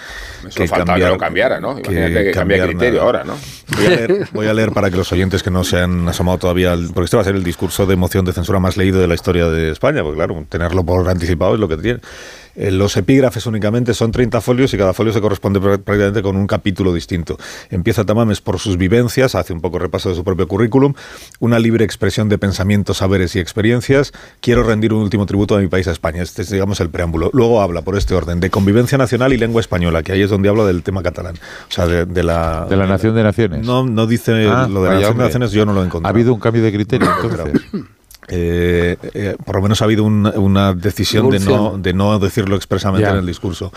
Solo 0.49 0.67
faltaba 0.69 0.99
que 0.99 1.07
lo 1.07 1.19
cambiara, 1.19 1.61
¿no? 1.61 1.73
Imagínate 1.79 2.25
que 2.25 2.31
cambie 2.31 2.33
cambiar 2.59 2.69
criterio 2.69 2.93
nada. 3.01 3.05
ahora, 3.05 3.25
¿no? 3.25 3.35
Voy 3.77 3.87
a, 3.87 3.91
leer, 3.91 4.29
voy 4.33 4.47
a 4.47 4.55
leer 4.55 4.73
para 4.73 4.91
que 4.91 4.97
los 4.97 5.11
oyentes 5.13 5.43
que 5.43 5.51
no 5.51 5.65
se 5.65 5.79
han 5.81 6.09
asomado 6.09 6.39
todavía, 6.39 6.73
al- 6.73 6.91
porque 6.95 7.05
este 7.07 7.17
va 7.17 7.23
a 7.23 7.25
ser 7.25 7.35
el 7.37 7.45
discurso 7.45 7.87
de 7.87 7.97
moción 7.97 8.25
de 8.25 8.33
censura 8.33 8.59
más 8.59 8.77
leído 8.77 9.01
de 9.01 9.07
la 9.07 9.15
historia 9.15 9.47
de 9.49 9.71
España, 9.71 10.03
porque 10.03 10.17
claro, 10.17 10.45
tenerlo 10.49 10.85
por 10.85 11.09
anticipado 11.09 11.55
es 11.55 11.61
lo 11.61 11.69
que 11.69 11.77
tiene. 11.77 12.01
Eh, 12.57 12.71
los 12.71 12.97
epígrafes 12.97 13.47
únicamente 13.47 13.95
son 13.95 14.13
30 14.13 14.41
folios 14.41 14.73
y 14.75 14.79
cada 14.79 14.93
folio 14.93 15.13
se 15.13 15.21
corresponde 15.21 15.61
pr- 15.61 15.83
prácticamente 15.83 16.23
con 16.23 16.37
un 16.37 16.47
capítulo 16.47 16.93
distinto. 16.93 17.37
Empieza 17.71 18.05
Tamames 18.05 18.41
por 18.41 18.59
sus 18.59 18.77
vivencias, 18.77 19.35
hace 19.35 19.53
un 19.53 19.61
poco 19.61 19.79
repaso 19.79 20.09
de 20.09 20.15
su 20.15 20.25
propio 20.25 20.49
currículum, 20.49 20.95
una 21.39 21.59
libre 21.59 21.85
expresión 21.85 22.29
de 22.29 22.39
pensamientos, 22.39 22.99
saberes 22.99 23.37
y 23.37 23.39
experiencias. 23.39 24.13
Quiero 24.41 24.63
rendir 24.63 24.93
un 24.93 25.03
último 25.03 25.27
tributo 25.27 25.57
a 25.57 25.61
mi 25.61 25.69
país, 25.69 25.87
a 25.89 25.93
España. 25.93 26.23
Este 26.23 26.43
es, 26.43 26.51
digamos, 26.51 26.81
el 26.81 26.91
preámbulo. 26.91 27.31
Luego 27.33 27.61
habla, 27.61 27.83
por 27.83 27.97
este 27.97 28.15
orden, 28.15 28.41
de 28.41 28.51
convivencia 28.51 28.99
nacional 28.99 29.33
y 29.33 29.37
lengua 29.39 29.61
española, 29.61 30.03
que 30.03 30.13
ahí 30.13 30.23
es 30.23 30.31
donde 30.31 30.49
habla 30.49 30.65
del 30.65 30.83
tema 30.83 31.03
catalán. 31.03 31.37
O 31.69 31.73
sea, 31.73 31.87
de, 31.87 32.05
de 32.07 32.23
la... 32.23 32.67
De 32.69 32.77
la 32.77 32.87
nación 32.87 33.15
de 33.15 33.23
naciones. 33.23 33.67
No, 33.67 33.85
no 33.87 34.07
dice 34.07 34.47
Ah, 34.49 34.67
lo 34.71 34.83
de 34.83 34.89
la 34.91 34.95
nación 34.97 35.19
de 35.19 35.25
naciones, 35.25 35.53
yo 35.53 35.67
no 35.67 35.73
lo 35.73 35.83
he 35.83 35.87
encontrado. 35.87 36.09
Ha 36.13 36.15
habido 36.15 36.35
un 36.35 36.41
cambio 36.41 36.63
de 36.63 36.73
criterio, 36.73 37.09
entonces. 37.23 37.63
Eh, 38.31 38.97
eh, 39.15 39.37
por 39.45 39.57
lo 39.57 39.63
menos 39.63 39.83
ha 39.83 39.85
habido 39.85 40.05
un- 40.05 40.27
una 40.37 40.73
decisión 40.73 41.29
de 41.31 41.41
no, 41.41 41.77
de 41.79 41.93
no 41.93 42.19
decirlo 42.19 42.57
expresamente 42.57 43.03
Ya. 43.07 43.13
en 43.13 43.19
el 43.19 43.27
discurso. 43.27 43.73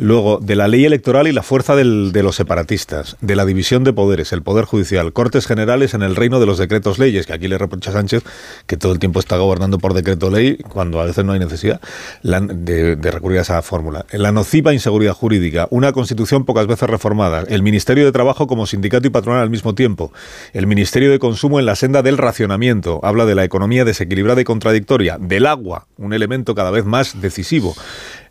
Luego, 0.00 0.38
de 0.40 0.54
la 0.54 0.68
ley 0.68 0.84
electoral 0.84 1.26
y 1.26 1.32
la 1.32 1.42
fuerza 1.42 1.74
de 1.74 2.22
los 2.22 2.36
separatistas, 2.36 3.16
de 3.20 3.34
la 3.34 3.44
división 3.44 3.82
de 3.82 3.92
poderes, 3.92 4.32
el 4.32 4.42
poder 4.42 4.64
judicial, 4.64 5.12
cortes 5.12 5.44
generales 5.44 5.92
en 5.92 6.02
el 6.02 6.14
reino 6.14 6.38
de 6.38 6.46
los 6.46 6.56
decretos 6.56 7.00
leyes, 7.00 7.26
que 7.26 7.32
aquí 7.32 7.48
le 7.48 7.58
reprocha 7.58 7.90
Sánchez 7.90 8.22
que 8.68 8.76
todo 8.76 8.92
el 8.92 9.00
tiempo 9.00 9.18
está 9.18 9.38
gobernando 9.38 9.78
por 9.78 9.94
decreto 9.94 10.30
ley 10.30 10.58
cuando 10.58 11.00
a 11.00 11.04
veces 11.04 11.24
no 11.24 11.32
hay 11.32 11.40
necesidad 11.40 11.80
de, 12.22 12.94
de 12.94 13.10
recurrir 13.10 13.40
a 13.40 13.42
esa 13.42 13.60
fórmula. 13.60 14.06
La 14.12 14.30
nociva 14.30 14.72
inseguridad 14.72 15.14
jurídica, 15.14 15.66
una 15.70 15.90
constitución 15.90 16.44
pocas 16.44 16.68
veces 16.68 16.88
reformada, 16.88 17.42
el 17.48 17.64
Ministerio 17.64 18.04
de 18.04 18.12
Trabajo 18.12 18.46
como 18.46 18.66
sindicato 18.66 19.08
y 19.08 19.10
patronal 19.10 19.42
al 19.42 19.50
mismo 19.50 19.74
tiempo, 19.74 20.12
el 20.52 20.68
Ministerio 20.68 21.10
de 21.10 21.18
Consumo 21.18 21.58
en 21.58 21.66
la 21.66 21.74
senda 21.74 22.02
del 22.02 22.18
racionamiento, 22.18 23.00
habla 23.02 23.26
de 23.26 23.34
la 23.34 23.42
economía 23.42 23.84
desequilibrada 23.84 24.40
y 24.40 24.44
contradictoria, 24.44 25.18
del 25.18 25.44
agua, 25.44 25.88
un 25.96 26.12
elemento 26.12 26.54
cada 26.54 26.70
vez 26.70 26.84
más 26.84 27.20
decisivo. 27.20 27.74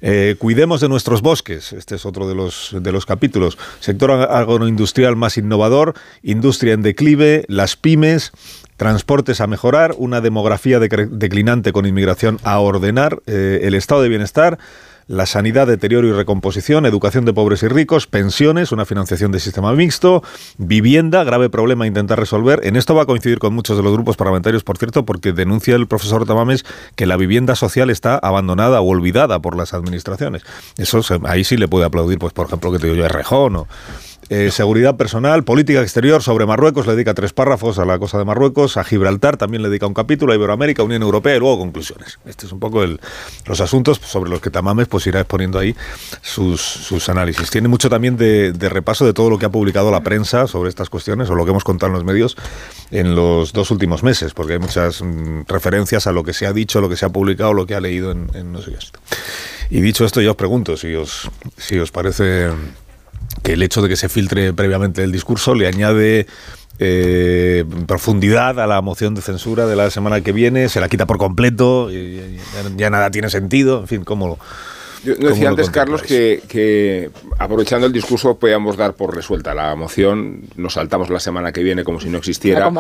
Eh, 0.02 0.36
cuidemos 0.38 0.82
de 0.82 0.89
nuestros 0.89 1.22
bosques, 1.22 1.74
este 1.74 1.95
es 1.95 2.06
otro 2.06 2.28
de 2.28 2.36
los, 2.36 2.76
de 2.80 2.91
los 2.91 3.06
capítulos. 3.06 3.58
Sector 3.80 4.12
ag- 4.12 4.28
agroindustrial 4.30 5.16
más 5.16 5.38
innovador, 5.38 5.93
industria 6.24 6.74
en 6.74 6.82
declive, 6.82 7.45
las 7.48 7.76
pymes, 7.76 8.32
transportes 8.78 9.41
a 9.41 9.48
mejorar, 9.48 9.95
una 9.98 10.22
demografía 10.22 10.80
declinante 10.80 11.74
con 11.74 11.86
inmigración 11.88 12.39
a 12.43 12.60
ordenar, 12.60 13.22
eh, 13.26 13.62
el 13.64 13.74
estado 13.74 14.02
de 14.04 14.10
bienestar, 14.10 14.60
la 15.08 15.26
sanidad, 15.26 15.68
deterioro 15.68 16.08
y 16.08 16.12
recomposición, 16.12 16.86
educación 16.86 17.26
de 17.26 17.34
pobres 17.34 17.64
y 17.64 17.68
ricos, 17.68 18.08
pensiones, 18.08 18.72
una 18.72 18.86
financiación 18.86 19.32
de 19.32 19.39
sistema 19.39 19.74
mixto, 19.74 20.24
vivienda, 20.58 21.24
grave 21.24 21.49
problema 21.49 21.86
a 21.86 21.88
intentar 21.88 22.20
resolver. 22.20 22.62
En 22.64 22.76
esto 22.76 22.93
va 22.95 23.03
a 23.03 23.05
coincidir 23.05 23.39
con 23.39 23.53
muchos 23.53 23.78
de 23.78 23.84
los 23.84 23.93
grupos 23.93 24.18
parlamentarios, 24.18 24.64
por 24.64 24.78
cierto, 24.78 25.05
porque 25.05 25.34
denuncia 25.34 25.76
el 25.76 25.88
profesor 25.88 26.26
Tamames 26.26 26.66
que 26.95 27.05
la 27.05 27.18
vivienda 27.18 27.55
social 27.55 27.89
está 27.89 28.18
abandonada 28.18 28.82
o 28.82 28.88
olvidada 28.88 29.39
por 29.39 29.55
las 29.55 29.74
administraciones. 29.74 30.43
Eso 30.78 31.01
ahí 31.26 31.43
sí 31.43 31.58
le 31.58 31.68
puede 31.68 31.86
aplaudir, 31.86 32.20
pues 32.20 32.34
por 32.34 32.47
ejemplo, 32.47 32.72
que 32.72 32.80
te 32.80 32.88
digo 32.88 32.97
yo, 32.97 33.05
Errejón 33.05 33.55
o 33.55 33.68
eh, 34.30 34.52
seguridad 34.52 34.98
personal, 34.98 35.46
política 35.46 35.82
exterior 35.82 36.22
sobre 36.22 36.46
Marruecos, 36.46 36.86
le 36.86 36.94
dedica 36.94 37.14
tres 37.14 37.32
párrafos 37.32 37.80
a 37.80 37.86
la 37.86 37.98
cosa 37.98 38.18
de 38.18 38.26
Marruecos, 38.26 38.76
a 38.76 38.84
Gibraltar 38.84 39.38
también 39.38 39.64
le 39.64 39.70
dedica 39.70 39.88
un 39.88 39.94
capítulo, 39.94 40.34
a 40.34 40.36
Iberoamérica, 40.36 40.84
Unión 40.84 41.02
Europea 41.02 41.38
y 41.38 41.40
luego 41.40 41.60
conclusiones. 41.60 42.20
Este 42.26 42.46
es 42.46 42.52
un 42.52 42.60
poco 42.60 42.84
el, 42.84 43.00
los 43.46 43.62
asuntos 43.62 44.02
sobre 44.04 44.30
los 44.30 44.42
que 44.42 44.50
Tamames 44.50 44.90
pues 44.90 45.08
irá 45.08 45.22
exponiendo 45.22 45.60
ahí 45.60 45.76
sus, 46.22 46.62
sus 46.62 47.08
análisis. 47.08 47.50
Tiene 47.50 47.70
mucho 47.70 47.90
también 47.90 48.18
de, 48.18 48.52
repaso 48.70 49.06
de 49.06 49.14
todo 49.14 49.30
lo 49.30 49.40
que 49.40 49.46
ha 49.46 49.50
publicado 49.50 49.92
la 49.92 50.02
prensa 50.02 50.48
sobre 50.48 50.70
estas 50.70 50.90
cuestiones 50.90 51.30
o 51.30 51.36
lo 51.36 51.46
que 51.46 51.52
hemos 51.52 51.64
contado 51.64 51.88
en 51.88 51.94
los 51.94 52.04
medios 52.04 52.36
en 52.92 53.16
los 53.16 53.54
dos 53.54 53.72
últimos 53.72 54.04
meses, 54.04 54.34
porque 54.34 54.54
hay 54.54 54.60
muchas 54.60 55.02
mm, 55.02 55.44
referencias 55.48 56.06
a 56.06 56.12
lo 56.12 56.24
que 56.24 56.34
se 56.34 56.46
ha 56.46 56.52
dicho, 56.52 56.82
lo 56.82 56.90
que 56.90 56.98
se 56.98 57.06
ha 57.06 57.10
publicado, 57.10 57.54
lo 57.54 57.66
que 57.66 57.76
ha 57.76 57.80
leído 57.80 58.12
en, 58.12 58.30
en 58.34 58.52
no 58.52 58.62
sé 58.62 58.72
qué. 58.72 58.78
Y 59.70 59.82
dicho 59.82 60.06
esto, 60.06 60.22
yo 60.22 60.32
os 60.32 60.38
pregunto 60.38 60.76
si 60.76 60.96
os, 60.96 61.30
si 61.58 61.78
os 61.80 61.92
parece 61.92 62.50
que 63.43 63.53
el 63.53 63.63
hecho 63.63 63.82
de 63.82 63.89
que 63.89 63.95
se 63.95 64.09
filtre 64.09 64.53
previamente 64.53 65.03
el 65.03 65.11
discurso 65.11 65.55
le 65.55 65.68
añade 65.68 66.28
eh, 66.80 67.65
profundidad 67.88 68.59
a 68.59 68.68
la 68.68 68.82
moción 68.82 69.15
de 69.15 69.22
censura 69.22 69.65
de 69.65 69.76
la 69.76 69.89
semana 69.89 70.22
que 70.22 70.32
viene, 70.32 70.70
se 70.70 70.80
la 70.80 70.89
quita 70.89 71.05
por 71.07 71.18
completo, 71.18 71.91
y- 71.91 72.38
ya 72.76 72.89
nada 72.89 73.09
tiene 73.09 73.30
sentido, 73.30 73.80
en 73.82 73.88
fin, 73.88 74.03
¿cómo, 74.03 74.38
Yo 75.04 75.16
cómo 75.16 75.30
decía 75.30 75.50
antes, 75.50 75.70
Carlos, 75.70 76.02
que, 76.02 76.41
que 76.48 77.10
aprovechando 77.38 77.88
el 77.88 77.93
discurso 77.93 78.38
podíamos 78.38 78.78
dar 78.78 78.93
por 78.93 79.16
resuelta 79.16 79.54
la 79.54 79.76
moción, 79.76 80.41
nos 80.56 80.74
saltamos 80.74 81.10
la 81.10 81.20
semana 81.20 81.52
que 81.52 81.64
viene 81.64 81.84
como 81.84 82.00
si 82.00 82.10
no 82.10 82.18
existiera 82.18 82.72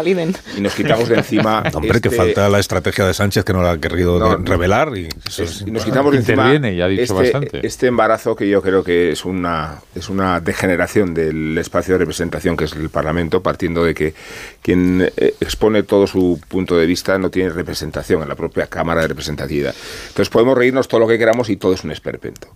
y 0.57 0.61
nos 0.61 0.73
quitamos 0.73 1.07
de 1.09 1.15
encima. 1.15 1.63
Hombre, 1.73 2.01
que 2.01 2.07
este- 2.09 2.17
falta 2.17 2.49
la 2.49 2.59
estrategia 2.59 3.05
de 3.05 3.13
Sánchez 3.13 3.43
que 3.43 3.53
no 3.53 3.61
la 3.61 3.71
ha 3.71 3.77
querido 3.77 4.19
No, 4.19 4.37
revelar 4.37 4.97
y 4.97 5.07
eso 5.27 5.43
es- 5.43 5.61
es 5.61 5.61
y 5.67 5.71
nos 5.71 5.85
quitamos 5.85 6.11
de 6.11 6.19
encima 6.19 6.43
Interviene 6.53 6.75
y 6.75 6.81
ha 6.81 6.87
dicho 6.87 7.03
este, 7.03 7.13
bastante. 7.13 7.65
este 7.67 7.87
embarazo 7.87 8.35
que 8.35 8.49
yo 8.49 8.61
creo 8.61 8.83
que 8.83 9.11
es 9.11 9.25
una 9.25 9.81
es 9.95 10.09
una 10.09 10.39
degeneración 10.39 11.13
del 11.13 11.57
espacio 11.57 11.93
de 11.93 11.99
representación 11.99 12.57
que 12.57 12.65
es 12.65 12.73
el 12.73 12.89
Parlamento, 12.89 13.41
partiendo 13.41 13.83
de 13.83 13.93
que 13.93 14.13
quien 14.61 15.09
eh, 15.17 15.33
expone 15.39 15.83
todo 15.83 16.07
su 16.07 16.39
punto 16.47 16.77
de 16.77 16.85
vista 16.85 17.17
no 17.17 17.29
tiene 17.29 17.49
representación 17.49 18.21
en 18.23 18.29
la 18.29 18.35
propia 18.35 18.67
Cámara 18.67 19.01
de 19.01 19.07
Representatividad. 19.09 19.73
Entonces 20.09 20.29
podemos 20.29 20.57
reírnos 20.57 20.87
todo 20.87 20.99
lo 21.01 21.07
que 21.07 21.17
queramos 21.17 21.49
y 21.49 21.57
todo 21.57 21.73
es 21.73 21.83
un 21.83 21.91
esperpento. 22.07 22.47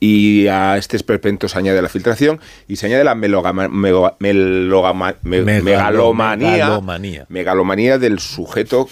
Y 0.00 0.48
a 0.48 0.76
este 0.76 0.96
esperpento 0.96 1.48
se 1.48 1.58
añade 1.58 1.80
la 1.80 1.88
filtración 1.88 2.40
y 2.68 2.76
se 2.76 2.86
añade 2.86 3.04
la 3.04 3.14
melogama- 3.14 3.68
melogama- 3.68 5.16
me- 5.22 5.42
Megalo- 5.42 5.62
megalomanía, 5.64 6.50
megalomanía. 6.50 7.26
megalomanía 7.28 7.98
del 7.98 8.18
sujeto 8.18 8.88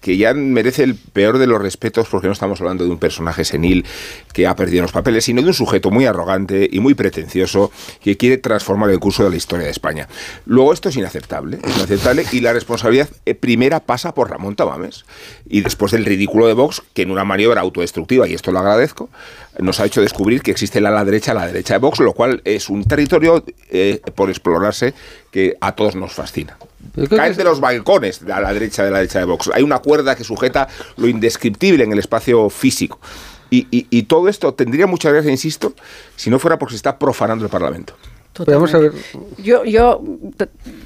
que, 0.00 0.16
ya 0.16 0.34
merece 0.34 0.82
el 0.84 0.94
peor 0.94 1.38
de 1.38 1.46
los 1.46 1.60
respetos 1.60 2.08
porque 2.08 2.26
no 2.26 2.32
estamos 2.32 2.60
hablando 2.60 2.84
de 2.84 2.90
un 2.90 2.98
personaje 2.98 3.44
senil 3.44 3.84
que 4.32 4.46
ha 4.46 4.56
perdido 4.56 4.82
los 4.82 4.92
papeles, 4.92 5.24
sino 5.24 5.42
de 5.42 5.48
un 5.48 5.54
sujeto 5.54 5.90
muy 5.90 6.06
arrogante 6.06 6.68
y 6.70 6.80
muy 6.80 6.94
pretencioso 6.94 7.70
que 8.02 8.16
quiere 8.16 8.38
transformar 8.38 8.90
el 8.90 8.98
curso 8.98 9.24
de 9.24 9.30
la 9.30 9.36
historia 9.36 9.66
de 9.66 9.70
España. 9.70 10.08
Luego 10.46 10.72
esto 10.72 10.88
es 10.88 10.96
inaceptable, 10.96 11.58
es 11.62 11.76
inaceptable 11.76 12.24
y 12.32 12.40
la 12.40 12.52
responsabilidad 12.52 13.08
eh, 13.26 13.34
primera 13.34 13.80
pasa 13.80 14.14
por 14.14 14.30
Ramón 14.30 14.56
Tamames 14.56 15.04
y 15.48 15.60
después 15.60 15.92
del 15.92 16.04
ridículo 16.04 16.46
de 16.46 16.54
Vox 16.54 16.82
que 16.94 17.02
en 17.02 17.10
una 17.10 17.24
maniobra 17.24 17.60
autodestructiva, 17.60 18.26
y 18.26 18.34
esto 18.34 18.50
lo 18.52 18.58
agradezco, 18.60 19.08
nos 19.58 19.80
ha 19.80 19.86
hecho 19.86 20.00
descubrir 20.00 20.42
que 20.42 20.50
existe 20.50 20.80
la 20.80 20.88
ala 20.90 21.04
derecha, 21.04 21.34
la 21.34 21.46
derecha 21.46 21.74
de 21.74 21.78
Vox, 21.78 21.98
lo 22.00 22.12
cual 22.12 22.40
es 22.44 22.68
un 22.68 22.84
territorio 22.84 23.44
eh, 23.70 24.00
por 24.14 24.30
explorarse 24.30 24.94
que 25.30 25.56
a 25.60 25.72
todos 25.72 25.94
nos 25.94 26.12
fascina. 26.12 26.56
Caen 27.16 27.36
de 27.36 27.44
los 27.44 27.60
balcones 27.60 28.22
a 28.32 28.40
la 28.40 28.52
derecha 28.52 28.84
de 28.84 28.90
la 28.90 28.98
derecha 28.98 29.18
de 29.18 29.24
Vox. 29.24 29.50
Hay 29.52 29.62
una 29.62 29.78
cuerda 29.78 30.14
que 30.16 30.24
sujeta 30.24 30.68
lo 30.96 31.06
indescriptible 31.08 31.84
en 31.84 31.92
el 31.92 31.98
espacio 31.98 32.48
físico. 32.50 32.98
Y, 33.50 33.66
y- 33.70 33.86
y 33.90 34.02
todo 34.04 34.28
esto 34.28 34.52
tendría 34.54 34.86
mucha 34.86 35.10
gracia, 35.10 35.30
insisto, 35.30 35.74
si 36.16 36.28
no 36.30 36.38
fuera 36.38 36.58
porque 36.58 36.72
se 36.72 36.76
está 36.76 36.98
profanando 36.98 37.44
el 37.44 37.50
Parlamento. 37.50 37.94
A 38.40 38.78
ver, 38.78 38.92
Yo, 39.38 39.64
yo, 39.64 40.02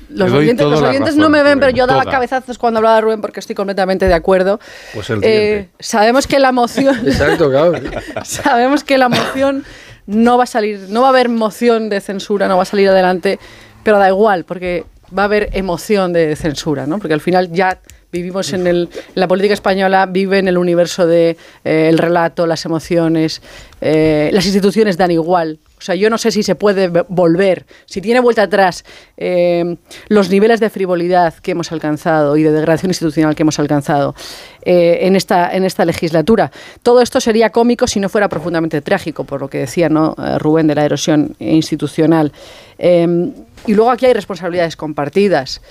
los 0.08 0.32
oyentes, 0.32 0.66
los 0.66 0.80
oyentes 0.80 1.00
razón, 1.00 1.20
no 1.20 1.28
me 1.28 1.42
ven, 1.42 1.58
pero 1.58 1.70
yo 1.70 1.86
daba 1.86 2.02
toda. 2.02 2.12
cabezazos 2.12 2.58
cuando 2.58 2.78
hablaba 2.78 3.00
Rubén 3.00 3.20
porque 3.20 3.40
estoy 3.40 3.54
completamente 3.54 4.06
de 4.08 4.14
acuerdo. 4.14 4.60
Pues 4.94 5.10
el 5.10 5.20
Eh, 5.22 5.68
sabemos 5.78 6.26
que 6.26 6.38
la 6.38 6.52
moción, 6.52 6.96
exacto, 7.06 7.50
claro. 7.50 7.72
sabemos 8.24 8.84
que 8.84 8.98
la 8.98 9.08
moción 9.08 9.64
no 10.06 10.36
va 10.36 10.44
a 10.44 10.46
salir, 10.46 10.86
no 10.88 11.02
va 11.02 11.08
a 11.08 11.10
haber 11.10 11.28
moción 11.28 11.88
de 11.88 12.00
censura, 12.00 12.48
no 12.48 12.56
va 12.56 12.62
a 12.62 12.66
salir 12.66 12.88
adelante, 12.88 13.38
pero 13.82 13.98
da 13.98 14.08
igual 14.08 14.44
porque 14.44 14.84
va 15.16 15.22
a 15.22 15.24
haber 15.26 15.50
emoción 15.52 16.12
de 16.12 16.36
censura, 16.36 16.86
¿no? 16.86 16.98
Porque 16.98 17.14
al 17.14 17.20
final 17.20 17.52
ya 17.52 17.80
vivimos 18.12 18.52
en 18.52 18.66
el, 18.66 18.88
la 19.14 19.26
política 19.26 19.54
española 19.54 20.06
vive 20.06 20.38
en 20.38 20.46
el 20.46 20.58
universo 20.58 21.06
de 21.06 21.36
eh, 21.64 21.88
el 21.88 21.98
relato, 21.98 22.46
las 22.46 22.64
emociones, 22.64 23.40
eh, 23.80 24.30
las 24.32 24.44
instituciones 24.44 24.96
dan 24.96 25.10
igual. 25.10 25.58
O 25.82 25.84
sea, 25.84 25.96
yo 25.96 26.10
no 26.10 26.16
sé 26.16 26.30
si 26.30 26.44
se 26.44 26.54
puede 26.54 26.88
volver, 27.08 27.66
si 27.86 28.00
tiene 28.00 28.20
vuelta 28.20 28.42
atrás 28.42 28.84
eh, 29.16 29.76
los 30.06 30.30
niveles 30.30 30.60
de 30.60 30.70
frivolidad 30.70 31.34
que 31.34 31.50
hemos 31.50 31.72
alcanzado 31.72 32.36
y 32.36 32.44
de 32.44 32.52
degradación 32.52 32.90
institucional 32.90 33.34
que 33.34 33.42
hemos 33.42 33.58
alcanzado 33.58 34.14
eh, 34.62 34.98
en, 35.02 35.16
esta, 35.16 35.50
en 35.52 35.64
esta 35.64 35.84
legislatura. 35.84 36.52
Todo 36.84 37.00
esto 37.00 37.20
sería 37.20 37.50
cómico 37.50 37.88
si 37.88 37.98
no 37.98 38.08
fuera 38.08 38.28
profundamente 38.28 38.80
trágico, 38.80 39.24
por 39.24 39.40
lo 39.40 39.48
que 39.48 39.58
decía 39.58 39.88
eh, 39.88 40.38
Rubén 40.38 40.68
de 40.68 40.76
la 40.76 40.84
erosión 40.84 41.34
institucional. 41.40 42.32
Eh, 42.78 43.32
y 43.66 43.74
luego 43.74 43.90
aquí 43.90 44.06
hay 44.06 44.12
responsabilidades 44.12 44.76
compartidas. 44.76 45.62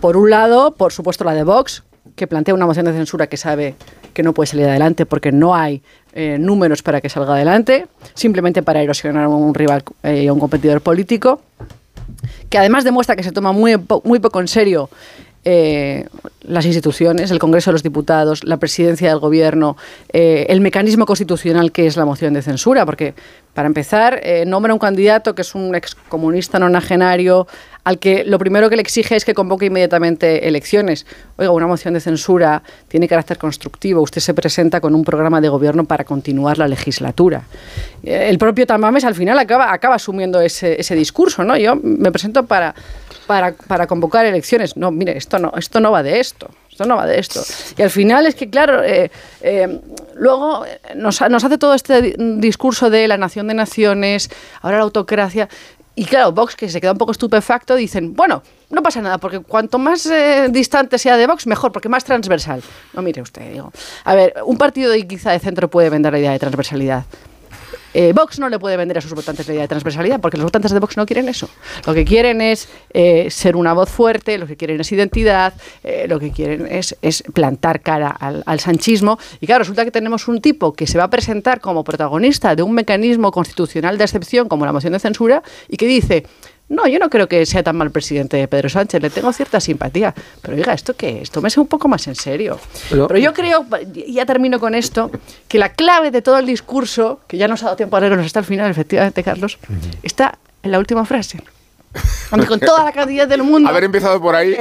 Por 0.00 0.16
un 0.16 0.30
lado, 0.30 0.76
por 0.76 0.92
supuesto, 0.92 1.24
la 1.24 1.34
de 1.34 1.42
Vox, 1.42 1.82
que 2.14 2.28
plantea 2.28 2.54
una 2.54 2.66
moción 2.66 2.86
de 2.86 2.92
censura 2.92 3.26
que 3.26 3.36
sabe 3.36 3.74
que 4.14 4.22
no 4.22 4.32
puede 4.32 4.46
salir 4.46 4.66
adelante 4.66 5.06
porque 5.06 5.32
no 5.32 5.54
hay 5.54 5.82
eh, 6.18 6.38
números 6.38 6.82
para 6.82 7.02
que 7.02 7.10
salga 7.10 7.34
adelante, 7.34 7.86
simplemente 8.14 8.62
para 8.62 8.80
erosionar 8.82 9.24
a 9.24 9.28
un 9.28 9.54
rival 9.54 9.84
eh, 10.02 10.28
a 10.28 10.32
un 10.32 10.40
competidor 10.40 10.80
político, 10.80 11.42
que 12.48 12.56
además 12.56 12.84
demuestra 12.84 13.16
que 13.16 13.22
se 13.22 13.32
toma 13.32 13.52
muy, 13.52 13.76
muy 14.02 14.18
poco 14.18 14.40
en 14.40 14.48
serio 14.48 14.88
eh, 15.48 16.08
las 16.42 16.66
instituciones, 16.66 17.30
el 17.30 17.38
Congreso 17.38 17.70
de 17.70 17.74
los 17.74 17.84
Diputados, 17.84 18.42
la 18.42 18.56
presidencia 18.56 19.10
del 19.10 19.20
Gobierno, 19.20 19.76
eh, 20.12 20.46
el 20.48 20.60
mecanismo 20.60 21.06
constitucional 21.06 21.70
que 21.70 21.86
es 21.86 21.96
la 21.96 22.04
moción 22.04 22.34
de 22.34 22.42
censura, 22.42 22.84
porque 22.84 23.14
para 23.54 23.68
empezar, 23.68 24.18
eh, 24.24 24.44
nombra 24.44 24.72
un 24.72 24.80
candidato 24.80 25.36
que 25.36 25.42
es 25.42 25.54
un 25.54 25.76
excomunista 25.76 26.58
nonagenario 26.58 27.46
al 27.84 28.00
que 28.00 28.24
lo 28.24 28.40
primero 28.40 28.68
que 28.68 28.74
le 28.74 28.82
exige 28.82 29.14
es 29.14 29.24
que 29.24 29.34
convoque 29.34 29.66
inmediatamente 29.66 30.48
elecciones. 30.48 31.06
Oiga, 31.36 31.52
una 31.52 31.68
moción 31.68 31.94
de 31.94 32.00
censura 32.00 32.64
tiene 32.88 33.06
carácter 33.06 33.38
constructivo. 33.38 34.02
Usted 34.02 34.20
se 34.20 34.34
presenta 34.34 34.80
con 34.80 34.96
un 34.96 35.04
programa 35.04 35.40
de 35.40 35.48
gobierno 35.48 35.84
para 35.84 36.02
continuar 36.02 36.58
la 36.58 36.66
legislatura. 36.66 37.44
El 38.02 38.36
propio 38.38 38.66
Tamames 38.66 39.04
al 39.04 39.14
final 39.14 39.38
acaba, 39.38 39.72
acaba 39.72 39.94
asumiendo 39.94 40.40
ese, 40.40 40.80
ese 40.80 40.96
discurso, 40.96 41.44
¿no? 41.44 41.56
Yo 41.56 41.76
me 41.76 42.10
presento 42.10 42.44
para, 42.46 42.74
para, 43.26 43.52
para 43.52 43.86
convocar 43.86 44.24
elecciones. 44.26 44.76
No, 44.76 44.90
mire, 44.90 45.16
esto 45.16 45.38
no, 45.38 45.52
esto 45.56 45.80
no 45.80 45.90
va 45.92 46.02
de 46.02 46.20
esto. 46.20 46.48
Esto 46.70 46.84
no 46.84 46.96
va 46.96 47.06
de 47.06 47.18
esto. 47.18 47.40
Y 47.78 47.82
al 47.82 47.90
final 47.90 48.26
es 48.26 48.34
que, 48.34 48.50
claro, 48.50 48.82
eh, 48.84 49.10
eh, 49.40 49.80
luego 50.14 50.64
nos, 50.94 51.22
hace 51.22 51.56
todo 51.58 51.72
este 51.74 52.02
di- 52.02 52.14
discurso 52.38 52.90
de 52.90 53.08
la 53.08 53.16
nación 53.16 53.48
de 53.48 53.54
naciones, 53.54 54.28
ahora 54.60 54.76
la 54.78 54.82
autocracia. 54.82 55.48
Y 55.94 56.04
claro, 56.04 56.32
Vox, 56.32 56.54
que 56.54 56.68
se 56.68 56.78
queda 56.78 56.92
un 56.92 56.98
poco 56.98 57.12
estupefacto, 57.12 57.74
dicen, 57.74 58.12
bueno, 58.14 58.42
no 58.68 58.82
pasa 58.82 59.00
nada, 59.00 59.16
porque 59.16 59.40
cuanto 59.40 59.78
más 59.78 60.04
eh, 60.04 60.48
distante 60.50 60.98
sea 60.98 61.16
de 61.16 61.26
Vox, 61.26 61.46
mejor, 61.46 61.72
porque 61.72 61.88
más 61.88 62.04
transversal. 62.04 62.62
No, 62.92 63.00
mire 63.00 63.22
usted, 63.22 63.50
digo. 63.50 63.72
A 64.04 64.14
ver, 64.14 64.34
un 64.44 64.58
partido 64.58 64.92
quizá 65.08 65.30
de 65.30 65.38
centro 65.38 65.70
puede 65.70 65.88
vender 65.88 66.12
la 66.12 66.18
idea 66.18 66.32
de 66.32 66.38
transversalidad. 66.38 67.04
Eh, 67.98 68.12
Vox 68.12 68.38
no 68.38 68.50
le 68.50 68.58
puede 68.58 68.76
vender 68.76 68.98
a 68.98 69.00
sus 69.00 69.14
votantes 69.14 69.48
la 69.48 69.54
idea 69.54 69.62
de 69.62 69.68
transversalidad, 69.68 70.20
porque 70.20 70.36
los 70.36 70.44
votantes 70.44 70.70
de 70.70 70.78
Vox 70.80 70.98
no 70.98 71.06
quieren 71.06 71.30
eso. 71.30 71.48
Lo 71.86 71.94
que 71.94 72.04
quieren 72.04 72.42
es 72.42 72.68
eh, 72.92 73.30
ser 73.30 73.56
una 73.56 73.72
voz 73.72 73.88
fuerte, 73.88 74.36
lo 74.36 74.46
que 74.46 74.54
quieren 74.54 74.78
es 74.78 74.92
identidad, 74.92 75.54
eh, 75.82 76.04
lo 76.06 76.20
que 76.20 76.30
quieren 76.30 76.66
es, 76.66 76.94
plantar 77.32 77.80
cara 77.80 78.10
al 78.10 78.60
sanchismo. 78.60 79.18
Y 79.40 79.46
claro, 79.46 79.60
resulta 79.60 79.82
que 79.86 79.90
tenemos 79.90 80.28
un 80.28 80.42
tipo 80.42 80.74
que 80.74 80.86
se 80.86 80.98
va 80.98 81.04
a 81.04 81.10
presentar 81.10 81.62
como 81.62 81.84
protagonista 81.84 82.54
de 82.54 82.62
un 82.62 82.72
mecanismo 82.74 83.32
constitucional 83.32 83.96
de 83.96 84.04
excepción 84.04 84.46
como 84.46 84.66
la 84.66 84.72
moción 84.72 84.92
de 84.92 84.98
censura 84.98 85.42
y 85.66 85.78
que 85.78 85.86
dice... 85.86 86.26
No, 86.68 86.86
yo 86.88 86.98
no 86.98 87.08
creo 87.10 87.28
que 87.28 87.46
sea 87.46 87.62
tan 87.62 87.76
mal 87.76 87.92
presidente 87.92 88.46
Pedro 88.48 88.68
Sánchez, 88.68 89.00
le 89.00 89.10
tengo 89.10 89.32
cierta 89.32 89.60
simpatía. 89.60 90.12
Pero 90.42 90.56
oiga, 90.56 90.72
¿esto 90.72 90.94
qué? 90.96 91.22
Esto 91.22 91.40
me 91.40 91.48
un 91.56 91.68
poco 91.68 91.86
más 91.86 92.06
en 92.08 92.16
serio. 92.16 92.58
Pero- 92.90 93.06
Pero 93.06 93.20
yo 93.20 93.32
creo, 93.32 93.64
y 93.94 94.14
ya 94.14 94.26
termino 94.26 94.58
con 94.58 94.74
esto, 94.74 95.10
que 95.48 95.58
la 95.58 95.72
clave 95.72 96.10
de 96.10 96.22
todo 96.22 96.38
el 96.38 96.46
discurso, 96.46 97.20
que 97.28 97.36
ya 97.38 97.46
nos 97.46 97.62
ha 97.62 97.66
dado 97.66 97.76
tiempo 97.76 97.96
a 97.96 98.00
leernos 98.00 98.26
hasta 98.26 98.40
el 98.40 98.44
final, 98.44 98.68
efectivamente, 98.70 99.22
Carlos, 99.22 99.58
está 100.02 100.38
en 100.62 100.72
la 100.72 100.78
última 100.80 101.04
frase. 101.04 101.38
Donde 102.30 102.46
con 102.46 102.60
toda 102.60 102.84
la 102.84 102.92
cantidad 102.92 103.26
del 103.26 103.42
mundo. 103.42 103.68
Haber 103.70 103.84
empezado 103.84 104.20
por 104.20 104.34
ahí. 104.34 104.54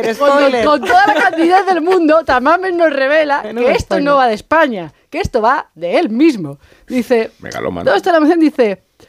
Con, 0.64 0.80
con 0.80 0.82
toda 0.88 1.08
la 1.08 1.16
cantidad 1.16 1.66
del 1.66 1.82
mundo, 1.82 2.24
Tamames 2.24 2.74
nos 2.76 2.94
revela 2.94 3.42
que 3.42 3.72
esto 3.72 4.00
no 4.00 4.16
va 4.18 4.28
de 4.28 4.36
España, 4.36 4.94
que 5.10 5.20
esto 5.20 5.42
va 5.42 5.68
de 5.76 5.98
él 6.00 6.10
mismo. 6.10 6.60
Dice. 6.88 7.32
Megalómano. 7.40 7.84
Todo 7.84 7.96
esto 7.96 8.12
la 8.12 8.20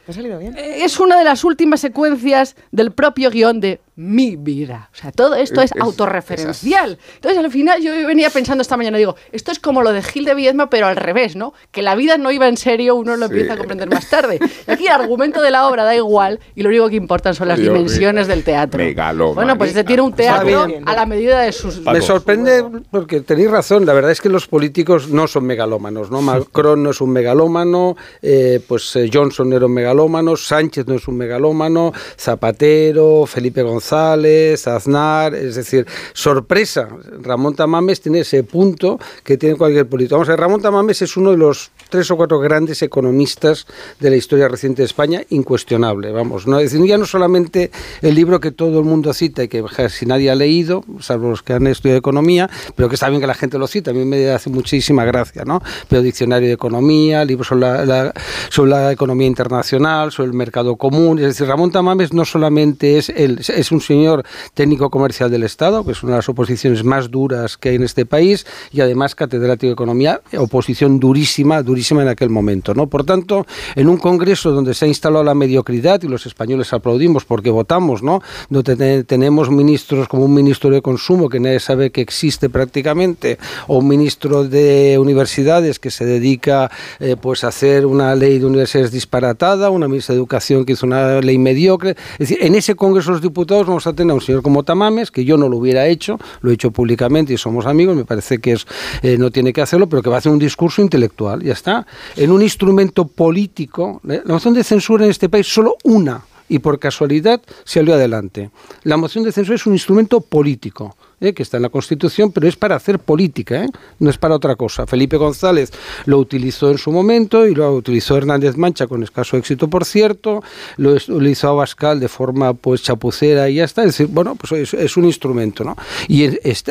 moción 0.07 0.25
dice. 0.55 0.59
"Eh, 0.59 0.85
Es 0.85 0.99
una 1.01 1.19
de 1.19 1.25
las 1.25 1.45
últimas 1.45 1.81
secuencias 1.81 2.57
del 2.71 2.93
propio 2.93 3.31
guion 3.31 3.61
de 3.61 3.81
mi 3.97 4.37
vida. 4.37 4.91
O 4.93 4.97
sea, 4.97 5.11
todo 5.11 5.35
esto 5.35 5.61
es, 5.63 5.71
Es- 5.73 5.77
es- 5.77 5.83
autorreferencial. 5.83 6.99
Entonces, 7.15 7.43
al 7.43 7.51
final, 7.51 7.81
yo 7.83 7.93
venía 8.07 8.29
pensando 8.31 8.63
esta 8.63 8.77
mañana, 8.77 8.99
digo, 8.99 9.17
esto 9.33 9.51
es 9.53 9.59
como 9.59 9.83
lo 9.83 9.93
de 9.93 10.03
Gil 10.03 10.25
de 10.25 10.35
Viedma, 10.35 10.69
pero 10.71 10.87
al 10.87 10.97
revés, 10.97 11.35
¿no? 11.37 11.55
Que 11.71 11.83
la 11.83 11.95
vida 11.95 12.19
no 12.19 12.31
iba 12.31 12.47
en 12.49 12.57
serio, 12.57 12.95
uno 12.95 13.17
lo 13.17 13.27
empieza 13.27 13.55
a 13.55 13.57
comprender 13.57 13.89
más 13.89 14.09
tarde. 14.11 14.39
Y 14.67 14.71
aquí 14.71 14.87
el 14.87 14.93
argumento 14.93 15.41
de 15.41 15.51
la 15.51 15.67
obra 15.67 15.85
da 15.85 15.95
igual, 15.97 16.41
y 16.55 16.63
lo 16.63 16.69
único 16.69 16.89
que 16.89 16.97
importan 16.97 17.35
son 17.35 17.49
las 17.49 17.59
Dios 17.59 17.73
mío. 17.73 17.83
dimensiones 17.83 18.27
del 18.27 18.45
teatro. 18.45 18.79
Megalómano. 18.79 19.35
Bueno, 19.35 19.57
pues 19.59 19.71
este 19.71 19.85
tiene 19.85 20.03
un 20.03 20.13
teatro 20.13 20.67
bien. 20.67 20.87
a 20.87 20.95
la 20.95 21.07
medida 21.07 21.41
de 21.41 21.53
sus... 21.53 21.81
Me 21.81 22.01
sorprende 22.03 22.65
porque 22.91 23.21
tenéis 23.23 23.51
razón. 23.51 23.87
La 23.87 23.93
verdad 23.95 24.11
es 24.11 24.21
que 24.21 24.29
los 24.29 24.47
políticos 24.47 25.09
no 25.09 25.27
son 25.27 25.45
megalómanos, 25.47 26.11
¿no? 26.11 26.21
Macron 26.23 26.83
no 26.83 26.91
es 26.91 27.01
un 27.01 27.11
megalómano, 27.11 27.97
eh, 28.23 28.61
pues 28.69 28.95
eh, 28.97 29.09
Johnson 29.13 29.53
era 29.53 29.67
un 29.67 29.73
megalómano, 29.73 30.37
Sánchez 30.37 30.87
no 30.87 30.95
es 30.95 31.09
un 31.09 31.17
megalómano, 31.17 31.93
Zapatero, 32.19 33.25
Felipe 33.27 33.63
González, 33.63 33.86
Aznar, 33.93 35.35
es 35.35 35.55
decir, 35.55 35.87
sorpresa. 36.13 36.89
Ramón 37.23 37.55
Tamames 37.55 38.01
tiene 38.01 38.21
ese 38.21 38.43
punto 38.43 38.99
que 39.25 39.37
tiene 39.37 39.57
cualquier 39.57 39.87
político. 39.89 40.17
Vamos 40.17 40.29
a 40.29 40.33
ver, 40.33 40.41
Ramón 40.41 40.61
Tamames 40.63 41.03
es 41.03 41.17
uno 41.17 41.31
de 41.31 41.37
los 41.37 41.71
tres 41.89 42.11
o 42.11 42.17
cuatro 42.17 42.41
grandes 42.41 42.83
economistas 42.83 43.67
de 44.01 44.11
la 44.11 44.17
historia 44.17 44.49
reciente 44.49 44.83
de 44.83 44.87
España, 44.87 45.23
incuestionable. 45.31 46.11
Vamos, 46.11 46.47
no 46.47 46.59
es 46.59 46.73
decir, 46.73 46.85
ya 46.87 46.99
no 46.99 47.07
solamente 47.07 47.71
el 48.03 48.15
libro 48.15 48.41
que 48.41 48.51
todo 48.51 48.81
el 48.81 48.85
mundo 48.85 49.13
cita 49.15 49.45
y 49.45 49.49
que 49.49 49.63
casi 49.65 50.05
nadie 50.07 50.31
ha 50.31 50.35
leído, 50.35 50.85
salvo 51.01 51.31
los 51.31 51.43
que 51.43 51.53
han 51.53 51.67
estudiado 51.67 51.99
economía, 51.99 52.51
pero 52.75 52.89
que 52.89 52.95
está 52.97 53.09
bien 53.09 53.21
que 53.21 53.27
la 53.27 53.35
gente 53.35 53.59
lo 53.59 53.67
cita, 53.67 53.93
a 53.93 53.95
mí 53.95 54.05
me 54.05 54.31
hace 54.31 54.51
muchísima 54.51 55.05
gracia, 55.05 55.45
¿no? 55.45 55.63
Pero 55.89 56.03
diccionario 56.03 56.49
de 56.49 56.55
economía, 56.55 57.25
libros 57.25 57.47
sobre 57.49 57.61
la, 57.61 57.85
la- 57.85 58.15
sobre 58.51 58.71
la 58.71 58.93
economía 58.93 59.27
internacional, 59.27 60.11
sobre 60.13 60.29
el 60.29 60.35
mercado 60.35 60.77
común, 60.77 61.19
es 61.19 61.27
decir, 61.27 61.47
Ramón 61.47 61.71
Tamames 61.71 62.13
no 62.13 62.25
solamente 62.25 62.99
es 62.99 63.11
él, 63.11 63.41
es 63.47 63.71
un 63.73 63.76
señor 63.81 64.25
técnico 64.55 64.91
comercial 64.91 65.31
del 65.31 65.43
Estado, 65.43 65.85
que 65.85 65.93
es 65.93 66.03
una 66.03 66.13
de 66.13 66.19
las 66.19 66.29
oposiciones 66.29 66.85
más 66.85 67.11
duras 67.11 67.57
que 67.57 67.71
hay 67.71 67.77
en 67.77 67.83
este 67.85 68.07
país, 68.07 68.47
y 68.73 68.81
además 68.81 69.15
catedrático 69.15 69.67
de 69.69 69.73
economía, 69.73 70.21
oposición 70.39 71.01
durísima, 71.01 71.63
durísima 71.63 72.03
en 72.03 72.09
aquel 72.09 72.31
momento, 72.31 72.75
¿no? 72.75 72.87
Por 72.87 73.05
tanto, 73.05 73.47
en 73.75 73.89
un 73.89 73.97
congreso 73.99 74.51
donde 74.53 74.75
se 74.75 74.85
ha 74.85 74.89
instalado 74.89 75.25
la 75.25 75.35
mediocridad 75.35 76.03
y 76.03 76.09
los 76.09 76.27
españoles 76.27 76.73
aplaudimos 76.73 77.25
porque 77.25 77.51
votamos, 77.51 78.03
¿no? 78.03 78.21
Donde 78.51 78.77
te- 78.77 79.05
tenemos 79.05 79.51
ministros 79.51 80.09
como 80.09 80.25
un 80.25 80.35
ministro 80.35 80.71
de 80.71 80.83
consumo 80.83 81.29
que 81.29 81.41
nadie 81.41 81.61
sabe 81.61 81.91
que 81.91 82.01
existe 82.01 82.49
prácticamente, 82.49 83.39
o 83.67 83.79
un 83.79 83.89
ministro 83.89 84.45
de 84.45 84.97
universidades 84.99 85.79
que 85.79 85.91
se 85.91 86.05
dedica 86.05 86.71
eh, 87.01 87.17
pues 87.21 87.45
a 87.45 87.49
hacer 87.49 87.87
una 87.87 88.15
ley 88.15 88.39
de 88.39 88.47
universidades 88.47 88.91
disparatada, 88.93 89.71
una 89.71 89.89
ministra 89.89 90.15
de 90.15 90.19
educación 90.21 90.65
que 90.65 90.73
hizo 90.75 90.87
una 90.87 91.21
ley 91.21 91.39
mediocre. 91.39 91.97
Es 92.19 92.29
decir, 92.29 92.39
en 92.41 92.55
ese 92.55 92.75
Congreso 92.75 93.11
los 93.13 93.23
Diputados 93.23 93.66
vamos 93.67 93.87
a 93.87 93.93
tener 93.93 94.13
a 94.13 94.15
un 94.15 94.21
señor 94.21 94.43
como 94.43 94.63
Tamames, 94.63 95.11
que 95.11 95.25
yo 95.25 95.37
no 95.37 95.49
lo 95.49 95.57
hubiera 95.59 95.87
hecho, 95.87 96.19
lo 96.41 96.51
he 96.51 96.55
hecho 96.55 96.71
públicamente 96.71 97.33
y 97.33 97.39
somos 97.39 97.67
amigos, 97.67 97.97
me 97.97 98.05
parece 98.05 98.39
que 98.39 98.53
es 98.53 98.67
eh, 99.03 99.17
no 99.19 99.31
tiene 99.31 99.53
que 99.53 99.61
hacerlo, 99.61 99.89
pero 99.89 100.03
que 100.03 100.11
va 100.11 100.17
a 100.17 100.19
hacer 100.19 100.33
un 100.33 100.39
discurso 100.39 100.83
intelectual, 100.83 101.43
ya 101.43 101.53
está. 101.53 101.87
En 102.17 102.31
un 102.31 102.43
instrumento 102.43 103.07
político, 103.07 104.01
¿eh? 104.09 104.23
la 104.25 104.35
moción 104.35 104.55
de 104.55 104.65
censura 104.65 105.05
en 105.05 105.11
este 105.11 105.29
país 105.29 105.47
solo 105.47 105.77
una 105.85 106.23
y 106.49 106.59
por 106.59 106.79
casualidad 106.79 107.41
salió 107.65 107.95
adelante. 107.95 108.51
La 108.83 108.97
moción 108.97 109.25
de 109.25 109.33
censura 109.33 109.57
es 109.57 109.67
un 109.67 109.73
instrumento 109.73 110.21
político. 110.21 110.97
¿Eh? 111.21 111.33
que 111.33 111.43
está 111.43 111.57
en 111.57 111.63
la 111.63 111.69
Constitución, 111.69 112.33
pero 112.33 112.49
es 112.49 112.57
para 112.57 112.77
hacer 112.77 112.99
política, 112.99 113.65
¿eh? 113.65 113.69
no 113.99 114.11
es 114.11 114.19
para 114.19 114.35
otra 114.35 114.57
cosa. 114.57 114.87
Felipe 114.87 115.17
González 115.17 115.73
lo 116.05 116.19
utilizó 116.19 116.71
en 116.71 116.79
su 116.79 116.93
momento 116.93 117.47
y 117.47 117.55
lo 117.55 117.75
utilizó 117.75 118.17
Hernández 118.17 118.57
Mancha 118.57 118.87
con 118.87 119.03
escaso 119.03 119.37
éxito, 119.37 119.69
por 119.69 119.85
cierto, 119.85 120.43
lo 120.77 120.93
utilizó 120.93 121.49
Abascal 121.49 122.01
de 122.01 122.09
forma 122.09 122.55
pues 122.55 122.83
chapucera 122.83 123.49
y 123.49 123.57
ya 123.57 123.65
está. 123.65 123.83
Es 123.83 123.99
decir, 123.99 124.09
bueno, 124.09 124.37
pues 124.37 124.73
es, 124.75 124.97
un 124.97 125.05
instrumento, 125.05 125.65
¿no? 125.65 125.77
Y 126.09 126.27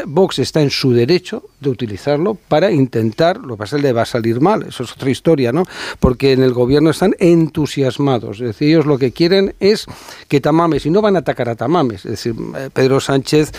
Vox 0.06 0.39
está 0.39 0.62
en 0.62 0.70
su 0.70 0.93
derecho 0.93 1.43
de 1.60 1.70
utilizarlo 1.70 2.36
para 2.48 2.72
intentar, 2.72 3.38
lo 3.38 3.56
que 3.56 3.60
pasa 3.60 3.76
es 3.76 3.82
que 3.82 3.88
le 3.88 3.93
va 3.93 4.04
a 4.04 4.06
salir 4.06 4.41
mal, 4.41 4.64
eso 4.64 4.84
es 4.84 4.91
otra 4.91 5.10
historia, 5.10 5.52
¿no? 5.52 5.64
Porque 6.00 6.32
en 6.32 6.43
el 6.43 6.54
gobierno 6.54 6.89
están 6.89 7.16
entusiasmados, 7.20 8.39
es 8.39 8.48
decir, 8.48 8.70
ellos 8.70 8.86
lo 8.86 8.98
que 8.98 9.12
quieren 9.12 9.56
es 9.60 9.86
que 10.28 10.41
Tamames, 10.41 10.86
y 10.86 10.89
no 10.89 11.02
van 11.02 11.16
a 11.16 11.20
atacar 11.20 11.50
a 11.50 11.56
Tamames, 11.56 12.06
es 12.06 12.12
decir, 12.12 12.36
eh, 12.58 12.70
Pedro 12.74 13.00
Sánchez, 13.00 13.52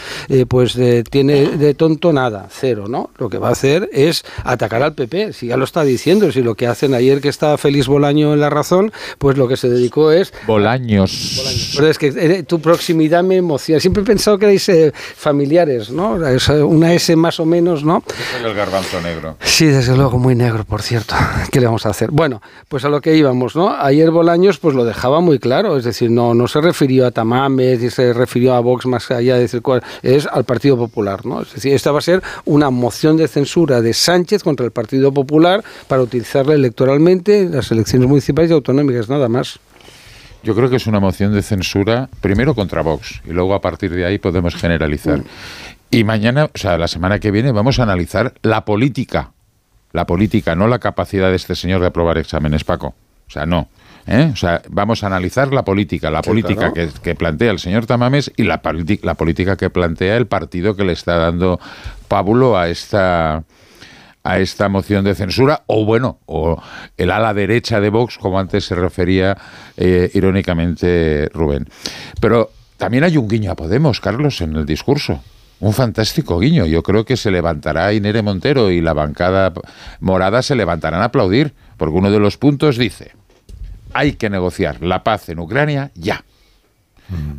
pues 0.49 0.76
de- 0.77 1.03
tiene 1.05 1.57
de 1.57 1.75
tonto 1.75 2.13
nada, 2.13 2.49
cero, 2.51 2.85
¿no? 2.89 3.11
Lo 3.19 3.29
que 3.29 3.39
va 3.39 3.49
a 3.49 3.53
hacer 3.53 3.89
es 3.93 4.25
atacar 4.45 4.83
al 4.83 4.95
PP, 4.95 5.33
si 5.33 5.49
ya 5.49 5.57
lo 5.57 5.65
está 5.65 5.83
diciendo, 5.83 6.31
si 6.33 6.43
lo 6.43 6.55
que 6.55 6.67
hacen 6.67 6.95
ayer 6.95 7.21
que 7.21 7.29
estaba 7.29 7.59
Félix 7.59 7.87
Bolaño 7.89 8.33
en 8.33 8.41
la 8.41 8.51
razón, 8.51 8.93
pues 9.19 9.37
lo 9.37 9.49
que 9.49 9.57
se 9.57 9.69
dedicó 9.69 10.13
es 10.13 10.33
Bolaños. 10.47 11.73
pero 11.77 11.89
es 11.89 11.99
que 11.99 12.09
eh, 12.09 12.43
tu 12.43 12.61
proximidad 12.61 13.23
me 13.23 13.37
emociona. 13.37 13.81
Siempre 13.81 14.03
he 14.03 14.07
pensado 14.07 14.39
que 14.39 14.47
erais 14.47 14.69
eh, 14.69 14.93
familiares, 15.17 15.91
¿no? 15.91 16.25
Es, 16.27 16.49
eh, 16.49 16.63
una 16.63 16.93
S 16.95 17.15
más 17.17 17.41
o 17.41 17.47
menos, 17.47 17.85
¿no? 17.85 18.03
el 18.45 18.55
garbanzo 18.55 19.01
negro. 19.01 19.37
Sí, 19.41 19.67
desde 19.67 19.97
luego, 19.97 20.19
muy 20.19 20.35
negro, 20.35 20.65
por 20.65 20.83
cierto. 20.83 21.15
¿Qué 21.51 21.61
le 21.61 21.67
vamos 21.67 21.87
a 21.87 21.91
hacer? 21.91 22.11
Bueno, 22.11 22.43
pues 22.69 22.85
a 22.85 22.89
lo 22.89 23.01
que 23.01 23.17
íbamos, 23.17 23.55
¿no? 23.57 23.71
Ayer 23.71 24.11
Bolaños 24.11 24.59
pues 24.59 24.75
lo 24.75 24.85
dejaba 24.85 25.21
muy 25.21 25.39
claro, 25.39 25.77
es 25.77 25.85
decir, 25.85 26.11
no, 26.11 26.35
no 26.35 26.49
se 26.49 26.61
refirió 26.61 27.07
a 27.07 27.11
Tamames 27.11 27.81
ni 27.81 27.91
se 27.91 28.13
refirió 28.13 28.55
a 28.55 28.61
Vox 28.61 28.87
más 28.87 29.11
allá 29.11 29.35
de 29.37 29.43
decir 29.43 29.63
cuál, 29.63 29.83
es 30.03 30.27
al 30.27 30.45
Partido 30.45 30.66
Popular, 30.75 31.27
¿no? 31.27 31.43
Es 31.43 31.53
decir, 31.53 31.75
esta 31.75 31.93
va 31.93 31.99
a 31.99 32.03
ser 32.03 32.23
una 32.47 32.71
moción 32.71 33.19
de 33.19 33.29
censura 33.29 33.83
de 33.83 33.93
Sánchez 33.93 34.43
contra 34.43 34.65
el 34.65 34.73
Partido 34.73 35.13
Popular 35.13 35.63
para 35.87 36.01
utilizarla 36.01 36.55
electoralmente 36.55 37.43
en 37.43 37.53
las 37.53 37.71
elecciones 37.71 38.09
municipales 38.09 38.51
y 38.51 38.55
autonómicas, 38.55 39.11
nada 39.11 39.29
más. 39.29 39.61
Yo 40.43 40.55
creo 40.55 40.71
que 40.71 40.77
es 40.77 40.87
una 40.87 41.01
moción 41.01 41.35
de 41.35 41.43
censura, 41.43 42.09
primero 42.21 42.55
contra 42.55 42.81
Vox, 42.81 43.21
y 43.27 43.33
luego 43.33 43.55
a 43.55 43.61
partir 43.61 43.93
de 43.93 44.07
ahí 44.07 44.19
podemos 44.19 44.55
generalizar. 44.55 45.23
Y 45.91 46.05
mañana, 46.05 46.45
o 46.47 46.59
sea, 46.59 46.79
la 46.79 46.89
semana 46.89 47.19
que 47.19 47.31
viene, 47.31 47.53
vamos 47.53 47.79
a 47.79 47.83
analizar 47.83 48.35
la 48.43 48.65
política. 48.65 49.33
La 49.93 50.07
política, 50.07 50.55
no 50.55 50.69
la 50.69 50.79
capacidad 50.79 51.31
de 51.31 51.37
este 51.37 51.55
señor 51.55 51.81
de 51.81 51.89
aprobar 51.89 52.19
exámenes, 52.19 52.65
Paco. 52.65 52.95
O 53.27 53.31
sea, 53.31 53.47
no. 53.47 53.69
¿Eh? 54.07 54.31
O 54.33 54.37
sea, 54.37 54.63
vamos 54.69 55.03
a 55.03 55.07
analizar 55.09 55.53
la 55.53 55.65
política, 55.65 56.11
la 56.11 56.23
Sí, 56.23 56.31
política 56.31 56.73
claro. 56.73 56.75
que, 56.75 56.89
que 57.03 57.15
plantea 57.15 57.51
el 57.51 57.59
señor 57.59 57.87
Tamames 57.87 58.33
y 58.37 58.45
la, 58.45 58.61
la 59.03 59.15
política 59.15 59.57
que 59.57 59.71
plantea 59.71 60.17
el 60.17 60.27
partido 60.27 60.77
que 60.77 60.85
le 60.85 60.93
está 60.93 61.17
dando 61.17 61.61
pábulo 62.09 62.57
a 62.57 62.69
esta 62.69 63.45
a 64.23 64.39
esta 64.41 64.69
moción 64.69 65.05
de 65.05 65.15
censura 65.15 65.63
o 65.67 65.85
bueno 65.85 66.19
o 66.27 66.61
el 66.97 67.13
ala 67.13 67.33
derecha 67.33 67.81
de 67.81 67.91
Vox 67.91 68.19
como 68.19 68.41
antes 68.41 68.65
se 68.65 68.75
refería 68.75 69.37
eh, 69.77 70.11
irónicamente 70.15 71.31
Rubén 71.33 71.69
pero 72.21 72.51
también 72.77 73.05
hay 73.05 73.17
un 73.17 73.29
guiño 73.29 73.53
a 73.53 73.55
Podemos 73.55 74.01
Carlos 74.01 74.41
en 74.41 74.57
el 74.57 74.67
discurso 74.67 75.21
un 75.61 75.73
fantástico 75.73 76.39
guiño. 76.39 76.67
Yo 76.67 76.83
creo 76.83 77.05
que 77.05 77.17
se 77.17 77.31
levantará 77.31 77.93
Inere 77.95 78.21
Montero 78.23 78.71
y 78.71 78.81
la 78.81 78.93
bancada 78.93 79.53
morada 80.01 80.43
se 80.43 80.55
levantarán 80.55 81.01
a 81.01 81.07
aplaudir, 81.07 81.55
porque 81.79 81.97
uno 81.97 82.11
de 82.11 82.19
los 82.19 82.37
puntos 82.37 82.77
dice, 82.77 83.13
hay 83.93 84.13
que 84.13 84.31
negociar 84.31 84.83
la 84.83 85.03
paz 85.03 85.29
en 85.29 85.39
Ucrania 85.39 85.91
ya. 85.95 86.25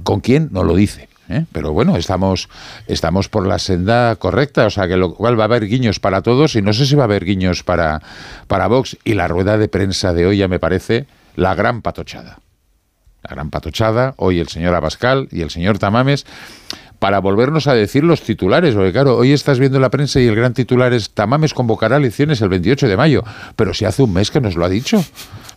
¿Con 0.03 0.21
quién? 0.21 0.49
No 0.51 0.63
lo 0.63 0.75
dice. 0.75 1.09
¿eh? 1.29 1.45
Pero 1.51 1.73
bueno, 1.73 1.97
estamos, 1.97 2.49
estamos 2.87 3.29
por 3.29 3.45
la 3.45 3.59
senda 3.59 4.15
correcta, 4.15 4.65
o 4.65 4.69
sea 4.69 4.87
que 4.87 4.97
lo 4.97 5.13
cual 5.13 5.37
va 5.39 5.43
a 5.43 5.45
haber 5.45 5.67
guiños 5.67 5.99
para 5.99 6.21
todos 6.21 6.55
y 6.55 6.61
no 6.61 6.73
sé 6.73 6.85
si 6.85 6.95
va 6.95 7.03
a 7.03 7.05
haber 7.05 7.25
guiños 7.25 7.63
para, 7.63 8.01
para 8.47 8.67
Vox. 8.67 8.97
Y 9.03 9.13
la 9.13 9.27
rueda 9.27 9.57
de 9.57 9.67
prensa 9.67 10.13
de 10.13 10.25
hoy 10.25 10.37
ya 10.37 10.47
me 10.47 10.59
parece 10.59 11.05
la 11.35 11.55
gran 11.55 11.81
patochada. 11.81 12.39
La 13.23 13.31
gran 13.31 13.49
patochada, 13.49 14.13
hoy 14.17 14.39
el 14.39 14.47
señor 14.47 14.73
Abascal 14.75 15.27
y 15.31 15.41
el 15.41 15.49
señor 15.49 15.79
Tamames, 15.79 16.25
para 16.99 17.19
volvernos 17.19 17.67
a 17.67 17.73
decir 17.73 18.03
los 18.03 18.21
titulares, 18.21 18.73
porque 18.73 18.91
claro, 18.91 19.17
hoy 19.17 19.31
estás 19.31 19.59
viendo 19.59 19.79
la 19.79 19.89
prensa 19.89 20.19
y 20.19 20.27
el 20.27 20.35
gran 20.35 20.53
titular 20.53 20.93
es 20.93 21.11
Tamames 21.11 21.53
convocará 21.53 21.97
elecciones 21.97 22.41
el 22.41 22.49
28 22.49 22.87
de 22.87 22.97
mayo, 22.97 23.23
pero 23.55 23.73
si 23.73 23.85
hace 23.85 24.01
un 24.01 24.13
mes 24.13 24.31
que 24.31 24.41
nos 24.41 24.55
lo 24.55 24.65
ha 24.65 24.69
dicho. 24.69 25.03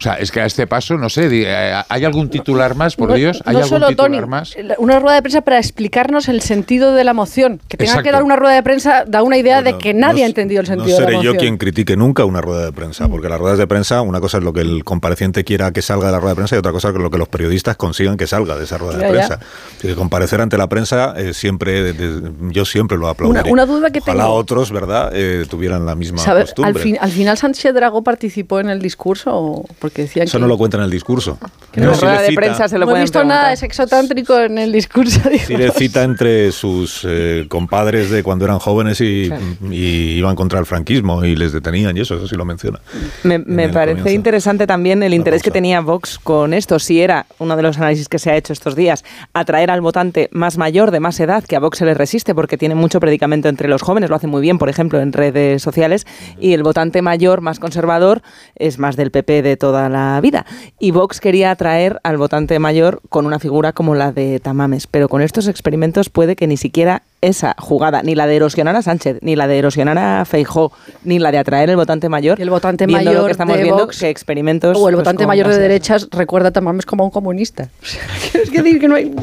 O 0.00 0.02
sea, 0.02 0.14
es 0.14 0.30
que 0.32 0.40
a 0.40 0.46
este 0.46 0.66
paso, 0.66 0.96
no 0.96 1.10
sé, 1.10 1.28
eh, 1.30 1.74
¿hay 1.86 2.04
algún 2.06 2.30
titular 2.30 2.74
más, 2.74 2.96
por 2.96 3.10
No- 3.10 3.16
Dios? 3.16 3.42
¿Hay 3.44 3.52
no 3.52 3.58
algún 3.58 3.68
solo, 3.68 3.88
titular 3.88 4.10
Tony, 4.10 4.26
más? 4.26 4.56
una 4.78 4.98
rueda 4.98 5.16
de 5.16 5.20
prensa 5.22 5.42
para 5.42 5.58
explicarnos 5.58 6.28
el 6.30 6.40
sentido 6.40 6.94
de 6.94 7.04
la 7.04 7.12
moción. 7.12 7.60
Que 7.68 7.76
tenga 7.76 8.02
que 8.02 8.10
dar 8.10 8.22
una 8.22 8.36
rueda 8.36 8.54
de 8.54 8.62
prensa 8.62 9.04
da 9.06 9.22
una 9.22 9.36
idea 9.36 9.60
de 9.60 9.76
que 9.76 9.92
nadie 9.92 10.20
no 10.20 10.24
ha 10.24 10.28
entendido 10.28 10.62
el 10.62 10.66
No 10.68 10.74
sentido 10.74 10.96
de 10.96 11.00
la 11.02 11.06
seré 11.06 11.16
moción. 11.18 11.34
yo 11.34 11.38
quien 11.38 11.58
critique 11.58 11.96
nunca 11.98 12.24
una 12.24 12.40
rueda 12.40 12.64
de 12.64 12.72
prensa, 12.72 13.08
porque 13.10 13.28
las 13.28 13.38
ruedas 13.38 13.58
de 13.58 13.66
prensa, 13.66 14.00
una 14.00 14.20
cosa 14.20 14.38
es 14.38 14.42
lo 14.44 14.54
que 14.54 14.62
el 14.62 14.84
compareciente 14.84 15.44
quiera 15.44 15.70
que 15.72 15.82
salga 15.82 16.06
de 16.06 16.12
la 16.12 16.18
rueda 16.18 16.30
de 16.30 16.36
prensa 16.36 16.56
y 16.56 16.58
otra 16.60 16.72
cosa 16.72 16.88
es 16.88 16.94
lo 16.94 17.10
que 17.10 17.18
los 17.18 17.28
periodistas 17.28 17.76
consigan 17.76 18.16
que 18.16 18.26
salga 18.26 18.56
de 18.56 18.64
esa 18.64 18.78
rueda 18.78 18.96
de 18.96 19.02
Ya, 19.04 19.10
prensa. 19.10 19.38
Que 19.82 19.94
comparecer 19.94 20.40
ante 20.40 20.56
la 20.56 20.66
prensa 20.70 21.12
eh, 21.18 21.34
siempre, 21.34 21.92
de- 21.92 22.32
yo 22.52 22.64
siempre 22.64 22.96
lo 22.96 23.06
aplaudiré. 23.08 23.42
Una- 23.42 23.64
una 23.64 23.66
duda 23.66 23.90
que 23.90 23.98
Ojalá 23.98 24.22
tengo. 24.24 24.34
otros, 24.34 24.72
¿verdad?, 24.72 25.10
eh, 25.12 25.44
tuvieran 25.50 25.84
la 25.84 25.94
misma 25.94 26.20
¿Sabe- 26.22 26.40
al, 26.40 26.46
costumbre. 26.46 26.82
fin- 26.82 26.98
¿Al 26.98 27.10
final 27.10 27.36
Sánchez 27.36 27.74
Dragó 27.74 28.02
participó 28.02 28.60
en 28.60 28.70
el 28.70 28.80
discurso? 28.80 29.30
o- 29.34 29.66
Porque 29.90 30.02
decían 30.02 30.24
Eso 30.26 30.38
que... 30.38 30.42
no 30.42 30.46
lo 30.48 30.56
cuenta 30.56 30.76
en 30.76 30.84
el 30.84 30.90
discurso. 30.90 31.38
que 31.72 31.80
en 31.80 31.86
la 31.88 31.92
rueda 31.94 32.14
le 32.16 32.22
de 32.22 32.28
cita- 32.28 32.40
prensa 32.40 32.68
se 32.68 32.78
lo 32.78 32.86
No 32.86 32.96
he 32.96 33.00
visto 33.00 33.24
nada 33.24 33.50
de 33.50 33.56
sexo 33.56 33.86
tántrico 33.86 34.38
en 34.38 34.58
el 34.58 34.72
discurso. 34.72 35.20
Sí 35.46 35.56
le 35.56 35.70
cita 35.72 36.02
entre 36.04 36.52
sus 36.52 37.04
eh, 37.06 37.46
compadres 37.48 38.10
de 38.10 38.22
cuando 38.22 38.44
eran 38.44 38.58
jóvenes 38.58 39.00
y, 39.00 39.30
y 39.70 39.76
iban 40.18 40.36
contra 40.36 40.58
el 40.58 40.66
franquismo 40.66 41.24
y 41.24 41.34
les 41.36 41.52
detenían 41.52 41.96
y 41.96 42.00
eso, 42.00 42.16
eso 42.16 42.26
sí 42.28 42.36
lo 42.36 42.44
menciona. 42.44 42.80
Me, 43.24 43.38
me 43.38 43.68
parece 43.68 43.98
comienzo. 43.98 44.10
interesante 44.16 44.66
también 44.66 45.02
el 45.02 45.14
interés 45.14 45.42
que 45.42 45.50
tenía 45.50 45.80
Vox 45.80 46.18
con 46.18 46.54
esto. 46.54 46.78
Si 46.78 47.00
era 47.00 47.26
uno 47.38 47.56
de 47.56 47.62
los 47.62 47.78
análisis 47.78 48.08
que 48.08 48.18
se 48.18 48.30
ha 48.30 48.36
hecho 48.36 48.52
estos 48.52 48.76
días, 48.76 49.04
atraer 49.32 49.70
al 49.70 49.80
votante 49.80 50.28
más 50.32 50.56
mayor, 50.58 50.90
de 50.90 51.00
más 51.00 51.18
edad, 51.20 51.42
que 51.44 51.56
a 51.56 51.60
Vox 51.60 51.78
se 51.78 51.84
le 51.84 51.94
resiste 51.94 52.34
porque 52.34 52.56
tiene 52.56 52.74
mucho 52.74 53.00
predicamento 53.00 53.48
entre 53.48 53.68
los 53.68 53.82
jóvenes, 53.82 54.10
lo 54.10 54.16
hace 54.16 54.26
muy 54.26 54.40
bien, 54.42 54.58
por 54.58 54.68
ejemplo, 54.68 55.00
en 55.00 55.12
redes 55.12 55.62
sociales, 55.62 56.06
y 56.38 56.52
el 56.52 56.62
votante 56.62 57.02
mayor, 57.02 57.40
más 57.40 57.58
conservador, 57.58 58.22
es 58.56 58.78
más 58.78 58.96
del 58.96 59.10
PP 59.10 59.42
de 59.42 59.56
toda 59.56 59.79
la 59.88 60.20
vida. 60.20 60.46
Y 60.78 60.90
Vox 60.90 61.20
quería 61.20 61.50
atraer 61.50 62.00
al 62.02 62.16
votante 62.16 62.58
mayor 62.58 63.00
con 63.08 63.26
una 63.26 63.38
figura 63.38 63.72
como 63.72 63.94
la 63.94 64.12
de 64.12 64.40
Tamames, 64.40 64.86
pero 64.86 65.08
con 65.08 65.22
estos 65.22 65.48
experimentos 65.48 66.10
puede 66.10 66.36
que 66.36 66.46
ni 66.46 66.56
siquiera 66.56 67.02
esa 67.20 67.54
jugada, 67.58 68.02
ni 68.02 68.14
la 68.14 68.26
de 68.26 68.36
erosionar 68.36 68.76
a 68.76 68.82
Sánchez, 68.82 69.18
ni 69.20 69.36
la 69.36 69.46
de 69.46 69.58
erosionar 69.58 69.98
a 69.98 70.24
Feijó, 70.24 70.72
ni 71.04 71.18
la 71.18 71.30
de 71.30 71.38
atraer 71.38 71.70
el 71.70 71.76
votante 71.76 72.08
mayor, 72.08 72.40
el 72.40 72.50
votante 72.50 72.86
viendo 72.86 73.04
mayor 73.04 73.20
lo 73.22 73.26
que 73.26 73.32
estamos 73.32 73.56
de 73.56 73.62
viendo, 73.62 73.82
Vox, 73.82 74.00
que 74.00 74.08
experimentos... 74.08 74.76
O 74.76 74.88
el 74.88 74.94
pues, 74.94 75.04
votante 75.04 75.26
mayor 75.26 75.48
de 75.48 75.58
derechas 75.58 76.08
recuerda 76.10 76.48
a 76.48 76.50
Tamames 76.52 76.86
como 76.86 77.02
a 77.02 77.06
un 77.06 77.10
comunista. 77.10 77.68
es 78.34 78.50
que 78.50 78.62
decir 78.62 78.80
que 78.80 78.88
no 78.88 78.94
hay... 78.94 79.14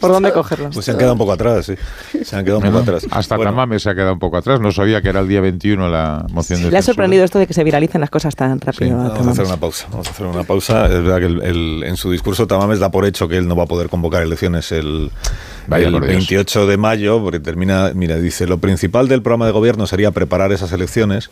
¿Por 0.00 0.10
dónde 0.10 0.32
cogerlo? 0.32 0.70
Pues 0.70 0.84
se 0.84 0.90
han 0.90 0.98
quedado 0.98 1.12
un 1.12 1.18
poco 1.18 1.32
atrás, 1.32 1.66
sí. 1.66 1.74
Se 2.24 2.36
han 2.36 2.44
quedado 2.44 2.58
un 2.60 2.66
poco 2.66 2.78
atrás. 2.78 3.06
Hasta 3.10 3.38
Tamames 3.38 3.82
se 3.82 3.90
ha 3.90 3.94
quedado 3.94 4.12
un 4.14 4.18
poco 4.18 4.36
atrás. 4.36 4.60
No 4.60 4.72
sabía 4.72 5.00
que 5.00 5.08
era 5.08 5.20
el 5.20 5.28
día 5.28 5.40
21 5.40 5.88
la 5.88 6.26
moción 6.30 6.62
de 6.62 6.70
Le 6.70 6.78
ha 6.78 6.82
sorprendido 6.82 7.24
esto 7.24 7.38
de 7.38 7.46
que 7.46 7.54
se 7.54 7.64
viralicen 7.64 8.00
las 8.00 8.10
cosas 8.10 8.34
tan 8.34 8.60
rápido. 8.60 9.00
a 9.00 9.08
Vamos 9.08 9.26
a 9.28 9.30
hacer 9.30 9.46
una 9.46 9.56
pausa. 9.56 9.86
Vamos 9.90 10.08
a 10.08 10.10
hacer 10.10 10.26
una 10.26 10.44
pausa. 10.44 10.86
Es 10.86 11.02
verdad 11.02 11.18
que 11.18 11.26
el- 11.26 11.42
el- 11.42 11.84
en 11.84 11.96
su 11.96 12.10
discurso 12.10 12.46
Tamames 12.46 12.78
da 12.80 12.90
por 12.90 13.06
hecho 13.06 13.28
que 13.28 13.36
él 13.38 13.46
no 13.48 13.56
va 13.56 13.64
a 13.64 13.66
poder 13.66 13.88
convocar 13.88 14.22
elecciones 14.22 14.70
el, 14.72 15.10
Vaya 15.66 15.86
el 15.86 15.92
por 15.92 16.02
Dios. 16.02 16.28
28 16.28 16.66
de 16.66 16.76
mayo, 16.76 17.22
porque 17.22 17.40
termina, 17.40 17.92
mira, 17.94 18.16
dice, 18.16 18.46
lo 18.46 18.58
principal 18.58 19.08
del 19.08 19.22
programa 19.22 19.46
de 19.46 19.52
gobierno 19.52 19.86
sería 19.86 20.10
preparar 20.10 20.52
esas 20.52 20.72
elecciones, 20.72 21.30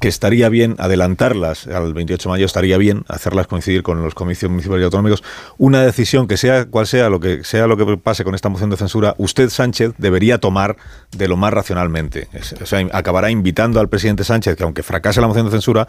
que 0.00 0.08
estaría 0.08 0.48
bien 0.48 0.76
adelantarlas 0.78 1.66
al 1.66 1.92
28 1.92 2.28
de 2.28 2.32
mayo, 2.32 2.46
estaría 2.46 2.78
bien 2.78 3.04
hacerlas 3.08 3.46
coincidir 3.46 3.82
con 3.82 4.02
los 4.02 4.14
comicios 4.14 4.50
municipales 4.50 4.82
y 4.82 4.84
autonómicos. 4.84 5.22
Una 5.58 5.82
decisión 5.82 6.26
que 6.26 6.38
sea 6.38 6.64
cual 6.64 6.86
sea 6.86 7.10
lo 7.10 7.20
que 7.20 7.44
sea 7.44 7.66
lo 7.66 7.76
que 7.76 7.98
pase 7.98 8.24
con 8.24 8.34
esta 8.34 8.48
moción 8.48 8.70
de 8.70 8.78
censura, 8.78 9.14
usted 9.18 9.50
Sánchez 9.50 9.92
debería 9.98 10.38
tomar 10.38 10.76
de 11.10 11.28
lo 11.28 11.36
más 11.36 11.52
racionalmente. 11.52 12.28
O 12.62 12.66
sea, 12.66 12.86
acabará 12.92 13.30
invitando 13.30 13.78
al 13.78 13.90
presidente 13.90 14.24
Sánchez 14.24 14.56
que 14.56 14.62
aunque 14.62 14.82
fracase 14.82 15.20
la 15.20 15.26
moción 15.26 15.46
de 15.46 15.52
censura, 15.52 15.86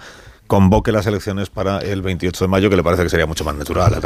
convoque 0.51 0.91
las 0.91 1.07
elecciones 1.07 1.49
para 1.49 1.79
el 1.79 2.01
28 2.01 2.43
de 2.43 2.47
mayo, 2.49 2.69
que 2.69 2.75
le 2.75 2.83
parece 2.83 3.03
que 3.03 3.09
sería 3.09 3.25
mucho 3.25 3.45
más 3.45 3.55
natural. 3.55 4.01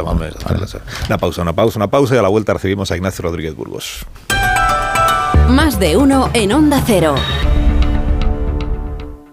Una 1.08 1.18
pausa, 1.18 1.42
una 1.42 1.52
pausa, 1.52 1.78
una 1.80 1.88
pausa 1.88 2.14
y 2.14 2.18
a 2.18 2.22
la 2.22 2.28
vuelta 2.28 2.52
recibimos 2.52 2.88
a 2.92 2.96
Ignacio 2.96 3.24
Rodríguez 3.24 3.56
Burgos. 3.56 4.06
Más 5.48 5.80
de 5.80 5.96
uno 5.96 6.30
en 6.34 6.52
Onda 6.52 6.80
Cero. 6.86 7.16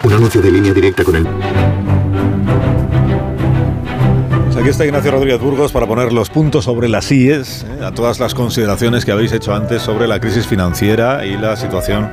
Un 0.04 0.12
anuncio 0.12 0.42
de 0.42 0.52
línea 0.54 0.74
directa 0.74 1.04
con 1.04 1.16
el... 1.16 2.03
Pues 4.54 4.62
aquí 4.62 4.70
está 4.70 4.86
Ignacio 4.86 5.10
Rodríguez 5.12 5.40
Burgos 5.42 5.72
para 5.72 5.88
poner 5.88 6.14
los 6.14 6.30
puntos 6.30 6.66
sobre 6.66 6.88
las 6.88 7.12
IES, 7.12 7.64
¿eh? 7.64 7.84
a 7.86 7.92
todas 7.92 8.20
las 8.20 8.36
consideraciones 8.36 9.04
que 9.04 9.12
habéis 9.12 9.32
hecho 9.32 9.52
antes 9.56 9.82
sobre 9.82 10.08
la 10.08 10.20
crisis 10.20 10.46
financiera 10.46 11.26
y 11.26 11.36
la 11.38 11.56
situación 11.56 12.08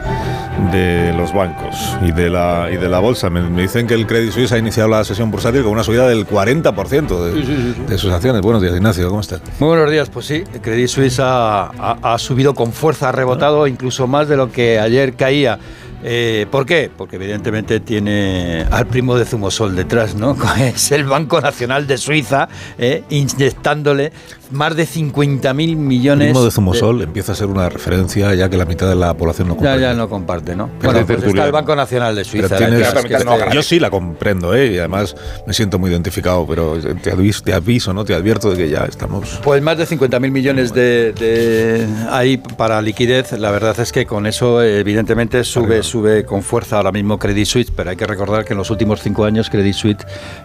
de 0.72 1.12
los 1.14 1.34
bancos 1.34 1.76
y 2.03 2.12
de 2.12 2.30
la, 2.30 2.68
y 2.72 2.78
de 2.78 2.88
la 2.88 2.99
bolsa. 2.99 3.28
Me, 3.28 3.43
me 3.43 3.62
dicen 3.62 3.86
que 3.86 3.93
el 3.93 4.07
Credit 4.07 4.32
Suisse 4.32 4.53
ha 4.53 4.59
iniciado 4.59 4.88
la 4.88 5.05
sesión 5.05 5.30
bursátil 5.30 5.62
con 5.62 5.72
una 5.72 5.84
subida 5.84 6.09
del 6.09 6.26
40% 6.26 7.24
de, 7.24 7.74
de 7.86 7.99
sus 7.99 8.11
acciones. 8.11 8.41
Buenos 8.41 8.62
días, 8.62 8.74
Ignacio, 8.74 9.07
¿cómo 9.11 9.20
estás? 9.20 9.43
Muy 9.59 9.68
buenos 9.68 9.91
días, 9.91 10.09
pues 10.09 10.24
sí, 10.24 10.43
el 10.55 10.61
Credit 10.62 10.88
Suisse 10.88 11.20
ha, 11.20 11.64
ha- 11.66 11.99
ha 12.03 12.18
subido 12.18 12.55
con 12.55 12.72
fuerza, 12.72 13.11
ha 13.11 13.12
rebotado 13.12 13.66
incluso 13.66 14.07
más 14.07 14.28
de 14.28 14.38
lo 14.38 14.51
que 14.51 14.80
ayer 14.80 15.12
caía. 15.12 15.59
Eh, 16.03 16.46
¿Por 16.51 16.64
qué? 16.64 16.90
Porque 16.94 17.16
evidentemente 17.16 17.80
tiene 17.80 18.66
al 18.70 18.86
primo 18.86 19.16
de 19.16 19.24
Zumosol 19.24 19.76
detrás, 19.76 20.14
¿no? 20.14 20.36
Es 20.59 20.92
el 20.92 21.05
Banco 21.05 21.40
Nacional 21.40 21.86
de 21.86 21.98
Suiza, 21.98 22.48
eh, 22.78 23.05
inyectándole 23.11 24.12
más 24.51 24.74
de 24.76 24.86
50.000 24.86 25.76
millones. 25.76 26.28
Primo 26.28 26.44
de 26.44 26.51
Zumosol 26.51 27.03
empieza 27.03 27.32
a 27.32 27.34
ser 27.34 27.46
una 27.46 27.68
referencia 27.68 28.34
ya 28.34 28.48
que 28.48 28.57
la 28.57 28.64
mitad 28.64 28.88
de 28.88 28.94
la 28.96 29.14
población 29.14 29.48
no 29.48 29.55
Ya, 29.55 29.59
comprende. 29.59 29.82
ya 29.82 29.94
no 29.94 30.09
comparte, 30.09 30.57
¿no? 30.57 30.70
Pero 30.80 30.92
Bueno, 30.92 31.07
pues 31.07 31.24
está 31.24 31.46
el 31.46 31.53
Banco 31.53 31.76
Nacional 31.76 32.14
de 32.14 32.24
Suiza. 32.24 32.57
tienes- 32.57 32.88
que- 32.92 33.55
yo 33.55 33.62
sí 33.62 33.78
la 33.78 33.90
comprendo, 33.90 34.55
¿eh? 34.55 34.72
y 34.72 34.78
además 34.78 35.14
me 35.46 35.53
siento 35.53 35.78
muy 35.78 35.90
identificado, 35.90 36.46
pero 36.46 36.76
te 37.03 37.11
aviso, 37.12 37.42
te 37.42 37.53
aviso, 37.55 37.92
¿no? 37.92 38.05
Te 38.05 38.14
advierto 38.14 38.51
de 38.51 38.57
que 38.57 38.68
ya 38.68 38.84
estamos... 38.84 39.40
Pues 39.42 39.62
más 39.62 39.78
de 39.78 39.86
50.000 39.86 40.30
millones 40.30 40.72
de, 40.74 41.12
de 41.12 41.86
ahí 42.11 42.36
para 42.38 42.80
liquidez. 42.82 43.32
La 43.32 43.51
verdad 43.51 43.78
es 43.80 43.92
que 43.92 44.07
con 44.07 44.26
eso, 44.26 44.62
evidentemente, 44.62 45.44
sube, 45.44 45.82
sube 45.82 46.24
con 46.24 46.42
fuerza 46.42 46.76
ahora 46.78 46.92
mismo 46.92 47.18
Credit 47.18 47.46
Suisse, 47.46 47.70
pero 47.74 47.90
hay 47.90 47.96
que 47.96 48.07
recordar 48.07 48.44
que 48.44 48.53
en 48.55 48.59
los 48.59 48.70
últimos 48.70 49.01
cinco 49.03 49.24
años 49.24 49.48
Credit 49.51 49.74
Suisse, 49.74 49.96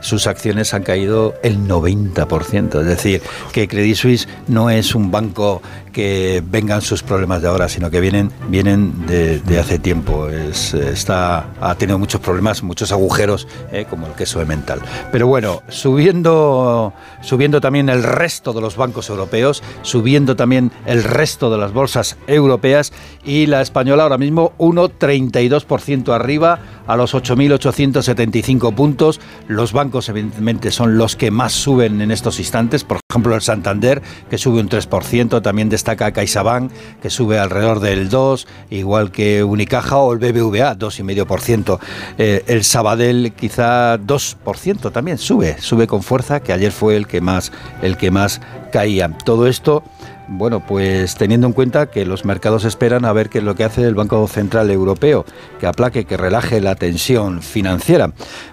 sus 0.01 0.28
acciones 0.28 0.74
han 0.74 0.84
caído 0.84 1.36
el 1.43 1.58
90%. 1.68 2.82
Es 2.82 2.88
decir, 2.88 3.22
que 3.51 3.68
Credit 3.68 3.95
Suisse 3.96 4.28
no 4.48 4.70
es 4.70 4.96
un 4.96 5.12
banco 5.12 5.62
que 5.96 6.43
vengan 6.46 6.82
sus 6.82 7.04
problemas 7.04 7.41
de 7.41 7.48
ahora, 7.48 7.70
sino 7.70 7.89
que 7.89 8.02
vienen, 8.02 8.30
vienen 8.50 9.06
de, 9.08 9.39
de 9.39 9.60
hace 9.60 9.80
tiempo. 9.80 10.28
Es, 10.28 10.74
está, 10.74 11.48
ha 11.62 11.76
tenido 11.76 11.98
muchos 11.98 12.20
problemas, 12.20 12.64
muchos 12.64 12.91
agujeros, 12.91 13.48
eh, 13.72 13.86
como 13.89 14.08
el 14.08 14.14
queso 14.14 14.39
de 14.39 14.46
mental. 14.46 14.82
Pero 15.14 15.28
bueno, 15.28 15.62
subiendo, 15.70 16.91
subiendo 17.22 17.62
también 17.62 17.88
el 17.88 18.04
resto 18.04 18.52
de 18.52 18.60
los 18.60 18.76
bancos 18.76 19.10
europeos, 19.10 19.64
subiendo 19.84 20.36
también 20.36 20.72
el 20.86 21.02
resto 21.04 21.50
de 21.50 21.58
las 21.58 21.72
bolsas 21.72 22.18
europeas 22.28 22.91
y 23.24 23.46
la 23.46 23.62
española 23.62 24.04
ahora 24.04 24.18
mismo 24.18 24.52
1,32% 24.58 26.14
arriba 26.14 26.60
a 26.88 26.98
los 26.98 27.16
8.875 27.16 28.74
puntos. 28.76 29.22
Los 29.48 29.72
bancos 29.72 30.10
evidentemente 30.10 30.72
son 30.72 30.98
los 30.98 31.16
que 31.16 31.32
más 31.32 31.54
suben 31.54 32.02
en 32.02 32.12
estos 32.12 32.39
instantes. 32.39 32.84
Por 32.84 33.00
ejemplo, 33.10 33.34
el 33.34 33.41
Santander 33.41 33.84
Que 34.29 34.38
sube 34.38 34.59
un 34.59 34.69
3%, 34.69 35.41
también 35.41 35.69
destaca 35.69 36.11
CaixaBank, 36.11 36.71
que 37.01 37.09
sube 37.09 37.39
alrededor 37.39 37.79
del 37.79 38.09
2%, 38.09 38.45
igual 38.69 39.11
que 39.11 39.43
Unicaja 39.43 39.97
o 39.97 40.13
el 40.13 40.19
BBVA, 40.19 40.77
2,5%. 40.77 41.79
Eh, 42.17 42.43
el 42.47 42.63
Sabadell 42.63 43.33
quizá 43.33 43.97
2% 43.97 44.91
también 44.91 45.17
sube, 45.17 45.57
sube 45.59 45.88
con 45.88 46.03
fuerza, 46.03 46.39
que 46.39 46.53
ayer 46.53 46.71
fue 46.71 46.95
el 46.95 47.07
que 47.07 47.21
más, 47.21 47.51
el 47.81 47.97
que 47.97 48.11
más 48.11 48.41
caía. 48.71 49.09
Todo 49.23 49.47
esto 49.47 49.83
bueno, 50.28 50.65
pues 50.65 51.15
teniendo 51.15 51.47
en 51.47 51.53
cuenta 51.53 51.88
que 51.88 52.05
los 52.05 52.26
mercados 52.26 52.65
esperan 52.65 53.05
a 53.05 53.13
ver 53.13 53.30
qué 53.30 53.39
es 53.39 53.43
lo 53.43 53.55
que 53.55 53.63
hace 53.63 53.84
el 53.84 53.95
Banco 53.95 54.28
Central 54.28 54.69
Europeo, 54.71 55.26
que 55.59 55.67
aplaque, 55.67 56.05
que 56.05 56.17
relaje 56.17 56.61
la 56.61 56.76
tensión 56.76 57.41
financiera. 57.41 58.11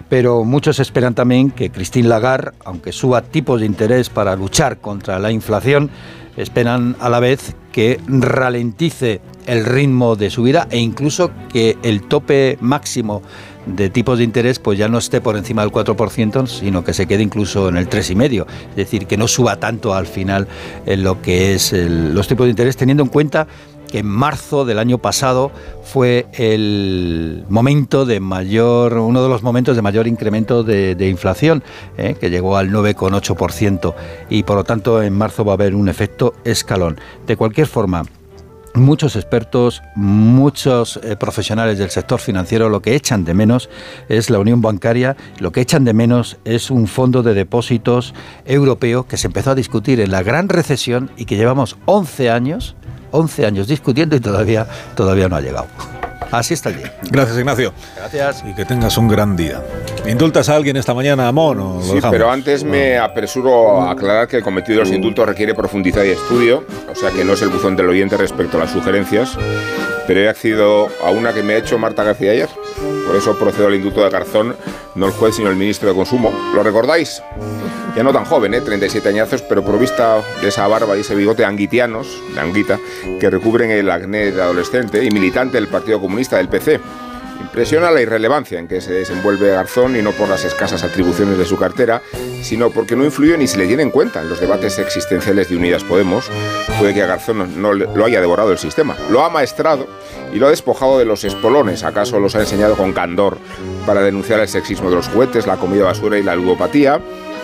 Pero 0.09 0.43
muchos 0.43 0.79
esperan 0.79 1.15
también 1.15 1.51
que 1.51 1.69
Christine 1.69 2.07
Lagarde, 2.07 2.51
aunque 2.65 2.91
suba 2.91 3.21
tipos 3.21 3.59
de 3.59 3.65
interés 3.65 4.09
para 4.09 4.35
luchar 4.35 4.77
contra 4.77 5.19
la 5.19 5.31
inflación, 5.31 5.89
esperan 6.37 6.95
a 6.99 7.09
la 7.09 7.19
vez 7.19 7.55
que 7.71 7.99
ralentice 8.07 9.21
el 9.45 9.65
ritmo 9.65 10.15
de 10.15 10.29
subida 10.29 10.67
e 10.69 10.79
incluso 10.79 11.31
que 11.51 11.77
el 11.83 12.03
tope 12.07 12.57
máximo 12.61 13.21
de 13.65 13.89
tipos 13.89 14.17
de 14.17 14.23
interés 14.23 14.59
pues 14.59 14.77
ya 14.77 14.87
no 14.87 14.97
esté 14.97 15.21
por 15.21 15.37
encima 15.37 15.61
del 15.61 15.71
4%, 15.71 16.47
sino 16.47 16.83
que 16.83 16.93
se 16.93 17.05
quede 17.05 17.23
incluso 17.23 17.69
en 17.69 17.77
el 17.77 17.89
3,5%. 17.89 18.45
Es 18.71 18.75
decir, 18.75 19.07
que 19.07 19.17
no 19.17 19.27
suba 19.27 19.57
tanto 19.57 19.93
al 19.93 20.07
final 20.07 20.47
en 20.85 21.03
lo 21.03 21.21
que 21.21 21.53
es 21.53 21.73
los 21.73 22.27
tipos 22.27 22.45
de 22.45 22.51
interés, 22.51 22.77
teniendo 22.77 23.03
en 23.03 23.09
cuenta 23.09 23.47
que 23.93 23.99
en 23.99 24.07
marzo 24.07 24.65
del 24.65 24.79
año 24.79 24.97
pasado 24.97 25.51
fue 25.83 26.25
el 26.33 27.45
momento 27.47 28.07
de 28.07 28.19
mayor, 28.19 28.97
uno 28.97 29.21
de 29.21 29.29
los 29.29 29.43
momentos 29.43 29.75
de 29.75 29.83
mayor 29.83 30.07
incremento 30.07 30.63
de, 30.63 30.95
de 30.95 31.09
inflación, 31.09 31.63
¿eh? 31.99 32.15
que 32.19 32.31
llegó 32.31 32.57
al 32.57 32.71
9,8%, 32.71 33.93
y 34.31 34.41
por 34.41 34.55
lo 34.55 34.63
tanto 34.63 35.03
en 35.03 35.13
marzo 35.13 35.45
va 35.45 35.53
a 35.53 35.53
haber 35.53 35.75
un 35.75 35.89
efecto 35.89 36.33
escalón. 36.43 36.99
De 37.27 37.37
cualquier 37.37 37.67
forma, 37.67 38.03
Muchos 38.75 39.15
expertos, 39.15 39.83
muchos 39.93 40.99
eh, 41.03 41.15
profesionales 41.15 41.77
del 41.77 41.91
sector 41.91 42.19
financiero 42.19 42.69
lo 42.69 42.81
que 42.81 42.95
echan 42.95 43.23
de 43.23 43.35
menos 43.35 43.69
es 44.09 44.31
la 44.31 44.39
unión 44.39 44.63
bancaria, 44.63 45.15
lo 45.37 45.51
que 45.51 45.61
echan 45.61 45.85
de 45.85 45.93
menos 45.93 46.37
es 46.43 46.71
un 46.71 46.87
fondo 46.87 47.21
de 47.21 47.35
depósitos 47.35 48.15
europeo 48.45 49.05
que 49.05 49.17
se 49.17 49.27
empezó 49.27 49.51
a 49.51 49.55
discutir 49.55 49.99
en 49.99 50.09
la 50.09 50.23
gran 50.23 50.49
recesión 50.49 51.11
y 51.17 51.25
que 51.25 51.37
llevamos 51.37 51.77
11 51.85 52.31
años, 52.31 52.75
11 53.11 53.45
años 53.45 53.67
discutiendo 53.67 54.15
y 54.15 54.19
todavía, 54.19 54.67
todavía 54.95 55.29
no 55.29 55.35
ha 55.35 55.41
llegado. 55.41 55.67
Así 56.33 56.55
está 56.55 56.69
el 56.69 56.77
día. 56.77 56.91
Gracias, 57.11 57.37
Ignacio. 57.37 57.73
Gracias. 57.95 58.43
Y 58.43 58.53
que 58.55 58.65
tengas 58.65 58.97
un 58.97 59.07
gran 59.07 59.35
día. 59.35 59.61
¿Indultas 60.07 60.49
a 60.49 60.55
alguien 60.55 60.75
esta 60.77 60.93
mañana, 60.95 61.27
Amón? 61.27 61.59
o 61.59 61.75
lo 61.77 61.81
Sí, 61.83 61.93
dejamos? 61.95 62.11
pero 62.11 62.31
antes 62.31 62.63
me 62.63 62.97
apresuro 62.97 63.81
a 63.81 63.91
aclarar 63.91 64.27
que 64.27 64.37
el 64.37 64.43
cometido 64.43 64.79
de 64.79 64.85
los 64.85 64.91
indultos 64.93 65.27
requiere 65.27 65.53
profundidad 65.53 66.03
y 66.03 66.09
estudio, 66.09 66.65
o 66.91 66.95
sea 66.95 67.11
que 67.11 67.23
no 67.23 67.33
es 67.33 67.41
el 67.43 67.49
buzón 67.49 67.75
del 67.75 67.87
oyente 67.87 68.17
respecto 68.17 68.57
a 68.57 68.61
las 68.61 68.71
sugerencias, 68.71 69.37
pero 70.07 70.21
he 70.21 70.27
accedido 70.27 70.89
a 71.05 71.11
una 71.11 71.33
que 71.33 71.43
me 71.43 71.53
ha 71.53 71.57
hecho 71.57 71.77
Marta 71.77 72.03
García 72.03 72.31
ayer. 72.31 72.49
Por 73.05 73.15
eso 73.15 73.37
procedo 73.37 73.67
al 73.67 73.75
indulto 73.75 74.03
de 74.03 74.09
Garzón, 74.09 74.55
no 74.95 75.05
el 75.05 75.11
juez, 75.11 75.35
sino 75.35 75.49
el 75.51 75.55
ministro 75.55 75.87
de 75.89 75.95
Consumo. 75.95 76.33
¿Lo 76.55 76.63
recordáis? 76.63 77.21
Ya 77.95 78.01
no 78.01 78.11
tan 78.11 78.25
joven, 78.25 78.55
¿eh? 78.55 78.61
37 78.61 79.07
añazos, 79.07 79.43
pero 79.43 79.63
provista 79.63 80.19
de 80.41 80.47
esa 80.47 80.67
barba 80.67 80.97
y 80.97 81.01
ese 81.01 81.13
bigote 81.13 81.45
anguitianos, 81.45 82.19
de 82.33 82.39
anguita, 82.39 82.79
que 83.19 83.29
recubren 83.29 83.69
el 83.69 83.89
acné 83.91 84.31
de 84.31 84.41
adolescente 84.41 85.03
y 85.03 85.11
militante 85.11 85.57
del 85.57 85.67
Partido 85.67 86.01
Comunista 86.01 86.37
del 86.37 86.49
PC. 86.49 86.79
Impresiona 87.39 87.91
la 87.91 88.01
irrelevancia 88.01 88.57
en 88.57 88.67
que 88.67 88.81
se 88.81 88.93
desenvuelve 88.93 89.51
Garzón 89.51 89.95
y 89.95 90.01
no 90.01 90.11
por 90.11 90.27
las 90.27 90.43
escasas 90.43 90.83
atribuciones 90.83 91.37
de 91.37 91.45
su 91.45 91.57
cartera, 91.57 92.01
sino 92.41 92.71
porque 92.71 92.95
no 92.95 93.05
influye 93.05 93.37
ni 93.37 93.45
se 93.45 93.59
le 93.59 93.67
tiene 93.67 93.83
en 93.83 93.91
cuenta 93.91 94.21
en 94.21 94.29
los 94.29 94.39
debates 94.39 94.79
existenciales 94.79 95.49
de 95.49 95.57
Unidas 95.57 95.83
Podemos. 95.83 96.31
Puede 96.79 96.95
que 96.95 97.03
a 97.03 97.05
Garzón 97.05 97.61
no, 97.61 97.73
lo 97.73 98.05
haya 98.05 98.21
devorado 98.21 98.51
el 98.51 98.57
sistema, 98.57 98.95
lo 99.11 99.23
ha 99.23 99.29
maestrado 99.29 99.85
y 100.33 100.39
lo 100.39 100.47
ha 100.47 100.49
despojado 100.49 100.97
de 100.97 101.05
los 101.05 101.23
espolones, 101.25 101.83
acaso 101.83 102.19
los 102.19 102.35
ha 102.35 102.39
enseñado 102.39 102.75
con 102.75 102.91
candor 102.91 103.37
para 103.85 104.01
denunciar 104.01 104.39
el 104.39 104.47
sexismo 104.47 104.89
de 104.89 104.95
los 104.95 105.09
juguetes, 105.09 105.45
la 105.45 105.57
comida 105.57 105.83
basura 105.83 106.17
y 106.17 106.23
la 106.23 106.35
ludopatía. 106.35 106.99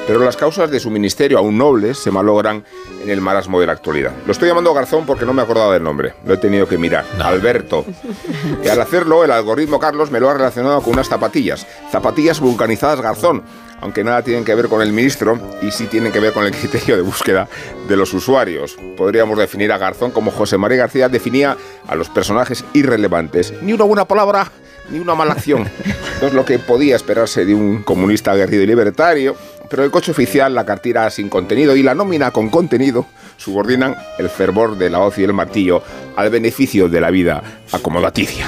Pero 0.10 0.26
las 0.26 0.36
causas 0.36 0.72
de 0.72 0.80
su 0.80 0.90
ministerio, 0.90 1.38
aún 1.38 1.56
nobles, 1.56 2.00
se 2.00 2.10
malogran 2.10 2.66
en 3.04 3.12
el 3.12 3.22
marasmo 3.22 3.60
de 3.60 3.68
la 3.68 3.74
actualidad. 3.74 4.12
Lo 4.26 4.32
estoy 4.32 4.48
llamando 4.48 4.74
Garzón 4.74 5.06
porque 5.06 5.24
no 5.24 5.34
me 5.34 5.44
acordaba 5.44 5.72
del 5.76 5.84
nombre. 5.84 6.16
Lo 6.26 6.34
he 6.34 6.38
tenido 6.38 6.68
que 6.68 6.80
mirar. 6.80 7.06
Alberto. 7.20 7.86
Y 8.64 8.68
al 8.68 8.82
hacerlo, 8.82 9.24
el 9.24 9.30
algoritmo 9.30 9.78
Carlos 9.78 10.10
me 10.10 10.20
lo 10.20 10.28
ha 10.28 10.34
relacionado 10.34 10.82
con 10.82 10.94
unas 10.94 11.08
zapatillas. 11.08 11.68
Zapatillas 11.92 12.40
vulcanizadas 12.40 13.02
Garzón. 13.02 13.44
Aunque 13.82 14.04
nada 14.04 14.24
tienen 14.24 14.44
que 14.44 14.56
ver 14.56 14.68
con 14.68 14.82
el 14.82 14.92
ministro 14.92 15.40
y 15.62 15.70
sí 15.70 15.86
tienen 15.86 16.12
que 16.12 16.20
ver 16.20 16.34
con 16.34 16.44
el 16.44 16.52
criterio 16.52 16.96
de 16.96 17.04
búsqueda 17.04 17.48
de 17.88 17.96
los 17.96 18.12
usuarios. 18.12 18.78
Podríamos 18.98 19.38
definir 19.38 19.72
a 19.72 19.78
Garzón 19.78 20.10
como 20.10 20.32
José 20.32 20.58
María 20.58 20.78
García 20.80 21.08
definía 21.08 21.56
a 21.88 21.94
los 21.94 22.10
personajes 22.10 22.66
irrelevantes. 22.74 23.54
Ni 23.62 23.74
una 23.74 23.84
buena 23.84 24.06
palabra, 24.06 24.52
ni 24.90 24.98
una 24.98 25.14
mala 25.14 25.34
acción. 25.34 25.70
No 26.20 26.28
es 26.28 26.34
lo 26.34 26.44
que 26.44 26.60
podía 26.60 26.98
esperarse 26.98 27.46
de 27.46 27.56
un 27.56 27.82
comunista 27.82 28.32
aguerrido 28.32 28.64
y 28.64 28.68
libertario. 28.68 29.38
Pero 29.70 29.84
el 29.84 29.92
coche 29.92 30.12
oficial, 30.12 30.56
la 30.56 30.66
cartera 30.66 31.10
sin 31.10 31.30
contenido 31.30 31.76
y 31.76 31.84
la 31.84 31.94
nómina 31.94 32.32
con 32.32 32.50
contenido 32.50 33.06
subordinan 33.38 33.96
el 34.18 34.30
fervor 34.30 34.78
de 34.78 34.90
la 34.90 35.00
hoz 35.00 35.18
y 35.20 35.24
el 35.24 35.34
martillo 35.34 35.84
al 36.16 36.30
beneficio 36.30 36.90
de 36.90 37.02
la 37.02 37.12
vida 37.12 37.44
acomodaticia. 37.72 38.48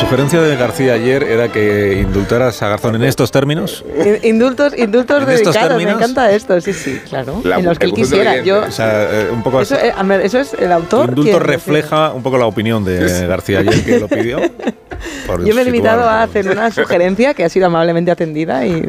Sugerencia 0.00 0.40
de 0.40 0.56
García 0.56 0.94
ayer 0.94 1.22
era 1.22 1.48
que 1.52 2.00
indultaras 2.00 2.60
a 2.62 2.68
Garzón 2.68 2.96
en 2.96 3.04
estos 3.04 3.30
términos. 3.30 3.84
In- 4.04 4.18
Indultos, 4.34 4.72
indultos 4.76 5.22
¿En 5.22 5.30
estos 5.30 5.54
dedicados, 5.54 5.82
me 5.82 5.90
encanta 5.90 6.30
esto, 6.32 6.60
sí, 6.60 6.72
sí, 6.72 7.00
claro. 7.08 7.40
La- 7.44 7.58
en 7.58 7.64
los 7.66 7.78
que 7.78 7.86
él 7.86 7.92
quisiera. 7.92 8.42
Yo, 8.42 8.62
O 8.62 8.70
sea, 8.70 9.04
eh, 9.04 9.28
un 9.30 9.42
poco 9.42 9.60
eso, 9.60 9.74
eh, 9.76 9.92
a 9.96 10.02
ver, 10.02 10.22
eso 10.22 10.38
es 10.38 10.54
el 10.54 10.72
autor. 10.72 11.06
Tu 11.14 11.20
indulto 11.20 11.38
refleja 11.38 12.12
un 12.12 12.22
poco 12.22 12.38
la 12.38 12.46
opinión 12.46 12.84
de 12.84 13.26
García 13.26 13.60
ayer 13.60 13.84
que 13.84 13.98
lo 14.00 14.08
pidió. 14.08 14.40
Yo 15.46 15.54
me 15.54 15.62
he 15.62 15.64
limitado 15.64 16.02
a 16.06 16.22
hacer 16.22 16.50
una 16.50 16.70
sugerencia 16.70 17.32
que 17.32 17.44
ha 17.44 17.48
sido 17.48 17.66
amablemente 17.66 18.10
atendida 18.10 18.66
y 18.66 18.86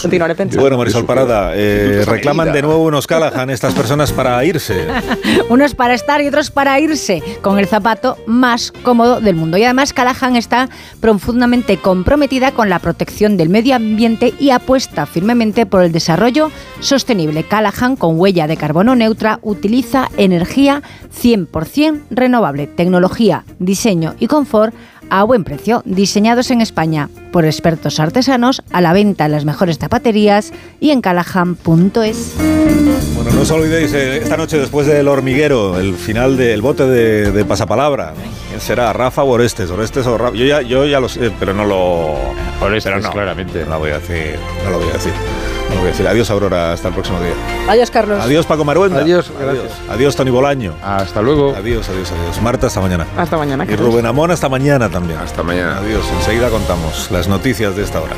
continuaré 0.00 0.34
pensando. 0.36 0.60
Bueno, 0.60 0.78
Marisol 0.78 1.06
Parada, 1.06 1.52
eh, 1.54 2.04
reclaman 2.06 2.52
de 2.52 2.62
nuevo 2.62 2.84
unos 2.84 3.06
Callahan 3.06 3.50
estas 3.50 3.74
personas 3.74 4.12
para 4.12 4.44
irse. 4.44 4.84
Unos 5.48 5.74
para 5.74 5.94
estar 5.94 6.20
y 6.20 6.28
otros 6.28 6.50
para 6.50 6.78
irse 6.78 7.22
con 7.42 7.58
el 7.58 7.66
zapato 7.66 8.16
más 8.26 8.70
cómodo 8.82 9.20
del 9.20 9.34
mundo. 9.34 9.56
Y 9.56 9.64
además 9.64 9.92
Callahan 9.92 10.23
está 10.32 10.70
profundamente 11.00 11.76
comprometida 11.76 12.52
con 12.52 12.68
la 12.70 12.78
protección 12.78 13.36
del 13.36 13.50
medio 13.50 13.76
ambiente 13.76 14.32
y 14.40 14.50
apuesta 14.50 15.06
firmemente 15.06 15.66
por 15.66 15.82
el 15.82 15.92
desarrollo 15.92 16.50
sostenible. 16.80 17.44
Callahan, 17.44 17.96
con 17.96 18.18
huella 18.18 18.46
de 18.46 18.56
carbono 18.56 18.96
neutra, 18.96 19.38
utiliza 19.42 20.08
energía 20.16 20.82
100% 21.22 22.04
renovable, 22.10 22.66
tecnología, 22.66 23.44
diseño 23.58 24.14
y 24.18 24.26
confort 24.26 24.74
a 25.10 25.22
buen 25.24 25.44
precio, 25.44 25.82
diseñados 25.84 26.50
en 26.50 26.60
España 26.60 27.08
por 27.32 27.44
expertos 27.44 28.00
artesanos, 28.00 28.62
a 28.70 28.80
la 28.80 28.92
venta 28.92 29.26
en 29.26 29.32
las 29.32 29.44
mejores 29.44 29.78
zapaterías 29.78 30.52
y 30.80 30.90
en 30.90 31.00
callahan.es. 31.00 32.34
Bueno, 33.16 33.30
no 33.32 33.40
os 33.40 33.50
olvidéis, 33.50 33.92
eh, 33.92 34.18
esta 34.18 34.36
noche 34.36 34.58
después 34.58 34.86
del 34.86 35.08
hormiguero, 35.08 35.78
el 35.78 35.94
final 35.94 36.36
del 36.36 36.62
bote 36.62 36.86
de, 36.86 37.32
de 37.32 37.44
pasapalabra. 37.44 38.14
¿Quién 38.48 38.60
será? 38.60 38.92
¿Rafa 38.92 39.22
o 39.22 39.30
Orestes? 39.30 39.70
Orestes 39.70 40.06
o 40.06 40.16
Rafa. 40.16 40.36
Yo 40.36 40.44
ya, 40.44 40.62
yo 40.62 40.86
ya 40.86 41.00
lo 41.00 41.08
sé, 41.08 41.32
pero 41.38 41.54
no 41.54 41.64
lo. 41.64 42.14
Orestes, 42.60 42.92
pero 42.92 43.00
no, 43.00 43.10
claramente. 43.10 43.64
No 43.64 43.70
lo 43.70 43.78
voy 43.80 43.90
a 43.90 43.98
decir. 43.98 44.36
No 44.64 44.70
lo 44.70 44.78
voy 44.78 44.90
a 44.90 44.92
decir. 44.92 45.12
No 45.68 45.74
lo 45.74 45.80
voy 45.80 45.88
a 45.88 45.92
decir. 45.92 46.06
Adiós, 46.06 46.30
Aurora. 46.30 46.72
Hasta 46.72 46.88
el 46.88 46.94
próximo 46.94 47.18
día. 47.20 47.32
Adiós, 47.68 47.90
Carlos. 47.90 48.20
Adiós, 48.22 48.46
Paco 48.46 48.64
Maruenda. 48.64 49.00
Adiós, 49.00 49.30
Adiós. 49.40 49.72
Adiós, 49.90 50.16
Tony 50.16 50.30
Bolaño. 50.30 50.74
Hasta 50.82 51.20
luego. 51.22 51.54
Adiós, 51.56 51.88
adiós, 51.88 52.12
adiós. 52.12 52.40
Marta, 52.42 52.66
hasta 52.66 52.80
mañana. 52.80 53.06
Hasta 53.16 53.36
mañana. 53.36 53.64
Y. 53.68 53.76
Rubén 53.76 54.06
Amón, 54.06 54.30
hasta 54.30 54.48
mañana 54.48 54.88
también. 54.88 55.18
Hasta 55.18 55.42
mañana. 55.42 55.78
Adiós. 55.78 56.04
Enseguida 56.18 56.50
contamos 56.50 57.10
las 57.10 57.28
noticias 57.28 57.74
de 57.76 57.82
esta 57.84 58.00
hora. 58.00 58.14